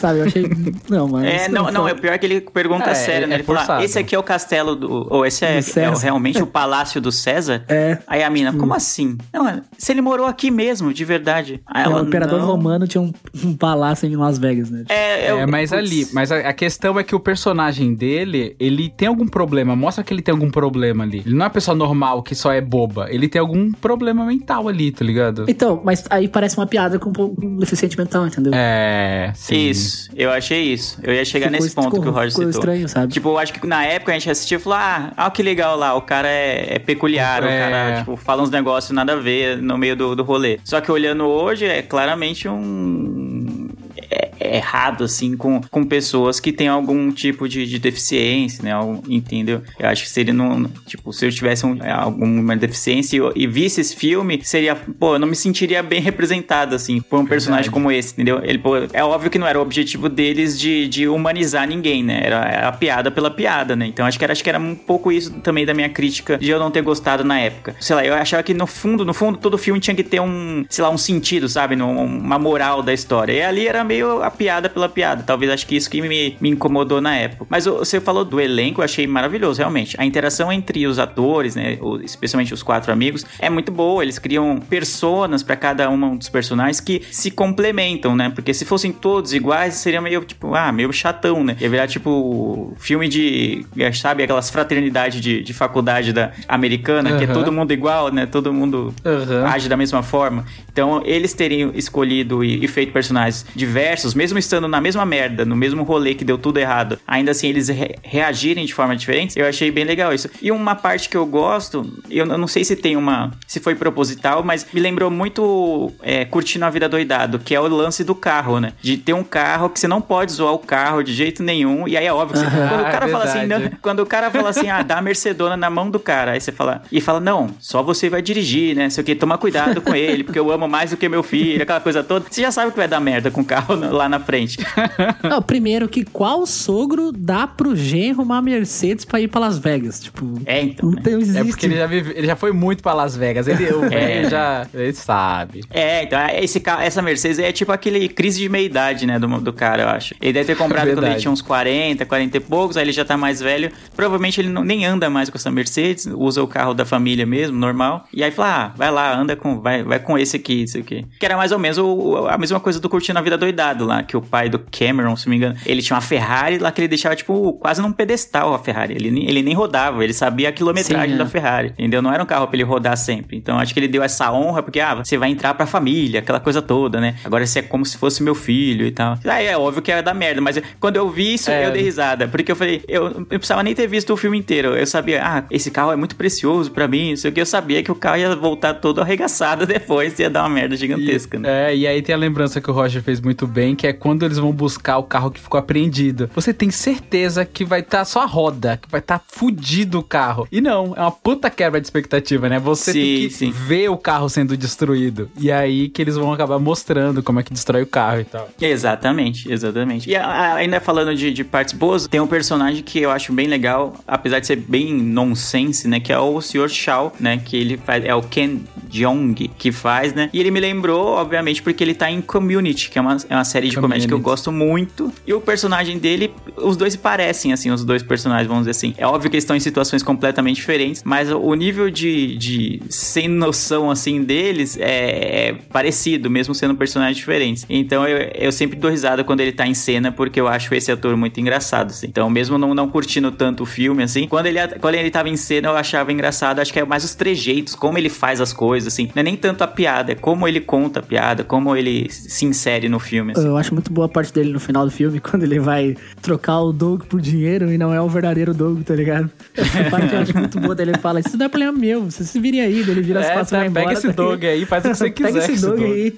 Sabe, 0.00 0.20
eu 0.20 0.24
achei. 0.24 0.44
Não, 0.88 1.06
mas. 1.08 1.24
É, 1.24 1.48
não, 1.48 1.70
não, 1.70 1.86
é 1.86 1.92
o 1.92 1.96
pior 1.96 2.18
que 2.18 2.24
ele 2.26 2.40
pergunta 2.40 2.90
É, 2.90 2.94
sério, 2.94 3.26
né? 3.28 3.34
é 3.34 3.38
Ele 3.38 3.44
fala, 3.44 3.84
esse 3.84 3.98
aqui 3.98 4.14
é 4.14 4.18
o 4.18 4.22
castelo 4.22 4.74
do. 4.74 5.06
Ou 5.12 5.26
esse 5.26 5.44
é, 5.44 5.58
é 5.58 5.90
realmente 6.00 6.42
o 6.42 6.46
palácio 6.46 7.00
do 7.00 7.12
César? 7.12 7.64
É. 7.68 7.98
Aí 8.06 8.22
a 8.22 8.30
mina, 8.30 8.52
como 8.54 8.72
assim? 8.74 9.18
Não, 9.32 9.62
se 9.76 9.92
ele 9.92 10.00
morou 10.00 10.26
aqui 10.26 10.50
mesmo, 10.50 10.92
de 10.92 11.04
verdade. 11.04 11.60
Aí 11.66 11.82
É, 11.82 11.86
ela, 11.86 12.02
o 12.02 12.06
imperador 12.06 12.40
não. 12.40 12.46
romano 12.46 12.86
tinha 12.86 13.00
um, 13.02 13.12
um 13.44 13.54
palácio 13.54 14.06
em 14.08 14.16
Las 14.16 14.38
Vegas, 14.38 14.70
né? 14.70 14.84
É, 14.88 15.26
É, 15.26 15.30
eu- 15.32 15.46
mas 15.48 15.70
putz, 15.70 15.78
ali, 15.78 16.08
mas 16.14 16.32
a, 16.32 16.36
a 16.38 16.52
questão 16.52 16.98
é 16.98 17.04
que 17.04 17.14
o 17.14 17.20
personagem 17.20 17.94
dele, 17.94 18.56
ele 18.58 18.88
tem 18.88 19.08
algum 19.08 19.26
problema, 19.26 19.76
mostra 19.76 20.02
que 20.02 20.14
ele 20.14 20.22
tem 20.22 20.32
algum 20.32 20.50
problema 20.50 21.04
ali. 21.04 21.18
Ele 21.26 21.34
não 21.34 21.42
é 21.42 21.44
uma 21.44 21.50
pessoa 21.50 21.74
normal 21.76 22.22
que 22.22 22.34
só 22.34 22.50
é 22.52 22.60
boba, 22.60 23.08
ele 23.10 23.28
tem 23.28 23.40
algum 23.40 23.70
problema 23.72 24.24
mental 24.24 24.66
ali, 24.68 24.90
tá 24.90 25.04
ligado? 25.04 25.44
Então, 25.48 25.80
mas 25.84 26.04
aí 26.08 26.26
parece 26.28 26.56
uma 26.56 26.66
piada 26.66 26.98
com 26.98 27.10
com 27.12 27.34
um 27.42 27.56
deficiente 27.58 27.98
mental, 27.98 28.26
entendeu? 28.26 28.52
É, 28.54 29.32
sim. 29.34 29.68
Isso, 29.68 29.89
eu 30.16 30.30
achei 30.30 30.62
isso. 30.62 30.98
Eu 31.02 31.12
ia 31.14 31.24
chegar 31.24 31.46
Ficou- 31.50 31.62
nesse 31.62 31.74
ponto 31.74 31.84
ficou- 31.90 32.02
que 32.02 32.08
o 32.08 32.12
Roger 32.12 32.30
ficou 32.30 32.44
citou. 32.46 32.60
estranho, 32.60 32.88
sabe? 32.88 33.12
Tipo, 33.12 33.28
eu 33.30 33.38
acho 33.38 33.52
que 33.52 33.66
na 33.66 33.84
época 33.84 34.12
a 34.12 34.14
gente 34.14 34.30
assistiu 34.30 34.58
e 34.58 34.62
falou: 34.62 34.78
ah, 34.78 35.12
ah, 35.16 35.30
que 35.30 35.42
legal 35.42 35.76
lá, 35.76 35.94
o 35.94 36.02
cara 36.02 36.28
é, 36.28 36.74
é 36.74 36.78
peculiar, 36.78 37.42
o 37.42 37.46
É. 37.46 37.58
cara, 37.58 37.98
tipo, 37.98 38.16
fala 38.16 38.42
uns 38.42 38.50
negócios 38.50 38.90
nada 38.94 39.12
a 39.12 39.16
ver 39.16 39.58
no 39.58 39.76
meio 39.78 39.94
do, 39.96 40.14
do 40.16 40.22
rolê. 40.22 40.58
Só 40.64 40.80
que 40.80 40.90
olhando 40.90 41.24
hoje, 41.26 41.64
é 41.64 41.82
claramente 41.82 42.48
um. 42.48 43.68
É 44.10 44.29
errado, 44.40 45.04
assim, 45.04 45.36
com, 45.36 45.60
com 45.70 45.84
pessoas 45.84 46.40
que 46.40 46.52
têm 46.52 46.68
algum 46.68 47.10
tipo 47.12 47.48
de, 47.48 47.66
de 47.66 47.78
deficiência, 47.78 48.62
né? 48.64 48.72
Algum- 48.72 49.00
entendeu? 49.08 49.62
Eu 49.78 49.88
acho 49.88 50.02
que 50.04 50.08
se 50.08 50.20
ele 50.20 50.32
não. 50.32 50.64
Tipo, 50.86 51.12
se 51.12 51.26
eu 51.26 51.30
tivesse 51.30 51.64
um- 51.66 51.78
alguma 51.92 52.56
deficiência 52.56 53.16
e, 53.36 53.42
e 53.42 53.46
visse 53.46 53.80
esse 53.80 53.94
filme, 53.96 54.40
seria. 54.42 54.74
Pô, 54.74 55.14
eu 55.14 55.18
não 55.18 55.28
me 55.28 55.36
sentiria 55.36 55.82
bem 55.82 56.00
representado, 56.00 56.74
assim, 56.74 57.00
por 57.00 57.18
um 57.20 57.26
personagem 57.26 57.70
como 57.70 57.90
esse, 57.90 58.12
entendeu? 58.12 58.40
Ele, 58.42 58.58
pô, 58.58 58.72
é 58.92 59.04
óbvio 59.04 59.30
que 59.30 59.38
não 59.38 59.46
era 59.46 59.58
o 59.58 59.62
objetivo 59.62 60.08
deles 60.08 60.58
de, 60.58 60.88
de 60.88 61.08
humanizar 61.08 61.66
ninguém, 61.68 62.02
né? 62.02 62.20
Era, 62.24 62.36
era 62.48 62.68
a 62.68 62.72
piada 62.72 63.10
pela 63.10 63.30
piada, 63.30 63.74
né? 63.76 63.86
Então 63.86 64.06
acho 64.06 64.18
que, 64.18 64.24
era, 64.24 64.32
acho 64.32 64.42
que 64.42 64.48
era 64.48 64.58
um 64.58 64.74
pouco 64.74 65.10
isso 65.12 65.30
também 65.40 65.64
da 65.66 65.74
minha 65.74 65.88
crítica 65.88 66.38
de 66.38 66.50
eu 66.50 66.58
não 66.58 66.70
ter 66.70 66.82
gostado 66.82 67.24
na 67.24 67.38
época. 67.40 67.74
Sei 67.80 67.94
lá, 67.94 68.04
eu 68.04 68.14
achava 68.14 68.42
que 68.42 68.54
no 68.54 68.66
fundo, 68.66 69.04
no 69.04 69.14
fundo, 69.14 69.38
todo 69.38 69.56
filme 69.58 69.80
tinha 69.80 69.94
que 69.94 70.02
ter 70.02 70.20
um, 70.20 70.64
sei 70.68 70.82
lá, 70.84 70.90
um 70.90 70.98
sentido, 70.98 71.48
sabe? 71.48 71.76
Num- 71.76 72.04
Uma 72.04 72.38
moral 72.38 72.82
da 72.82 72.92
história. 72.92 73.32
E 73.32 73.42
ali 73.42 73.66
era 73.66 73.82
meio 73.84 74.22
a 74.30 74.36
piada 74.36 74.68
pela 74.68 74.88
piada. 74.88 75.22
Talvez 75.22 75.50
acho 75.50 75.66
que 75.66 75.76
isso 75.76 75.90
que 75.90 76.00
me, 76.00 76.36
me 76.40 76.50
incomodou 76.50 77.00
na 77.00 77.16
época. 77.16 77.46
Mas 77.48 77.64
você 77.64 78.00
falou 78.00 78.24
do 78.24 78.40
elenco, 78.40 78.80
eu 78.80 78.84
achei 78.84 79.06
maravilhoso, 79.06 79.58
realmente. 79.58 79.96
A 79.98 80.06
interação 80.06 80.52
entre 80.52 80.86
os 80.86 80.98
atores, 80.98 81.56
né? 81.56 81.78
especialmente 82.02 82.54
os 82.54 82.62
quatro 82.62 82.92
amigos, 82.92 83.26
é 83.38 83.50
muito 83.50 83.72
boa. 83.72 84.02
Eles 84.02 84.18
criam 84.18 84.60
personas 84.60 85.42
pra 85.42 85.56
cada 85.56 85.88
um 85.90 86.16
dos 86.16 86.28
personagens 86.28 86.80
que 86.80 87.02
se 87.10 87.30
complementam, 87.30 88.14
né? 88.16 88.30
Porque 88.34 88.54
se 88.54 88.64
fossem 88.64 88.92
todos 88.92 89.32
iguais, 89.32 89.74
seria 89.74 90.00
meio 90.00 90.24
tipo, 90.24 90.54
ah, 90.54 90.72
meio 90.72 90.92
chatão, 90.92 91.42
né? 91.42 91.56
Ia 91.60 91.68
virar 91.68 91.86
tipo 91.88 92.74
filme 92.78 93.08
de, 93.08 93.64
é, 93.76 93.92
sabe, 93.92 94.22
aquelas 94.22 94.50
fraternidades 94.50 95.20
de, 95.20 95.42
de 95.42 95.52
faculdade 95.52 96.12
da 96.12 96.32
americana, 96.48 97.16
que 97.18 97.24
é 97.24 97.26
todo 97.26 97.52
mundo 97.52 97.72
igual, 97.72 98.12
né? 98.12 98.26
Todo 98.26 98.52
mundo 98.52 98.94
Aham. 99.04 99.46
age 99.46 99.68
da 99.68 99.76
mesma 99.76 100.02
forma. 100.02 100.44
Então, 100.72 101.02
eles 101.04 101.34
terem 101.34 101.70
escolhido 101.74 102.44
e, 102.44 102.64
e 102.64 102.68
feito 102.68 102.92
personagens 102.92 103.44
diversos, 103.54 104.14
mesmo 104.20 104.38
estando 104.38 104.68
na 104.68 104.82
mesma 104.82 105.06
merda, 105.06 105.46
no 105.46 105.56
mesmo 105.56 105.82
rolê 105.82 106.14
que 106.14 106.26
deu 106.26 106.36
tudo 106.36 106.58
errado, 106.58 106.98
ainda 107.06 107.30
assim 107.30 107.48
eles 107.48 107.68
re- 107.68 107.94
reagirem 108.02 108.66
de 108.66 108.74
forma 108.74 108.94
diferente, 108.94 109.38
eu 109.38 109.46
achei 109.46 109.70
bem 109.70 109.82
legal 109.84 110.12
isso. 110.12 110.28
E 110.42 110.52
uma 110.52 110.74
parte 110.74 111.08
que 111.08 111.16
eu 111.16 111.24
gosto, 111.24 111.90
eu 112.10 112.26
não 112.26 112.46
sei 112.46 112.62
se 112.62 112.76
tem 112.76 112.96
uma. 112.98 113.30
se 113.46 113.60
foi 113.60 113.74
proposital, 113.74 114.42
mas 114.42 114.66
me 114.74 114.78
lembrou 114.80 115.10
muito 115.10 115.90
é, 116.02 116.26
Curtindo 116.26 116.66
a 116.66 116.70
Vida 116.70 116.86
Doidado, 116.86 117.38
que 117.38 117.54
é 117.54 117.60
o 117.60 117.66
lance 117.66 118.04
do 118.04 118.14
carro, 118.14 118.60
né? 118.60 118.74
De 118.82 118.98
ter 118.98 119.14
um 119.14 119.24
carro 119.24 119.70
que 119.70 119.80
você 119.80 119.88
não 119.88 120.02
pode 120.02 120.32
zoar 120.32 120.52
o 120.52 120.58
carro 120.58 121.02
de 121.02 121.14
jeito 121.14 121.42
nenhum, 121.42 121.88
e 121.88 121.96
aí 121.96 122.04
é 122.04 122.12
óbvio 122.12 122.38
que 122.42 122.50
você, 122.50 122.56
quando 122.68 122.80
o 122.80 122.84
cara 122.92 123.06
é 123.06 123.08
fala 123.08 123.24
assim, 123.24 123.46
não, 123.46 123.70
quando 123.80 124.00
o 124.00 124.06
cara 124.06 124.30
fala 124.30 124.48
assim, 124.50 124.68
ah, 124.68 124.82
dá 124.82 124.98
a 124.98 125.02
Mercedona 125.02 125.56
na 125.56 125.70
mão 125.70 125.88
do 125.90 125.98
cara, 125.98 126.32
aí 126.32 126.40
você 126.42 126.52
fala, 126.52 126.82
e 126.92 127.00
fala, 127.00 127.20
não, 127.20 127.48
só 127.58 127.82
você 127.82 128.10
vai 128.10 128.20
dirigir, 128.20 128.76
né? 128.76 128.90
Sei 128.90 129.00
o 129.02 129.04
que, 129.04 129.14
toma 129.14 129.38
cuidado 129.38 129.80
com 129.80 129.94
ele, 129.94 130.24
porque 130.24 130.38
eu 130.38 130.50
amo 130.50 130.68
mais 130.68 130.90
do 130.90 130.96
que 130.98 131.08
meu 131.08 131.22
filho, 131.22 131.62
aquela 131.62 131.80
coisa 131.80 132.02
toda. 132.02 132.26
Você 132.30 132.42
já 132.42 132.50
sabe 132.50 132.70
que 132.72 132.76
vai 132.76 132.88
dar 132.88 133.00
merda 133.00 133.30
com 133.30 133.40
o 133.40 133.44
carro 133.44 133.76
na- 133.76 133.90
lá 134.00 134.08
na 134.10 134.20
frente. 134.20 134.58
Não, 135.22 135.40
primeiro 135.40 135.88
que 135.88 136.04
qual 136.04 136.46
sogro 136.46 137.12
dá 137.12 137.46
pro 137.46 137.74
genro 137.76 138.22
uma 138.22 138.40
Mercedes 138.42 139.04
pra 139.04 139.20
ir 139.20 139.28
pra 139.28 139.40
Las 139.40 139.58
Vegas? 139.58 140.00
Tipo, 140.00 140.40
É, 140.44 140.60
então. 140.62 140.88
não, 140.88 140.96
né? 140.96 141.02
tem, 141.02 141.14
existe. 141.14 141.38
É 141.40 141.44
porque 141.44 141.66
ele 141.66 141.76
já, 141.76 141.86
vive- 141.86 142.12
ele 142.16 142.26
já 142.26 142.36
foi 142.36 142.52
muito 142.52 142.82
pra 142.82 142.92
Las 142.92 143.16
Vegas. 143.16 143.46
Ele, 143.48 143.64
o 143.72 143.80
velho 143.88 144.28
já. 144.30 144.66
Ele 144.74 144.92
sabe. 144.92 145.62
É, 145.70 146.02
então, 146.04 146.18
esse, 146.34 146.60
ca- 146.60 146.82
essa 146.82 147.00
Mercedes 147.02 147.38
é 147.38 147.52
tipo 147.52 147.72
aquele 147.72 148.08
crise 148.08 148.40
de 148.40 148.48
meia-idade, 148.48 149.06
né, 149.06 149.18
do, 149.18 149.26
do 149.40 149.52
cara, 149.52 149.82
eu 149.82 149.88
acho. 149.88 150.14
Ele 150.20 150.32
deve 150.32 150.46
ter 150.46 150.56
comprado 150.58 150.90
quando 150.92 151.04
ele 151.06 151.16
tinha 151.16 151.30
uns 151.30 151.42
40, 151.42 152.04
40 152.04 152.36
e 152.36 152.40
poucos, 152.40 152.76
aí 152.76 152.84
ele 152.84 152.92
já 152.92 153.04
tá 153.04 153.16
mais 153.16 153.40
velho. 153.40 153.70
Provavelmente 153.94 154.40
ele 154.40 154.48
não, 154.48 154.64
nem 154.64 154.84
anda 154.84 155.08
mais 155.08 155.30
com 155.30 155.36
essa 155.38 155.50
Mercedes, 155.50 156.06
usa 156.14 156.42
o 156.42 156.46
carro 156.46 156.74
da 156.74 156.84
família 156.84 157.24
mesmo, 157.26 157.56
normal. 157.58 158.04
E 158.12 158.22
aí 158.24 158.30
fala, 158.30 158.64
ah, 158.66 158.72
vai 158.76 158.90
lá, 158.90 159.16
anda 159.16 159.36
com, 159.36 159.60
vai, 159.60 159.82
vai 159.82 159.98
com 159.98 160.18
esse 160.18 160.36
aqui, 160.36 160.62
isso 160.62 160.78
aqui. 160.78 161.06
Que 161.18 161.26
era 161.26 161.36
mais 161.36 161.52
ou 161.52 161.58
menos 161.58 161.78
o- 161.78 162.26
a 162.28 162.36
mesma 162.38 162.58
coisa 162.60 162.80
do 162.80 162.88
Curtindo 162.88 163.18
a 163.18 163.22
Vida 163.22 163.36
Doidado 163.38 163.84
lá. 163.84 163.99
Que 164.02 164.16
o 164.16 164.22
pai 164.22 164.48
do 164.48 164.58
Cameron, 164.58 165.16
se 165.16 165.26
não 165.26 165.30
me 165.30 165.36
engano, 165.36 165.56
ele 165.66 165.82
tinha 165.82 165.94
uma 165.96 166.00
Ferrari 166.02 166.58
lá 166.58 166.70
que 166.72 166.80
ele 166.80 166.88
deixava, 166.88 167.14
tipo, 167.16 167.52
quase 167.54 167.80
num 167.82 167.92
pedestal 167.92 168.54
a 168.54 168.58
Ferrari. 168.58 168.94
Ele, 168.94 169.10
nem- 169.10 169.28
ele 169.28 169.42
nem 169.42 169.54
rodava, 169.54 170.02
ele 170.02 170.12
sabia 170.12 170.48
a 170.48 170.52
quilometragem 170.52 171.10
Sim, 171.10 171.14
é. 171.14 171.18
da 171.18 171.26
Ferrari, 171.26 171.68
entendeu? 171.78 172.00
Não 172.02 172.12
era 172.12 172.22
um 172.22 172.26
carro 172.26 172.46
pra 172.46 172.56
ele 172.56 172.64
rodar 172.64 172.96
sempre. 172.96 173.36
Então 173.36 173.58
acho 173.58 173.72
que 173.74 173.80
ele 173.80 173.88
deu 173.88 174.02
essa 174.02 174.32
honra 174.32 174.62
porque, 174.62 174.80
ah, 174.80 174.94
você 174.96 175.16
vai 175.16 175.30
entrar 175.30 175.54
pra 175.54 175.66
família, 175.66 176.20
aquela 176.20 176.40
coisa 176.40 176.60
toda, 176.62 177.00
né? 177.00 177.16
Agora 177.24 177.46
você 177.46 177.60
é 177.60 177.62
como 177.62 177.84
se 177.84 177.96
fosse 177.96 178.22
meu 178.22 178.34
filho 178.34 178.86
e 178.86 178.90
tal. 178.90 179.18
Aí 179.24 179.46
é 179.46 179.56
óbvio 179.56 179.82
que 179.82 179.90
ia 179.90 180.02
dar 180.02 180.14
merda, 180.14 180.40
mas 180.40 180.56
eu- 180.56 180.62
quando 180.78 180.96
eu 180.96 181.08
vi 181.10 181.34
isso, 181.34 181.50
É. 181.50 181.66
eu 181.66 181.72
dei 181.72 181.82
risada. 181.82 182.28
Porque 182.28 182.50
eu 182.52 182.56
falei, 182.56 182.82
eu 182.88 183.10
não 183.10 183.24
precisava 183.24 183.62
nem 183.62 183.74
ter 183.74 183.86
visto 183.86 184.12
o 184.12 184.16
filme 184.16 184.38
inteiro. 184.38 184.76
Eu 184.76 184.86
sabia, 184.86 185.22
ah, 185.24 185.44
esse 185.50 185.70
carro 185.70 185.92
é 185.92 185.96
muito 185.96 186.16
precioso 186.16 186.70
pra 186.70 186.86
mim, 186.88 187.10
não 187.10 187.16
sei 187.16 187.30
o 187.30 187.34
que. 187.34 187.40
Eu 187.40 187.46
sabia 187.46 187.82
que 187.82 187.90
o 187.90 187.94
carro 187.94 188.16
ia 188.18 188.34
voltar 188.36 188.74
todo 188.74 189.00
arregaçado 189.00 189.66
depois, 189.66 190.18
ia 190.18 190.30
dar 190.30 190.42
uma 190.42 190.48
merda 190.48 190.76
gigantesca, 190.76 191.38
né? 191.38 191.70
É, 191.72 191.76
e 191.76 191.86
aí 191.86 192.02
tem 192.02 192.14
a 192.14 192.18
lembrança 192.18 192.60
que 192.60 192.70
o 192.70 192.72
Roger 192.74 193.02
fez 193.02 193.20
muito 193.20 193.46
bem, 193.46 193.74
que 193.74 193.86
é 193.86 193.89
quando 193.92 194.24
eles 194.24 194.38
vão 194.38 194.52
buscar 194.52 194.98
o 194.98 195.02
carro 195.02 195.30
que 195.30 195.40
ficou 195.40 195.58
apreendido. 195.58 196.30
Você 196.34 196.52
tem 196.52 196.70
certeza 196.70 197.44
que 197.44 197.64
vai 197.64 197.80
estar 197.80 198.04
só 198.04 198.22
a 198.22 198.26
roda, 198.26 198.78
que 198.80 198.90
vai 198.90 199.00
estar 199.00 199.22
fudido 199.26 199.98
o 199.98 200.02
carro. 200.02 200.46
E 200.50 200.60
não, 200.60 200.94
é 200.96 201.00
uma 201.00 201.10
puta 201.10 201.50
quebra 201.50 201.80
de 201.80 201.86
expectativa, 201.86 202.48
né? 202.48 202.58
Você 202.58 202.92
tem 202.92 203.02
Sim, 203.02 203.28
que 203.28 203.30
sim. 203.30 203.50
ver 203.50 203.88
o 203.88 203.96
carro 203.96 204.28
sendo 204.28 204.56
destruído. 204.56 205.30
E 205.38 205.50
aí 205.50 205.88
que 205.88 206.00
eles 206.00 206.16
vão 206.16 206.32
acabar 206.32 206.58
mostrando 206.58 207.22
como 207.22 207.40
é 207.40 207.42
que 207.42 207.52
destrói 207.52 207.82
o 207.82 207.86
carro 207.86 208.20
e 208.20 208.24
tal. 208.24 208.48
Exatamente, 208.60 209.50
exatamente. 209.50 210.08
E 210.10 210.16
ainda 210.16 210.80
falando 210.80 211.14
de, 211.14 211.32
de 211.32 211.44
partes 211.44 211.74
boas, 211.74 212.06
tem 212.06 212.20
um 212.20 212.26
personagem 212.26 212.82
que 212.82 213.00
eu 213.00 213.10
acho 213.10 213.32
bem 213.32 213.46
legal, 213.46 213.94
apesar 214.06 214.40
de 214.40 214.46
ser 214.46 214.56
bem 214.56 214.94
nonsense, 214.94 215.86
né? 215.88 216.00
Que 216.00 216.12
é 216.12 216.18
o 216.18 216.40
Sr. 216.40 216.68
Shao, 216.68 217.12
né? 217.18 217.40
Que 217.44 217.56
ele 217.56 217.76
faz. 217.76 218.04
É 218.04 218.14
o 218.14 218.22
Ken 218.22 218.60
Jeong 218.90 219.34
que 219.56 219.72
faz, 219.72 220.12
né? 220.14 220.28
E 220.32 220.40
ele 220.40 220.50
me 220.50 220.60
lembrou, 220.60 221.08
obviamente, 221.08 221.62
porque 221.62 221.82
ele 221.82 221.94
tá 221.94 222.10
em 222.10 222.20
Community, 222.20 222.90
que 222.90 222.98
é 222.98 223.02
uma, 223.02 223.16
é 223.28 223.34
uma 223.34 223.44
série 223.44 223.68
de 223.68 223.79
comédia 223.80 224.08
que 224.08 224.14
eu 224.14 224.20
gosto 224.20 224.52
muito. 224.52 225.12
E 225.26 225.32
o 225.32 225.40
personagem 225.40 225.98
dele, 225.98 226.32
os 226.56 226.76
dois 226.76 226.92
se 226.92 226.98
parecem, 226.98 227.52
assim, 227.52 227.70
os 227.70 227.84
dois 227.84 228.02
personagens, 228.02 228.46
vamos 228.46 228.62
dizer 228.62 228.70
assim. 228.72 228.94
É 228.96 229.06
óbvio 229.06 229.30
que 229.30 229.36
eles 229.36 229.44
estão 229.44 229.56
em 229.56 229.60
situações 229.60 230.02
completamente 230.02 230.56
diferentes, 230.56 231.02
mas 231.04 231.30
o 231.30 231.54
nível 231.54 231.90
de, 231.90 232.36
de 232.36 232.82
sem 232.88 233.28
noção, 233.28 233.90
assim, 233.90 234.22
deles 234.22 234.76
é, 234.78 235.48
é 235.48 235.52
parecido, 235.72 236.30
mesmo 236.30 236.54
sendo 236.54 236.74
personagens 236.74 237.16
diferentes. 237.16 237.66
Então 237.68 238.06
eu, 238.06 238.30
eu 238.34 238.52
sempre 238.52 238.78
dou 238.78 238.90
risada 238.90 239.24
quando 239.24 239.40
ele 239.40 239.52
tá 239.52 239.66
em 239.66 239.74
cena, 239.74 240.12
porque 240.12 240.40
eu 240.40 240.48
acho 240.48 240.74
esse 240.74 240.90
ator 240.90 241.16
muito 241.16 241.40
engraçado, 241.40 241.90
assim. 241.90 242.06
Então, 242.06 242.28
mesmo 242.28 242.58
não, 242.58 242.74
não 242.74 242.88
curtindo 242.88 243.30
tanto 243.30 243.62
o 243.62 243.66
filme, 243.66 244.02
assim, 244.02 244.26
quando 244.28 244.46
ele, 244.46 244.58
quando 244.80 244.94
ele 244.94 245.10
tava 245.10 245.28
em 245.28 245.36
cena, 245.36 245.68
eu 245.68 245.76
achava 245.76 246.12
engraçado. 246.12 246.60
Acho 246.60 246.72
que 246.72 246.80
é 246.80 246.84
mais 246.84 247.04
os 247.04 247.14
trejeitos, 247.14 247.74
como 247.74 247.98
ele 247.98 248.08
faz 248.08 248.40
as 248.40 248.52
coisas, 248.52 248.92
assim. 248.92 249.10
Não 249.14 249.20
é 249.20 249.22
nem 249.22 249.36
tanto 249.36 249.62
a 249.62 249.66
piada, 249.66 250.12
é 250.12 250.14
como 250.14 250.46
ele 250.46 250.60
conta 250.60 251.00
a 251.00 251.02
piada, 251.02 251.44
como 251.44 251.74
ele 251.76 252.10
se 252.10 252.44
insere 252.44 252.88
no 252.88 252.98
filme, 252.98 253.32
assim. 253.32 253.46
Eu 253.46 253.56
acho 253.56 253.69
muito 253.72 253.92
boa 253.92 254.06
a 254.06 254.08
parte 254.08 254.32
dele 254.32 254.52
no 254.52 254.60
final 254.60 254.84
do 254.84 254.90
filme, 254.90 255.18
quando 255.20 255.42
ele 255.42 255.58
vai 255.58 255.96
trocar 256.22 256.60
o 256.60 256.72
Doug 256.72 257.02
por 257.04 257.20
dinheiro 257.20 257.72
e 257.72 257.78
não 257.78 257.92
é 257.92 258.00
o 258.00 258.08
verdadeiro 258.08 258.52
Doug, 258.54 258.82
tá 258.82 258.94
ligado? 258.94 259.30
Essa 259.56 259.84
parte 259.90 260.14
eu 260.14 260.20
acho 260.20 260.36
muito 260.36 260.60
boa 260.60 260.74
dele. 260.74 260.90
Ele 260.92 260.98
fala, 260.98 261.20
isso 261.20 261.36
não 261.36 261.46
é 261.46 261.48
problema 261.48 261.72
meu, 261.76 262.04
vocês 262.04 262.28
se 262.28 262.38
virem 262.40 262.60
aí. 262.60 262.80
Ele 262.80 263.02
vira 263.02 263.20
as 263.20 263.26
É, 263.26 263.34
costas 263.34 263.48
e 263.48 263.50
tá, 263.52 263.58
vai 263.58 263.66
embora. 263.68 263.86
pega 263.86 263.98
esse 263.98 264.06
tá 264.08 264.12
dog 264.12 264.46
aí, 264.46 264.64
faz 264.66 264.84
o 264.84 264.88
que 264.88 264.94
você 264.94 265.10
quiser. 265.10 265.32
Pega 265.32 265.52
esse 265.52 265.66
Doug 265.66 265.80
aí 265.82 266.14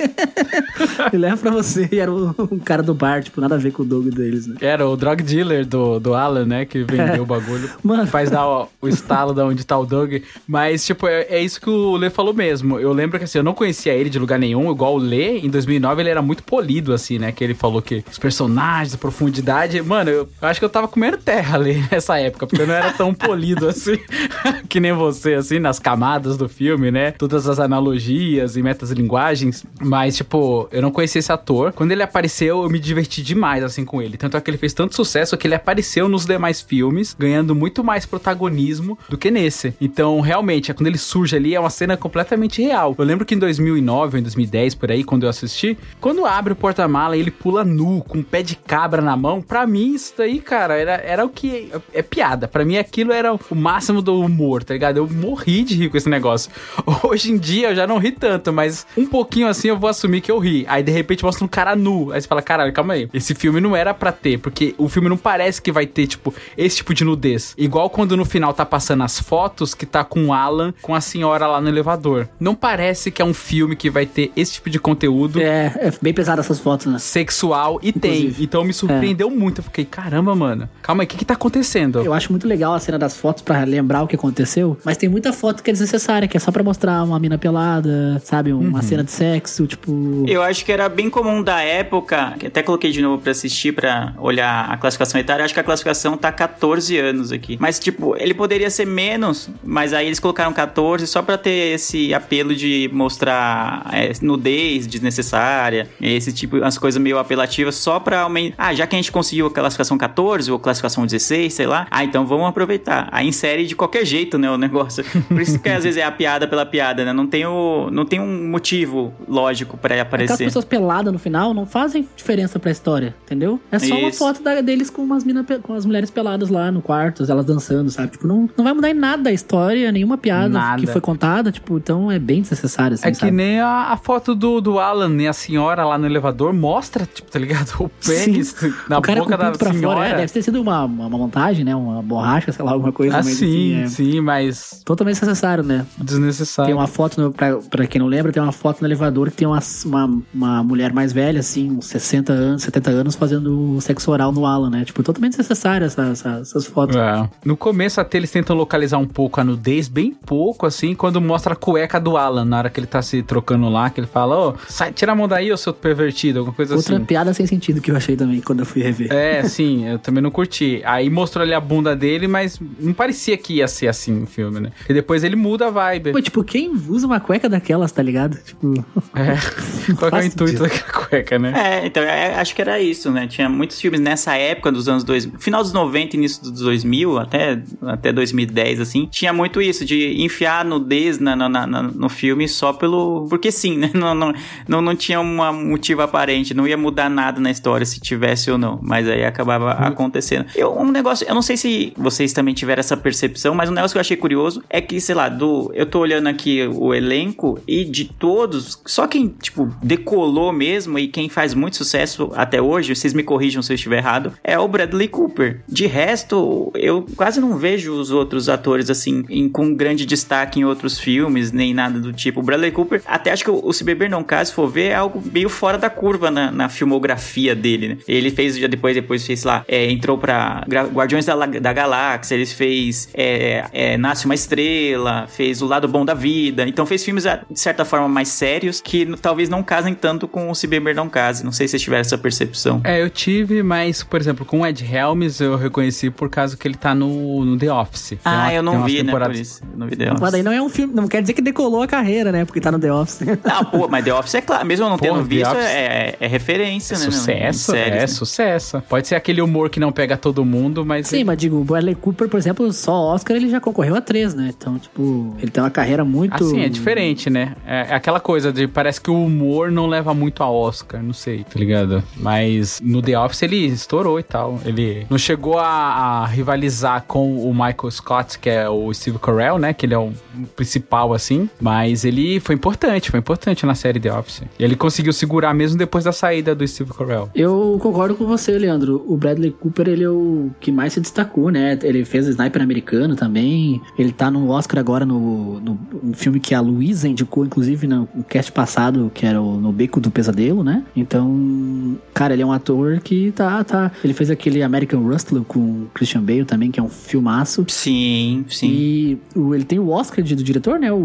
e 1.12 1.16
leva 1.16 1.36
pra 1.36 1.50
você. 1.50 1.88
E 1.92 1.98
era 1.98 2.12
o, 2.12 2.34
cara 2.64 2.82
do 2.82 2.94
bar, 2.94 3.22
tipo, 3.22 3.40
nada 3.40 3.54
a 3.54 3.58
ver 3.58 3.72
com 3.72 3.82
o 3.82 3.86
Doug 3.86 4.06
deles, 4.08 4.46
né? 4.46 4.56
Era 4.60 4.86
o 4.88 4.96
drug 4.96 5.22
dealer 5.22 5.66
do, 5.66 5.98
do 5.98 6.14
Alan, 6.14 6.44
né? 6.46 6.64
Que 6.64 6.82
vendeu 6.84 7.22
o 7.22 7.26
bagulho. 7.26 7.68
Mano. 7.82 8.06
Faz 8.06 8.30
dar 8.30 8.46
o, 8.46 8.68
o 8.80 8.88
estalo 8.88 9.32
da 9.34 9.44
onde 9.44 9.64
tá 9.64 9.78
o 9.78 9.84
Doug. 9.86 10.14
Mas, 10.46 10.84
tipo, 10.84 11.06
é, 11.06 11.22
é 11.28 11.40
isso 11.42 11.60
que 11.60 11.68
o 11.68 11.96
Lê 11.96 12.10
falou 12.10 12.32
mesmo. 12.34 12.78
Eu 12.78 12.92
lembro 12.92 13.18
que, 13.18 13.24
assim, 13.24 13.38
eu 13.38 13.44
não 13.44 13.54
conhecia 13.54 13.92
ele 13.92 14.10
de 14.10 14.18
lugar 14.18 14.38
nenhum. 14.38 14.70
Igual 14.70 14.94
o 14.94 14.98
Lê, 14.98 15.38
em 15.38 15.50
2009, 15.50 16.02
ele 16.02 16.10
era 16.10 16.22
muito 16.22 16.42
polido, 16.42 16.92
assim, 16.92 17.18
né? 17.18 17.31
Que 17.32 17.44
ele 17.44 17.54
falou 17.54 17.82
que 17.82 18.04
os 18.10 18.18
personagens, 18.18 18.96
profundidade... 18.96 19.80
Mano, 19.82 20.10
eu, 20.10 20.28
eu 20.40 20.48
acho 20.48 20.60
que 20.60 20.64
eu 20.64 20.70
tava 20.70 20.88
comendo 20.88 21.18
terra 21.18 21.56
ali 21.56 21.84
nessa 21.90 22.18
época. 22.18 22.46
Porque 22.46 22.62
eu 22.62 22.66
não 22.66 22.74
era 22.74 22.92
tão 22.92 23.12
polido, 23.12 23.68
assim, 23.68 23.98
que 24.68 24.80
nem 24.80 24.92
você, 24.92 25.34
assim, 25.34 25.58
nas 25.58 25.78
camadas 25.78 26.36
do 26.36 26.48
filme, 26.48 26.90
né? 26.90 27.12
Todas 27.12 27.48
as 27.48 27.58
analogias 27.58 28.56
e 28.56 28.62
metas 28.62 28.90
linguagens. 28.90 29.64
Mas, 29.80 30.16
tipo, 30.16 30.68
eu 30.70 30.82
não 30.82 30.90
conhecia 30.90 31.18
esse 31.18 31.32
ator. 31.32 31.72
Quando 31.72 31.92
ele 31.92 32.02
apareceu, 32.02 32.62
eu 32.62 32.70
me 32.70 32.78
diverti 32.78 33.22
demais, 33.22 33.64
assim, 33.64 33.84
com 33.84 34.00
ele. 34.00 34.16
Tanto 34.16 34.36
é 34.36 34.40
que 34.40 34.50
ele 34.50 34.58
fez 34.58 34.72
tanto 34.72 34.94
sucesso 34.94 35.36
que 35.36 35.46
ele 35.46 35.54
apareceu 35.54 36.08
nos 36.08 36.24
demais 36.24 36.60
filmes, 36.60 37.16
ganhando 37.18 37.54
muito 37.54 37.82
mais 37.82 38.06
protagonismo 38.06 38.98
do 39.08 39.18
que 39.18 39.30
nesse. 39.30 39.74
Então, 39.80 40.20
realmente, 40.20 40.70
é 40.70 40.74
quando 40.74 40.86
ele 40.86 40.98
surge 40.98 41.36
ali, 41.36 41.54
é 41.54 41.60
uma 41.60 41.70
cena 41.70 41.96
completamente 41.96 42.62
real. 42.62 42.94
Eu 42.96 43.04
lembro 43.04 43.24
que 43.24 43.34
em 43.34 43.38
2009 43.38 44.16
ou 44.16 44.20
em 44.20 44.22
2010, 44.22 44.74
por 44.74 44.90
aí, 44.90 45.02
quando 45.02 45.24
eu 45.24 45.28
assisti, 45.28 45.76
quando 46.00 46.24
abre 46.24 46.52
o 46.52 46.56
porta-mala 46.56 47.16
e 47.16 47.20
ele 47.22 47.30
pula 47.30 47.64
nu, 47.64 48.02
com 48.02 48.18
um 48.18 48.22
pé 48.22 48.42
de 48.42 48.56
cabra 48.56 49.00
na 49.00 49.16
mão, 49.16 49.40
pra 49.40 49.66
mim, 49.66 49.94
isso 49.94 50.14
daí, 50.16 50.40
cara, 50.40 50.76
era, 50.76 50.92
era 50.94 51.24
o 51.24 51.28
que... 51.28 51.70
É, 51.92 52.02
piada. 52.02 52.46
Pra 52.46 52.64
mim, 52.64 52.76
aquilo 52.76 53.12
era 53.12 53.32
o 53.32 53.54
máximo 53.54 54.02
do 54.02 54.20
humor, 54.20 54.62
tá 54.64 54.74
ligado? 54.74 54.98
Eu 54.98 55.08
morri 55.08 55.62
de 55.62 55.74
rir 55.74 55.88
com 55.88 55.96
esse 55.96 56.08
negócio. 56.08 56.50
Hoje 57.04 57.32
em 57.32 57.38
dia, 57.38 57.70
eu 57.70 57.76
já 57.76 57.86
não 57.86 57.98
ri 57.98 58.12
tanto, 58.12 58.52
mas 58.52 58.86
um 58.96 59.06
pouquinho 59.06 59.48
assim 59.48 59.68
eu 59.68 59.78
vou 59.78 59.88
assumir 59.88 60.20
que 60.20 60.30
eu 60.30 60.38
ri. 60.38 60.64
Aí, 60.68 60.82
de 60.82 60.92
repente, 60.92 61.24
mostra 61.24 61.44
um 61.44 61.48
cara 61.48 61.74
nu. 61.74 62.12
Aí 62.12 62.20
você 62.20 62.28
fala, 62.28 62.42
caralho, 62.42 62.72
calma 62.72 62.94
aí. 62.94 63.08
Esse 63.12 63.34
filme 63.34 63.60
não 63.60 63.74
era 63.74 63.94
pra 63.94 64.12
ter, 64.12 64.38
porque 64.38 64.74
o 64.76 64.88
filme 64.88 65.08
não 65.08 65.16
parece 65.16 65.60
que 65.60 65.72
vai 65.72 65.86
ter, 65.86 66.06
tipo, 66.06 66.34
esse 66.56 66.76
tipo 66.76 66.92
de 66.94 67.04
nudez. 67.04 67.54
Igual 67.56 67.88
quando 67.90 68.16
no 68.16 68.24
final 68.24 68.52
tá 68.52 68.66
passando 68.66 69.02
as 69.02 69.18
fotos 69.18 69.74
que 69.74 69.86
tá 69.86 70.04
com 70.04 70.26
o 70.26 70.32
Alan, 70.32 70.74
com 70.82 70.94
a 70.94 71.00
senhora 71.00 71.46
lá 71.46 71.60
no 71.60 71.68
elevador. 71.68 72.28
Não 72.38 72.54
parece 72.54 73.10
que 73.10 73.22
é 73.22 73.24
um 73.24 73.34
filme 73.34 73.76
que 73.76 73.90
vai 73.90 74.06
ter 74.06 74.32
esse 74.36 74.54
tipo 74.54 74.70
de 74.70 74.78
conteúdo 74.78 75.40
É, 75.40 75.72
é 75.76 75.92
bem 76.00 76.12
pesado 76.12 76.40
essas 76.40 76.58
fotos, 76.58 76.86
né? 76.86 76.98
Sexual 77.12 77.78
e 77.82 77.92
tem. 77.92 78.10
Inclusive. 78.22 78.44
Então 78.44 78.64
me 78.64 78.72
surpreendeu 78.72 79.28
muito. 79.30 79.58
Eu 79.58 79.64
fiquei, 79.64 79.84
caramba, 79.84 80.34
mano. 80.34 80.68
Calma 80.80 81.02
aí, 81.02 81.06
o 81.06 81.08
que 81.08 81.18
que 81.18 81.24
tá 81.24 81.34
acontecendo? 81.34 82.00
Eu 82.00 82.12
acho 82.14 82.32
muito 82.32 82.48
legal 82.48 82.72
a 82.74 82.80
cena 82.80 82.98
das 82.98 83.16
fotos 83.16 83.42
pra 83.42 83.62
lembrar 83.64 84.02
o 84.02 84.06
que 84.08 84.16
aconteceu, 84.16 84.76
mas 84.84 84.96
tem 84.96 85.08
muita 85.08 85.32
foto 85.32 85.62
que 85.62 85.70
é 85.70 85.72
desnecessária, 85.72 86.26
que 86.26 86.36
é 86.36 86.40
só 86.40 86.50
pra 86.50 86.62
mostrar 86.62 87.02
uma 87.04 87.18
mina 87.18 87.36
pelada, 87.38 88.20
sabe? 88.24 88.52
Uma 88.52 88.78
Uhum. 88.78 88.82
cena 88.82 89.04
de 89.04 89.10
sexo, 89.10 89.66
tipo. 89.66 90.24
Eu 90.26 90.42
acho 90.42 90.64
que 90.64 90.72
era 90.72 90.88
bem 90.88 91.10
comum 91.10 91.42
da 91.42 91.60
época, 91.60 92.34
que 92.38 92.46
até 92.46 92.62
coloquei 92.62 92.90
de 92.90 93.02
novo 93.02 93.22
pra 93.22 93.32
assistir, 93.32 93.72
pra 93.72 94.14
olhar 94.18 94.70
a 94.70 94.76
classificação 94.78 95.20
etária. 95.20 95.44
Acho 95.44 95.52
que 95.54 95.60
a 95.60 95.64
classificação 95.64 96.16
tá 96.16 96.32
14 96.32 96.96
anos 96.98 97.30
aqui. 97.30 97.56
Mas, 97.60 97.78
tipo, 97.78 98.16
ele 98.18 98.32
poderia 98.34 98.70
ser 98.70 98.86
menos, 98.86 99.50
mas 99.62 99.92
aí 99.92 100.06
eles 100.06 100.18
colocaram 100.18 100.52
14 100.52 101.06
só 101.06 101.20
pra 101.22 101.36
ter 101.36 101.74
esse 101.74 102.14
apelo 102.14 102.54
de 102.54 102.88
mostrar 102.92 103.88
é, 103.92 104.12
nudez 104.22 104.86
desnecessária, 104.86 105.88
esse 106.00 106.32
tipo, 106.32 106.62
as 106.64 106.78
coisas 106.78 107.01
meio 107.02 107.18
apelativas, 107.18 107.74
só 107.74 107.98
pra 108.00 108.20
aumentar. 108.22 108.54
Ah, 108.58 108.74
já 108.74 108.86
que 108.86 108.94
a 108.96 108.98
gente 108.98 109.12
conseguiu 109.12 109.46
a 109.46 109.50
classificação 109.50 109.98
14 109.98 110.50
ou 110.50 110.58
classificação 110.58 111.04
16, 111.04 111.52
sei 111.52 111.66
lá, 111.66 111.86
ah, 111.90 112.04
então 112.04 112.24
vamos 112.26 112.46
aproveitar. 112.46 113.08
Aí 113.12 113.26
insere 113.28 113.66
de 113.66 113.74
qualquer 113.76 114.04
jeito, 114.06 114.38
né, 114.38 114.50
o 114.50 114.56
negócio. 114.56 115.04
Por 115.28 115.40
isso 115.40 115.58
que 115.58 115.68
às 115.68 115.84
vezes 115.84 115.98
é 115.98 116.04
a 116.04 116.10
piada 116.12 116.46
pela 116.46 116.64
piada, 116.64 117.04
né? 117.04 117.12
Não 117.12 117.26
tem, 117.26 117.44
o, 117.44 117.88
não 117.90 118.04
tem 118.04 118.20
um 118.20 118.48
motivo 118.50 119.12
lógico 119.28 119.76
pra 119.76 119.94
Aquelas 119.94 120.06
aparecer. 120.06 120.44
pessoas 120.44 120.64
peladas 120.64 121.12
no 121.12 121.18
final 121.18 121.52
não 121.52 121.66
fazem 121.66 122.08
diferença 122.16 122.58
pra 122.58 122.70
história, 122.70 123.14
entendeu? 123.24 123.60
É 123.70 123.78
só 123.78 123.94
uma 123.94 124.08
Isso. 124.08 124.18
foto 124.18 124.42
da- 124.42 124.60
deles 124.60 124.88
com 124.90 125.02
umas 125.02 125.24
minas, 125.24 125.44
pe- 125.44 125.58
com 125.58 125.74
as 125.74 125.84
mulheres 125.84 126.10
peladas 126.10 126.48
lá 126.48 126.70
no 126.70 126.80
quarto, 126.80 127.24
elas 127.28 127.44
dançando, 127.44 127.90
sabe? 127.90 128.12
Tipo, 128.12 128.26
não, 128.26 128.48
não 128.56 128.64
vai 128.64 128.72
mudar 128.72 128.90
em 128.90 128.94
nada 128.94 129.30
a 129.30 129.32
história, 129.32 129.90
nenhuma 129.90 130.16
piada 130.18 130.48
Nada. 130.48 130.80
que 130.80 130.86
foi 130.86 131.00
contada, 131.00 131.50
tipo, 131.50 131.76
então 131.76 132.10
é 132.10 132.18
bem 132.18 132.40
desnecessário, 132.42 132.94
assim, 132.94 133.08
É 133.08 133.10
que 133.10 133.16
sabe? 133.18 133.32
nem 133.32 133.60
a, 133.60 133.92
a 133.92 133.96
foto 133.96 134.34
do, 134.34 134.60
do 134.60 134.78
Alan 134.78 135.16
e 135.22 135.26
a 135.28 135.32
senhora 135.32 135.84
lá 135.84 135.96
no 135.98 136.06
elevador 136.06 136.52
mostra, 136.52 136.91
tipo, 137.06 137.30
tá 137.30 137.38
ligado? 137.38 137.72
O 137.82 137.88
pênis 138.06 138.54
na 138.88 138.98
o 138.98 139.02
cara 139.02 139.20
boca 139.20 139.36
da 139.36 139.52
pra 139.52 139.72
senhora. 139.72 139.96
fora, 139.96 140.08
é, 140.08 140.16
deve 140.16 140.32
ter 140.32 140.42
sido 140.42 140.60
uma, 140.60 140.84
uma, 140.84 141.08
montagem, 141.08 141.64
né? 141.64 141.74
Uma 141.74 142.02
borracha, 142.02 142.52
sei 142.52 142.64
lá, 142.64 142.72
alguma 142.72 142.92
coisa. 142.92 143.16
ah, 143.18 143.22
sim, 143.22 143.32
assim, 143.32 143.82
é 143.82 143.86
sim, 143.86 144.20
mas 144.20 144.82
Totalmente 144.84 145.14
desnecessário, 145.20 145.64
né? 145.64 145.86
desnecessário. 145.98 146.68
Tem 146.68 146.74
uma 146.74 146.86
foto, 146.86 147.20
no, 147.20 147.32
pra, 147.32 147.56
pra 147.56 147.86
quem 147.86 148.00
não 148.00 148.08
lembra, 148.08 148.32
tem 148.32 148.42
uma 148.42 148.52
foto 148.52 148.80
no 148.80 148.86
elevador 148.88 149.30
que 149.30 149.36
tem 149.36 149.46
uma, 149.48 149.60
uma, 149.84 150.22
uma 150.34 150.62
mulher 150.64 150.92
mais 150.92 151.12
velha, 151.12 151.40
assim, 151.40 151.70
uns 151.70 151.86
60 151.86 152.32
anos, 152.32 152.62
70 152.62 152.90
anos, 152.90 153.14
fazendo 153.14 153.80
sexo 153.80 154.10
oral 154.10 154.32
no 154.32 154.46
Alan, 154.46 154.70
né? 154.70 154.84
Tipo, 154.84 155.02
totalmente 155.02 155.32
desnecessária 155.32 155.86
essa, 155.86 156.02
essa- 156.08 156.38
essas 156.40 156.66
fotos. 156.66 156.96
É. 156.96 157.28
No 157.44 157.56
começo 157.56 158.00
até 158.00 158.18
eles 158.18 158.30
tentam 158.30 158.54
localizar 158.56 158.98
um 158.98 159.06
pouco 159.06 159.40
a 159.40 159.44
nudez, 159.44 159.88
bem 159.88 160.12
pouco, 160.12 160.66
assim, 160.66 160.94
quando 160.94 161.20
mostra 161.20 161.52
a 161.54 161.56
cueca 161.56 162.00
do 162.00 162.16
Alan, 162.16 162.44
na 162.44 162.58
hora 162.58 162.70
que 162.70 162.78
ele 162.80 162.86
tá 162.86 163.00
se 163.02 163.22
trocando 163.22 163.68
lá, 163.68 163.88
que 163.90 164.00
ele 164.00 164.06
fala, 164.06 164.48
ô, 164.50 164.54
sai, 164.68 164.92
tira 164.92 165.12
a 165.12 165.14
mão 165.14 165.26
daí, 165.28 165.52
ô 165.52 165.56
seu 165.56 165.72
pervertido, 165.72 166.40
alguma 166.40 166.54
coisa 166.54 166.74
Outra 166.84 166.96
assim. 166.96 167.04
piada 167.06 167.34
sem 167.34 167.46
sentido 167.46 167.80
que 167.80 167.90
eu 167.90 167.96
achei 167.96 168.16
também 168.16 168.40
quando 168.40 168.60
eu 168.60 168.66
fui 168.66 168.82
rever. 168.82 169.12
É, 169.12 169.42
sim, 169.44 169.88
eu 169.88 169.98
também 169.98 170.22
não 170.22 170.30
curti. 170.30 170.80
Aí 170.84 171.08
mostrou 171.10 171.42
ali 171.42 171.54
a 171.54 171.60
bunda 171.60 171.94
dele, 171.96 172.26
mas 172.28 172.60
não 172.80 172.92
parecia 172.92 173.36
que 173.36 173.54
ia 173.54 173.68
ser 173.68 173.88
assim 173.88 174.22
o 174.22 174.26
filme, 174.26 174.60
né? 174.60 174.72
E 174.88 174.94
depois 174.94 175.24
ele 175.24 175.36
muda 175.36 175.66
a 175.68 175.70
vibe. 175.70 176.12
Pô, 176.12 176.20
tipo, 176.20 176.42
quem 176.44 176.70
usa 176.88 177.06
uma 177.06 177.20
cueca 177.20 177.48
daquelas, 177.48 177.92
tá 177.92 178.02
ligado? 178.02 178.36
Tipo, 178.42 178.72
É. 179.14 179.92
Qual 179.94 180.10
é 180.10 180.22
o 180.22 180.24
intuito 180.24 180.58
sentido. 180.58 180.62
daquela 180.62 181.06
cueca, 181.08 181.38
né? 181.38 181.52
É, 181.82 181.86
então, 181.86 182.02
é, 182.02 182.34
acho 182.36 182.54
que 182.54 182.60
era 182.62 182.80
isso, 182.80 183.10
né? 183.10 183.26
Tinha 183.26 183.48
muitos 183.48 183.80
filmes 183.80 184.00
nessa 184.00 184.34
época 184.36 184.70
dos 184.72 184.88
anos 184.88 185.04
2000, 185.04 185.38
final 185.38 185.62
dos 185.62 185.72
90 185.72 186.16
início 186.16 186.42
dos 186.42 186.60
2000, 186.60 187.18
até, 187.18 187.60
até 187.82 188.12
2010, 188.12 188.80
assim. 188.80 189.06
Tinha 189.10 189.32
muito 189.32 189.60
isso, 189.60 189.84
de 189.84 190.22
enfiar 190.22 190.64
nudez 190.64 191.18
na, 191.18 191.36
na, 191.36 191.48
na- 191.48 191.82
no 191.82 192.08
filme 192.08 192.48
só 192.48 192.72
pelo. 192.72 193.26
Porque 193.28 193.50
sim, 193.52 193.76
né? 193.78 193.90
Não, 194.02 194.14
não, 194.14 194.32
não, 194.66 194.80
não 194.82 194.96
tinha 194.96 195.20
um 195.20 195.52
motivo 195.68 196.02
aparente, 196.02 196.54
não 196.54 196.66
ia 196.66 196.71
mudar 196.76 197.08
nada 197.08 197.40
na 197.40 197.50
história 197.50 197.84
se 197.86 198.00
tivesse 198.00 198.50
ou 198.50 198.58
não. 198.58 198.78
Mas 198.82 199.08
aí 199.08 199.24
acabava 199.24 199.72
acontecendo. 199.72 200.46
Eu, 200.54 200.72
um 200.78 200.90
negócio, 200.90 201.26
eu 201.28 201.34
não 201.34 201.42
sei 201.42 201.56
se 201.56 201.92
vocês 201.96 202.32
também 202.32 202.54
tiveram 202.54 202.80
essa 202.80 202.96
percepção, 202.96 203.54
mas 203.54 203.68
um 203.70 203.72
negócio 203.72 203.94
que 203.94 203.98
eu 203.98 204.02
achei 204.02 204.16
curioso 204.16 204.62
é 204.68 204.80
que, 204.80 205.00
sei 205.00 205.14
lá, 205.14 205.28
do. 205.28 205.70
Eu 205.74 205.86
tô 205.86 206.00
olhando 206.00 206.26
aqui 206.28 206.66
o 206.72 206.94
elenco 206.94 207.58
e 207.66 207.84
de 207.84 208.04
todos, 208.06 208.80
só 208.86 209.06
quem, 209.06 209.28
tipo, 209.28 209.70
decolou 209.82 210.52
mesmo 210.52 210.98
e 210.98 211.08
quem 211.08 211.28
faz 211.28 211.54
muito 211.54 211.76
sucesso 211.76 212.30
até 212.34 212.60
hoje, 212.60 212.94
vocês 212.94 213.12
me 213.14 213.22
corrijam 213.22 213.62
se 213.62 213.72
eu 213.72 213.74
estiver 213.74 213.98
errado, 213.98 214.32
é 214.42 214.58
o 214.58 214.66
Bradley 214.68 215.08
Cooper. 215.08 215.62
De 215.68 215.86
resto, 215.86 216.70
eu 216.74 217.06
quase 217.16 217.40
não 217.40 217.56
vejo 217.56 217.92
os 217.94 218.10
outros 218.10 218.48
atores 218.48 218.90
assim 218.90 219.24
em- 219.28 219.48
com 219.48 219.74
grande 219.74 220.04
destaque 220.06 220.60
em 220.60 220.64
outros 220.64 220.98
filmes, 220.98 221.52
nem 221.52 221.72
nada 221.74 221.98
do 222.00 222.12
tipo. 222.12 222.40
O 222.40 222.42
Bradley 222.42 222.70
Cooper, 222.70 223.02
até 223.06 223.30
acho 223.30 223.44
que 223.44 223.50
o, 223.50 223.72
Se 223.72 223.84
Beber 223.84 224.10
Não 224.10 224.22
Case, 224.22 224.50
se 224.50 224.54
for 224.56 224.68
ver, 224.68 224.88
é 224.90 224.94
algo 224.94 225.22
meio 225.32 225.48
fora 225.48 225.78
da 225.78 225.88
curva 225.90 226.30
na, 226.30 226.50
na 226.50 226.61
filmografia 226.68 227.54
dele, 227.54 227.88
né? 227.88 227.96
Ele 228.06 228.30
fez, 228.30 228.56
já 228.58 228.66
depois, 228.66 228.94
depois 228.94 229.26
fez 229.26 229.44
lá, 229.44 229.64
é, 229.68 229.90
entrou 229.90 230.18
pra 230.18 230.64
Guardiões 230.92 231.24
da, 231.26 231.34
da 231.46 231.72
Galáxia, 231.72 232.34
ele 232.34 232.46
fez 232.46 233.08
é, 233.14 233.64
é, 233.72 233.96
Nasce 233.96 234.24
Uma 234.26 234.34
Estrela, 234.34 235.26
fez 235.28 235.62
O 235.62 235.66
Lado 235.66 235.88
Bom 235.88 236.04
da 236.04 236.14
Vida, 236.14 236.66
então 236.66 236.84
fez 236.86 237.04
filmes, 237.04 237.26
ah, 237.26 237.40
de 237.50 237.58
certa 237.58 237.84
forma, 237.84 238.08
mais 238.08 238.28
sérios, 238.28 238.80
que 238.80 239.06
talvez 239.20 239.48
não 239.48 239.62
casem 239.62 239.94
tanto 239.94 240.26
com 240.28 240.50
o 240.50 240.54
Se 240.54 240.66
Beber 240.66 240.94
Não 240.94 241.08
Case. 241.08 241.44
Não 241.44 241.52
sei 241.52 241.66
se 241.66 241.72
vocês 241.72 241.82
tiveram 241.82 242.00
essa 242.00 242.18
percepção. 242.18 242.80
É, 242.84 243.02
eu 243.02 243.10
tive, 243.10 243.62
mas, 243.62 244.02
por 244.02 244.20
exemplo, 244.20 244.44
com 244.44 244.60
o 244.60 244.66
Ed 244.66 244.84
Helms 244.84 245.40
eu 245.40 245.56
reconheci 245.56 246.10
por 246.10 246.28
causa 246.30 246.56
que 246.56 246.66
ele 246.66 246.74
tá 246.76 246.94
no, 246.94 247.44
no 247.44 247.56
The 247.58 247.72
Office. 247.72 248.08
Tem 248.10 248.18
Ah, 248.24 248.30
uma- 248.44 248.54
eu 248.54 248.62
não 248.62 248.84
vi, 248.84 249.02
né, 249.02 249.12
por 249.12 249.34
isso. 249.34 249.62
Eu 249.72 249.78
não 249.78 249.86
vi 249.86 249.96
The 249.96 250.06
Mas 250.10 250.14
Office. 250.20 250.32
daí 250.32 250.42
não 250.42 250.52
é 250.52 250.62
um 250.62 250.68
filme, 250.68 250.94
não 250.94 251.08
quer 251.08 251.20
dizer 251.20 251.32
que 251.34 251.42
decolou 251.42 251.82
a 251.82 251.86
carreira, 251.86 252.30
né? 252.32 252.44
Porque 252.44 252.60
tá 252.60 252.70
no 252.70 252.78
The 252.78 252.92
Office. 252.92 253.20
Não, 253.44 253.64
pô, 253.64 253.88
mas 253.88 254.04
The 254.04 254.14
Office 254.14 254.34
é 254.34 254.40
claro, 254.40 254.66
mesmo 254.66 254.84
eu 254.86 254.90
não 254.90 254.98
tendo 254.98 255.18
The 255.18 255.22
visto, 255.24 255.50
Office- 255.50 255.64
é, 255.66 256.16
é 256.20 256.26
referência, 256.42 256.98
né? 256.98 257.04
Sucesso, 257.04 257.72
séries, 257.72 257.94
é 257.94 258.00
né? 258.00 258.06
sucesso. 258.06 258.82
Pode 258.88 259.06
ser 259.06 259.14
aquele 259.14 259.40
humor 259.40 259.70
que 259.70 259.78
não 259.78 259.92
pega 259.92 260.16
todo 260.16 260.44
mundo, 260.44 260.84
mas. 260.84 261.08
Sim, 261.08 261.24
mas 261.24 261.38
digo, 261.38 261.56
o 261.56 261.64
Bradley 261.64 261.94
Cooper, 261.94 262.28
por 262.28 262.38
exemplo, 262.38 262.72
só 262.72 263.14
Oscar 263.14 263.36
ele 263.36 263.48
já 263.48 263.60
concorreu 263.60 263.94
a 263.94 264.00
três, 264.00 264.34
né? 264.34 264.52
Então, 264.56 264.78
tipo, 264.78 265.36
ele 265.38 265.50
tem 265.50 265.62
uma 265.62 265.70
carreira 265.70 266.04
muito. 266.04 266.42
Assim, 266.42 266.60
é 266.60 266.68
diferente, 266.68 267.30
né? 267.30 267.54
É 267.66 267.92
é 267.92 267.94
aquela 267.94 268.20
coisa 268.20 268.50
de 268.50 268.66
parece 268.66 269.00
que 269.00 269.10
o 269.10 269.24
humor 269.24 269.70
não 269.70 269.86
leva 269.86 270.14
muito 270.14 270.42
a 270.42 270.50
Oscar, 270.50 271.02
não 271.02 271.12
sei, 271.12 271.44
tá 271.44 271.58
ligado? 271.58 272.02
Mas 272.16 272.80
no 272.82 273.02
The 273.02 273.18
Office 273.18 273.42
ele 273.42 273.66
estourou 273.66 274.18
e 274.18 274.22
tal. 274.22 274.58
Ele 274.64 275.06
não 275.10 275.18
chegou 275.18 275.58
a, 275.58 275.66
a 275.66 276.26
rivalizar 276.26 277.04
com 277.06 277.36
o 277.36 277.52
Michael 277.52 277.90
Scott, 277.90 278.38
que 278.38 278.48
é 278.48 278.68
o 278.68 278.92
Steve 278.94 279.18
Carell, 279.18 279.58
né? 279.58 279.74
Que 279.74 279.84
ele 279.84 279.94
é 279.94 279.98
o 279.98 280.12
principal, 280.56 281.12
assim. 281.12 281.50
Mas 281.60 282.04
ele 282.04 282.40
foi 282.40 282.54
importante, 282.54 283.10
foi 283.10 283.20
importante 283.20 283.66
na 283.66 283.74
série 283.74 284.00
The 284.00 284.12
Office. 284.12 284.42
E 284.58 284.64
ele 284.64 284.74
conseguiu 284.74 285.12
segurar 285.12 285.52
mesmo 285.52 285.76
depois 285.76 286.04
da 286.04 286.12
saída 286.12 286.31
do 286.40 286.66
Steve 286.66 286.90
Carell. 286.94 287.28
Eu 287.34 287.76
concordo 287.82 288.14
com 288.14 288.24
você, 288.24 288.56
Leandro. 288.56 289.04
O 289.06 289.16
Bradley 289.16 289.50
Cooper, 289.50 289.88
ele 289.88 290.04
é 290.04 290.08
o 290.08 290.50
que 290.60 290.70
mais 290.72 290.92
se 290.94 291.00
destacou, 291.00 291.50
né? 291.50 291.78
Ele 291.82 292.04
fez 292.04 292.26
Sniper 292.28 292.62
americano 292.62 293.14
também. 293.16 293.80
Ele 293.98 294.12
tá 294.12 294.30
no 294.30 294.48
Oscar 294.50 294.78
agora 294.78 295.04
no, 295.04 295.60
no 295.60 295.78
um 296.02 296.12
filme 296.14 296.38
que 296.40 296.54
a 296.54 296.60
Luísa 296.60 297.08
indicou, 297.08 297.44
inclusive, 297.44 297.86
no, 297.86 298.08
no 298.14 298.22
cast 298.24 298.50
passado, 298.52 299.10
que 299.12 299.26
era 299.26 299.40
o 299.42 299.58
No 299.60 299.72
Beco 299.72 300.00
do 300.00 300.10
Pesadelo, 300.10 300.62
né? 300.62 300.84
Então, 300.96 301.96
cara, 302.14 302.32
ele 302.32 302.42
é 302.42 302.46
um 302.46 302.52
ator 302.52 303.00
que 303.00 303.32
tá, 303.32 303.62
tá. 303.64 303.90
Ele 304.04 304.14
fez 304.14 304.30
aquele 304.30 304.62
American 304.62 305.02
Rustler 305.02 305.42
com 305.42 305.58
o 305.58 305.86
Christian 305.92 306.22
Bale 306.22 306.44
também, 306.44 306.70
que 306.70 306.78
é 306.78 306.82
um 306.82 306.88
filmaço. 306.88 307.64
Sim, 307.68 308.44
sim. 308.48 308.68
E 308.70 309.18
o- 309.34 309.54
ele 309.54 309.64
tem 309.64 309.78
o 309.78 309.88
Oscar 309.90 310.22
de, 310.24 310.34
do 310.36 310.42
diretor, 310.42 310.78
né? 310.78 310.92
O, 310.92 310.96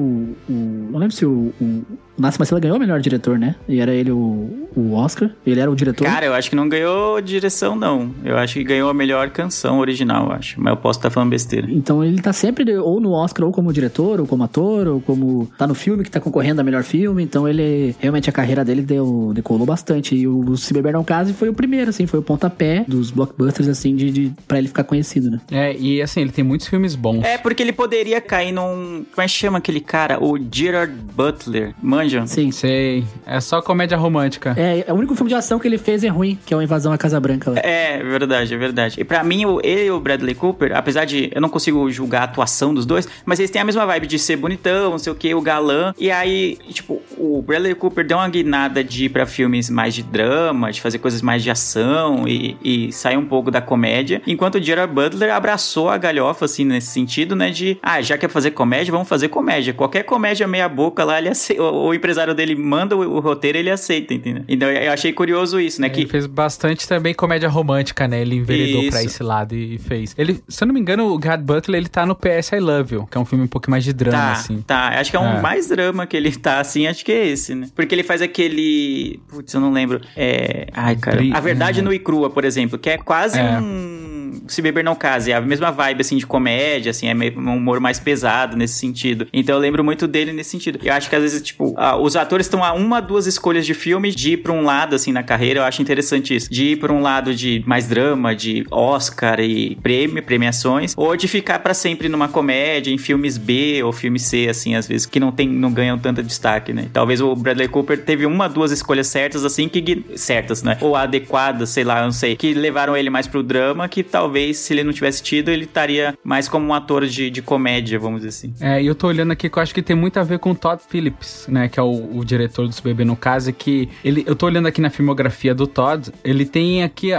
o- 0.50 0.88
não 0.92 1.00
lembro 1.00 1.16
se 1.16 1.26
o, 1.26 1.52
o, 1.60 1.82
o 2.18 2.22
Nasce 2.22 2.40
Marcela 2.40 2.60
ganhou 2.60 2.78
o 2.78 2.80
melhor 2.80 3.00
diretor, 3.00 3.38
né? 3.38 3.56
E 3.68 3.80
era 3.80 3.94
ele 3.94 4.12
o, 4.12 4.68
o 4.76 4.94
Oscar. 4.94 5.30
Ele 5.46 5.60
era 5.60 5.70
o 5.70 5.76
diretor. 5.76 6.06
Cara, 6.06 6.26
eu 6.26 6.34
acho 6.34 6.50
que 6.50 6.56
não 6.56 6.68
ganhou 6.68 7.22
direção, 7.22 7.76
não. 7.76 8.12
Eu 8.24 8.38
acho 8.38 8.56
que 8.56 8.64
ganhou 8.64 8.90
a 8.90 8.94
melhor 8.94 9.30
canção 9.30 9.80
original, 9.80 10.28
eu 10.28 10.32
acho. 10.34 10.60
Mas 10.60 10.72
eu 10.72 10.78
posso 10.78 11.00
estar 11.00 11.10
falando 11.10 11.30
besteira. 11.30 11.68
Então 11.70 12.04
ele 12.04 12.22
tá 12.22 12.34
sempre 12.34 12.78
ou 12.78 13.00
no 13.00 13.12
Oscar, 13.12 13.46
ou 13.46 13.52
como 13.52 13.72
diretor, 13.72 14.20
ou 14.20 14.28
como 14.28 14.44
ator, 14.44 14.88
ou 14.88 15.02
como. 15.02 15.50
tá 15.58 15.68
no 15.68 15.76
filme 15.76 16.04
que 16.04 16.12
tá 16.12 16.20
concorrendo 16.20 16.62
a 16.62 16.64
melhor 16.64 16.84
filme. 16.84 17.24
Então 17.24 17.48
ele. 17.48 17.96
Realmente 18.00 18.30
a 18.30 18.34
carreira 18.34 18.66
dele 18.66 18.82
deu, 18.82 19.32
decolou 19.34 19.66
bastante. 19.66 20.16
E 20.16 20.28
o 20.28 20.58
Se 20.58 20.74
Beber 20.74 20.94
Não 20.94 21.04
Case 21.04 21.34
foi 21.34 21.50
o 21.50 21.54
primeiro, 21.54 21.90
assim, 21.90 22.08
foi 22.08 22.20
o 22.20 22.24
pontapé 22.24 22.84
dos 22.88 23.12
blockbusters, 23.12 23.68
assim, 23.68 23.96
de, 23.96 24.12
de, 24.12 24.34
pra 24.48 24.58
ele 24.58 24.68
ficar 24.68 24.84
conhecido, 24.84 25.30
né? 25.30 25.42
É, 25.52 25.76
e 25.78 26.02
assim, 26.02 26.22
ele 26.22 26.32
tem 26.32 26.44
muitos 26.44 26.68
filmes 26.68 26.96
bons. 26.96 27.24
É, 27.24 27.38
porque 27.38 27.62
ele 27.62 27.74
poderia 27.74 28.20
cair 28.20 28.52
num. 28.52 29.06
Como 29.14 29.24
é 29.24 29.26
que 29.26 29.32
chama 29.32 29.58
aquele 29.58 29.80
cara? 29.80 30.24
O 30.24 30.38
Gerard 30.52 30.94
Butler. 31.16 31.74
Manjam? 32.08 32.26
Sim. 32.28 32.52
Sei. 32.52 33.04
É 33.26 33.40
só 33.42 33.62
comédia 33.62 33.98
romântica. 33.98 34.54
É, 34.58 34.86
é 34.88 34.94
o 34.94 34.96
único 34.96 35.14
filme 35.16 35.30
de 35.30 35.36
ação 35.36 35.60
que 35.60 35.68
ele 35.68 35.78
fez 35.78 36.04
é 36.04 36.08
ruim, 36.08 36.38
que 36.46 36.54
é 36.54 36.58
o 36.58 36.62
Invasão 36.62 36.92
à 36.94 36.98
Casa 36.98 37.20
Branca. 37.20 37.52
Lá. 37.52 37.60
É, 37.60 38.02
verdade, 38.02 38.54
é 38.54 38.58
verdade. 38.58 38.96
E 39.00 39.04
pra 39.04 39.24
mim, 39.24 39.46
o- 39.46 39.60
ele 39.64 39.86
e 39.88 39.92
o 39.92 40.00
Bradley 40.00 40.34
Cooper, 40.36 40.76
apesar 40.76 41.06
de 41.06 41.30
eu 41.34 41.42
não 41.42 41.50
consigo 41.50 41.90
julgar 41.92 42.22
a 42.22 42.24
atuação 42.26 42.74
dos 42.74 42.86
dois, 42.86 43.08
mas 43.26 43.40
eles 43.40 43.52
têm 43.52 43.62
a 43.62 43.66
mesma 43.66 43.86
vibe 43.86 44.08
de 44.08 44.18
ser 44.20 44.38
bonitão, 44.38 44.92
não 44.92 44.98
sei 45.00 45.12
o 45.12 45.16
que, 45.16 45.34
o 45.36 45.42
galã. 45.42 45.94
E 46.00 46.10
aí, 46.10 46.58
tipo, 46.72 47.02
o 47.18 47.42
Bradley 47.42 47.76
Cooper 47.76 48.06
deu 48.06 48.18
uma 48.18 48.30
guinada 48.30 48.84
de 48.84 49.06
ir 49.06 49.10
pra 49.10 49.26
filmes 49.26 49.70
mais 49.70 49.94
de 49.94 50.04
drama, 50.04 50.72
de 50.72 50.82
fazer 50.82 51.00
coisas 51.00 51.22
mais 51.22 51.44
de 51.44 51.50
ação 51.52 52.28
e, 52.28 52.58
e 52.64 52.92
sair 52.92 53.18
um 53.18 53.26
pouco 53.26 53.52
da 53.52 53.62
comédia. 53.62 54.22
Enquanto 54.26 54.56
o 54.56 54.62
Gerard 54.62 54.94
Butler 54.94 55.34
abraçou 55.34 55.90
a 55.90 55.98
galhofa, 55.98 56.46
assim, 56.46 56.64
nesse 56.66 56.88
sentido, 56.88 57.36
né? 57.36 57.50
De, 57.50 57.78
ah, 57.82 58.02
já 58.02 58.18
quer 58.18 58.30
fazer 58.30 58.52
comédia, 58.52 58.92
vamos 58.92 59.08
fazer 59.08 59.28
comédia. 59.30 59.74
Qualquer 59.74 60.04
comédia 60.04 60.48
meia-boca 60.48 61.04
lá, 61.04 61.18
ele 61.18 61.30
aceita. 61.30 61.62
Empresário 61.98 62.34
dele 62.34 62.56
manda 62.56 62.96
o, 62.96 63.00
o 63.02 63.20
roteiro, 63.20 63.58
ele 63.58 63.70
aceita, 63.70 64.14
entendeu? 64.14 64.44
Então 64.48 64.70
eu 64.70 64.92
achei 64.92 65.12
curioso 65.14 65.60
isso, 65.60 65.82
né? 65.82 65.88
Ele 65.88 65.96
Que 65.96 66.08
fez 66.08 66.26
bastante 66.26 66.88
também 66.88 67.14
comédia 67.14 67.50
romântica, 67.50 68.08
né? 68.08 68.22
Ele 68.22 68.36
enveredou 68.36 68.82
Isso. 68.82 68.92
pra 68.92 69.04
esse 69.04 69.22
lado 69.24 69.56
e 69.56 69.78
fez. 69.78 70.16
Ele, 70.18 70.40
se 70.48 70.64
eu 70.64 70.68
não 70.68 70.74
me 70.74 70.80
engano, 70.80 71.14
o 71.14 71.22
Gerard 71.22 71.44
Butler, 71.44 71.80
ele 71.80 71.90
tá 71.90 72.06
no 72.06 72.16
PS 72.16 72.52
I 72.54 72.60
Love 72.60 72.96
You, 72.96 73.08
que 73.12 73.18
é 73.18 73.22
um 73.22 73.26
filme 73.26 73.44
um 73.44 73.48
pouco 73.48 73.70
mais 73.70 73.84
de 73.84 73.94
drama, 73.94 74.18
Tá, 74.18 74.32
assim. 74.34 74.64
tá. 74.66 74.88
Acho 75.00 75.12
que 75.12 75.18
é 75.18 75.20
um 75.20 75.38
É. 75.38 75.42
mais 75.42 75.68
drama 75.68 76.06
que 76.08 76.16
ele 76.16 76.32
tá, 76.32 76.60
assim, 76.60 76.88
acho 76.88 77.04
que 77.04 77.12
é 77.12 77.28
esse, 77.28 77.54
né? 77.56 77.68
Porque 77.76 77.94
ele 77.94 78.04
faz 78.04 78.22
aquele. 78.22 79.20
Putz, 79.28 79.54
eu 79.54 79.60
não 79.62 79.72
lembro. 79.72 80.02
É. 80.16 80.68
Ai, 80.74 80.96
cara. 80.96 81.20
A 81.34 81.40
Verdade 81.40 81.80
é. 81.80 81.84
no 81.84 81.94
e 81.94 82.00
crua, 82.00 82.30
por 82.30 82.46
exemplo, 82.46 82.78
que 82.78 82.90
é 82.90 82.98
quase 82.98 83.40
É. 83.40 83.60
um. 83.60 84.08
Se 84.48 84.62
beber 84.62 84.84
não 84.84 84.96
case, 84.96 85.32
é 85.32 85.36
a 85.36 85.42
mesma 85.42 85.72
vibe, 85.72 86.02
assim, 86.02 86.16
de 86.18 86.26
comédia, 86.26 86.92
assim, 86.92 87.08
é 87.08 87.14
meio 87.14 87.38
um 87.40 87.56
humor 87.56 87.80
mais 87.80 88.00
pesado 88.00 88.56
nesse 88.56 88.76
sentido. 88.76 89.28
Então 89.34 89.56
eu 89.56 89.60
lembro 89.60 89.84
muito 89.84 90.08
dele 90.08 90.32
nesse 90.32 90.52
sentido. 90.52 90.80
Eu 90.84 90.94
acho 90.94 91.10
que 91.10 91.16
às 91.16 91.22
vezes, 91.22 91.42
tipo, 91.42 91.74
ah, 91.88 91.96
os 91.96 92.18
atores 92.18 92.46
estão 92.46 92.64
a 92.64 92.74
uma, 92.74 93.00
duas 93.00 93.28
escolhas 93.28 93.66
de 93.66 93.74
filme 93.74 94.12
de 94.12 94.34
ir 94.34 94.38
pra 94.38 94.52
um 94.52 94.64
lado, 94.64 94.94
assim, 94.94 95.14
na 95.14 95.24
carreira. 95.24 95.62
Eu 95.62 95.64
acho 95.64 95.82
interessante 95.82 96.36
isso. 96.36 96.52
De 96.52 96.72
ir 96.72 96.76
pra 96.78 96.92
um 96.92 97.02
lado 97.02 97.34
de 97.34 97.64
mais 97.66 97.88
drama, 97.88 98.36
de 98.36 98.66
Oscar 98.70 99.40
e 99.40 99.76
prêmio, 99.78 100.22
premiações, 100.22 100.94
ou 100.98 101.16
de 101.16 101.28
ficar 101.28 101.60
pra 101.60 101.74
sempre 101.74 102.10
numa 102.10 102.28
comédia, 102.28 102.92
em 102.92 102.98
filmes 102.98 103.38
B 103.38 103.82
ou 103.84 103.94
filme 103.94 104.20
C, 104.20 104.48
assim, 104.50 104.76
às 104.76 104.88
vezes, 104.88 105.06
que 105.06 105.20
não, 105.20 105.32
tem, 105.32 105.48
não 105.48 105.72
ganham 105.72 105.98
tanto 105.98 106.22
destaque, 106.22 106.74
né? 106.74 106.88
Talvez 106.92 107.22
o 107.22 107.34
Bradley 107.36 107.70
Cooper 107.70 108.04
teve 108.04 108.26
uma, 108.26 108.50
duas 108.50 108.72
escolhas 108.72 109.08
certas, 109.08 109.46
assim, 109.46 109.70
que. 109.70 110.04
certas, 110.16 110.64
né? 110.64 110.78
Ou 110.82 110.96
adequadas, 110.96 111.70
sei 111.70 111.86
lá, 111.86 112.04
não 112.04 112.12
sei, 112.12 112.36
que 112.36 112.54
levaram 112.54 112.98
ele 112.98 113.10
mais 113.10 113.28
pro 113.28 113.42
drama, 113.42 113.88
que 113.88 114.04
talvez, 114.04 114.58
se 114.58 114.74
ele 114.74 114.84
não 114.84 114.92
tivesse 114.92 115.24
tido, 115.24 115.50
ele 115.50 115.64
estaria 115.64 116.18
mais 116.22 116.50
como 116.50 116.68
um 116.68 116.74
ator 116.74 117.06
de, 117.06 117.30
de 117.30 117.42
comédia, 117.42 117.98
vamos 117.98 118.22
dizer 118.22 118.30
assim. 118.30 118.54
É, 118.60 118.82
e 118.82 118.88
eu 118.88 118.96
tô 118.96 119.08
olhando 119.08 119.32
aqui 119.32 119.50
que 119.50 119.58
eu 119.58 119.64
acho 119.64 119.74
que 119.74 119.82
tem 119.82 119.96
muito 119.96 120.20
a 120.20 120.24
ver 120.24 120.40
com 120.40 120.52
o 120.52 120.56
Todd 120.56 120.82
Phillips, 120.90 121.46
né? 121.48 121.70
Que 121.78 121.82
é 121.82 121.84
o, 121.84 122.18
o 122.18 122.26
diretor 122.26 122.68
dos 122.68 122.80
Bebê 122.80 123.06
no 123.06 123.16
caso, 123.16 123.54
que 123.54 123.88
ele, 124.04 124.24
eu 124.26 124.36
tô 124.36 124.48
olhando 124.48 124.68
aqui 124.68 124.82
na 124.82 124.90
filmografia 124.90 125.54
do 125.54 125.68
Todd, 125.68 126.12
ele 126.24 126.44
tem 126.44 126.82
aqui 126.82 127.12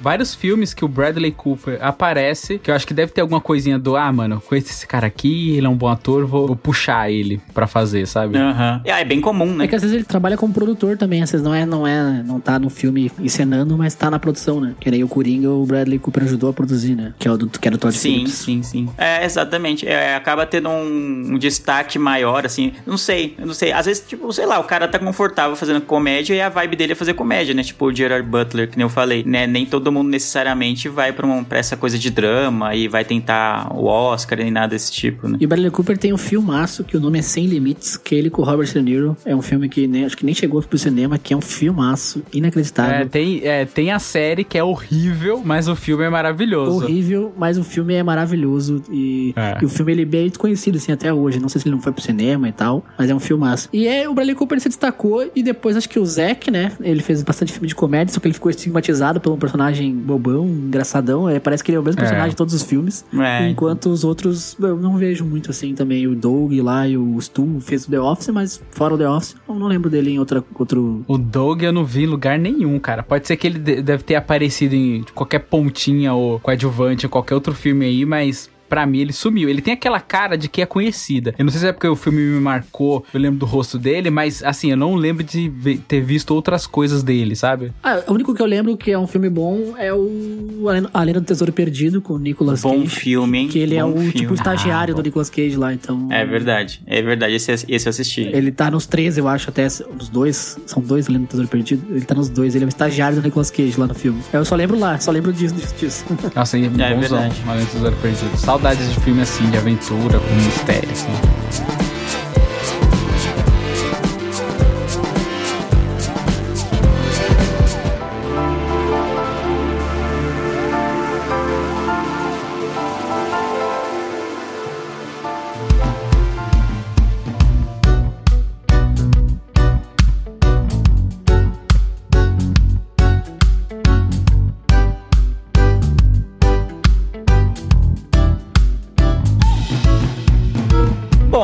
vários 0.00 0.34
filmes 0.34 0.74
que 0.74 0.84
o 0.84 0.88
Bradley 0.88 1.32
Cooper 1.32 1.78
aparece, 1.80 2.58
que 2.58 2.70
eu 2.70 2.74
acho 2.74 2.86
que 2.86 2.94
deve 2.94 3.12
ter 3.12 3.20
alguma 3.20 3.40
coisinha 3.40 3.78
do, 3.78 3.96
ah, 3.96 4.12
mano, 4.12 4.40
conheço 4.46 4.70
esse 4.70 4.86
cara 4.86 5.06
aqui, 5.06 5.56
ele 5.56 5.66
é 5.66 5.68
um 5.68 5.76
bom 5.76 5.88
ator, 5.88 6.26
vou, 6.26 6.46
vou 6.48 6.56
puxar 6.56 7.10
ele 7.10 7.40
pra 7.54 7.66
fazer, 7.66 8.06
sabe? 8.06 8.36
Aham. 8.36 8.80
É, 8.84 8.90
é 9.00 9.04
bem 9.04 9.20
comum, 9.20 9.54
né? 9.54 9.64
É 9.64 9.68
que 9.68 9.74
às 9.74 9.82
vezes 9.82 9.94
ele 9.96 10.04
trabalha 10.04 10.36
como 10.36 10.52
produtor 10.52 10.96
também, 10.96 11.22
às 11.22 11.30
vezes 11.30 11.44
não 11.44 11.54
é, 11.54 11.64
não 11.66 11.86
é, 11.86 12.22
não 12.22 12.40
tá 12.40 12.58
no 12.58 12.70
filme 12.70 13.10
encenando, 13.18 13.76
mas 13.76 13.94
tá 13.94 14.10
na 14.10 14.18
produção, 14.18 14.60
né? 14.60 14.74
Que 14.80 14.90
nem 14.90 15.02
o 15.04 15.08
Coringa, 15.08 15.50
o 15.50 15.64
Bradley 15.66 15.98
Cooper 15.98 16.24
ajudou 16.24 16.50
a 16.50 16.52
produzir, 16.52 16.94
né? 16.94 17.14
Que 17.18 17.28
é 17.28 17.30
o 17.30 17.36
do, 17.36 17.48
que 17.48 17.66
era 17.66 17.74
o 17.74 17.78
Todd 17.78 17.94
Sim, 17.96 18.12
Phillips. 18.14 18.32
sim, 18.34 18.62
sim. 18.62 18.88
É, 18.98 19.24
exatamente. 19.24 19.86
É, 19.86 20.14
acaba 20.14 20.46
tendo 20.46 20.68
um, 20.68 21.32
um 21.34 21.38
destaque 21.38 21.98
maior, 21.98 22.44
assim. 22.46 22.72
Não 22.86 22.96
sei, 22.98 23.34
eu 23.38 23.46
não 23.46 23.54
sei. 23.54 23.72
Às 23.72 23.86
vezes, 23.86 24.04
tipo, 24.06 24.32
sei 24.32 24.46
lá, 24.46 24.58
o 24.58 24.64
cara 24.64 24.86
tá 24.88 24.98
confortável 24.98 25.56
fazendo 25.56 25.80
comédia 25.80 26.34
e 26.34 26.40
a 26.40 26.48
vibe 26.48 26.76
dele 26.76 26.92
é 26.92 26.94
fazer 26.94 27.14
comédia, 27.14 27.54
né? 27.54 27.62
Tipo 27.62 27.86
o 27.86 27.94
Gerard 27.94 28.26
Butler, 28.28 28.68
que 28.68 28.76
nem 28.76 28.84
eu 28.84 28.88
falei, 28.90 29.22
né? 29.24 29.46
Nem 29.46 29.64
todo 29.66 29.85
todo 29.86 29.92
mundo 29.94 30.08
necessariamente 30.08 30.88
vai 30.88 31.12
pra, 31.12 31.24
um, 31.24 31.44
pra 31.44 31.58
essa 31.58 31.76
coisa 31.76 31.96
de 31.96 32.10
drama 32.10 32.74
e 32.74 32.88
vai 32.88 33.04
tentar 33.04 33.72
o 33.72 33.84
Oscar 33.84 34.38
nem 34.38 34.50
nada 34.50 34.68
desse 34.68 34.90
tipo, 34.90 35.28
né? 35.28 35.38
E 35.40 35.44
o 35.44 35.48
Bradley 35.48 35.70
Cooper 35.70 35.96
tem 35.96 36.12
um 36.12 36.18
filmaço 36.18 36.82
que 36.82 36.96
o 36.96 37.00
nome 37.00 37.20
é 37.20 37.22
Sem 37.22 37.46
Limites, 37.46 37.96
que 37.96 38.14
ele 38.16 38.28
com 38.28 38.42
o 38.42 38.44
Robert 38.44 38.66
De 38.66 38.82
Niro. 38.82 39.16
É 39.24 39.34
um 39.36 39.40
filme 39.42 39.68
que 39.68 39.86
nem, 39.86 40.04
acho 40.04 40.16
que 40.16 40.24
nem 40.26 40.34
chegou 40.34 40.60
pro 40.60 40.76
cinema, 40.76 41.18
que 41.18 41.32
é 41.32 41.36
um 41.36 41.40
filmaço 41.40 42.20
inacreditável. 42.32 42.96
É, 42.96 43.04
tem, 43.04 43.40
é, 43.44 43.64
tem 43.64 43.92
a 43.92 44.00
série 44.00 44.42
que 44.42 44.58
é 44.58 44.64
horrível, 44.64 45.40
mas 45.44 45.68
o 45.68 45.76
filme 45.76 46.02
é 46.02 46.10
maravilhoso. 46.10 46.82
horrível, 46.84 47.32
mas 47.36 47.56
o 47.58 47.62
filme 47.62 47.94
é 47.94 48.02
maravilhoso 48.02 48.82
e, 48.90 49.32
É. 49.36 49.58
e 49.62 49.64
o 49.64 49.68
filme 49.68 49.92
ele 49.92 50.02
é 50.02 50.04
bem 50.04 50.28
desconhecido 50.28 50.76
assim 50.76 50.90
até 50.90 51.12
hoje. 51.12 51.38
Não 51.38 51.48
sei 51.48 51.60
se 51.60 51.68
ele 51.68 51.76
não 51.76 51.82
foi 51.82 51.92
pro 51.92 52.02
cinema 52.02 52.48
e 52.48 52.52
tal, 52.52 52.84
mas 52.98 53.08
é 53.08 53.14
um 53.14 53.20
filmaço. 53.20 53.68
E 53.72 53.86
é 53.86 54.08
o 54.08 54.14
Bradley 54.14 54.34
Cooper 54.34 54.60
se 54.60 54.68
destacou 54.68 55.30
e 55.34 55.42
depois 55.44 55.76
acho 55.76 55.88
que 55.88 56.00
o 56.00 56.04
Zack, 56.04 56.50
né? 56.50 56.72
Ele 56.80 57.02
fez 57.02 57.22
bastante 57.22 57.52
filme 57.52 57.68
de 57.68 57.74
comédia, 57.76 58.12
só 58.12 58.18
que 58.18 58.26
ele 58.26 58.34
ficou 58.34 58.50
estigmatizado 58.50 59.20
por 59.20 59.32
um 59.32 59.36
personagem 59.38 59.75
bobão, 59.92 60.46
engraçadão. 60.46 61.28
É, 61.28 61.38
parece 61.40 61.62
que 61.64 61.70
ele 61.70 61.76
é 61.76 61.80
o 61.80 61.82
mesmo 61.82 62.00
É. 62.00 62.02
personagem 62.02 62.30
de 62.30 62.36
todos 62.36 62.54
os 62.54 62.62
filmes. 62.62 63.04
É. 63.18 63.48
Enquanto 63.48 63.86
os 63.90 64.04
outros 64.04 64.56
eu 64.60 64.76
não 64.76 64.96
vejo 64.96 65.24
muito 65.24 65.50
assim 65.50 65.74
também. 65.74 66.06
O 66.06 66.14
Doug 66.14 66.52
lá 66.60 66.86
e 66.88 66.96
o 66.96 67.20
Stu 67.20 67.58
fez 67.60 67.86
o 67.86 67.90
The 67.90 68.00
Office, 68.00 68.28
mas 68.28 68.62
fora 68.70 68.94
o 68.94 68.98
The 68.98 69.08
Office, 69.08 69.36
eu 69.48 69.54
não 69.54 69.66
lembro 69.66 69.88
dele 69.90 70.10
em 70.10 70.18
outra, 70.18 70.42
outro. 70.58 71.02
O 71.06 71.18
Doug 71.18 71.62
eu 71.62 71.72
não 71.72 71.84
vi 71.84 72.02
em 72.04 72.06
lugar 72.06 72.38
nenhum, 72.38 72.78
cara. 72.78 73.02
Pode 73.02 73.26
ser 73.26 73.36
que 73.36 73.46
ele 73.46 73.58
de- 73.58 73.82
deve 73.82 74.02
ter 74.02 74.14
aparecido 74.16 74.74
em 74.74 75.04
qualquer 75.14 75.40
pontinha 75.40 76.12
ou 76.14 76.38
coadjuvante 76.40 77.06
ou 77.06 77.10
qualquer 77.10 77.34
outro 77.34 77.54
filme 77.54 77.84
aí, 77.86 78.04
mas 78.04 78.48
pra 78.68 78.86
mim 78.86 78.98
ele 78.98 79.12
sumiu. 79.12 79.48
Ele 79.48 79.60
tem 79.60 79.74
aquela 79.74 80.00
cara 80.00 80.36
de 80.36 80.48
que 80.48 80.60
é 80.62 80.66
conhecida. 80.66 81.34
Eu 81.38 81.44
não 81.44 81.50
sei 81.52 81.60
se 81.60 81.66
é 81.66 81.72
porque 81.72 81.86
o 81.88 81.96
filme 81.96 82.20
me 82.20 82.40
marcou, 82.40 83.04
eu 83.12 83.20
lembro 83.20 83.38
do 83.38 83.46
rosto 83.46 83.78
dele, 83.78 84.10
mas 84.10 84.42
assim, 84.42 84.70
eu 84.70 84.76
não 84.76 84.94
lembro 84.94 85.22
de 85.24 85.50
ter 85.88 86.00
visto 86.00 86.32
outras 86.34 86.66
coisas 86.66 87.02
dele, 87.02 87.34
sabe? 87.36 87.72
Ah, 87.82 88.02
o 88.06 88.12
único 88.12 88.34
que 88.34 88.42
eu 88.42 88.46
lembro 88.46 88.76
que 88.76 88.90
é 88.90 88.98
um 88.98 89.06
filme 89.06 89.28
bom 89.28 89.74
é 89.78 89.92
o 89.92 90.64
A 90.68 90.72
Lenda- 90.72 90.90
A 90.92 91.02
Lenda 91.02 91.20
do 91.20 91.26
Tesouro 91.26 91.52
Perdido 91.52 92.00
com 92.00 92.14
o 92.14 92.18
Nicolas 92.18 92.62
Bom 92.62 92.80
Cage. 92.82 92.96
filme, 92.96 93.38
hein? 93.38 93.48
Que 93.48 93.58
ele 93.58 93.76
é 93.76 93.82
Bom 93.82 93.90
o 93.90 93.96
filme. 93.96 94.12
tipo 94.12 94.34
estagiário 94.34 94.92
Ah, 94.92 94.96
do 94.96 95.02
bom. 95.02 95.06
Nicolas 95.06 95.30
Cage 95.30 95.56
lá, 95.56 95.72
então. 95.72 96.08
É 96.10 96.24
verdade, 96.24 96.82
é 96.86 97.00
verdade. 97.02 97.34
Esse, 97.34 97.52
esse 97.68 97.86
eu 97.86 97.90
assisti. 97.90 98.22
Ele 98.22 98.50
tá 98.50 98.70
nos 98.70 98.86
três, 98.86 99.16
eu 99.18 99.28
acho, 99.28 99.48
até 99.50 99.66
os 99.66 100.08
dois. 100.08 100.58
São 100.66 100.82
dois, 100.82 101.08
A 101.08 101.12
Lenda 101.12 101.24
do 101.24 101.28
Tesouro 101.28 101.48
Perdido. 101.48 101.86
Ele 101.90 102.04
tá 102.04 102.14
nos 102.14 102.28
dois, 102.28 102.54
ele 102.54 102.64
é 102.64 102.66
o 102.66 102.68
estagiário 102.68 103.16
do 103.20 103.22
Nicolas 103.22 103.50
Cage 103.50 103.78
lá 103.78 103.86
no 103.86 103.94
filme. 103.94 104.20
Eu 104.32 104.44
só 104.44 104.54
lembro 104.54 104.78
lá, 104.78 104.98
só 104.98 105.10
lembro 105.10 105.32
disso. 105.32 105.54
disso. 105.78 106.04
Nossa, 106.34 106.58
é, 106.58 106.68
bonzão. 106.68 106.98
verdade. 107.00 107.40
Uma 107.44 107.54
Lenda 107.54 107.66
do 107.66 107.72
Tesouro 107.72 107.96
Perdido. 108.02 108.36
Saudades 108.56 108.88
de 108.88 108.98
filme 109.00 109.20
assim, 109.20 109.50
de 109.50 109.58
aventura, 109.58 110.18
com 110.18 110.34
mistério, 110.34 110.88
assim. 110.90 111.85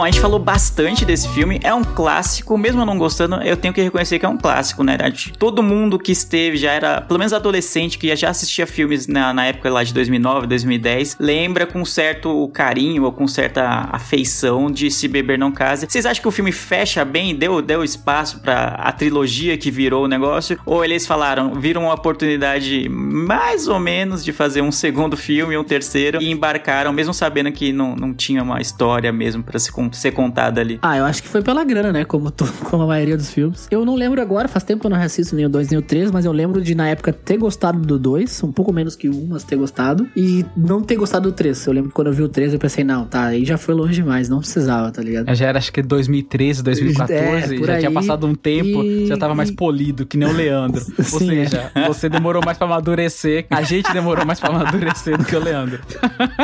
Bom, 0.03 0.07
a 0.07 0.11
gente 0.11 0.21
falou 0.21 0.41
bastante 0.41 1.05
desse 1.05 1.29
filme. 1.29 1.61
É 1.63 1.73
um 1.73 1.85
clássico, 1.85 2.59
mesmo 2.59 2.83
eu 2.83 2.85
não 2.85 2.99
gostando, 2.99 3.37
eu 3.37 3.57
tenho 3.57 3.73
que 3.73 3.81
reconhecer 3.81 4.19
que 4.19 4.27
é 4.27 4.29
um 4.29 4.37
clássico, 4.37 4.83
né? 4.83 4.99
Todo 5.39 5.63
mundo 5.63 5.97
que 5.97 6.11
esteve 6.11 6.57
já 6.57 6.73
era, 6.73 7.01
pelo 7.01 7.21
menos 7.21 7.33
adolescente, 7.33 7.97
que 7.99 8.17
já 8.17 8.31
assistia 8.31 8.67
filmes 8.67 9.07
na, 9.07 9.33
na 9.33 9.45
época 9.47 9.71
lá 9.71 9.85
de 9.85 9.95
2009, 9.95 10.49
2010, 10.49 11.19
lembra 11.21 11.67
com 11.69 11.85
certo 11.85 12.49
carinho 12.49 13.05
ou 13.05 13.13
com 13.13 13.29
certa 13.29 13.91
afeição 13.93 14.73
de 14.73 14.91
Se 14.91 15.07
Beber 15.07 15.39
Não 15.39 15.53
Case. 15.53 15.87
Vocês 15.89 16.05
acham 16.05 16.21
que 16.21 16.27
o 16.27 16.33
filme 16.33 16.51
fecha 16.51 17.05
bem, 17.05 17.37
deu, 17.37 17.63
deu 17.63 17.85
espaço 17.85 18.41
pra 18.41 18.75
a 18.79 18.91
trilogia 18.91 19.57
que 19.57 19.71
virou 19.71 20.07
o 20.07 20.09
negócio? 20.09 20.59
Ou 20.67 20.85
eles 20.85 21.07
falaram, 21.07 21.55
viram 21.55 21.83
uma 21.85 21.95
oportunidade 21.95 22.89
mais 22.89 23.69
ou 23.69 23.79
menos 23.79 24.25
de 24.25 24.33
fazer 24.33 24.63
um 24.63 24.73
segundo 24.73 25.17
filme, 25.17 25.57
um 25.57 25.63
terceiro, 25.63 26.21
e 26.21 26.29
embarcaram, 26.29 26.93
mesmo 26.93 27.15
sabendo 27.15 27.53
que 27.53 27.73
não, 27.73 27.95
não 27.95 28.13
tinha 28.13 28.43
uma 28.43 28.61
história 28.61 29.13
mesmo 29.13 29.45
pra 29.45 29.61
se, 29.61 29.71
con- 29.71 29.92
ser 29.97 30.13
contada 30.13 30.61
ali? 30.61 30.79
Ah, 30.83 30.97
eu 30.97 31.05
acho 31.05 31.23
que 31.23 31.29
foi 31.29 31.43
pela 31.43 31.65
grana, 31.65 31.93
né? 31.93 32.05
Como, 32.05 32.31
to- 32.31 32.51
como 32.71 32.83
a 32.83 32.87
maioria 32.87 33.17
dos 33.17 33.31
filmes. 33.31 33.67
Eu 33.71 33.85
não 33.85 33.95
lembro 33.95 34.21
agora, 34.21 34.49
faz 34.49 34.65
tempo 34.65 34.81
que 34.81 34.87
eu 34.87 34.91
não 34.91 34.97
assisto 35.01 35.35
nem 35.37 35.47
o 35.47 35.49
2 35.49 35.69
nem 35.71 35.79
o 35.79 35.83
3, 35.83 36.11
mas 36.11 36.25
eu 36.25 36.33
lembro 36.33 36.61
de 36.63 36.75
na 36.75 36.89
época 36.89 37.13
ter 37.13 37.37
gostado 37.37 37.79
do 37.81 37.99
2, 37.99 38.43
um 38.45 38.53
pouco 38.53 38.73
menos 38.73 38.95
que 38.97 39.09
o 39.09 39.15
1, 39.15 39.27
mas 39.29 39.45
ter 39.45 39.57
gostado. 39.57 40.09
E 40.17 40.45
não 40.57 40.83
ter 40.83 40.97
gostado 40.97 41.31
do 41.31 41.35
3. 41.35 41.67
Eu 41.67 41.73
lembro 41.73 41.91
que 41.91 41.95
quando 41.95 42.09
eu 42.09 42.13
vi 42.13 42.23
o 42.23 42.29
3, 42.29 42.53
eu 42.53 42.59
pensei, 42.59 42.85
não, 42.85 43.05
tá, 43.05 43.25
aí 43.27 43.45
já 43.45 43.57
foi 43.59 43.75
longe 43.75 43.95
demais, 43.95 44.29
não 44.29 44.39
precisava, 44.41 44.91
tá 44.91 45.03
ligado? 45.03 45.33
Já 45.35 45.47
era 45.47 45.59
acho 45.59 45.73
que 45.73 45.83
2013, 45.83 46.63
2014, 46.63 47.13
É, 47.57 47.59
já 47.67 47.77
tinha 47.79 47.89
aí. 47.89 47.95
passado 47.95 48.27
um 48.27 48.35
tempo, 48.35 48.83
E- 48.83 49.07
já 49.07 49.17
tava 49.17 49.35
mais 49.35 49.51
polido, 49.51 50.07
que 50.07 50.17
nem 50.17 50.29
o 50.29 50.33
Leandro. 50.33 50.83
Ou 50.99 51.05
Sim, 51.05 51.27
seja, 51.29 51.71
você 51.87 52.09
demorou 52.09 52.43
mais 52.45 52.57
pra 52.59 52.67
amadurecer, 52.67 53.47
a 53.51 53.63
gente 53.63 53.93
demorou 53.93 54.25
mais 54.27 54.39
pra 54.41 54.51
amadurecer 54.51 55.17
do 55.19 55.25
que 55.25 55.35
o 55.37 55.41
Leandro. 55.43 55.81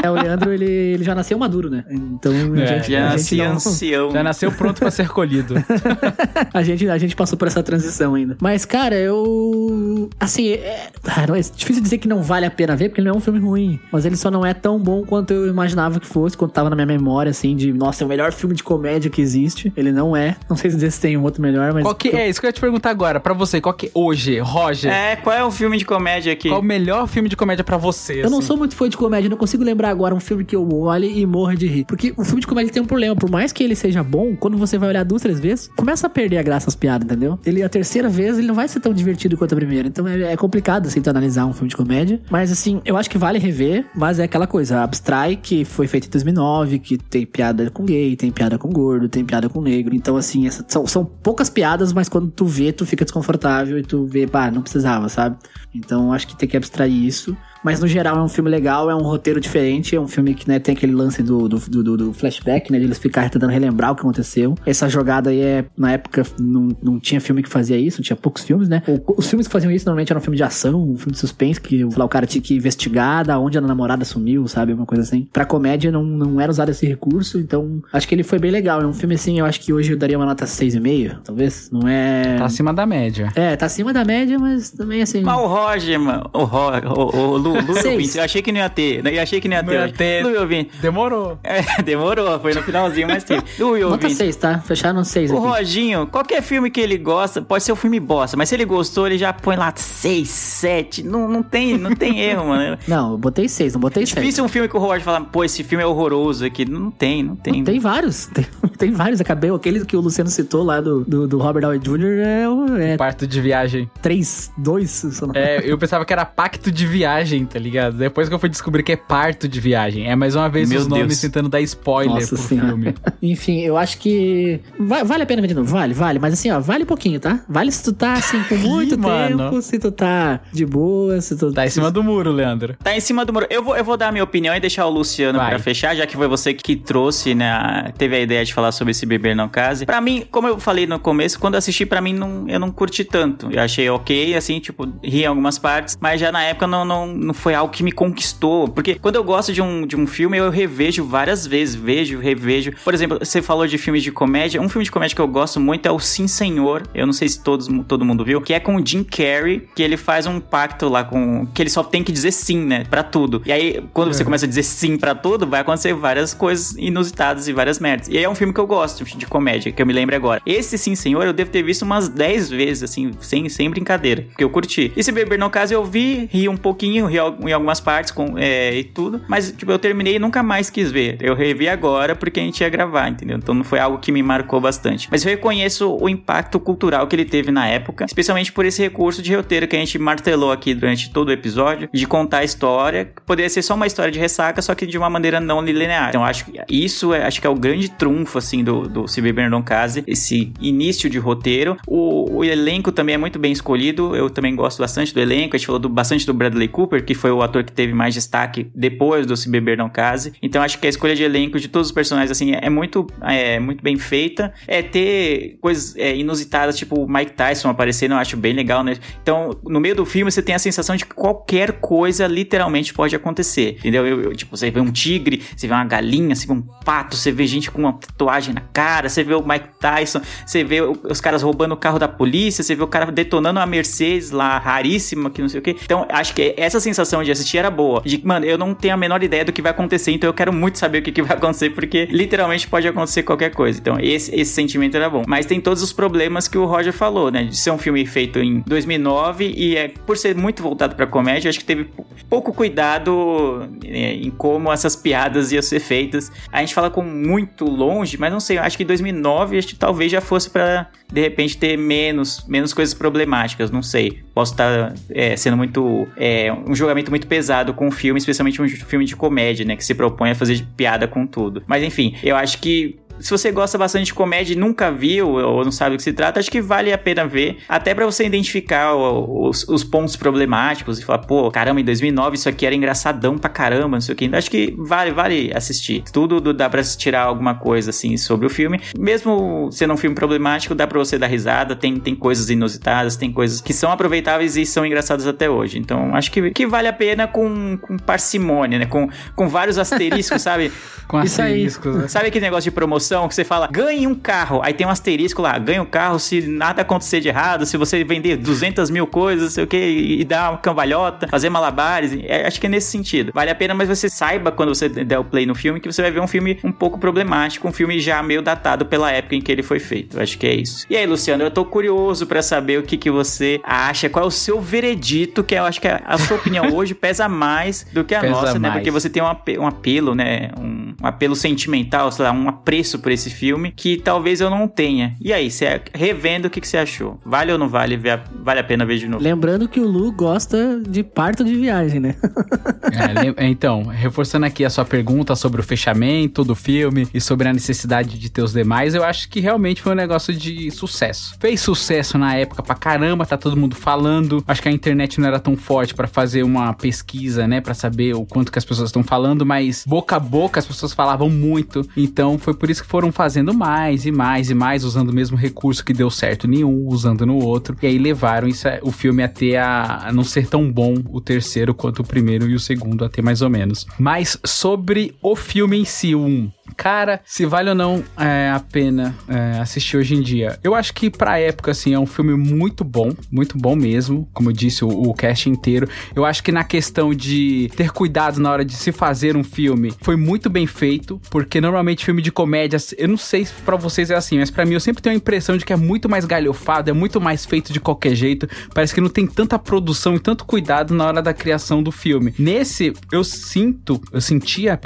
É, 0.03 0.11
o 0.11 0.15
Leandro, 0.15 0.53
ele, 0.53 0.65
ele 0.65 1.05
já 1.05 1.15
nasceu 1.15 1.39
maduro, 1.39 1.71
né? 1.71 1.85
Então, 1.91 2.33
a 2.33 2.61
É, 2.61 2.67
gente, 2.67 2.93
Já 2.93 3.09
a 3.09 3.17
gente 3.17 3.23
não- 3.45 3.53
ancião. 3.57 4.11
Já 4.11 4.23
nasceu 4.23 4.51
pronto 4.53 4.79
pra 4.79 4.91
ser 4.91 5.09
colhido. 5.09 5.55
a 6.53 6.63
gente, 6.63 6.89
a 6.89 6.99
gente 6.99 7.15
passou 7.17 7.39
por 7.39 7.49
essa 7.49 7.63
transição 7.63 8.15
ainda. 8.15 8.37
Mas, 8.41 8.65
cara, 8.65 8.95
eu. 8.97 10.09
Assim, 10.19 10.51
é, 10.51 10.89
ah, 11.05 11.27
não 11.27 11.35
é 11.35 11.41
difícil 11.41 11.83
dizer 11.83 11.99
que 11.99 12.09
não 12.09 12.23
vale 12.23 12.47
a 12.47 12.51
pena 12.51 12.77
ver, 12.77 12.89
porque 12.89 13.01
ele 13.01 13.09
não 13.09 13.15
é 13.15 13.19
um 13.19 13.21
filme 13.21 13.39
ruim. 13.39 13.81
Mas 13.93 14.05
ele 14.05 14.17
só 14.17 14.31
não 14.31 14.45
é 14.45 14.55
tão 14.55 14.79
bom 14.79 15.05
quanto 15.05 15.33
eu 15.33 15.47
imaginava 15.49 16.01
que 16.01 16.07
fosse, 16.07 16.37
quando 16.37 16.51
tava 16.53 16.71
na 16.71 16.77
minha 16.77 16.87
memória, 16.87 17.31
assim, 17.31 17.55
de 17.57 17.73
nossa, 17.73 18.05
é 18.05 18.07
o 18.07 18.09
melhor 18.09 18.33
filme 18.33 18.55
de 18.55 18.63
comédia 18.63 19.11
que 19.11 19.21
existe. 19.21 19.73
Ele 19.77 19.93
não 19.93 20.17
é. 20.17 20.37
Não 20.49 20.57
sei 20.57 20.71
se 20.71 21.01
tem 21.01 21.17
um 21.17 21.23
outro 21.23 21.43
melhor, 21.43 21.73
mas. 21.73 21.83
Qual 21.83 21.95
que 21.95 22.09
é? 22.09 22.29
Isso 22.29 22.41
que 22.41 22.47
eu 22.47 22.49
ia 22.49 22.53
te 22.53 22.61
perguntar 22.61 22.91
agora, 22.91 23.21
pra 23.21 23.35
você, 23.35 23.61
qual 23.61 23.75
que 23.75 23.91
hoje, 23.95 24.39
Roger, 24.39 24.93
É, 24.93 25.17
qual 25.17 25.35
é 25.37 25.45
o 25.45 25.51
filme 25.51 25.77
de 25.79 25.85
comédia 25.85 26.33
aqui? 26.33 26.49
qual 26.49 26.61
o 26.61 26.65
melhor 26.65 27.07
filme 27.07 27.29
de 27.29 27.37
comédia 27.37 27.65
pra 27.65 27.77
você? 27.77 28.25
Eu 28.25 28.31
não 28.31 28.39
assim? 28.39 28.47
sou 28.49 28.57
muito 28.57 28.75
fã 28.75 28.89
de 28.89 28.97
comédia, 28.97 29.27
eu 29.27 29.31
não 29.31 29.37
consigo 29.37 29.63
lembrar 29.65 29.91
agora 29.91 30.15
um 30.15 30.21
filme 30.21 30.45
que 30.45 30.55
eu 30.57 30.67
olhe 30.83 31.21
e 31.21 31.27
morra 31.27 31.55
de 31.55 31.67
rir. 31.67 31.85
Porque 31.85 32.13
o 32.17 32.25
filme 32.25 32.41
de 32.41 32.47
comédia 32.47 32.73
tem 32.73 32.83
um 32.83 32.87
problema. 32.87 33.15
Por 33.17 33.28
mais 33.29 33.53
que 33.53 33.63
ele 33.63 33.75
seja 33.75 34.03
bom, 34.03 34.35
quando 34.37 34.57
você 34.57 34.79
vai 34.79 34.89
olhar 34.89 35.05
duas, 35.05 35.23
três 35.23 35.39
vezes, 35.41 35.69
começa 35.77 36.07
a 36.07 36.11
perder 36.11 36.39
a 36.39 36.43
graça 36.43 36.69
às 36.69 36.75
piadas, 36.75 37.07
entendeu? 37.07 37.39
Ele, 37.45 37.63
a 37.63 37.69
terceira 37.69 38.09
vez, 38.09 38.39
ele 38.39 38.47
não 38.47 38.55
vai 38.55 38.67
ser 38.69 38.81
tão 38.81 38.93
divertido 38.93 39.37
quanto 39.37 39.53
a 39.53 39.57
primeira. 39.57 39.89
Então 39.89 40.07
é, 40.07 40.33
é 40.33 40.37
complicado, 40.37 40.87
assim, 40.87 41.01
tu 41.01 41.11
analisar 41.11 41.47
um 41.47 41.53
filme 41.53 41.69
de 41.69 41.77
comédia. 41.77 42.21
Mas, 42.31 42.51
assim, 42.53 42.81
eu 42.85 42.97
acho 42.97 43.09
que 43.11 43.19
vale 43.19 43.39
rever, 43.39 43.87
mas 43.95 44.19
é 44.19 44.25
aquela 44.25 44.47
coisa, 44.47 44.83
abstrai 44.83 45.37
que 45.37 45.65
foi 45.65 45.87
feito 45.87 46.07
em 46.07 46.11
2009, 46.11 46.79
que 46.79 46.99
tem 46.99 47.25
piada 47.27 47.71
com 47.71 47.85
gay, 47.85 48.17
tem 48.17 48.31
piada 48.31 48.59
com 48.59 48.69
gordo, 48.71 49.09
tem 49.09 49.25
piada 49.25 49.49
com 49.49 49.61
negro. 49.61 49.95
Então, 49.95 50.17
assim, 50.17 50.47
essa- 50.47 50.65
são, 50.69 50.87
são 50.87 51.05
poucas 51.05 51.49
piadas, 51.51 51.93
mas 51.93 52.09
quando 52.09 52.31
tu 52.31 52.45
vê, 52.47 52.73
tu 52.73 52.85
fica 52.87 53.05
desconfortável 53.05 53.79
e 53.79 53.83
tu 53.83 54.07
vê, 54.07 54.27
pá, 54.27 54.51
não 54.51 54.63
precisava, 54.63 55.09
sabe? 55.09 55.37
Então, 55.75 56.13
acho 56.13 56.27
que 56.27 56.37
tem 56.37 56.49
que 56.49 56.57
abstrair 56.57 56.93
isso. 56.93 57.37
Mas 57.65 57.81
no 57.81 57.87
geral 57.89 58.17
é 58.19 58.23
um 58.23 58.29
filme 58.29 58.49
legal, 58.51 58.91
é 58.91 58.95
um 58.95 59.03
roteiro 59.03 59.41
diferente, 59.41 59.95
é 59.97 60.01
um 60.01 60.07
filme 60.09 60.35
que 60.35 60.49
né, 60.49 60.59
tem 60.59 60.75
aquele 60.75 60.93
lance 60.93 61.23
do, 61.23 61.49
do, 61.49 61.59
do, 61.59 61.97
do 61.97 62.13
flashback, 62.13 62.71
né? 62.73 62.79
De 62.79 62.85
eles 62.85 62.99
ficarem 62.99 63.29
tentando 63.31 63.51
relembrar 63.51 63.93
o 63.93 63.95
que 63.95 64.01
aconteceu. 64.01 64.55
Essa 64.65 64.89
jogada 64.89 65.31
aí 65.31 65.41
é, 65.41 65.65
na 65.77 65.93
época, 65.93 66.23
não, 66.41 66.69
não 66.83 66.99
tinha 67.01 67.21
filme 67.21 67.43
que 67.43 67.49
fazia 67.49 67.77
isso, 67.79 68.03
tinha 68.03 68.17
poucos 68.17 68.43
filmes, 68.45 68.69
né? 68.69 68.83
O- 68.87 69.15
os 69.19 69.29
filmes 69.29 69.47
que 69.47 69.53
faziam 69.53 69.71
isso 69.73 69.85
normalmente 69.87 70.11
eram 70.13 70.21
um 70.21 70.23
filme 70.23 70.37
de 70.37 70.43
ação, 70.43 70.83
um 70.83 70.97
filme 70.97 71.13
de 71.13 71.19
suspense, 71.19 71.61
que 71.61 71.85
lá, 71.97 72.05
o 72.05 72.09
cara 72.09 72.27
tinha 72.27 72.41
que 72.43 72.55
investigar 72.55 73.25
da 73.27 73.39
onde 73.39 73.59
a 73.59 73.61
namorada 73.61 74.05
sumiu, 74.05 74.47
sabe? 74.47 74.73
Uma 74.73 74.87
coisa 74.87 75.03
assim. 75.03 75.29
Pra 75.33 75.45
comédia 75.45 75.91
não, 75.91 76.03
não 76.05 76.41
era 76.41 76.51
usado 76.51 76.71
esse 76.71 76.87
recurso, 76.87 77.39
então 77.39 77.83
acho 77.93 78.07
que 78.07 78.15
ele 78.15 78.23
foi 78.23 78.39
bem 78.39 78.51
legal. 78.51 78.81
É 78.81 78.87
um 78.87 78.93
filme 78.93 79.15
assim, 79.17 79.39
eu 79.41 79.45
acho 79.45 79.61
que 79.61 79.73
hoje 79.73 79.93
eu 79.93 79.97
daria 79.99 80.17
uma 80.19 80.27
nota 80.27 80.45
6,5, 80.45 81.19
talvez. 81.25 81.71
Não 81.73 81.87
é. 81.89 82.37
Tá 82.39 82.45
acima 82.45 82.73
da 82.73 82.87
média. 82.87 83.33
É, 83.35 83.57
tá 83.57 83.67
acima 83.67 83.93
da 83.93 84.05
média, 84.05 84.39
mas 84.39 84.71
também 84.71 85.03
assim. 85.03 85.23
Mas 85.23 85.39
o 85.39 85.47
Roger, 85.47 85.99
mano. 86.01 86.31
O, 86.33 86.45
Ro, 86.45 86.69
o, 86.95 87.35
o 87.35 87.39
Lu, 87.49 87.67
Lu 87.67 87.75
Seis. 87.75 87.87
ouvinte, 87.87 88.19
eu 88.19 88.25
achei 88.25 88.43
que 88.43 88.53
não 88.53 88.61
ia 88.61 88.69
ter. 88.71 89.07
Eu 89.07 89.23
achei 89.23 89.41
que 89.41 89.49
não 89.49 89.57
ia 89.57 89.63
Não 89.63 89.69
ter. 89.71 89.75
ia 89.79 89.85
hoje. 89.85 89.93
ter. 89.95 90.25
Lu 90.27 90.41
ouvinte. 90.41 90.71
Demorou. 90.81 91.39
É, 91.45 91.63
demorou, 91.83 92.39
foi 92.41 92.55
no 92.55 92.63
finalzinho, 92.63 93.07
mas 93.09 93.25
teve. 93.25 93.43
Lu 93.59 93.73
Nota 93.79 93.87
ouvinte. 94.07 94.15
6, 94.15 94.37
tá? 94.37 94.59
Fecharam 94.61 95.05
6 95.05 95.31
O 95.31 95.37
aqui. 95.39 95.47
Roginho, 95.47 96.07
qualquer 96.07 96.43
filme 96.43 96.71
que 96.71 96.81
ele 96.81 96.97
gosta, 96.99 97.41
pode 97.43 97.65
ser 97.65 97.73
um 97.73 97.77
filme 97.77 97.99
bosta, 98.01 98.37
mas 98.37 98.49
se 98.49 98.55
ele 98.55 98.65
gostou, 98.65 99.07
ele 99.07 99.19
já 99.19 99.33
põe 99.33 99.57
lá 99.57 99.73
6, 99.75 100.29
7. 100.29 101.03
Não, 101.03 101.29
não, 101.29 101.43
tem, 101.43 101.77
não 101.79 101.95
tem 101.95 102.21
erro, 102.21 102.47
mano. 102.49 102.79
Não, 102.87 103.13
eu 103.13 103.19
botei 103.19 103.49
6, 103.49 103.75
não 103.75 103.81
botei 103.81 104.07
7. 104.07 104.17
Difícil 104.21 104.45
um 104.45 104.49
filme 104.49 104.69
que 104.69 104.77
o 104.77 104.81
Roger 104.81 105.03
fala, 105.03 105.21
pô, 105.21 105.45
esse 105.45 105.63
filme 105.65 105.83
é 105.83 105.87
horroroso 105.87 106.45
aqui. 106.45 106.65
Não 106.69 106.91
tem, 106.91 107.23
não 107.23 107.37
tem. 107.37 107.63
Tem 107.65 107.79
vários, 107.79 108.27
tem, 108.33 108.47
tem 108.77 108.91
vários. 108.93 109.21
Acabei, 109.21 109.51
aquele 109.51 109.85
que 109.85 109.97
o 109.97 110.01
Luciano 110.01 110.31
citou 110.31 110.63
lá 110.63 110.81
do, 110.81 111.05
do, 111.05 111.27
do 111.29 111.39
Robert 111.39 111.63
Downey 111.63 111.79
Jr. 111.79 112.19
é, 112.25 112.49
o- 112.49 112.77
é 112.77 112.97
Parto 112.97 113.27
de 113.27 113.41
viagem. 113.41 113.91
3, 114.03 114.53
2, 114.57 115.23
É, 115.35 115.63
eu 115.65 115.77
pensava 115.79 116.05
que 116.05 116.13
era 116.13 116.25
pacto 116.25 116.71
de 116.71 116.87
viagem. 116.87 117.38
Viagem, 117.39 117.47
tá 117.47 117.59
ligado? 117.59 117.97
Depois 117.97 118.29
que 118.29 118.35
eu 118.35 118.39
fui 118.39 118.49
descobrir 118.49 118.83
que 118.83 118.93
é 118.93 118.97
parto 118.97 119.49
de 119.49 119.61
viagem. 119.61 120.09
É 120.11 120.17
mais 120.17 120.35
uma 120.35 120.49
vez 120.49 120.69
Meu 120.69 120.81
os 120.81 120.87
nomes 120.87 121.07
Deus. 121.09 121.21
tentando 121.21 121.49
dar 121.49 121.61
spoiler 121.61 122.15
Nossa 122.15 122.29
pro 122.29 122.37
Senhora. 122.39 122.69
filme. 122.69 122.95
Enfim, 123.23 123.61
eu 123.61 123.77
acho 123.77 123.99
que. 123.99 124.61
va- 124.79 125.05
vale 125.05 125.23
a 125.23 125.27
pena 125.27 125.41
ver 125.43 125.49
de 125.49 125.55
novo? 125.55 125.71
Vale, 125.71 125.95
vale. 125.95 126.19
Mas 126.19 126.35
assim, 126.35 126.51
ó, 126.51 126.61
vale 126.61 126.85
pouquinho, 126.85 127.21
tá? 127.21 127.41
Vale 127.49 127.71
se 127.73 127.83
tu 127.85 127.93
tá 127.93 128.15
assim 128.15 128.43
com 128.45 128.57
muito 128.57 128.97
tempo, 128.97 129.09
mano. 129.09 129.63
se 129.63 129.79
tu 129.79 129.91
tá 129.91 130.41
de 130.53 130.65
boa, 130.67 131.21
se 131.21 131.37
tu. 131.37 131.53
Tá 131.53 131.67
em 131.67 131.71
cima 131.71 131.91
do 131.91 132.03
muro, 132.03 132.31
Leandro. 132.33 132.77
Tá 132.83 132.97
em 132.97 133.01
cima 133.01 133.25
do 133.25 133.33
muro. 133.33 133.47
Eu 133.51 133.63
vou, 133.63 133.77
eu 133.77 133.85
vou 133.85 133.97
dar 133.97 134.09
a 134.09 134.13
minha 134.13 134.25
opinião 134.25 134.55
e 134.55 134.61
deixar 134.61 134.87
o 134.87 134.91
Luciano 134.91 135.39
Vai. 135.39 135.51
pra 135.51 135.59
fechar, 135.59 135.95
já 135.95 136.07
que 136.07 136.17
foi 136.17 136.29
você 136.29 136.53
que 136.55 136.77
trouxe, 136.77 137.35
né? 137.35 137.93
Teve 137.97 138.17
a 138.17 138.21
ideia 138.21 138.45
de 138.45 138.53
falar 138.55 138.73
sobre 138.73 138.91
esse 138.93 139.07
beber 139.07 139.35
não 139.35 139.49
case. 139.49 139.87
Pra 139.87 140.01
mim, 140.01 140.25
como 140.31 140.49
eu 140.49 140.59
falei 140.59 140.87
no 140.87 140.99
começo, 140.99 141.39
quando 141.39 141.55
assisti, 141.57 141.85
pra 141.87 142.01
mim, 142.01 142.13
não, 142.13 142.47
eu 142.49 142.59
não 142.59 142.71
curti 142.71 143.05
tanto. 143.05 143.49
Eu 143.51 143.61
achei 143.63 143.89
ok, 143.91 144.35
assim, 144.35 144.59
tipo, 144.61 144.87
ri 145.03 145.23
em 145.23 145.27
algumas 145.27 145.59
partes, 145.59 145.97
mas 146.01 146.21
já 146.21 146.31
na 146.33 146.43
época 146.43 146.67
não, 146.67 146.85
não, 146.85 147.07
não 147.29 147.35
foi 147.35 147.55
algo 147.55 147.73
que 147.73 147.83
me 147.83 147.93
conquistou. 147.93 148.69
Porque 148.69 148.97
quando 148.97 149.17
eu 149.17 149.25
gosto 149.25 149.53
de 149.53 149.63
um, 149.63 149.87
de 149.87 149.97
um 149.97 150.07
filme, 150.07 150.39
eu 150.39 150.51
revejo 150.51 151.05
várias 151.05 151.47
vezes, 151.47 151.75
vejo, 151.75 152.19
revejo. 152.19 152.73
Por 152.85 152.95
exemplo, 152.95 153.19
você 153.19 153.41
falou 153.41 153.67
de 153.67 153.79
filmes 153.79 154.03
de 154.03 154.11
comédia. 154.11 154.61
Um 154.61 154.69
filme 154.69 154.85
de 154.85 154.91
comédia 154.91 155.15
que 155.15 155.21
eu 155.21 155.29
gosto 155.29 155.61
muito 155.61 155.87
é 155.87 155.93
o 155.93 155.99
Sim 155.99 156.27
Senhor. 156.27 156.83
Eu 156.95 157.07
não 157.07 157.13
sei 157.13 157.29
se 157.29 157.43
todos, 157.43 157.69
todo 157.87 158.05
mundo 158.05 158.25
viu, 158.25 158.41
que 158.41 158.55
é 158.55 158.61
com 158.61 158.77
o 158.77 158.85
Jim 158.85 159.05
Carrey, 159.05 159.69
que 159.75 159.83
ele 159.83 159.97
faz 159.97 160.27
um 160.27 160.41
pacto 160.41 160.89
lá 160.89 161.05
com. 161.05 161.47
que 161.55 161.63
ele 161.63 161.71
só 161.71 161.85
tem 161.85 162.03
que 162.03 162.11
dizer 162.11 162.33
sim, 162.33 162.59
né? 162.59 162.85
Pra 162.89 163.03
tudo. 163.03 163.43
E 163.45 163.53
aí, 163.53 163.85
quando 163.93 164.13
você 164.13 164.25
começa 164.25 164.47
a 164.47 164.49
dizer 164.49 164.63
sim 164.63 164.97
pra 164.97 165.15
tudo, 165.15 165.47
vai 165.47 165.61
acontecer 165.61 165.93
várias 165.93 166.33
coisas 166.33 166.75
inusitadas 166.77 167.47
e 167.47 167.53
várias 167.53 167.79
merdas. 167.79 168.09
E 168.09 168.17
aí 168.17 168.25
é 168.25 168.29
um 168.29 168.35
filme 168.35 168.53
que 168.53 168.61
eu 168.61 168.67
gosto 168.67 169.05
de 169.05 169.27
comédia, 169.27 169.71
que 169.71 169.83
eu 169.83 169.87
me 169.87 169.93
lembro 169.93 170.17
agora. 170.17 170.41
Esse 170.47 170.79
Sim 170.79 170.95
Senhor 170.95 171.25
eu 171.25 171.33
devo 171.33 171.51
ter 171.51 171.63
visto 171.63 171.83
umas 171.83 172.09
10 172.09 172.51
vezes, 172.51 172.83
assim, 172.83 173.11
sem, 173.21 173.49
sem 173.49 173.69
brincadeira. 173.69 174.23
Porque 174.23 174.45
eu 174.45 174.51
curti. 174.51 174.93
E 174.97 175.03
se 175.03 175.13
beber 175.13 175.39
no 175.39 175.51
caso, 175.51 175.75
eu 175.75 175.85
vi, 175.85 176.29
ri 176.33 176.49
um 176.49 176.57
pouquinho, 176.57 177.07
ri 177.07 177.18
em 177.47 177.53
algumas 177.53 177.81
partes 177.81 178.11
com, 178.13 178.37
é, 178.39 178.75
e 178.75 178.85
tudo. 178.85 179.21
Mas, 179.29 179.53
tipo, 179.57 179.71
eu 179.71 179.79
terminei 179.79 180.17
e 180.17 180.19
nunca 180.19 180.43
mais 180.43 180.71
quis 180.71 180.91
ver. 180.91 181.17
Eu 181.21 181.35
revi 181.35 181.69
agora 181.69 182.15
porque 182.17 182.41
a 182.41 182.43
gente 182.43 182.61
ia 182.61 182.69
gravar, 182.69 183.09
entendeu? 183.09 183.37
Então 183.37 183.55
não 183.55 183.65
foi 183.65 183.79
algo 183.79 183.99
que 183.99 184.11
me 184.13 184.23
marcou 184.23 184.61
bastante. 184.61 185.09
Mas 185.11 185.25
eu 185.25 185.31
reconheço 185.31 185.97
o 186.01 186.09
impacto 186.09 186.59
cultural 186.61 187.07
que 187.07 187.17
ele 187.17 187.25
teve 187.25 187.51
na 187.51 187.67
época, 187.67 188.05
especialmente 188.05 188.53
por 188.53 188.65
esse 188.65 188.83
recurso 188.83 189.23
de 189.23 189.35
roteiro 189.35 189.67
que 189.67 189.77
a 189.77 189.79
gente 189.79 189.99
martelou 189.99 190.53
aqui 190.53 190.75
durante 190.75 191.11
todo 191.11 191.29
o 191.29 191.33
episódio, 191.33 191.89
de 191.93 192.07
contar 192.07 192.39
a 192.39 192.45
história, 192.45 193.07
que 193.07 193.23
poderia 193.23 193.49
ser 193.51 193.63
só 193.63 193.75
uma 193.75 193.87
história 193.87 194.11
de 194.13 194.19
ressaca, 194.19 194.61
só 194.63 194.75
que 194.75 194.87
de 194.87 194.97
uma 194.99 195.11
maneira 195.11 195.41
não 195.41 195.61
linear. 195.63 196.09
Então 196.11 196.25
acho 196.25 196.45
que 196.47 196.53
isso 196.69 197.13
é, 197.15 197.25
acho 197.27 197.41
que 197.41 197.47
é 197.47 197.51
o 197.51 197.55
grande 197.55 197.91
trunfo, 197.91 198.39
assim, 198.39 198.63
do, 198.65 198.89
do 198.89 199.05
Beber 199.21 199.51
Não 199.51 199.63
Case, 199.63 200.05
esse 200.07 200.53
início 200.61 201.11
de 201.11 201.19
roteiro. 201.19 201.77
O, 201.87 202.39
o 202.39 202.45
elenco 202.45 202.93
também 202.93 203.15
é 203.15 203.19
muito 203.19 203.39
bem 203.39 203.53
escolhido, 203.53 204.15
eu 204.15 204.31
também 204.31 204.55
gosto 204.55 204.79
bastante 204.79 205.13
do 205.13 205.21
elenco, 205.21 205.57
a 205.57 205.59
gente 205.59 205.67
falou 205.67 205.79
do- 205.79 205.89
bastante 205.89 206.25
do 206.25 206.33
Bradley 206.33 206.69
Cooper, 206.69 207.05
que 207.09 207.15
foi 207.15 207.31
o 207.31 207.41
ator 207.43 207.65
que 207.65 207.73
teve 207.73 207.95
mais 207.95 208.13
destaque 208.13 208.71
depois 208.75 209.25
do 209.25 209.35
Se 209.35 209.49
Beber 209.49 209.79
Não 209.79 209.89
Case. 209.89 210.35
Então 210.43 210.63
acho 210.63 210.79
que 210.79 210.87
a 210.87 210.91
escolha 210.91 211.17
de 211.17 211.23
elenco 211.23 211.59
de 211.59 211.67
todos 211.67 211.89
os 211.89 211.93
personagens, 211.93 212.31
assim, 212.31 212.53
é 212.55 212.69
muito, 212.69 213.07
é, 213.23 213.59
muito 213.59 213.83
bem 213.83 213.97
feita. 213.97 214.53
É 214.67 214.83
ter 214.83 215.57
coisas 215.63 215.97
é, 215.97 216.15
inusitadas, 216.15 216.77
tipo 216.77 216.97
o 217.03 217.09
Mike 217.11 217.33
Tyson 217.33 217.71
aparecendo, 217.71 218.13
eu 218.13 218.19
acho 218.19 218.37
bem 218.37 218.53
legal, 218.53 218.85
né? 218.85 218.97
Então, 219.23 219.59
no 219.65 219.81
meio 219.81 219.95
do 219.97 220.05
filme, 220.05 220.31
você 220.31 220.43
tem 220.43 220.55
a 220.55 220.59
sensação 220.59 220.97
de 220.97 221.07
que 221.07 221.15
qualquer 221.15 221.73
coisa 221.81 222.27
literalmente 222.27 222.93
pode 222.93 223.17
acontecer, 223.17 223.77
entendeu? 223.79 224.07
Eu- 224.07 224.21
eu, 224.25 224.37
tipo, 224.37 224.55
você 224.55 224.71
vê 224.71 224.79
um 224.81 224.93
tigre, 224.93 225.43
você 225.57 225.67
vê 225.67 225.73
uma 225.73 225.85
galinha, 225.87 226.35
você 226.35 226.47
vê 226.47 226.53
um 226.53 226.61
pato, 226.85 227.17
você 227.17 227.33
vê 227.33 227.47
gente 227.47 227.71
com 227.71 227.79
uma 227.81 227.95
tatuagem 227.95 228.53
na 228.53 228.61
cara, 228.61 229.09
você 229.09 229.25
vê 229.25 229.33
o 229.33 229.43
Mike 229.47 229.69
Tyson, 229.81 230.21
você 230.45 230.63
vê 230.63 230.83
os 230.83 231.21
caras 231.23 231.41
roubando 231.43 231.73
o 231.73 231.77
carro 231.77 231.99
da 231.99 232.07
polícia, 232.09 232.63
você 232.63 232.75
vê 232.75 232.83
o 232.83 232.87
cara 232.87 233.11
detonando 233.11 233.59
uma 233.59 233.67
Mercedes 233.67 234.31
lá, 234.31 234.59
raríssima, 234.59 235.31
que 235.31 235.41
não 235.41 235.49
sei 235.49 235.61
o 235.61 235.63
quê. 235.63 235.75
Então, 235.83 236.07
acho 236.11 236.35
que 236.35 236.55
essa 236.59 236.79
sensação 236.81 236.98
de 237.03 237.31
assistir 237.33 237.59
era 237.59 237.71
boa. 237.71 238.03
De 238.05 238.25
mano, 238.25 238.45
eu 238.47 238.57
não 238.59 238.75
tenho 238.75 238.95
a 238.95 238.97
menor 238.97 239.23
ideia 239.23 239.45
do 239.45 239.53
que 239.53 239.61
vai 239.63 239.71
acontecer, 239.71 240.13
então 240.13 240.29
eu 240.29 240.35
quero 240.35 240.53
muito 240.53 240.79
saber 240.79 240.99
o 240.99 241.03
que, 241.03 241.13
que 241.13 241.23
vai 241.23 241.37
acontecer, 241.37 241.71
porque 241.71 242.07
literalmente 242.11 242.67
pode 242.69 242.87
acontecer 242.89 243.23
qualquer 243.23 243.51
coisa. 243.51 243.79
Então, 243.79 243.99
esse, 244.01 244.35
esse 244.35 244.53
sentimento 244.53 244.97
era 244.97 245.09
bom. 245.11 245.23
Mas 245.27 245.47
tem 245.47 245.61
todos 245.61 245.83
os 245.83 245.93
problemas 245.93 246.49
que 246.49 246.59
o 246.59 246.65
Roger 246.65 246.93
falou, 246.93 247.31
né? 247.31 247.45
De 247.45 247.57
ser 247.57 247.71
um 247.71 247.79
filme 247.79 248.05
feito 248.07 248.39
em 248.39 248.61
2009 248.67 249.53
e 249.57 249.77
é, 249.77 249.89
por 249.89 250.17
ser 250.17 250.35
muito 250.37 250.63
voltado 250.63 250.95
pra 250.95 251.07
comédia, 251.07 251.49
acho 251.49 251.59
que 251.59 251.65
teve 251.65 251.85
pou- 251.85 252.07
pouco 252.29 252.53
cuidado 252.53 253.69
é, 253.85 254.15
em 254.15 254.31
como 254.31 254.73
essas 254.73 254.97
piadas 254.97 255.53
iam 255.53 255.63
ser 255.63 255.81
feitas. 255.81 256.31
A 256.53 256.61
gente 256.61 256.75
fala 256.75 256.91
com 256.91 257.03
muito 257.03 257.65
longe, 257.65 258.17
mas 258.19 258.33
não 258.33 258.41
sei, 258.41 258.59
acho 258.59 258.77
que 258.77 258.85
2009 258.85 259.59
acho 259.59 259.69
que 259.69 259.75
talvez 259.77 260.11
já 260.13 260.21
fosse 260.21 260.51
pra 260.51 260.89
de 261.11 261.21
repente 261.23 261.57
ter 261.57 261.77
menos, 261.79 262.45
menos 262.47 262.75
coisas 262.75 262.93
problemáticas, 262.95 263.71
não 263.71 263.83
sei. 263.83 264.23
Posso 264.39 264.53
estar 264.53 264.95
é, 265.11 265.37
sendo 265.37 265.57
muito. 265.57 266.07
é, 266.17 266.53
um 266.53 266.73
julgamento 266.73 267.11
muito 267.11 267.27
pesado 267.27 267.75
com 267.75 267.89
o 267.89 267.91
filme, 267.91 268.19
especialmente 268.19 268.63
um 268.63 268.69
filme 268.69 269.05
de 269.05 269.17
comédia, 269.17 269.67
né? 269.67 269.75
Que 269.75 269.85
se 269.85 269.97
propõe 269.97 270.31
a 270.31 270.35
fazer 270.37 270.65
piada 270.77 271.09
com 271.09 271.27
tudo. 271.27 271.65
Mas 271.67 271.83
enfim, 271.83 272.15
eu 272.23 272.37
acho 272.37 272.59
que 272.59 273.01
se 273.21 273.31
você 273.31 273.51
gosta 273.51 273.77
bastante 273.79 274.07
de 274.07 274.15
comédia 274.15 274.53
e 274.55 274.57
nunca 274.57 274.91
viu 274.91 275.29
ou 275.31 275.65
não 275.65 275.73
sabe 275.73 275.97
do 275.97 275.99
que 275.99 276.03
se 276.03 276.13
trata, 276.13 276.41
acho 276.41 276.51
que 276.51 276.61
vale 276.61 276.93
a 276.93 276.99
pena 276.99 277.27
ver, 277.27 277.59
até 277.69 277.95
pra 277.95 278.05
você 278.07 278.25
identificar 278.25 278.95
o- 278.95 279.49
os, 279.49 279.67
os 279.69 279.83
pontos 279.85 280.17
problemáticos 280.17 280.99
e 280.99 281.05
falar, 281.05 281.19
pô, 281.21 281.51
caramba, 281.51 281.81
em 281.81 281.85
2009 281.85 282.37
isso 282.37 282.49
aqui 282.49 282.65
era 282.67 282.75
engraçadão 282.75 283.37
pra 283.39 283.51
caramba, 283.51 283.97
não 283.97 284.01
sei 284.01 284.13
o 284.15 284.17
que. 284.17 284.31
Acho 284.33 284.51
que 284.51 284.75
vale, 284.79 285.11
vale 285.11 285.51
assistir. 285.55 286.03
Tudo 286.13 286.41
do- 286.41 286.53
dá 286.55 286.69
pra 286.69 286.83
tirar 286.83 287.23
alguma 287.23 287.55
coisa 287.55 287.91
assim 287.91 288.17
sobre 288.17 288.47
o 288.47 288.51
filme. 288.51 288.81
Mesmo 288.99 289.69
sendo 289.73 289.95
um 289.95 289.97
filme 289.97 290.15
problemático, 290.15 290.75
dá 290.75 290.87
pra 290.87 290.99
você 290.99 291.19
dar 291.19 291.27
risada, 291.27 291.75
tem, 291.75 291.97
tem 291.99 292.15
coisas 292.15 292.51
inusitadas, 292.51 293.17
tem 293.17 293.33
coisas 293.33 293.61
que 293.61 293.73
são 293.73 293.91
aproveitáveis 293.91 294.57
e 294.57 294.65
são 294.67 294.85
engraçadas 294.87 295.27
até 295.27 295.49
hoje. 295.49 295.79
Então, 295.79 296.15
acho 296.15 296.31
que, 296.31 296.51
que 296.51 296.67
vale 296.67 296.89
a 296.89 296.93
pena 296.93 297.27
com, 297.27 297.77
com 297.79 297.97
parcimônia, 297.97 298.79
né? 298.79 298.87
Com, 298.87 299.09
com 299.35 299.49
vários 299.49 299.79
asteriscos, 299.79 300.41
sabe? 300.43 300.73
Com 301.07 301.17
asteriscos, 301.19 301.97
né? 301.97 302.09
Sabe 302.09 302.29
aquele 302.29 302.45
negócio 302.45 302.71
de 302.71 302.75
promoção 302.75 303.08
que 303.29 303.35
você 303.35 303.45
fala, 303.45 303.69
ganhe 303.71 304.07
um 304.07 304.15
carro, 304.15 304.61
aí 304.63 304.73
tem 304.73 304.87
um 304.87 304.91
asterisco 304.91 305.43
lá, 305.43 305.59
ganhe 305.59 305.81
um 305.81 305.85
carro 305.85 306.19
se 306.19 306.43
nada 306.43 306.83
acontecer 306.83 307.21
de 307.21 307.29
errado, 307.29 307.65
se 307.67 307.77
você 307.77 308.05
vender 308.05 308.37
200 308.37 308.91
mil 308.91 309.07
coisas, 309.07 309.53
sei 309.53 309.65
o 309.65 309.67
que, 309.67 309.77
e, 309.77 310.25
dar 310.25 310.51
uma 310.51 310.59
cambalhota, 310.59 311.29
fazer 311.29 311.49
malabares, 311.49 312.13
é, 312.25 312.47
acho 312.47 312.61
que 312.61 312.67
é 312.67 312.71
nesse 312.71 312.91
sentido. 312.91 313.33
Vale 313.35 313.51
a 313.51 313.55
pena, 313.55 313.75
mas 313.75 313.89
você 313.89 314.09
saiba 314.09 314.53
quando 314.53 314.75
você 314.75 314.89
der 314.89 315.19
o 315.19 315.25
play 315.25 315.47
no 315.47 315.55
filme 315.55 315.81
que 315.81 315.91
você 315.91 316.03
vai 316.03 316.11
ver 316.11 316.21
um 316.21 316.27
filme 316.27 316.59
um 316.63 316.73
pouco 316.73 316.99
problemático, 316.99 317.67
um 317.67 317.73
filme 317.73 317.99
já 318.01 318.23
meio 318.23 318.43
datado 318.43 318.87
pela 318.87 319.11
época 319.11 319.35
em 319.35 319.41
que 319.41 319.51
ele 319.51 319.63
foi 319.63 319.79
feito. 319.79 320.21
Acho 320.21 320.39
que 320.39 320.47
é 320.47 320.55
isso. 320.55 320.87
E 320.91 320.97
aí, 320.97 321.07
Luciano, 321.07 321.43
eu 321.43 321.51
tô 321.51 321.65
curioso 321.65 322.27
pra 322.27 322.43
saber 322.43 322.79
o 322.79 322.83
que, 322.83 322.97
que 322.97 323.11
você 323.11 323.61
acha, 323.65 324.09
qual 324.09 324.25
é 324.25 324.29
o 324.29 324.31
seu 324.31 324.61
veredito, 324.61 325.43
que 325.43 325.55
eu 325.55 325.65
acho 325.65 325.81
que 325.81 325.89
a, 325.89 326.19
sua 326.19 326.37
opinião 326.37 326.73
hoje 326.75 326.95
pesa 326.95 327.29
mais 327.29 327.87
do 327.93 328.05
que 328.05 328.15
a 328.15 328.21
Pesa 328.21 328.33
nossa, 328.33 328.59
né? 328.59 328.69
mais. 328.69 328.75
Porque 328.75 328.91
você 328.91 329.09
tem 329.09 329.23
um, 329.23 329.27
um 329.27 329.67
apelo, 329.67 330.15
né? 330.15 330.51
Um, 330.59 330.95
um 331.03 331.07
apelo 331.07 331.37
sentimental, 331.37 332.11
sei 332.11 332.25
lá, 332.25 332.33
um 332.33 332.49
apreço 332.49 332.98
por 332.99 333.13
esse 333.13 333.31
filme 333.31 333.73
que 333.75 333.97
talvez 333.97 334.41
eu 334.41 334.51
não 334.51 334.67
tenha. 334.69 335.15
E 335.21 335.33
aí, 335.33 335.51
você 335.51 335.81
revendo, 335.95 336.49
o 336.49 336.51
que, 336.51 336.61
que 336.61 336.69
você 336.69 336.77
achou? 336.79 337.19
Vale 337.25 337.53
ou 337.53 337.59
não 337.59 337.69
vale? 337.69 337.97
ver 337.97 338.11
a- 338.11 338.25
Vale 338.43 338.61
a 338.61 338.65
pena 338.65 338.85
ver 338.87 338.99
de 338.99 339.09
novo? 339.09 339.23
Lembrando 339.23 339.69
que 339.69 339.81
o 339.81 339.87
Lu 339.87 340.13
gosta 340.13 340.81
de 340.89 341.03
parto 341.03 341.45
de 341.45 341.55
viagem, 341.55 342.01
né? 342.01 342.15
É, 342.91 343.13
lem- 343.21 343.35
então, 343.51 343.83
reforçando 343.85 344.47
aqui 344.47 344.65
a 344.65 344.71
sua 344.71 344.85
pergunta 344.85 345.37
sobre 345.37 345.61
o 345.61 345.65
fechamento 345.65 346.43
do 346.43 346.55
filme 346.55 347.07
e 347.13 347.21
sobre 347.21 347.47
a 347.47 347.53
necessidade 347.53 348.19
de 348.19 348.31
ter 348.31 348.41
os 348.43 348.53
demais, 348.55 348.95
eu 348.95 349.05
acho 349.05 349.29
que 349.29 349.41
realmente 349.41 349.83
foi 349.83 349.93
um 349.93 349.97
negócio 349.97 350.33
de 350.35 350.71
sucesso. 350.71 351.37
Fez 351.39 351.61
sucesso 351.61 352.17
na 352.17 352.35
época 352.35 352.63
pra 352.63 352.75
caramba, 352.75 353.27
tá 353.27 353.37
todo 353.37 353.57
mundo 353.57 353.77
falando. 353.77 354.43
Acho 354.49 354.63
que 354.63 354.69
a 354.69 354.73
internet 354.73 355.21
não 355.21 355.29
era 355.29 355.39
tão 355.39 355.55
forte 355.57 355.95
pra 355.95 356.07
fazer 356.07 356.43
uma 356.43 356.73
pesquisa, 356.73 357.47
né, 357.47 357.61
Pra 357.61 357.75
saber 357.75 358.15
o 358.15 358.25
quanto 358.25 358.51
que 358.51 358.59
as 358.59 358.65
pessoas 358.65 358.89
estão 358.89 359.03
falando, 359.03 359.45
mas 359.45 359.85
boca 359.87 360.17
a 360.17 360.21
boca 360.21 360.59
as 360.59 360.67
pessoas 360.67 360.95
falavam 360.95 361.29
muito. 361.29 361.87
Então 361.97 362.39
foi 362.39 362.55
por 362.55 362.71
isso 362.71 362.83
que 362.83 362.88
foram 362.89 363.13
fazendo 363.13 363.53
mais 363.53 364.07
e 364.07 364.11
mais 364.11 364.51
e 364.51 364.55
mais, 364.55 364.83
usando 364.83 365.11
o 365.11 365.15
mesmo 365.15 365.37
recurso 365.37 365.85
que 365.85 365.93
deu 365.93 366.11
certo 366.11 366.51
em 366.51 366.65
um, 366.65 366.89
usando 366.89 367.27
no 367.27 367.37
outro. 367.37 367.77
E 367.83 367.87
aí 367.87 367.99
levaram 367.99 368.49
isso, 368.49 368.67
o 368.83 368.91
filme 368.91 369.23
a 369.23 369.29
ter 369.29 369.57
a, 369.57 370.09
a 370.09 370.13
não 370.13 370.25
ser 370.25 370.49
tão 370.49 370.73
bom 370.73 370.95
o 371.11 371.21
terceiro 371.21 371.75
quanto 371.75 372.01
o 372.01 372.05
primeiro 372.05 372.49
e 372.49 372.55
o 372.55 372.61
segundo 372.61 373.05
a 373.05 373.09
ter 373.09 373.23
mais 373.23 373.43
ou 373.43 373.51
menos. 373.51 373.87
Mas 373.99 374.39
sobre 374.45 375.15
o 375.23 375.37
filme 375.37 375.79
em 375.79 375.85
si, 375.85 376.15
um. 376.15 376.51
Cara, 376.77 377.21
se 377.25 377.45
vale 377.47 377.71
ou 377.71 377.75
não 377.75 378.05
é, 378.17 378.51
a 378.51 378.61
pena 378.61 379.15
é, 379.29 379.59
assistir 379.59 379.97
hoje 379.97 380.15
em 380.15 380.21
dia. 380.21 380.59
Eu 380.63 380.75
acho 380.75 380.93
que 380.95 381.11
pra 381.11 381.39
época, 381.39 381.71
assim, 381.71 381.93
é 381.93 381.99
um 381.99 382.07
filme 382.07 382.35
muito 382.35 382.85
bom, 382.85 383.13
muito 383.31 383.59
bom 383.59 383.75
mesmo. 383.75 384.29
Como 384.33 384.51
eu 384.51 384.53
disse, 384.53 384.85
o, 384.85 384.89
o 384.89 385.15
cast 385.15 385.49
inteiro. 385.49 385.89
Eu 386.15 386.25
acho 386.25 386.43
que 386.43 386.53
na 386.53 386.65
questão 386.65 387.13
de 387.13 387.71
ter 387.77 387.91
cuidado 387.91 388.39
na 388.39 388.51
hora 388.51 388.65
de 388.65 388.75
se 388.75 388.93
fazer 388.93 389.37
um 389.37 389.45
filme, 389.45 389.93
foi 390.03 390.17
muito 390.17 390.49
bem 390.49 390.67
feito, 390.67 391.21
porque 391.31 391.61
normalmente 391.61 392.05
filme 392.05 392.23
de 392.23 392.31
comédia, 392.31 392.68
eu 392.97 393.09
não 393.09 393.17
sei 393.17 393.45
se 393.45 393.53
pra 393.65 393.77
vocês 393.77 394.11
é 394.11 394.15
assim, 394.15 394.39
mas 394.39 394.51
pra 394.51 394.65
mim 394.65 394.75
eu 394.75 394.81
sempre 394.81 395.03
tenho 395.03 395.15
a 395.15 395.17
impressão 395.17 395.57
de 395.57 395.65
que 395.65 395.73
é 395.73 395.77
muito 395.77 396.09
mais 396.09 396.25
galhofado, 396.25 396.91
é 396.91 396.93
muito 396.93 397.21
mais 397.21 397.45
feito 397.45 397.73
de 397.73 397.81
qualquer 397.81 398.15
jeito. 398.15 398.49
Parece 398.75 398.95
que 398.95 399.01
não 399.01 399.09
tem 399.09 399.27
tanta 399.27 399.59
produção 399.59 400.15
e 400.15 400.19
tanto 400.19 400.45
cuidado 400.45 400.95
na 400.95 401.07
hora 401.07 401.23
da 401.23 401.35
criação 401.35 401.83
do 401.83 401.91
filme. 401.91 402.35
Nesse, 402.39 402.93
eu 403.13 403.25
sinto, 403.25 404.01
eu 404.13 404.21
sentia, 404.21 404.79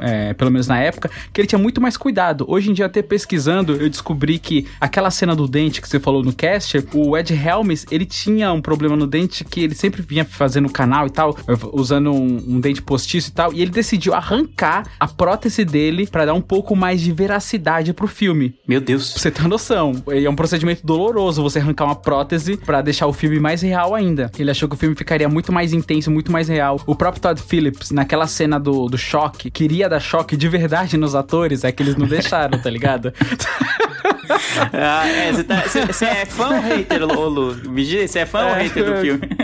é, 0.00 0.34
pelo 0.34 0.50
menos 0.50 0.66
na 0.66 0.78
época, 0.78 1.10
que 1.32 1.40
ele 1.40 1.48
tinha 1.48 1.58
muito 1.58 1.80
mais 1.80 1.96
cuidado. 1.96 2.44
Hoje 2.48 2.70
em 2.70 2.74
dia, 2.74 2.86
até 2.86 3.02
pesquisando, 3.02 3.76
eu 3.76 3.88
descobri 3.88 4.38
que 4.38 4.66
aquela 4.80 5.10
cena 5.10 5.34
do 5.34 5.46
dente 5.46 5.80
que 5.80 5.88
você 5.88 6.00
falou 6.00 6.22
no 6.22 6.32
cast, 6.32 6.84
o 6.92 7.16
Ed 7.16 7.32
Helms, 7.32 7.86
ele 7.90 8.04
tinha 8.04 8.52
um 8.52 8.60
problema 8.60 8.96
no 8.96 9.06
dente 9.06 9.44
que 9.44 9.60
ele 9.60 9.74
sempre 9.74 10.02
vinha 10.02 10.24
fazendo 10.24 10.68
canal 10.68 11.06
e 11.06 11.10
tal, 11.10 11.36
usando 11.72 12.12
um, 12.12 12.56
um 12.56 12.60
dente 12.60 12.82
postiço 12.82 13.30
e 13.30 13.32
tal, 13.32 13.52
e 13.52 13.62
ele 13.62 13.70
decidiu 13.70 14.14
arrancar 14.14 14.86
a 14.98 15.06
prótese 15.06 15.64
dele 15.64 16.06
pra 16.06 16.24
dar 16.24 16.34
um 16.34 16.40
pouco 16.40 16.74
mais 16.76 17.00
de 17.00 17.12
veracidade 17.14 17.92
pro 17.92 18.06
filme. 18.06 18.54
Meu 18.66 18.80
Deus. 18.80 19.12
Pra 19.12 19.22
você 19.22 19.30
ter 19.30 19.48
noção, 19.48 19.92
é 20.08 20.28
um 20.28 20.36
procedimento 20.36 20.84
doloroso 20.84 21.42
você 21.42 21.58
arrancar 21.58 21.84
uma 21.84 21.96
prótese 21.96 22.56
pra 22.56 22.82
deixar 22.82 23.06
o 23.06 23.12
filme 23.12 23.40
mais 23.40 23.62
real 23.62 23.94
ainda. 23.94 24.30
Ele 24.38 24.50
achou 24.50 24.68
que 24.68 24.74
o 24.74 24.78
filme 24.78 24.94
ficaria 24.94 25.28
muito 25.28 25.52
mais 25.52 25.72
intenso, 25.72 26.10
muito 26.10 26.30
mais 26.30 26.48
real. 26.48 26.80
O 26.86 26.94
próprio 26.94 27.22
Todd 27.22 27.40
Phillips, 27.40 27.90
naquela 27.90 28.26
cena 28.26 28.58
do, 28.58 28.86
do 28.86 28.98
choque, 28.98 29.50
queria 29.50 29.88
dar 29.88 30.00
choque 30.00 30.36
de 30.36 30.48
verdade 30.48 30.96
nos 30.96 31.14
atores, 31.14 31.64
é 31.64 31.72
que 31.72 31.82
eles 31.82 31.96
não 31.96 32.06
deixaram, 32.06 32.58
tá 32.58 32.70
ligado? 32.70 33.12
Ah, 34.72 35.06
é, 35.08 35.32
você 35.32 35.44
tá- 35.44 35.62
você- 35.62 35.86
você 35.86 36.04
é 36.04 36.24
fã 36.26 36.48
ou 36.48 36.60
hater, 36.60 37.04
Lu? 37.06 37.54
Me 37.68 37.84
diz, 37.84 38.10
você 38.10 38.20
é 38.20 38.26
fã 38.26 38.40
ou 38.44 38.48
É, 38.56 38.62
hater 38.62 38.84
do 38.84 38.96
filme? 39.00 39.20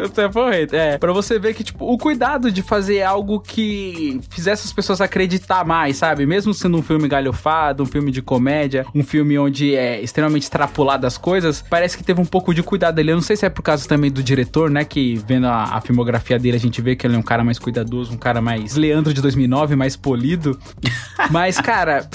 Você 0.00 0.30
foi, 0.30 0.68
é, 0.72 0.98
pra 0.98 1.12
você 1.12 1.38
ver 1.38 1.54
que, 1.54 1.64
tipo, 1.64 1.90
o 1.90 1.96
cuidado 1.98 2.50
de 2.50 2.62
fazer 2.62 3.02
algo 3.02 3.40
que 3.40 4.20
fizesse 4.30 4.66
as 4.66 4.72
pessoas 4.72 5.00
acreditar 5.00 5.64
mais, 5.64 5.96
sabe? 5.96 6.26
Mesmo 6.26 6.52
sendo 6.54 6.76
um 6.78 6.82
filme 6.82 7.08
galhofado, 7.08 7.82
um 7.82 7.86
filme 7.86 8.10
de 8.10 8.20
comédia, 8.22 8.86
um 8.94 9.02
filme 9.02 9.38
onde 9.38 9.74
é 9.74 10.00
extremamente 10.00 10.42
extrapolado 10.42 11.06
as 11.06 11.16
coisas, 11.18 11.64
parece 11.68 11.96
que 11.96 12.04
teve 12.04 12.20
um 12.20 12.24
pouco 12.26 12.54
de 12.54 12.62
cuidado 12.62 12.98
ali. 12.98 13.10
Eu 13.10 13.16
não 13.16 13.22
sei 13.22 13.36
se 13.36 13.46
é 13.46 13.48
por 13.48 13.62
causa 13.62 13.88
também 13.88 14.10
do 14.10 14.22
diretor, 14.22 14.70
né? 14.70 14.84
Que 14.84 15.16
vendo 15.26 15.46
a, 15.46 15.64
a 15.76 15.80
filmografia 15.80 16.38
dele, 16.38 16.56
a 16.56 16.60
gente 16.60 16.80
vê 16.82 16.94
que 16.94 17.06
ele 17.06 17.16
é 17.16 17.18
um 17.18 17.22
cara 17.22 17.42
mais 17.42 17.58
cuidadoso, 17.58 18.12
um 18.12 18.18
cara 18.18 18.40
mais 18.40 18.76
Leandro 18.76 19.12
de 19.14 19.20
2009, 19.22 19.74
mais 19.76 19.96
polido. 19.96 20.58
Mas, 21.30 21.58
cara. 21.60 22.06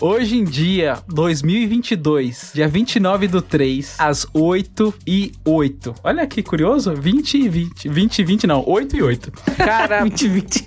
Hoje 0.00 0.36
em 0.36 0.44
dia, 0.44 0.98
2022, 1.08 2.52
dia 2.54 2.66
29 2.66 3.28
do 3.28 3.42
3, 3.42 3.96
às 3.98 4.26
8 4.32 4.94
e 5.06 5.32
8. 5.44 5.94
Olha 6.02 6.26
que 6.26 6.42
curioso, 6.42 6.94
20 6.94 7.34
e 7.34 7.48
20. 7.48 7.88
20 7.88 8.18
e 8.18 8.24
20 8.24 8.46
não, 8.46 8.64
8 8.66 8.96
e 8.96 9.02
8. 9.02 9.32
Cara, 9.56 10.00
2020. 10.04 10.64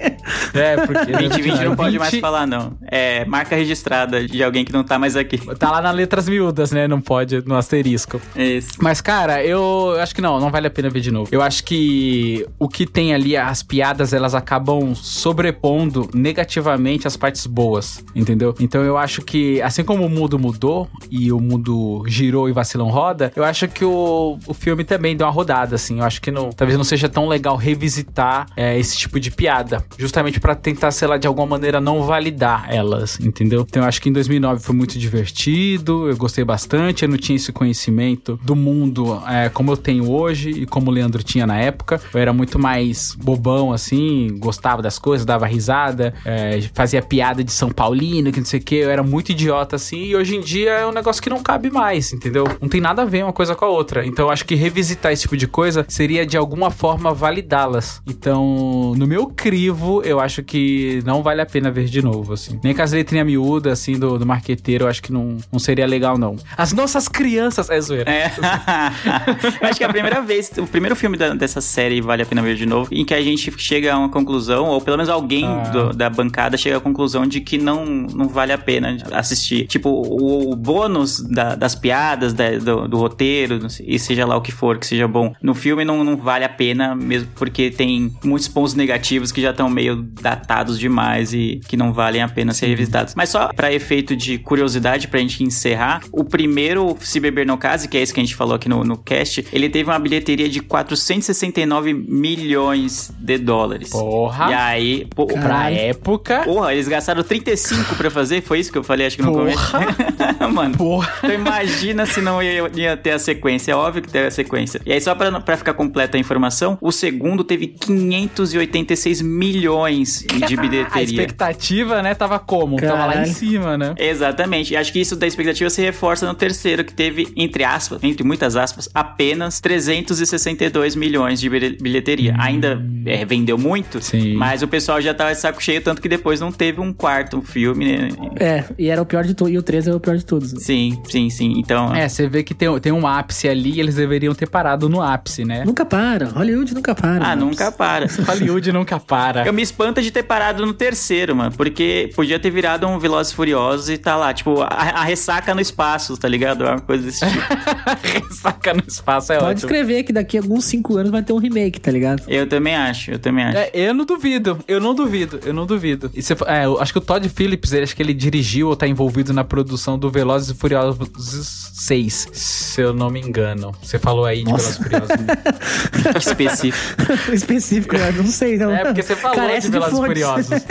é, 0.53 0.76
porque... 0.86 1.11
2020 1.11 1.63
não 1.63 1.76
pode 1.76 1.97
mais 1.99 2.11
20 2.11 2.22
falar, 2.22 2.45
não. 2.45 2.78
É 2.89 3.26
marca 3.26 3.55
registrada 3.55 4.26
de 4.26 4.43
alguém 4.43 4.63
que 4.63 4.72
não 4.72 4.84
tá 4.84 4.99
mais 4.99 5.15
aqui. 5.15 5.38
Tá 5.55 5.72
lá 5.72 5.82
nas 5.82 5.95
letras 5.95 6.30
miúdas, 6.30 6.72
né? 6.72 6.88
Não 6.88 7.01
pode, 7.01 7.41
no 7.45 7.55
asterisco. 7.55 8.22
Isso. 8.36 8.72
Mas, 8.80 9.01
cara, 9.01 9.43
eu 9.43 9.95
acho 9.99 10.13
que 10.13 10.22
não, 10.22 10.39
não 10.39 10.51
vale 10.51 10.68
a 10.68 10.72
pena 10.72 10.89
ver 10.89 11.01
de 11.01 11.11
novo. 11.11 11.30
Eu 11.32 11.41
acho 11.41 11.63
que 11.63 12.45
o 12.59 12.70
que 12.70 12.86
tem 12.86 13.13
ali, 13.13 13.36
as 13.36 13.63
piadas, 13.63 14.13
elas 14.13 14.36
acabam 14.36 14.93
sobrepondo 14.95 16.09
negativamente 16.13 17.07
as 17.07 17.18
partes 17.18 17.45
boas, 17.47 18.03
entendeu? 18.15 18.53
Então 18.59 18.84
eu 18.84 18.97
acho 18.97 19.07
que, 19.22 19.62
assim 19.62 19.84
como 19.84 20.05
o 20.05 20.10
mundo 20.10 20.38
mudou 20.38 20.88
e 21.10 21.32
o 21.32 21.39
mundo 21.39 22.03
girou 22.08 22.49
e 22.49 22.51
vacilão 22.51 22.89
roda, 22.89 23.32
eu 23.36 23.43
acho 23.43 23.68
que 23.68 23.84
o, 23.86 24.38
o 24.45 24.53
filme 24.53 24.84
também 24.84 25.16
deu 25.16 25.26
uma 25.26 25.34
rodada, 25.34 25.76
assim. 25.76 25.99
Eu 25.99 26.05
acho 26.05 26.22
que 26.22 26.32
não, 26.32 26.49
talvez 26.51 26.78
não 26.78 26.84
seja 26.84 27.10
tão 27.10 27.28
legal 27.28 27.55
revisitar 27.55 28.47
é, 28.55 28.78
esse 28.78 28.97
tipo 28.97 29.20
de 29.20 29.32
piada, 29.32 29.84
justamente 29.97 30.39
pra 30.39 30.55
tentar, 30.55 30.91
sei 30.91 31.08
lá, 31.08 31.18
de 31.18 31.28
alguma 31.28 31.47
maneira 31.47 31.80
não 31.80 32.03
validar 32.03 32.68
elas, 32.70 33.20
entendeu? 33.20 33.66
Então 33.68 33.84
eu 33.84 33.88
acho 33.88 34.01
que 34.01 34.10
em 34.10 34.14
2009 34.14 34.62
foi 34.62 34.76
muito 34.76 34.97
divertido, 34.97 36.10
eu 36.10 36.18
gostei 36.18 36.43
bastante, 36.43 37.03
eu 37.03 37.10
não 37.10 37.18
tinha 37.18 37.36
esse 37.36 37.51
conhecimento 37.51 38.39
do 38.43 38.55
mundo 38.55 39.22
é, 39.28 39.49
como 39.49 39.72
eu 39.72 39.78
tenho 39.78 40.10
hoje 40.10 40.49
e 40.49 40.66
como 40.66 40.89
o 40.89 40.93
Leandro 40.93 41.24
tinha 41.24 41.45
na 41.45 41.58
época. 41.60 41.99
Eu 42.14 42.20
era 42.20 42.34
muito 42.34 42.60
mais 42.60 43.16
bobão, 43.16 43.72
assim, 43.72 44.38
gostava 44.39 44.82
das 44.82 44.99
coisas, 44.99 45.26
dava 45.26 45.45
risada, 45.45 46.14
é, 46.26 46.62
fazia 46.74 47.01
piada 47.01 47.43
de 47.43 47.51
São 47.51 47.70
Paulino, 47.70 48.32
que 48.32 48.39
não 48.39 48.45
sei 48.45 48.60
o 48.60 48.64
que, 48.64 48.76
eu 48.76 48.89
era 48.89 48.97
muito 49.04 49.32
idiota, 49.32 49.76
assim, 49.76 49.98
e 50.04 50.16
hoje 50.16 50.36
em 50.36 50.41
dia 50.41 50.72
é 50.72 50.86
um 50.88 50.91
negócio 50.91 51.22
que 51.22 51.30
não 51.30 51.41
cabe 51.41 51.70
mais, 51.70 52.14
entendeu? 52.14 52.45
Não 52.62 52.68
tem 52.70 52.82
nada 52.82 53.02
a 53.02 53.06
ver 53.06 53.24
uma 53.24 53.34
coisa 53.34 53.56
com 53.56 53.66
a 53.66 53.70
outra. 53.70 54.06
Então 54.06 54.26
eu 54.26 54.32
acho 54.32 54.45
que 54.45 54.56
revisitar 54.56 55.12
esse 55.12 55.24
tipo 55.24 55.38
de 55.38 55.48
coisa 55.48 55.86
seria 55.88 56.26
de 56.26 56.38
alguma 56.38 56.70
forma 56.72 57.14
validá-las. 57.14 58.02
Então, 58.08 58.93
no 58.98 59.08
meu 59.08 59.28
crivo, 59.28 60.02
eu 60.04 60.20
acho 60.20 60.43
que 60.43 61.02
não 61.06 61.22
vale 61.24 61.41
a 61.41 61.45
pena 61.45 61.70
ver 61.72 61.86
de 61.86 62.02
novo, 62.02 62.34
assim. 62.34 62.60
Nem 62.64 62.74
com 62.74 62.82
as 62.82 62.91
letrinhas 62.91 63.26
miúdas, 63.26 63.74
assim, 63.80 63.98
do, 63.98 64.18
do 64.18 64.26
marqueteiro, 64.26 64.86
eu 64.86 64.89
acho 64.89 65.02
que 65.02 65.12
não, 65.12 65.38
não 65.52 65.60
seria 65.60 65.86
legal, 65.86 66.18
não. 66.18 66.36
As 66.58 66.74
nossas 66.74 67.08
crianças. 67.08 67.70
É 67.70 67.80
zoeira. 67.82 68.10
É. 68.12 68.32
Eu 69.62 69.68
acho 69.70 69.78
que 69.78 69.84
é 69.84 69.88
a 69.88 69.89
primeira 69.89 70.22
vez, 70.22 70.52
o 70.58 70.68
primeiro 70.68 70.95
filme 70.95 71.18
da- 71.18 71.34
dessa 71.34 71.62
série 71.62 72.02
vale 72.02 72.22
a 72.24 72.26
pena 72.26 72.41
ver 72.41 72.56
de 72.56 72.66
novo, 72.66 72.89
em 72.93 73.04
que 73.06 73.14
a 73.14 73.22
gente 73.22 73.52
chega 73.58 73.93
a 73.93 73.98
uma 73.98 74.10
conclusão, 74.10 74.66
ou 74.66 74.82
pelo 74.82 74.98
menos 74.98 75.10
alguém 75.10 75.45
Ah. 75.45 75.62
do- 75.70 75.93
da 75.93 76.10
bancada 76.10 76.58
chega 76.58 76.78
à 76.78 76.80
conclusão 76.80 77.26
de 77.26 77.41
que 77.41 77.58
não, 77.58 77.86
não 77.86 78.28
vale 78.28 78.52
a 78.54 78.58
pena 78.58 78.87
assistir. 79.12 79.68
Tipo, 79.68 79.90
o, 79.90 80.52
o 80.52 80.56
bônus 80.56 81.20
da- 81.22 81.56
das 81.56 81.76
piadas, 81.76 82.34
da- 82.34 82.58
do, 82.58 82.88
do 82.88 82.98
roteiro, 82.98 83.60
e 83.86 83.98
seja 84.00 84.26
lá 84.26 84.36
o 84.36 84.42
que 84.42 84.52
for, 84.52 84.78
que 84.78 84.86
seja 84.88 85.08
bom, 85.08 85.34
no 85.42 85.54
filme 85.54 85.84
não, 85.86 86.04
não 86.04 86.16
vale 86.18 86.46
a 86.46 86.50
pena, 86.50 86.96
mesmo 86.96 87.28
porque 87.36 87.70
tem 87.72 88.12
muitos 88.24 88.48
pontos 88.48 88.74
negativos 88.74 89.32
que 89.32 89.42
já 89.42 89.52
estão 89.52 89.70
meio 89.70 89.96
datados 90.22 90.80
demais 90.80 91.34
e 91.34 91.60
que 91.68 91.76
não 91.78 91.92
valem 91.94 92.22
a 92.22 92.28
pena 92.30 92.54
ser 92.54 92.68
revisitados. 92.68 93.14
Mas 93.16 93.30
só 93.30 93.52
pra 93.54 93.72
efeito 93.74 94.16
de 94.16 94.38
curiosidade, 94.38 95.08
pra 95.08 95.20
gente 95.20 95.44
encerrar, 95.44 96.02
o 96.12 96.24
primeiro 96.24 96.96
Se 97.02 97.20
Beber 97.20 97.46
No 97.46 97.58
Case, 97.58 97.88
que 97.88 97.98
é 97.98 98.02
esse 98.02 98.14
que 98.14 98.20
a 98.20 98.24
gente 98.24 98.36
falou 98.36 98.56
aqui 98.56 98.68
no, 98.70 98.84
no 98.84 98.98
cast, 98.98 99.46
ele 99.52 99.70
teve 99.70 99.90
uma 99.90 100.00
bilheteria 100.00 100.48
de 100.50 100.60
469 100.62 101.94
milhões 101.94 103.12
de 103.20 103.38
dólares. 103.38 103.90
Porra. 103.90 104.50
E 104.52 104.54
aí, 104.54 105.08
pô, 105.16 105.26
Pra 105.28 105.70
época. 105.72 106.42
Porra, 106.44 106.74
eles 106.74 106.88
gastaram 106.88 107.22
35 107.24 107.96
pra 107.96 108.10
fazer? 108.10 108.42
Foi 108.42 108.60
isso 108.60 108.72
que 108.72 108.76
eu 108.78 108.84
falei, 108.84 109.07
acho 109.07 109.17
que 109.17 109.23
no 109.23 109.32
Porra. 109.32 109.51
começo. 109.55 109.71
Mano, 110.53 110.78
Porra. 110.78 111.11
então 111.19 111.34
imagina 111.34 112.05
se 112.05 112.21
não 112.21 112.41
ia, 112.41 112.69
ia 112.75 112.95
ter 112.97 113.11
a 113.11 113.19
sequência. 113.19 113.71
É 113.71 113.75
óbvio 113.75 114.01
que 114.01 114.09
teve 114.09 114.28
a 114.28 114.32
sequência. 114.32 114.82
E 114.86 114.91
aí, 114.93 115.01
só 115.01 115.13
pra, 115.15 115.39
pra 115.41 115.57
ficar 115.57 115.73
completa 115.73 116.17
a 116.17 116.19
informação, 116.19 116.78
o 116.82 116.91
segundo 116.91 117.43
teve 117.43 117.67
586 117.67 119.21
milhões 119.21 120.25
de 120.28 120.53
A 120.57 120.61
bilheteria. 120.61 121.03
expectativa, 121.03 122.01
né, 122.01 122.13
tava 122.13 122.39
como? 122.39 122.78
Tava 122.78 122.93
lá 123.05 123.07
em 123.07 123.11
Caralho. 123.17 123.34
cima, 123.34 123.78
né? 123.78 123.93
Exatamente. 123.97 124.73
E 124.73 124.78
acho 124.78 124.91
que 124.93 124.99
isso 124.99 125.15
da 125.15 125.28
expectativa 125.28 125.69
se 125.69 125.82
reforça 125.82 126.25
no 126.28 126.34
terceiro, 126.34 126.84
que 126.84 126.93
teve, 126.93 127.28
entre 127.36 127.63
aspas, 127.63 128.03
entre 128.03 128.23
muitas 128.23 128.55
aspas, 128.55 128.89
apenas 128.93 129.59
362 129.59 130.95
milhões 130.95 131.39
de 131.39 131.49
bilhe- 131.49 131.78
bilheteria. 131.82 132.36
Ainda 132.39 132.82
é, 133.05 133.25
vendeu 133.25 133.57
muito, 133.57 134.01
Sim. 134.01 134.34
mas 134.36 134.61
o 134.61 134.67
pessoal 134.67 135.01
já 135.01 135.13
tava 135.13 135.32
de 135.34 135.39
saco 135.39 135.61
cheio, 135.61 135.82
tanto 135.82 136.01
que 136.01 136.09
depois 136.09 136.39
não 136.39 136.51
teve 136.51 136.80
um 136.82 136.93
quarto 136.93 137.41
filme, 137.41 137.97
né? 137.97 138.09
É, 138.39 138.63
e 138.78 138.89
era 138.89 139.01
o 139.01 139.05
pior 139.05 139.24
de 139.24 139.34
tudo. 139.34 139.49
E 139.49 139.57
o 139.57 139.63
13 139.63 139.89
era 139.89 139.97
o 139.97 139.99
pior 139.99 140.18
de 140.18 140.26
todos. 140.26 140.51
Sim, 140.63 141.01
sim, 141.09 141.30
sim. 141.30 141.53
Então, 141.57 141.93
É, 141.95 142.07
você 142.07 142.28
vê 142.28 142.43
que 142.43 142.53
tem, 142.53 142.80
tem 142.80 142.91
um 142.91 143.05
ápice 143.07 143.47
ali 143.47 143.74
e 143.74 143.80
eles 143.80 143.95
deveriam 143.95 144.34
ter 144.34 144.47
parado 144.49 144.88
no 144.89 145.01
ápice, 145.01 145.45
né? 145.45 145.63
Nunca 145.65 145.86
para. 145.86 146.28
Hollywood 146.30 146.74
nunca 146.74 146.95
para. 146.95 147.24
ah, 147.26 147.30
mano. 147.30 147.45
nunca 147.47 147.72
para. 147.72 148.07
Hollywood 148.28 148.72
nunca 148.72 148.99
para. 148.99 149.45
Eu 149.45 149.53
me 149.53 149.61
espanta 149.61 150.01
de 150.01 150.11
ter 150.11 150.24
parado 150.24 150.65
no 150.65 150.74
terceiro, 150.74 151.36
mano. 151.36 151.51
Porque 151.55 152.09
podia 152.15 152.39
ter 152.39 152.49
virado 152.49 152.88
um 152.88 152.97
Velozes 152.99 153.32
e 153.32 153.36
Furiosos 153.36 153.89
e 153.89 153.97
tá 153.97 154.15
lá, 154.15 154.34
tipo, 154.34 154.61
a, 154.61 154.68
a 154.68 155.03
ressaca 155.03 155.53
no 155.53 155.61
espaço, 155.61 156.18
tá 156.18 156.28
ligado? 156.28 156.61
Uma 156.63 156.80
coisa 156.80 157.03
desse 157.05 157.20
tipo. 157.20 157.38
Ressaca 158.03 158.74
no 158.74 158.84
espaço 158.88 159.34
é 159.34 159.38
Pode 159.38 159.51
ótimo. 159.51 159.65
escrever 159.72 160.03
que 160.03 160.13
daqui 160.13 160.38
a 160.38 160.41
alguns 160.41 160.65
5 160.65 160.97
anos 160.97 161.11
vai 161.11 161.22
ter 161.24 161.34
um 161.34 161.38
remake, 161.38 161.80
tá 161.80 161.91
ligado? 161.91 162.24
eu 162.28 162.47
também 162.47 162.76
acho, 162.76 163.11
eu 163.11 163.20
também 163.20 163.45
acho. 163.45 163.57
É, 163.57 163.70
eu 163.74 163.93
não 163.93 164.05
duvido, 164.05 164.59
eu 164.68 164.80
não 164.80 164.93
duvido, 164.95 165.39
eu 165.45 165.53
não 165.53 165.65
duvido. 165.65 166.09
E 166.13 166.22
você 166.22 166.36
é, 166.47 166.65
eu 166.65 166.80
acho 166.80 166.91
que 166.93 166.99
o 166.99 167.01
Todd 167.01 167.28
Phillips, 167.30 167.72
ele, 167.74 167.84
acho 167.84 167.95
que 167.95 168.01
ele 168.01 168.13
dirigiu 168.13 168.57
ou 168.64 168.76
tá 168.76 168.88
envolvido 168.88 169.34
na 169.34 169.43
produção 169.43 169.97
do 169.97 170.10
Velozes 170.10 170.49
e 170.49 170.53
Furiosos 170.55 171.72
6, 171.74 172.30
se 172.34 172.82
eu 172.82 172.93
não 172.93 173.10
me 173.10 173.20
engano. 173.22 173.72
Você 173.82 173.99
falou 173.99 174.26
aí 174.26 174.39
de 174.39 174.45
Velozes 174.45 174.76
e 174.78 174.84
Furiosos. 174.84 175.08
Que 176.12 176.18
específico. 176.20 177.34
Específico, 177.34 177.95
eu 177.95 178.14
não 178.14 178.26
sei, 178.28 178.58
não. 178.58 178.74
É, 178.74 178.86
porque 178.86 179.01
você 179.03 179.16
falou 179.16 179.36
Carece 179.38 179.68
de 179.68 179.74
Velozes 179.74 179.97
e. 179.97 180.05
Furiosos. 180.05 180.49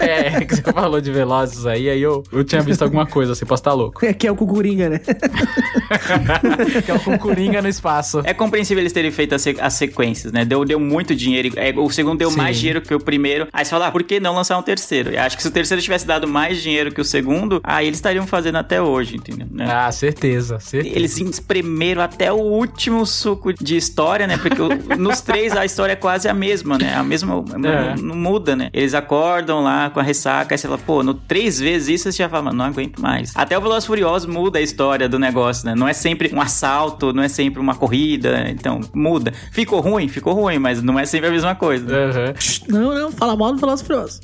É, 0.00 0.44
que 0.44 0.56
você 0.56 0.62
falou 0.62 1.00
de 1.00 1.10
Velozes 1.10 1.64
aí, 1.66 1.88
aí 1.88 2.00
eu, 2.00 2.22
eu 2.30 2.44
tinha 2.44 2.60
visto 2.62 2.82
alguma 2.82 3.06
coisa, 3.06 3.34
você 3.34 3.46
pode 3.46 3.60
estar 3.60 3.72
louco. 3.72 4.04
É 4.04 4.12
que 4.12 4.26
é 4.26 4.32
o 4.32 4.36
Cucuringa, 4.36 4.90
né? 4.90 5.00
que 6.84 6.90
é 6.90 6.94
o 6.94 7.00
com 7.00 7.18
Coringa 7.18 7.62
no 7.62 7.68
espaço. 7.68 8.20
É 8.24 8.34
compreensível 8.34 8.82
eles 8.82 8.92
terem 8.92 9.10
feito 9.10 9.34
as, 9.34 9.42
se- 9.42 9.56
as 9.60 9.74
sequências, 9.74 10.32
né? 10.32 10.44
Deu, 10.44 10.64
deu 10.64 10.78
muito 10.80 11.14
dinheiro. 11.14 11.52
É, 11.56 11.72
o 11.76 11.90
segundo 11.90 12.18
deu 12.18 12.30
Sim. 12.30 12.36
mais 12.36 12.56
dinheiro 12.58 12.80
que 12.82 12.94
o 12.94 13.00
primeiro. 13.00 13.48
Aí 13.52 13.64
você 13.64 13.70
fala, 13.70 13.86
ah, 13.88 13.92
por 13.92 14.02
que 14.02 14.20
não 14.20 14.34
lançar 14.34 14.58
um 14.58 14.62
terceiro? 14.62 15.10
Eu 15.10 15.20
acho 15.22 15.36
que 15.36 15.42
se 15.42 15.48
o 15.48 15.52
terceiro 15.52 15.82
tivesse 15.82 16.06
dado 16.06 16.26
mais 16.28 16.62
dinheiro 16.62 16.92
que 16.92 17.00
o 17.00 17.04
segundo, 17.04 17.23
segundo, 17.24 17.60
aí 17.64 17.86
eles 17.86 17.98
estariam 17.98 18.26
fazendo 18.26 18.56
até 18.56 18.82
hoje, 18.82 19.16
entendeu? 19.16 19.46
Né? 19.50 19.66
Ah, 19.66 19.90
certeza, 19.90 20.60
certeza. 20.60 20.94
Eles 20.94 21.12
se 21.12 21.24
espremeram 21.24 22.02
até 22.02 22.30
o 22.30 22.36
último 22.36 23.06
suco 23.06 23.52
de 23.52 23.76
história, 23.76 24.26
né? 24.26 24.36
Porque 24.36 24.60
nos 24.98 25.22
três 25.22 25.56
a 25.56 25.64
história 25.64 25.94
é 25.94 25.96
quase 25.96 26.28
a 26.28 26.34
mesma, 26.34 26.76
né? 26.76 26.94
A 26.94 27.02
mesma. 27.02 27.42
É. 27.54 27.96
Não, 27.96 28.02
não 28.02 28.16
muda, 28.16 28.54
né? 28.54 28.68
Eles 28.72 28.92
acordam 28.92 29.62
lá 29.62 29.88
com 29.88 30.00
a 30.00 30.02
ressaca, 30.02 30.54
aí 30.54 30.58
você 30.58 30.68
fala, 30.68 30.78
pô, 30.78 31.02
no 31.02 31.14
três 31.14 31.58
vezes 31.58 31.88
isso 32.00 32.12
você 32.12 32.22
já 32.22 32.28
fala, 32.28 32.52
não 32.52 32.64
aguento 32.64 33.00
mais. 33.00 33.32
Até 33.34 33.56
o 33.56 33.60
Velozes 33.60 33.84
e 33.84 33.86
Furiosos 33.86 34.28
muda 34.28 34.58
a 34.58 34.62
história 34.62 35.08
do 35.08 35.18
negócio, 35.18 35.64
né? 35.66 35.74
Não 35.74 35.88
é 35.88 35.94
sempre 35.94 36.30
um 36.34 36.40
assalto, 36.40 37.12
não 37.12 37.22
é 37.22 37.28
sempre 37.28 37.58
uma 37.58 37.74
corrida, 37.74 38.46
então 38.50 38.80
muda. 38.92 39.32
Ficou 39.50 39.80
ruim? 39.80 40.08
Ficou 40.08 40.34
ruim, 40.34 40.58
mas 40.58 40.82
não 40.82 40.98
é 40.98 41.06
sempre 41.06 41.28
a 41.28 41.32
mesma 41.32 41.54
coisa. 41.54 41.86
Aham. 41.86 42.34
Não, 42.68 42.94
não, 42.94 43.12
fala 43.12 43.34
mal 43.36 43.52
do 43.52 43.58
Velozes 43.58 43.80
e 43.82 43.86
Furiosos. 43.86 44.20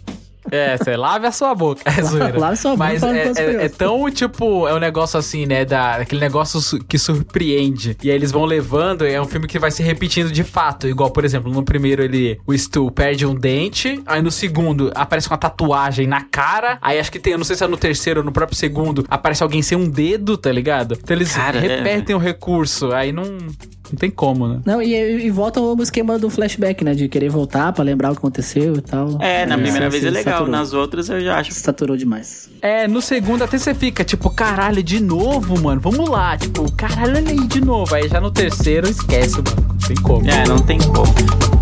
É, 0.51 0.77
você 0.77 0.97
lave 0.97 1.27
a 1.27 1.33
sua 1.33 1.55
boca. 1.55 1.83
É 1.85 2.03
zoeira. 2.03 2.39
Lave 2.39 2.57
sua 2.57 2.73
boca 2.73 2.85
Mas 2.85 3.03
é, 3.03 3.07
é- 3.09 3.11
crianças. 3.33 3.39
é 3.65 3.69
tão, 3.69 4.11
tipo, 4.11 4.67
é 4.69 4.75
um 4.75 4.79
negócio 4.79 5.19
assim, 5.19 5.45
né? 5.47 5.65
Da, 5.65 5.97
aquele 5.97 6.21
negócio 6.21 6.61
su- 6.61 6.79
que 6.85 6.99
surpreende. 6.99 7.97
E 8.03 8.11
aí 8.11 8.17
eles 8.17 8.31
vão 8.33 8.45
levando, 8.45 9.07
é 9.07 9.21
um 9.21 9.27
filme 9.27 9.47
que 9.47 9.59
vai 9.59 9.71
se 9.71 9.83
repetindo 9.83 10.31
de 10.31 10.43
fato. 10.45 10.87
Igual, 10.89 11.11
por 11.11 11.25
exemplo, 11.25 11.53
no 11.53 11.63
primeiro 11.63 12.03
ele, 12.03 12.39
o 12.47 12.57
Stu 12.57 12.91
perde 12.91 13.27
um 13.27 13.35
dente. 13.35 14.01
Aí 14.07 14.23
no 14.23 14.31
segundo 14.31 14.91
aparece 14.95 15.29
uma 15.29 15.39
tatuagem 15.39 16.07
na 16.07 16.23
cara. 16.23 16.79
Aí 16.81 16.99
acho 16.99 17.11
que 17.13 17.19
tem, 17.19 17.33
eu 17.33 17.39
não 17.39 17.45
sei 17.45 17.57
se 17.57 17.65
é 17.65 17.67
no 17.67 17.77
terceiro 17.77 18.21
ou 18.21 18.27
no 18.27 18.33
próprio 18.33 18.57
segundo, 18.57 19.05
aparece 19.09 19.43
alguém 19.43 19.63
sem 19.63 19.77
um 19.77 19.89
dedo, 19.89 20.37
tá 20.37 20.51
ligado? 20.51 20.99
Então 21.03 21.17
eles 21.17 21.33
Cara, 21.35 21.59
é. 21.59 21.61
repetem 21.61 22.15
o 22.15 22.19
recurso. 22.19 22.93
Aí 22.93 23.13
não, 23.13 23.25
não 23.25 23.97
tem 23.99 24.11
como, 24.11 24.49
né? 24.49 24.61
Não, 24.65 24.83
e, 24.83 24.95
e 25.27 25.31
volta 25.31 25.61
o 25.61 25.81
esquema 25.83 26.19
do 26.19 26.29
flashback, 26.31 26.85
né? 26.85 26.95
De 26.95 27.09
querer 27.09 27.29
voltar 27.29 27.73
pra 27.73 27.85
lembrar 27.85 28.11
o 28.11 28.13
que 28.13 28.19
aconteceu 28.19 28.75
e 28.77 28.81
tal. 28.81 29.19
É, 29.21 29.47
na 29.47 29.57
primeira 29.57 29.87
isso, 29.89 29.91
vez 29.91 30.05
é 30.05 30.21
isso 30.21 30.30
legal, 30.31 30.39
saturou. 30.39 30.61
nas 30.61 30.73
outras 30.73 31.09
eu 31.09 31.21
já 31.21 31.39
acho. 31.39 31.53
Saturou 31.53 31.97
demais. 31.97 32.49
É, 32.63 32.87
no 32.87 33.01
segundo 33.01 33.43
até 33.43 33.59
você 33.59 33.75
fica, 33.75 34.05
tipo, 34.05 34.31
caralho, 34.31 34.83
de 34.83 35.01
novo, 35.01 35.61
mano. 35.61 35.81
Vamos 35.81 36.09
lá, 36.09 36.37
tipo, 36.37 36.71
caralho, 36.73 37.17
olha 37.17 37.31
aí 37.31 37.47
de 37.47 37.61
novo. 37.61 37.95
Aí 37.95 38.09
já 38.09 38.21
no 38.21 38.31
terceiro, 38.31 38.89
esquece, 38.89 39.37
mano. 39.37 39.67
Não 39.69 39.79
tem 39.89 39.97
como. 39.97 40.31
É, 40.31 40.47
não 40.47 40.59
tem 40.59 40.79
como. 40.79 41.60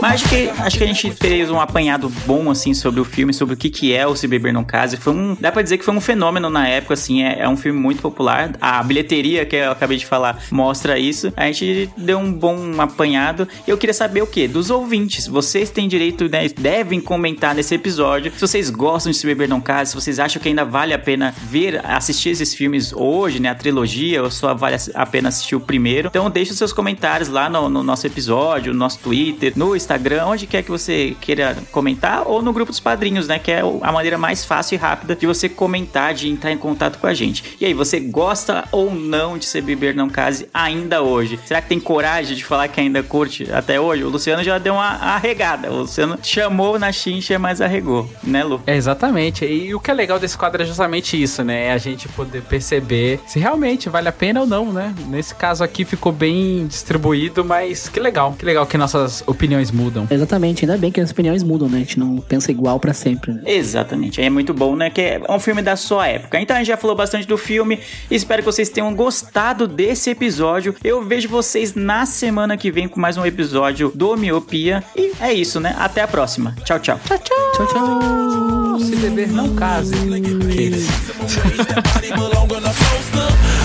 Mas 0.00 0.14
acho 0.14 0.28
que, 0.28 0.48
acho 0.48 0.78
que 0.78 0.84
a 0.84 0.86
gente 0.86 1.10
fez 1.12 1.50
um 1.50 1.60
apanhado 1.60 2.08
bom, 2.26 2.50
assim, 2.50 2.74
sobre 2.74 3.00
o 3.00 3.04
filme, 3.04 3.32
sobre 3.32 3.54
o 3.54 3.56
que, 3.56 3.70
que 3.70 3.92
é 3.92 4.06
o 4.06 4.16
Se 4.16 4.26
Beber 4.26 4.52
Não 4.52 4.64
Case. 4.64 4.96
Foi 4.96 5.12
um, 5.12 5.36
dá 5.38 5.52
pra 5.52 5.62
dizer 5.62 5.78
que 5.78 5.84
foi 5.84 5.94
um 5.94 6.00
fenômeno 6.00 6.48
na 6.48 6.66
época, 6.66 6.94
assim, 6.94 7.22
é, 7.22 7.40
é 7.40 7.48
um 7.48 7.56
filme 7.56 7.78
muito 7.78 8.00
popular. 8.00 8.52
A 8.60 8.82
bilheteria 8.82 9.44
que 9.44 9.56
eu 9.56 9.70
acabei 9.70 9.96
de 9.96 10.06
falar 10.06 10.42
mostra 10.50 10.98
isso. 10.98 11.32
A 11.36 11.46
gente 11.46 11.90
deu 11.96 12.18
um 12.18 12.32
bom 12.32 12.80
apanhado. 12.80 13.46
Eu 13.66 13.76
queria 13.76 13.94
saber 13.94 14.22
o 14.22 14.26
quê? 14.26 14.48
Dos 14.48 14.70
ouvintes. 14.70 15.26
Vocês 15.26 15.70
têm 15.70 15.88
direito, 15.88 16.28
né, 16.28 16.48
devem 16.48 17.00
comentar 17.00 17.54
nesse 17.54 17.74
episódio 17.74 18.32
se 18.34 18.40
vocês 18.40 18.70
gostam 18.70 19.12
de 19.12 19.18
Se 19.18 19.26
Beber 19.26 19.48
Não 19.48 19.60
Case, 19.60 19.90
se 19.90 19.94
vocês 19.94 20.18
acham 20.18 20.40
que 20.40 20.48
ainda 20.48 20.64
vale 20.64 20.94
a 20.94 20.98
pena 20.98 21.34
ver, 21.42 21.84
assistir 21.84 22.30
esses 22.30 22.54
filmes 22.54 22.92
hoje, 22.92 23.40
né, 23.40 23.50
a 23.50 23.54
trilogia, 23.54 24.22
ou 24.22 24.30
só 24.30 24.54
vale 24.54 24.76
a 24.94 25.06
pena 25.06 25.28
assistir 25.28 25.54
o 25.56 25.60
primeiro. 25.60 26.08
Então 26.08 26.30
deixe 26.30 26.52
os 26.52 26.58
seus 26.58 26.72
comentários 26.72 27.28
lá 27.28 27.48
no, 27.48 27.68
no 27.68 27.82
nosso 27.82 28.06
episódio, 28.06 28.72
no 28.72 28.78
nosso 28.78 28.98
Twitter, 28.98 29.52
no 29.56 29.76
Instagram, 29.76 29.89
onde 30.26 30.46
quer 30.46 30.62
que 30.62 30.70
você 30.70 31.16
queira 31.20 31.56
comentar, 31.72 32.26
ou 32.26 32.42
no 32.42 32.52
grupo 32.52 32.70
dos 32.70 32.80
padrinhos, 32.80 33.26
né? 33.28 33.38
Que 33.38 33.52
é 33.52 33.62
a 33.82 33.92
maneira 33.92 34.18
mais 34.18 34.44
fácil 34.44 34.74
e 34.74 34.78
rápida 34.78 35.16
de 35.16 35.26
você 35.26 35.48
comentar, 35.48 36.14
de 36.14 36.28
entrar 36.28 36.52
em 36.52 36.58
contato 36.58 36.98
com 36.98 37.06
a 37.06 37.14
gente. 37.14 37.56
E 37.60 37.64
aí, 37.64 37.74
você 37.74 38.00
gosta 38.00 38.64
ou 38.72 38.92
não 38.94 39.38
de 39.38 39.44
ser 39.44 39.62
beber 39.62 39.94
não 39.94 40.08
case 40.08 40.48
ainda 40.52 41.02
hoje? 41.02 41.38
Será 41.44 41.60
que 41.60 41.68
tem 41.68 41.80
coragem 41.80 42.36
de 42.36 42.44
falar 42.44 42.68
que 42.68 42.80
ainda 42.80 43.02
curte 43.02 43.50
até 43.52 43.80
hoje? 43.80 44.04
O 44.04 44.08
Luciano 44.08 44.42
já 44.42 44.58
deu 44.58 44.74
uma 44.74 44.90
arregada. 44.90 45.70
O 45.70 45.80
Luciano 45.80 46.18
chamou 46.22 46.78
na 46.78 46.92
chincha, 46.92 47.38
mas 47.38 47.60
arregou, 47.60 48.08
né, 48.22 48.42
Lu? 48.44 48.60
É, 48.66 48.76
exatamente. 48.76 49.44
E 49.44 49.74
o 49.74 49.80
que 49.80 49.90
é 49.90 49.94
legal 49.94 50.18
desse 50.18 50.36
quadro 50.36 50.62
é 50.62 50.66
justamente 50.66 51.20
isso, 51.20 51.42
né? 51.42 51.66
É 51.66 51.72
a 51.72 51.78
gente 51.78 52.08
poder 52.08 52.42
perceber 52.42 53.20
se 53.26 53.38
realmente 53.38 53.88
vale 53.88 54.08
a 54.08 54.12
pena 54.12 54.40
ou 54.40 54.46
não, 54.46 54.72
né? 54.72 54.94
Nesse 55.06 55.34
caso 55.34 55.62
aqui 55.64 55.84
ficou 55.84 56.12
bem 56.12 56.66
distribuído, 56.66 57.44
mas 57.44 57.88
que 57.88 58.00
legal. 58.00 58.34
Que 58.38 58.44
legal 58.44 58.66
que 58.66 58.76
nossas 58.76 59.22
opiniões 59.26 59.70
mudam. 59.80 60.06
Exatamente, 60.10 60.64
ainda 60.64 60.76
bem 60.76 60.92
que 60.92 61.00
as 61.00 61.10
opiniões 61.10 61.42
mudam, 61.42 61.68
né? 61.68 61.78
A 61.78 61.80
gente 61.80 61.98
não 61.98 62.18
pensa 62.18 62.50
igual 62.50 62.78
pra 62.78 62.92
sempre, 62.92 63.32
né? 63.32 63.42
Exatamente, 63.46 64.20
é 64.20 64.28
muito 64.28 64.52
bom, 64.52 64.76
né? 64.76 64.90
Que 64.90 65.00
é 65.00 65.20
um 65.28 65.40
filme 65.40 65.62
da 65.62 65.76
sua 65.76 66.06
época. 66.06 66.40
Então 66.40 66.56
a 66.56 66.58
gente 66.58 66.68
já 66.68 66.76
falou 66.76 66.96
bastante 66.96 67.26
do 67.26 67.38
filme. 67.38 67.80
Espero 68.10 68.42
que 68.42 68.46
vocês 68.46 68.68
tenham 68.68 68.94
gostado 68.94 69.66
desse 69.66 70.10
episódio. 70.10 70.74
Eu 70.84 71.02
vejo 71.02 71.28
vocês 71.28 71.74
na 71.74 72.04
semana 72.06 72.56
que 72.56 72.70
vem 72.70 72.88
com 72.88 73.00
mais 73.00 73.16
um 73.16 73.24
episódio 73.24 73.92
do 73.94 74.16
Miopia. 74.16 74.84
E 74.96 75.12
é 75.20 75.32
isso, 75.32 75.60
né? 75.60 75.74
Até 75.78 76.02
a 76.02 76.08
próxima. 76.08 76.54
Tchau, 76.64 76.78
tchau. 76.78 77.00
Tchau, 77.06 77.66
tchau! 77.66 78.80
Se 78.80 78.96
beber, 78.96 79.28
não 79.28 79.54
case. 79.54 79.94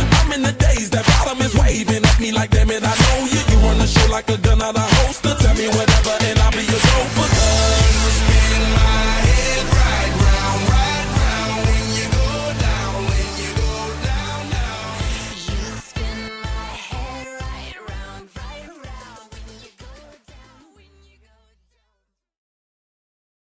the 0.46 0.54
days 0.54 0.90
that 0.92 1.06
bottom 1.08 1.42
is 1.42 1.54
waving 1.56 2.04
at 2.06 2.20
me 2.20 2.32
like, 2.32 2.52
damn 2.52 2.70
it, 2.70 2.84
I 2.84 2.94
know 3.04 3.18
you. 3.26 3.42
You 3.50 3.58
run 3.66 3.78
the 3.80 3.88
show 3.88 4.08
like 4.12 4.30
a 4.30 4.38
gun 4.38 4.62
out 4.62 4.76
of 4.76 4.88
holster. 4.98 5.34
Tell 5.42 5.56
me 5.56 5.68
whatever 5.68 6.14
and 6.22 6.40
I'll 6.40 6.52
be 6.52 6.64
your. 6.64 6.82
'Cause 6.86 7.75